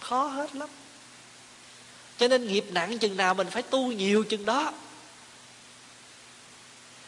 Khó 0.00 0.26
hết 0.26 0.54
lắm 0.54 0.68
cho 2.22 2.28
nên 2.28 2.48
nghiệp 2.48 2.64
nặng 2.70 2.98
chừng 2.98 3.16
nào 3.16 3.34
mình 3.34 3.46
phải 3.50 3.62
tu 3.62 3.92
nhiều 3.92 4.24
chừng 4.24 4.44
đó. 4.44 4.72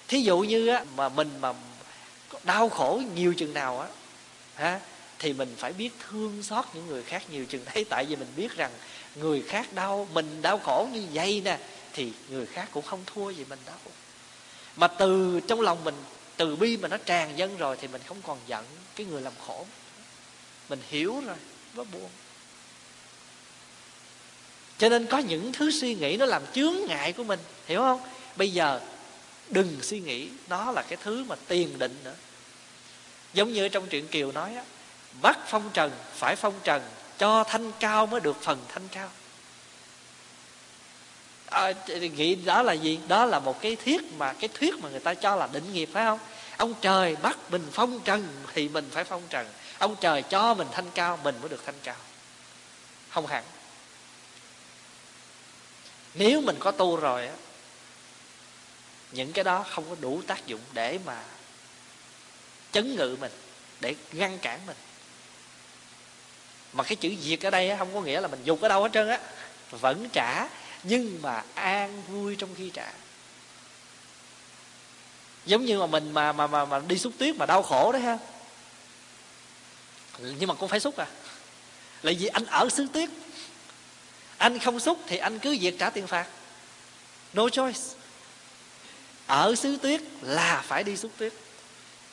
Thí 0.08 0.20
dụ 0.20 0.38
như 0.38 0.66
á, 0.66 0.84
mà 0.96 1.08
mình 1.08 1.30
mà 1.40 1.52
đau 2.44 2.68
khổ 2.68 3.02
nhiều 3.14 3.34
chừng 3.34 3.54
nào 3.54 3.80
á 3.80 3.88
ha 4.54 4.80
thì 5.18 5.32
mình 5.32 5.54
phải 5.58 5.72
biết 5.72 5.90
thương 6.08 6.42
xót 6.42 6.64
những 6.74 6.86
người 6.86 7.02
khác 7.02 7.22
nhiều 7.30 7.44
chừng 7.44 7.64
đấy. 7.74 7.84
Tại 7.88 8.04
vì 8.04 8.16
mình 8.16 8.28
biết 8.36 8.56
rằng 8.56 8.70
người 9.14 9.42
khác 9.42 9.72
đau, 9.72 10.08
mình 10.12 10.42
đau 10.42 10.58
khổ 10.58 10.88
như 10.92 11.06
vậy 11.12 11.42
nè, 11.44 11.58
thì 11.92 12.12
người 12.28 12.46
khác 12.46 12.68
cũng 12.72 12.84
không 12.84 13.04
thua 13.06 13.30
gì 13.30 13.44
mình 13.48 13.58
đâu. 13.66 13.76
Mà 14.76 14.88
từ 14.88 15.40
trong 15.48 15.60
lòng 15.60 15.84
mình, 15.84 15.96
từ 16.36 16.56
bi 16.56 16.76
mà 16.76 16.88
nó 16.88 16.96
tràn 16.96 17.38
dân 17.38 17.56
rồi 17.56 17.76
thì 17.80 17.88
mình 17.88 18.02
không 18.06 18.22
còn 18.22 18.38
giận 18.46 18.64
cái 18.96 19.06
người 19.06 19.20
làm 19.20 19.32
khổ. 19.46 19.66
Mình 20.68 20.80
hiểu 20.88 21.22
rồi, 21.26 21.36
nó 21.74 21.84
buồn 21.84 22.10
cho 24.78 24.88
nên 24.88 25.06
có 25.06 25.18
những 25.18 25.52
thứ 25.52 25.70
suy 25.70 25.94
nghĩ 25.94 26.16
nó 26.16 26.26
làm 26.26 26.42
chướng 26.54 26.74
ngại 26.88 27.12
của 27.12 27.24
mình 27.24 27.40
hiểu 27.66 27.80
không? 27.80 28.00
Bây 28.36 28.52
giờ 28.52 28.80
đừng 29.48 29.82
suy 29.82 30.00
nghĩ 30.00 30.28
đó 30.48 30.72
là 30.72 30.82
cái 30.82 30.98
thứ 31.02 31.24
mà 31.24 31.36
tiền 31.48 31.78
định 31.78 31.96
nữa. 32.04 32.14
Giống 33.34 33.52
như 33.52 33.68
trong 33.68 33.86
truyện 33.86 34.08
kiều 34.08 34.32
nói 34.32 34.54
á 34.54 34.62
bắt 35.22 35.38
phong 35.46 35.70
trần 35.72 35.92
phải 36.14 36.36
phong 36.36 36.54
trần 36.64 36.82
cho 37.18 37.44
thanh 37.44 37.72
cao 37.80 38.06
mới 38.06 38.20
được 38.20 38.42
phần 38.42 38.58
thanh 38.68 38.88
cao. 38.88 39.08
À, 41.46 41.72
nghĩ 42.16 42.34
đó 42.34 42.62
là 42.62 42.72
gì? 42.72 42.98
Đó 43.08 43.24
là 43.24 43.38
một 43.38 43.60
cái 43.60 43.76
thuyết 43.84 44.02
mà 44.18 44.32
cái 44.32 44.48
thuyết 44.54 44.74
mà 44.82 44.88
người 44.88 45.00
ta 45.00 45.14
cho 45.14 45.36
là 45.36 45.48
định 45.52 45.72
nghiệp 45.72 45.88
phải 45.92 46.04
không? 46.04 46.18
Ông 46.56 46.74
trời 46.80 47.16
bắt 47.16 47.38
mình 47.50 47.66
phong 47.72 48.00
trần 48.04 48.26
thì 48.54 48.68
mình 48.68 48.88
phải 48.90 49.04
phong 49.04 49.22
trần. 49.30 49.46
Ông 49.78 49.96
trời 50.00 50.22
cho 50.22 50.54
mình 50.54 50.66
thanh 50.72 50.90
cao 50.94 51.18
mình 51.24 51.34
mới 51.40 51.48
được 51.48 51.62
thanh 51.66 51.74
cao. 51.82 51.96
Không 53.10 53.26
hẳn 53.26 53.44
nếu 56.14 56.40
mình 56.40 56.56
có 56.58 56.70
tu 56.70 56.96
rồi 56.96 57.26
á 57.26 57.34
những 59.12 59.32
cái 59.32 59.44
đó 59.44 59.64
không 59.70 59.84
có 59.88 59.96
đủ 60.00 60.22
tác 60.26 60.46
dụng 60.46 60.60
để 60.72 60.98
mà 61.04 61.22
chấn 62.72 62.96
ngự 62.96 63.16
mình 63.20 63.32
để 63.80 63.94
ngăn 64.12 64.38
cản 64.38 64.66
mình. 64.66 64.76
Mà 66.72 66.84
cái 66.84 66.96
chữ 66.96 67.14
diệt 67.22 67.42
ở 67.42 67.50
đây 67.50 67.76
không 67.78 67.94
có 67.94 68.00
nghĩa 68.00 68.20
là 68.20 68.28
mình 68.28 68.40
dục 68.44 68.60
ở 68.60 68.68
đâu 68.68 68.82
hết 68.82 68.90
trơn 68.92 69.08
á 69.08 69.20
vẫn 69.70 70.08
trả 70.12 70.48
nhưng 70.82 71.22
mà 71.22 71.42
an 71.54 72.02
vui 72.08 72.36
trong 72.36 72.54
khi 72.54 72.70
trả. 72.70 72.92
Giống 75.46 75.64
như 75.64 75.78
mà 75.78 75.86
mình 75.86 76.12
mà 76.12 76.32
mà 76.32 76.46
mà, 76.46 76.64
mà 76.64 76.80
đi 76.88 76.98
xúc 76.98 77.12
tuyết 77.18 77.36
mà 77.36 77.46
đau 77.46 77.62
khổ 77.62 77.92
đấy 77.92 78.02
ha. 78.02 78.18
Nhưng 80.18 80.48
mà 80.48 80.54
cũng 80.54 80.68
phải 80.68 80.80
xúc 80.80 80.96
à. 80.96 81.06
Là 82.02 82.12
vì 82.18 82.26
anh 82.26 82.46
ở 82.46 82.68
xứ 82.68 82.86
tuyết 82.92 83.10
anh 84.38 84.58
không 84.58 84.80
xúc 84.80 84.98
thì 85.06 85.16
anh 85.16 85.38
cứ 85.38 85.56
việc 85.60 85.78
trả 85.78 85.90
tiền 85.90 86.06
phạt. 86.06 86.26
No 87.32 87.48
choice. 87.48 87.80
Ở 89.26 89.54
xứ 89.54 89.76
tuyết 89.82 90.00
là 90.22 90.62
phải 90.66 90.84
đi 90.84 90.96
xúc 90.96 91.10
tuyết. 91.18 91.32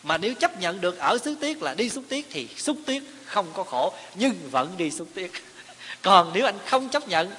Mà 0.03 0.18
nếu 0.18 0.34
chấp 0.34 0.60
nhận 0.60 0.81
được 0.81 0.98
ở 0.98 1.18
xứ 1.18 1.35
tuyết 1.41 1.57
là 1.61 1.73
đi 1.73 1.89
xúc 1.89 2.03
tuyết 2.10 2.26
thì 2.30 2.48
xúc 2.57 2.77
tuyết 2.85 3.03
không 3.26 3.48
có 3.53 3.64
khổ, 3.64 3.93
nhưng 4.15 4.49
vẫn 4.52 4.77
đi 4.77 4.91
xúc 4.91 5.07
tuyết. 5.14 5.31
Còn 6.02 6.31
nếu 6.34 6.45
anh 6.45 6.57
không 6.65 6.89
chấp 6.89 7.07
nhận 7.07 7.31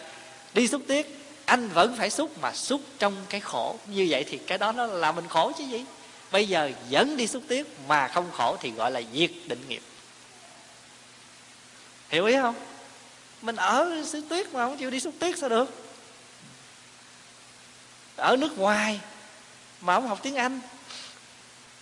đi 0.54 0.68
xúc 0.68 0.82
tuyết, 0.88 1.06
anh 1.44 1.68
vẫn 1.68 1.94
phải 1.98 2.10
xúc 2.10 2.38
mà 2.40 2.52
xúc 2.52 2.80
trong 2.98 3.16
cái 3.28 3.40
khổ. 3.40 3.76
Như 3.86 4.06
vậy 4.10 4.24
thì 4.24 4.38
cái 4.38 4.58
đó 4.58 4.72
nó 4.72 4.86
làm 4.86 5.16
mình 5.16 5.28
khổ 5.28 5.52
chứ 5.58 5.64
gì? 5.64 5.84
Bây 6.32 6.48
giờ 6.48 6.70
vẫn 6.90 7.16
đi 7.16 7.26
xúc 7.26 7.42
tuyết 7.48 7.66
mà 7.88 8.08
không 8.08 8.30
khổ 8.32 8.56
thì 8.60 8.70
gọi 8.70 8.90
là 8.90 9.02
diệt 9.14 9.30
định 9.46 9.64
nghiệp. 9.68 9.82
Hiểu 12.08 12.26
ý 12.26 12.36
không? 12.36 12.54
Mình 13.42 13.56
ở 13.56 14.02
xứ 14.04 14.22
tuyết 14.28 14.52
mà 14.52 14.66
không 14.66 14.76
chịu 14.76 14.90
đi 14.90 15.00
xúc 15.00 15.14
tuyết 15.18 15.38
sao 15.38 15.48
được? 15.48 15.70
Ở 18.16 18.36
nước 18.36 18.58
ngoài 18.58 19.00
mà 19.80 19.94
không 19.94 20.08
học 20.08 20.18
tiếng 20.22 20.36
anh. 20.36 20.60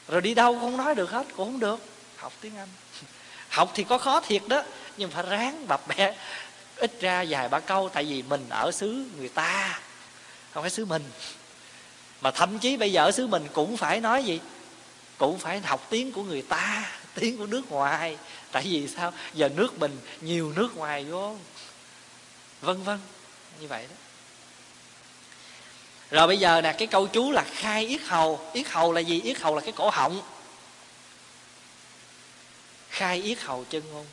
Rồi 0.08 0.20
đi 0.20 0.34
đâu 0.34 0.52
cũng 0.52 0.60
không 0.60 0.76
nói 0.76 0.94
được 0.94 1.10
hết, 1.10 1.26
cũng 1.36 1.52
không 1.52 1.60
được. 1.60 1.80
Học 2.16 2.32
tiếng 2.40 2.56
anh. 2.56 2.68
Học 3.48 3.70
thì 3.74 3.84
có 3.84 3.98
khó 3.98 4.20
thiệt 4.20 4.42
đó, 4.48 4.62
nhưng 4.96 5.10
phải 5.10 5.22
ráng 5.22 5.68
bập 5.68 5.88
bẹ. 5.88 6.14
Ít 6.76 7.00
ra 7.00 7.24
vài 7.28 7.48
ba 7.48 7.60
câu, 7.60 7.88
tại 7.88 8.04
vì 8.04 8.22
mình 8.22 8.46
ở 8.48 8.70
xứ 8.72 9.04
người 9.18 9.28
ta, 9.28 9.80
không 10.52 10.62
phải 10.62 10.70
xứ 10.70 10.84
mình. 10.84 11.02
Mà 12.20 12.30
thậm 12.30 12.58
chí 12.58 12.76
bây 12.76 12.92
giờ 12.92 13.04
ở 13.04 13.10
xứ 13.10 13.26
mình 13.26 13.46
cũng 13.52 13.76
phải 13.76 14.00
nói 14.00 14.24
gì? 14.24 14.40
Cũng 15.18 15.38
phải 15.38 15.60
học 15.60 15.86
tiếng 15.90 16.12
của 16.12 16.22
người 16.22 16.42
ta, 16.42 16.92
tiếng 17.14 17.38
của 17.38 17.46
nước 17.46 17.70
ngoài. 17.70 18.16
Tại 18.52 18.62
vì 18.62 18.88
sao? 18.88 19.12
Giờ 19.34 19.48
nước 19.48 19.78
mình, 19.78 19.98
nhiều 20.20 20.52
nước 20.56 20.76
ngoài 20.76 21.04
vô 21.04 21.36
vân 22.60 22.82
vân 22.82 22.98
như 23.60 23.66
vậy 23.66 23.86
đó. 23.90 23.96
Rồi 26.10 26.26
bây 26.26 26.38
giờ 26.38 26.60
nè, 26.60 26.74
cái 26.78 26.86
câu 26.86 27.06
chú 27.06 27.30
là 27.30 27.44
khai 27.54 27.86
yết 27.86 28.02
hầu. 28.02 28.50
Yết 28.52 28.68
hầu 28.68 28.92
là 28.92 29.00
gì? 29.00 29.20
Yết 29.20 29.38
hầu 29.38 29.54
là 29.54 29.60
cái 29.60 29.72
cổ 29.72 29.90
họng. 29.90 30.22
Khai 32.88 33.22
yết 33.22 33.40
hầu 33.40 33.64
chân 33.64 33.82
ngôn. 33.92 34.06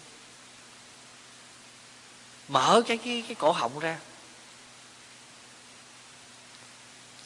Mở 2.48 2.82
cái 2.88 2.98
cái 2.98 3.24
cái 3.28 3.36
cổ 3.36 3.52
họng 3.52 3.80
ra. 3.80 3.98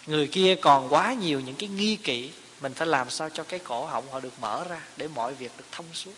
Người 0.06 0.28
kia 0.28 0.56
còn 0.62 0.94
quá 0.94 1.14
nhiều 1.14 1.40
những 1.40 1.56
cái 1.56 1.70
nghi 1.70 1.96
kỵ, 1.96 2.32
mình 2.62 2.74
phải 2.74 2.88
làm 2.88 3.10
sao 3.10 3.30
cho 3.30 3.44
cái 3.44 3.60
cổ 3.60 3.86
họng 3.86 4.12
họ 4.12 4.20
được 4.20 4.40
mở 4.40 4.64
ra 4.70 4.82
để 4.98 5.08
mọi 5.08 5.34
việc 5.34 5.52
được 5.58 5.66
thông 5.72 5.94
suốt. 5.94 6.14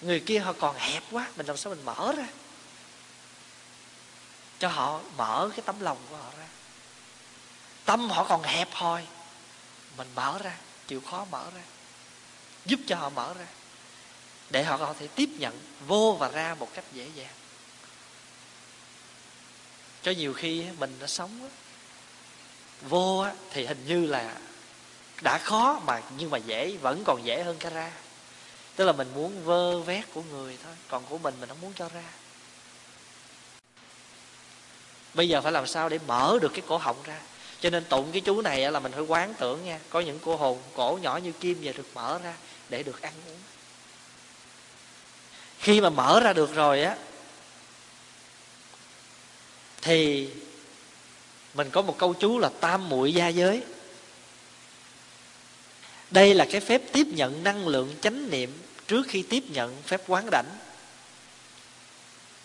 Người 0.00 0.20
kia 0.20 0.38
họ 0.38 0.52
còn 0.52 0.76
hẹp 0.76 1.02
quá, 1.10 1.26
mình 1.36 1.46
làm 1.46 1.56
sao 1.56 1.74
mình 1.74 1.84
mở 1.84 2.14
ra? 2.16 2.26
Cho 4.64 4.68
họ 4.68 5.00
mở 5.16 5.50
cái 5.50 5.62
tấm 5.66 5.80
lòng 5.80 5.98
của 6.10 6.16
họ 6.16 6.30
ra. 6.38 6.46
Tâm 7.84 8.10
họ 8.10 8.24
còn 8.24 8.42
hẹp 8.42 8.68
hòi. 8.72 9.06
Mình 9.96 10.08
mở 10.14 10.38
ra, 10.44 10.56
chịu 10.86 11.00
khó 11.10 11.26
mở 11.30 11.50
ra. 11.54 11.60
Giúp 12.64 12.80
cho 12.86 12.96
họ 12.96 13.08
mở 13.08 13.34
ra. 13.34 13.46
Để 14.50 14.64
họ 14.64 14.76
có 14.76 14.94
thể 14.98 15.06
tiếp 15.06 15.28
nhận 15.38 15.60
vô 15.86 16.16
và 16.20 16.28
ra 16.28 16.56
một 16.58 16.68
cách 16.74 16.84
dễ 16.92 17.08
dàng. 17.14 17.34
Cho 20.02 20.10
nhiều 20.10 20.32
khi 20.32 20.66
mình 20.78 20.96
đã 21.00 21.06
sống 21.06 21.50
vô 22.82 23.26
thì 23.50 23.66
hình 23.66 23.84
như 23.86 24.06
là 24.06 24.36
đã 25.22 25.38
khó 25.38 25.80
mà 25.86 26.00
nhưng 26.16 26.30
mà 26.30 26.38
dễ, 26.38 26.76
vẫn 26.76 27.02
còn 27.06 27.24
dễ 27.24 27.42
hơn 27.42 27.56
cái 27.58 27.70
ra. 27.70 27.92
Tức 28.76 28.84
là 28.84 28.92
mình 28.92 29.14
muốn 29.14 29.44
vơ 29.44 29.80
vét 29.80 30.04
của 30.14 30.22
người 30.22 30.58
thôi, 30.64 30.74
còn 30.88 31.04
của 31.06 31.18
mình 31.18 31.34
mình 31.40 31.48
không 31.48 31.60
muốn 31.60 31.72
cho 31.76 31.88
ra 31.88 32.04
bây 35.14 35.28
giờ 35.28 35.40
phải 35.40 35.52
làm 35.52 35.66
sao 35.66 35.88
để 35.88 35.98
mở 36.06 36.38
được 36.42 36.52
cái 36.52 36.62
cổ 36.66 36.76
họng 36.76 37.02
ra? 37.04 37.20
Cho 37.60 37.70
nên 37.70 37.84
tụng 37.84 38.12
cái 38.12 38.20
chú 38.20 38.42
này 38.42 38.72
là 38.72 38.80
mình 38.80 38.92
phải 38.92 39.02
quán 39.02 39.34
tưởng 39.38 39.64
nha. 39.64 39.78
Có 39.90 40.00
những 40.00 40.18
cô 40.24 40.36
hồn 40.36 40.58
cổ 40.74 40.98
nhỏ 41.02 41.16
như 41.16 41.32
kim 41.32 41.58
và 41.62 41.72
được 41.72 41.88
mở 41.94 42.18
ra 42.24 42.34
để 42.68 42.82
được 42.82 43.02
ăn 43.02 43.12
uống. 43.26 43.38
Khi 45.58 45.80
mà 45.80 45.90
mở 45.90 46.20
ra 46.20 46.32
được 46.32 46.54
rồi 46.54 46.82
á, 46.82 46.96
thì 49.82 50.28
mình 51.54 51.70
có 51.70 51.82
một 51.82 51.98
câu 51.98 52.14
chú 52.14 52.38
là 52.38 52.50
tam 52.60 52.88
muội 52.88 53.14
gia 53.14 53.28
giới. 53.28 53.62
Đây 56.10 56.34
là 56.34 56.46
cái 56.50 56.60
phép 56.60 56.82
tiếp 56.92 57.06
nhận 57.06 57.44
năng 57.44 57.68
lượng 57.68 57.94
chánh 58.00 58.30
niệm 58.30 58.52
trước 58.86 59.06
khi 59.08 59.22
tiếp 59.22 59.44
nhận 59.48 59.82
phép 59.82 60.00
quán 60.06 60.28
đảnh 60.30 60.58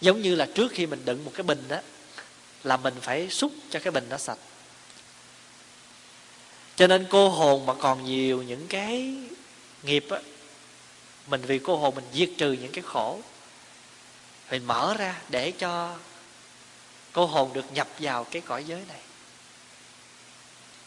giống 0.02 0.22
như 0.22 0.36
là 0.36 0.48
trước 0.56 0.72
khi 0.72 0.86
mình 0.86 1.06
đựng 1.06 1.26
một 1.26 1.32
cái 1.36 1.44
bình 1.44 1.64
đó 1.68 1.78
là 2.64 2.78
mình 2.78 2.96
phải 3.02 3.30
xúc 3.30 3.52
cho 3.70 3.80
cái 3.80 3.92
bình 3.92 4.08
nó 4.10 4.18
sạch. 4.18 4.38
Cho 6.76 6.88
nên 6.88 7.08
cô 7.10 7.30
hồn 7.30 7.66
mà 7.66 7.74
còn 7.74 8.06
nhiều 8.06 8.44
những 8.44 8.68
cái 8.68 9.16
nghiệp 9.84 10.06
á, 10.10 10.20
mình 11.28 11.42
vì 11.42 11.60
cô 11.60 11.78
hồn 11.78 11.96
mình 11.96 12.06
diệt 12.14 12.30
trừ 12.38 12.52
những 12.52 12.72
cái 12.72 12.84
khổ 12.88 13.22
mình 14.52 14.66
mở 14.66 14.96
ra 14.98 15.22
để 15.30 15.52
cho 15.52 15.96
cô 17.12 17.26
hồn 17.26 17.54
được 17.54 17.74
nhập 17.74 17.88
vào 18.00 18.24
cái 18.24 18.42
cõi 18.42 18.64
giới 18.64 18.82
này. 18.88 19.00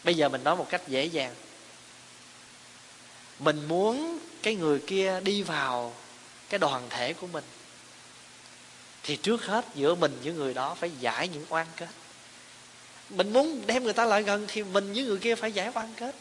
Bây 0.04 0.14
giờ 0.14 0.28
mình 0.28 0.44
nói 0.44 0.56
một 0.56 0.66
cách 0.70 0.88
dễ 0.88 1.04
dàng. 1.04 1.34
Mình 3.38 3.68
muốn 3.68 4.18
cái 4.42 4.54
người 4.54 4.78
kia 4.86 5.20
đi 5.20 5.42
vào 5.42 5.94
cái 6.48 6.58
đoàn 6.58 6.86
thể 6.90 7.12
của 7.12 7.26
mình 7.26 7.44
thì 9.02 9.16
trước 9.16 9.46
hết 9.46 9.64
giữa 9.74 9.94
mình 9.94 10.18
với 10.24 10.32
người 10.32 10.54
đó 10.54 10.74
phải 10.74 10.90
giải 11.00 11.28
những 11.28 11.46
oan 11.48 11.66
kết. 11.76 11.88
Mình 13.10 13.32
muốn 13.32 13.62
đem 13.66 13.84
người 13.84 13.92
ta 13.92 14.04
lại 14.04 14.22
gần 14.22 14.44
thì 14.48 14.62
mình 14.62 14.92
với 14.92 15.04
người 15.04 15.18
kia 15.18 15.34
phải 15.34 15.52
giải 15.52 15.70
oan 15.74 15.94
kết. 15.96 16.14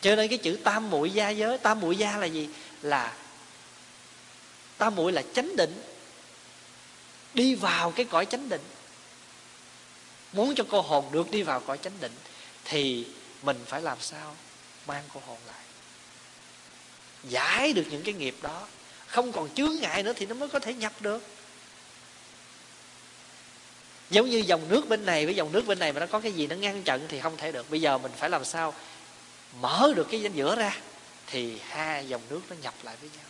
Cho 0.00 0.16
nên 0.16 0.28
cái 0.28 0.38
chữ 0.38 0.58
tam 0.64 0.90
muội 0.90 1.10
gia 1.10 1.30
giới, 1.30 1.58
tam 1.58 1.80
muội 1.80 1.96
gia 1.96 2.16
là 2.16 2.26
gì? 2.26 2.48
Là 2.82 3.16
tam 4.78 4.94
muội 4.94 5.12
là 5.12 5.22
chánh 5.34 5.56
định. 5.56 5.82
Đi 7.34 7.54
vào 7.54 7.90
cái 7.90 8.06
cõi 8.06 8.26
chánh 8.26 8.48
định. 8.48 8.62
Muốn 10.32 10.54
cho 10.54 10.64
cô 10.70 10.80
hồn 10.80 11.04
được 11.12 11.30
đi 11.30 11.42
vào 11.42 11.60
cõi 11.60 11.78
chánh 11.82 12.00
định 12.00 12.12
thì 12.64 13.06
mình 13.42 13.58
phải 13.66 13.82
làm 13.82 13.98
sao? 14.00 14.36
Mang 14.86 15.04
cô 15.14 15.20
hồn 15.26 15.38
lại. 15.46 15.64
Giải 17.24 17.72
được 17.72 17.84
những 17.90 18.02
cái 18.02 18.14
nghiệp 18.14 18.36
đó. 18.42 18.66
Không 19.06 19.32
còn 19.32 19.54
chướng 19.54 19.76
ngại 19.80 20.02
nữa 20.02 20.12
thì 20.16 20.26
nó 20.26 20.34
mới 20.34 20.48
có 20.48 20.58
thể 20.58 20.74
nhập 20.74 20.92
được 21.00 21.22
giống 24.10 24.30
như 24.30 24.38
dòng 24.38 24.68
nước 24.68 24.88
bên 24.88 25.06
này, 25.06 25.24
với 25.26 25.34
dòng 25.34 25.52
nước 25.52 25.66
bên 25.66 25.78
này 25.78 25.92
mà 25.92 26.00
nó 26.00 26.06
có 26.06 26.20
cái 26.20 26.32
gì 26.32 26.46
nó 26.46 26.56
ngăn 26.56 26.82
chặn 26.82 27.00
thì 27.08 27.20
không 27.20 27.36
thể 27.36 27.52
được. 27.52 27.70
Bây 27.70 27.80
giờ 27.80 27.98
mình 27.98 28.12
phải 28.16 28.30
làm 28.30 28.44
sao? 28.44 28.74
Mở 29.60 29.92
được 29.96 30.06
cái 30.10 30.22
danh 30.22 30.32
giữa 30.32 30.56
ra, 30.56 30.76
thì 31.26 31.58
hai 31.68 32.08
dòng 32.08 32.22
nước 32.30 32.40
nó 32.50 32.56
nhập 32.62 32.74
lại 32.82 32.96
với 33.00 33.10
nhau. 33.16 33.26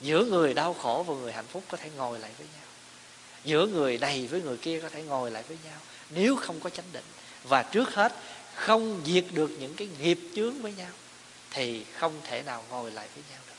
Giữa 0.00 0.24
người 0.24 0.54
đau 0.54 0.74
khổ 0.74 1.04
và 1.08 1.14
người 1.14 1.32
hạnh 1.32 1.46
phúc 1.52 1.62
có 1.68 1.76
thể 1.76 1.90
ngồi 1.96 2.18
lại 2.18 2.30
với 2.38 2.46
nhau. 2.46 2.66
Giữa 3.44 3.66
người 3.66 3.98
này 3.98 4.26
với 4.26 4.42
người 4.42 4.56
kia 4.56 4.80
có 4.80 4.88
thể 4.88 5.02
ngồi 5.02 5.30
lại 5.30 5.42
với 5.48 5.56
nhau. 5.64 5.78
Nếu 6.10 6.36
không 6.36 6.60
có 6.60 6.70
chánh 6.70 6.92
định. 6.92 7.04
Và 7.44 7.62
trước 7.62 7.94
hết, 7.94 8.12
không 8.54 9.02
diệt 9.06 9.24
được 9.30 9.50
những 9.60 9.74
cái 9.74 9.88
nghiệp 10.00 10.18
chướng 10.36 10.62
với 10.62 10.72
nhau, 10.72 10.90
thì 11.50 11.84
không 11.98 12.12
thể 12.24 12.42
nào 12.42 12.64
ngồi 12.70 12.90
lại 12.90 13.08
với 13.14 13.24
nhau 13.30 13.40
được. 13.46 13.54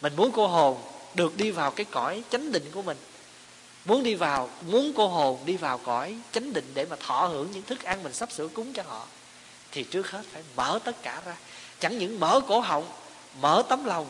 Mình 0.00 0.16
muốn 0.16 0.32
cô 0.32 0.46
hồn 0.46 0.82
được 1.14 1.36
đi 1.36 1.50
vào 1.50 1.70
cái 1.70 1.86
cõi 1.90 2.22
chánh 2.30 2.52
định 2.52 2.70
của 2.72 2.82
mình 2.82 2.96
muốn 3.90 4.02
đi 4.02 4.14
vào, 4.14 4.50
muốn 4.66 4.92
cô 4.96 5.08
hồn 5.08 5.38
đi 5.44 5.56
vào 5.56 5.78
cõi 5.78 6.16
chánh 6.32 6.52
định 6.52 6.70
để 6.74 6.86
mà 6.90 6.96
thọ 6.96 7.26
hưởng 7.26 7.50
những 7.50 7.62
thức 7.62 7.82
ăn 7.82 8.02
mình 8.02 8.12
sắp 8.12 8.32
sửa 8.32 8.48
cúng 8.48 8.72
cho 8.72 8.82
họ, 8.82 9.06
thì 9.72 9.84
trước 9.84 10.10
hết 10.10 10.22
phải 10.32 10.42
mở 10.56 10.78
tất 10.84 11.02
cả 11.02 11.22
ra. 11.26 11.36
Chẳng 11.80 11.98
những 11.98 12.20
mở 12.20 12.40
cổ 12.48 12.60
họng, 12.60 12.88
mở 13.40 13.62
tấm 13.68 13.84
lòng, 13.84 14.06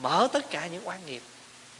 mở 0.00 0.28
tất 0.32 0.50
cả 0.50 0.66
những 0.66 0.88
oan 0.88 1.06
nghiệp, 1.06 1.22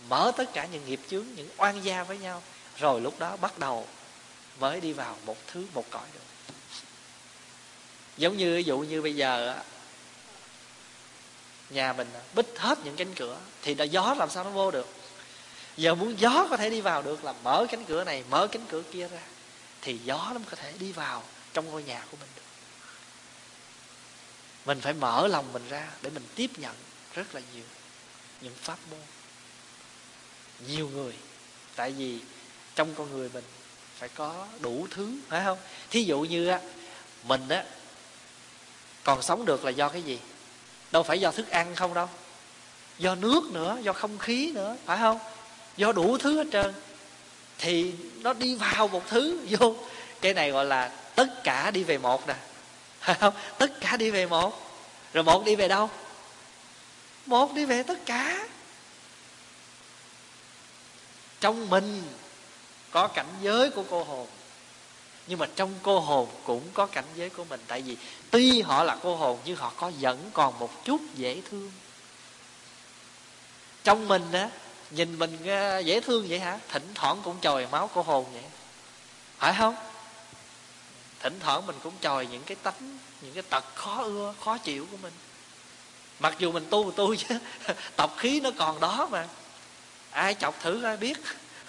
mở 0.09 0.33
tất 0.37 0.53
cả 0.53 0.67
những 0.73 0.87
nghiệp 0.87 1.01
chướng, 1.11 1.25
những 1.37 1.49
oan 1.57 1.85
gia 1.85 2.03
với 2.03 2.19
nhau, 2.19 2.43
rồi 2.79 3.01
lúc 3.01 3.19
đó 3.19 3.37
bắt 3.37 3.59
đầu 3.59 3.87
mới 4.61 4.81
đi 4.81 4.93
vào 4.93 5.17
một 5.27 5.37
thứ, 5.47 5.67
một 5.75 5.85
cõi 5.91 6.07
được. 6.15 6.55
Giống 8.17 8.37
như 8.37 8.57
ví 8.57 8.63
dụ 8.63 8.79
như 8.79 9.03
bây 9.03 9.15
giờ 9.15 9.57
nhà 11.71 11.93
mình 11.93 12.09
bích 12.35 12.55
hết 12.59 12.79
những 12.85 12.97
cánh 12.97 13.15
cửa, 13.15 13.39
thì 13.63 13.75
đã 13.75 13.85
gió 13.85 14.15
làm 14.19 14.31
sao 14.31 14.45
nó 14.45 14.51
vô 14.51 14.71
được? 14.71 15.04
Giờ 15.77 15.95
muốn 15.95 16.21
gió 16.21 16.47
có 16.51 16.57
thể 16.57 16.71
đi 16.71 16.81
vào 16.81 17.03
được 17.03 17.25
là 17.25 17.35
mở 17.45 17.67
cánh 17.71 17.85
cửa 17.85 18.05
này, 18.05 18.25
mở 18.31 18.47
cánh 18.47 18.67
cửa 18.69 18.83
kia 18.93 19.09
ra. 19.09 19.21
Thì 19.83 19.99
gió 20.05 20.31
nó 20.33 20.39
mới 20.39 20.49
có 20.51 20.57
thể 20.57 20.73
đi 20.79 20.93
vào 20.93 21.23
trong 21.53 21.71
ngôi 21.71 21.83
nhà 21.83 22.05
của 22.11 22.17
mình 22.21 22.29
được. 22.37 22.43
Mình 24.67 24.81
phải 24.81 24.93
mở 24.93 25.27
lòng 25.27 25.53
mình 25.53 25.69
ra 25.69 25.89
để 26.03 26.11
mình 26.11 26.27
tiếp 26.35 26.51
nhận 26.57 26.75
rất 27.15 27.35
là 27.35 27.41
nhiều 27.55 27.65
những 28.41 28.55
pháp 28.55 28.79
môn. 28.91 29.01
Nhiều 30.67 30.89
người, 30.89 31.15
tại 31.77 31.93
vì 31.93 32.21
trong 32.75 32.95
con 32.95 33.11
người 33.13 33.31
mình 33.35 33.45
phải 33.99 34.09
có 34.09 34.47
đủ 34.61 34.87
thứ, 34.91 35.19
phải 35.29 35.45
không? 35.45 35.59
Thí 35.91 36.05
dụ 36.05 36.21
như 36.21 36.47
á, 36.47 36.61
mình 37.23 37.49
á, 37.49 37.65
còn 39.05 39.23
sống 39.23 39.45
được 39.45 39.65
là 39.65 39.71
do 39.71 39.89
cái 39.89 40.03
gì? 40.03 40.19
Đâu 40.93 41.03
phải 41.03 41.21
do 41.21 41.31
thức 41.31 41.51
ăn 41.51 41.75
không 41.75 41.95
đâu. 41.95 42.09
Do 42.99 43.15
nước 43.15 43.45
nữa, 43.53 43.79
do 43.83 43.93
không 43.93 44.19
khí 44.19 44.53
nữa, 44.55 44.77
phải 44.87 44.99
không? 44.99 45.19
Do 45.77 45.93
đủ 45.93 46.19
thứ 46.19 46.37
hết 46.37 46.47
trơn, 46.53 46.75
thì 47.59 47.93
nó 48.21 48.33
đi 48.33 48.55
vào 48.55 48.89
một 48.89 49.03
thứ 49.09 49.39
vô. 49.51 49.77
Cái 50.21 50.35
này 50.35 50.51
gọi 50.51 50.65
là 50.65 50.89
tất 51.15 51.45
cả 51.45 51.71
đi 51.71 51.85
về 51.85 51.99
một 51.99 52.29
nè. 52.29 52.35
Không? 53.21 53.35
Tất 53.59 53.81
cả 53.81 53.97
đi 53.97 54.11
về 54.11 54.27
một. 54.27 54.61
Rồi 55.13 55.25
một 55.25 55.45
đi 55.45 55.57
về 55.57 55.69
đâu? 55.69 55.91
Một 57.27 57.55
đi 57.55 57.65
về 57.65 57.83
tất 57.83 57.99
cả. 58.07 58.47
Trong 61.41 61.71
mình 61.71 62.03
có 62.91 63.09
cảnh 63.09 63.27
giới 63.43 63.71
của 63.71 63.85
cô 63.91 64.05
hồn, 64.05 64.27
nhưng 65.27 65.39
mà 65.39 65.47
trong 65.57 65.75
cô 65.83 66.01
hồn 66.01 66.29
cũng 66.45 66.63
có 66.75 66.87
cảnh 66.87 67.05
giới 67.17 67.31
của 67.31 67.45
mình. 67.45 67.61
Tại 67.67 67.83
vì 67.83 67.97
tuy 68.31 68.63
họ 68.63 68.85
là 68.85 68.97
cô 69.03 69.17
hồn, 69.17 69.39
nhưng 69.45 69.57
họ 69.57 69.73
có 69.77 69.93
vẫn 70.01 70.31
còn 70.33 70.59
một 70.59 70.85
chút 70.85 71.01
dễ 71.15 71.41
thương. 71.51 71.73
Trong 73.85 74.09
mình 74.09 74.33
á 74.33 74.51
nhìn 74.91 75.19
mình 75.19 75.47
ờ, 75.47 75.79
dễ 75.79 76.01
thương 76.01 76.27
vậy 76.29 76.41
hả? 76.41 76.59
Thỉnh 76.69 76.89
thoảng 76.95 77.21
cũng 77.25 77.37
chòi 77.41 77.67
máu 77.67 77.91
cô 77.95 78.03
hồn 78.03 78.27
vậy. 78.33 78.43
Phải 79.39 79.55
không? 79.59 79.75
Thỉnh 81.21 81.41
thoảng 81.41 81.67
mình 81.67 81.77
cũng 81.83 81.95
chòi 82.01 82.27
những 82.27 82.43
cái 82.43 82.57
tánh, 82.63 82.99
những 83.21 83.35
cái 83.35 83.43
tật 83.43 83.65
khó 83.75 84.03
ưa, 84.03 84.35
khó 84.45 84.59
chịu 84.59 84.87
của 84.91 84.97
mình. 84.97 85.13
Mặc 86.19 86.35
dù 86.39 86.53
mình 86.53 86.67
tu 86.71 86.93
tu 86.97 87.17
chứ. 87.17 87.39
Tập 87.97 88.11
khí 88.17 88.41
nó 88.41 88.51
còn 88.59 88.81
đó 88.81 89.09
mà. 89.11 89.29
Ai 90.11 90.35
chọc 90.35 90.61
thử 90.61 90.83
ai 90.83 90.97
biết. 90.97 91.19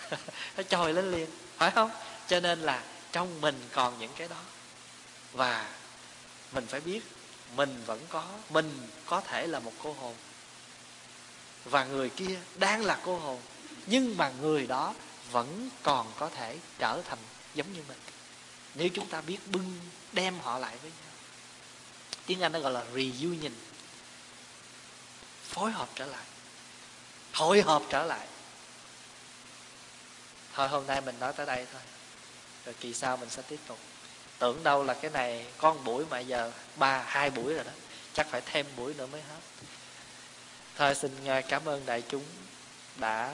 Nó 0.58 0.64
chòi 0.64 0.94
lên 0.94 1.12
liền. 1.12 1.30
Phải 1.58 1.72
không? 1.72 1.90
Cho 2.28 2.40
nên 2.40 2.60
là 2.60 2.84
trong 3.12 3.42
mình 3.42 3.62
còn 3.72 4.00
những 4.00 4.12
cái 4.16 4.28
đó. 4.28 4.40
Và 5.34 5.66
mình 6.52 6.68
phải 6.68 6.80
biết 6.80 7.02
mình 7.56 7.84
vẫn 7.86 8.00
có, 8.10 8.24
mình 8.50 8.88
có 9.06 9.22
thể 9.22 9.48
là 9.48 9.60
một 9.60 9.74
cô 9.84 9.96
hồn 10.02 10.14
và 11.66 11.86
người 11.86 12.10
kia 12.10 12.40
đang 12.56 12.86
là 12.86 13.00
cô 13.04 13.18
hồn, 13.18 13.42
nhưng 13.86 14.18
mà 14.18 14.32
người 14.42 14.68
đó 14.68 14.94
vẫn 15.32 15.70
còn 15.84 16.12
có 16.20 16.30
thể 16.30 16.58
trở 16.80 17.02
thành 17.10 17.20
giống 17.54 17.74
như 17.74 17.84
mình. 17.88 17.98
Nếu 18.76 18.90
chúng 18.94 19.08
ta 19.08 19.22
biết 19.22 19.38
bưng, 19.46 19.80
đem 20.12 20.40
họ 20.40 20.60
lại 20.60 20.78
với 20.82 20.92
nhau. 20.92 21.12
Tiếng 22.26 22.42
anh 22.42 22.52
nó 22.52 22.60
gọi 22.60 22.72
là 22.72 22.86
reunion. 22.94 23.54
Phối 25.44 25.72
hợp 25.72 25.90
trở 25.96 26.06
lại. 26.06 26.26
Hội 27.34 27.62
hợp 27.62 27.82
trở 27.90 28.04
lại. 28.04 28.28
Thôi, 30.54 30.68
hôm 30.68 30.88
nay 30.88 31.02
mình 31.02 31.20
nói 31.20 31.34
tới 31.34 31.46
đây 31.46 31.68
thôi. 31.72 31.82
Rồi 32.66 32.76
kỳ 32.80 32.94
sau 32.94 33.18
mình 33.18 33.30
sẽ 33.30 33.42
tiếp 33.42 33.60
tục. 33.68 33.80
Tưởng 34.40 34.64
đâu 34.64 34.84
là 34.84 34.94
cái 34.94 35.12
này 35.12 35.46
con 35.58 35.84
buổi 35.84 36.06
mà 36.10 36.20
giờ 36.20 36.52
ba, 36.76 37.04
hai 37.08 37.30
buổi 37.30 37.54
rồi 37.54 37.64
đó. 37.64 37.72
Chắc 38.14 38.28
phải 38.30 38.42
thêm 38.46 38.66
buổi 38.78 38.94
nữa 38.94 39.06
mới 39.06 39.22
hết 39.22 39.40
thôi, 40.78 40.96
xin 40.96 41.12
ờ, 41.26 41.42
cảm 41.50 41.62
ơn 41.66 41.82
đại 41.86 42.04
chúng 42.10 42.24
đã 43.00 43.32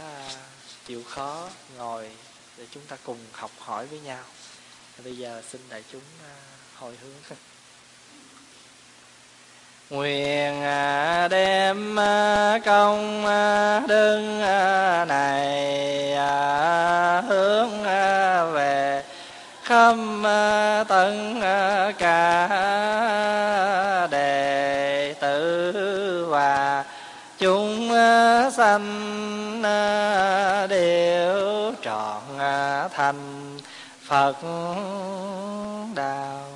chịu 0.86 1.04
khó 1.04 1.50
ngồi 1.78 2.10
để 2.58 2.64
chúng 2.72 2.84
ta 2.88 2.98
cùng 3.04 3.18
học 3.32 3.52
hỏi 3.60 3.86
với 3.86 4.00
nhau. 4.00 4.24
Bây 5.04 5.18
giờ 5.18 5.42
xin 5.50 5.62
đại 5.70 5.84
chúng 5.92 6.02
ờ, 6.24 6.30
hồi 6.76 6.96
hướng. 7.02 7.38
Nguyện 9.90 10.62
ờ, 10.62 11.28
đem 11.28 11.96
công 12.66 13.26
đức 13.88 14.20
này 15.08 16.16
hướng 17.28 17.84
về 18.54 19.04
khắp 19.64 19.96
tận 20.88 21.42
cả 21.98 22.48
sanh 28.72 29.64
à, 29.64 30.68
đều 30.68 31.74
trọn 31.82 32.40
à, 32.40 32.88
thành 32.88 33.58
phật 34.02 34.36
đạo 35.96 36.51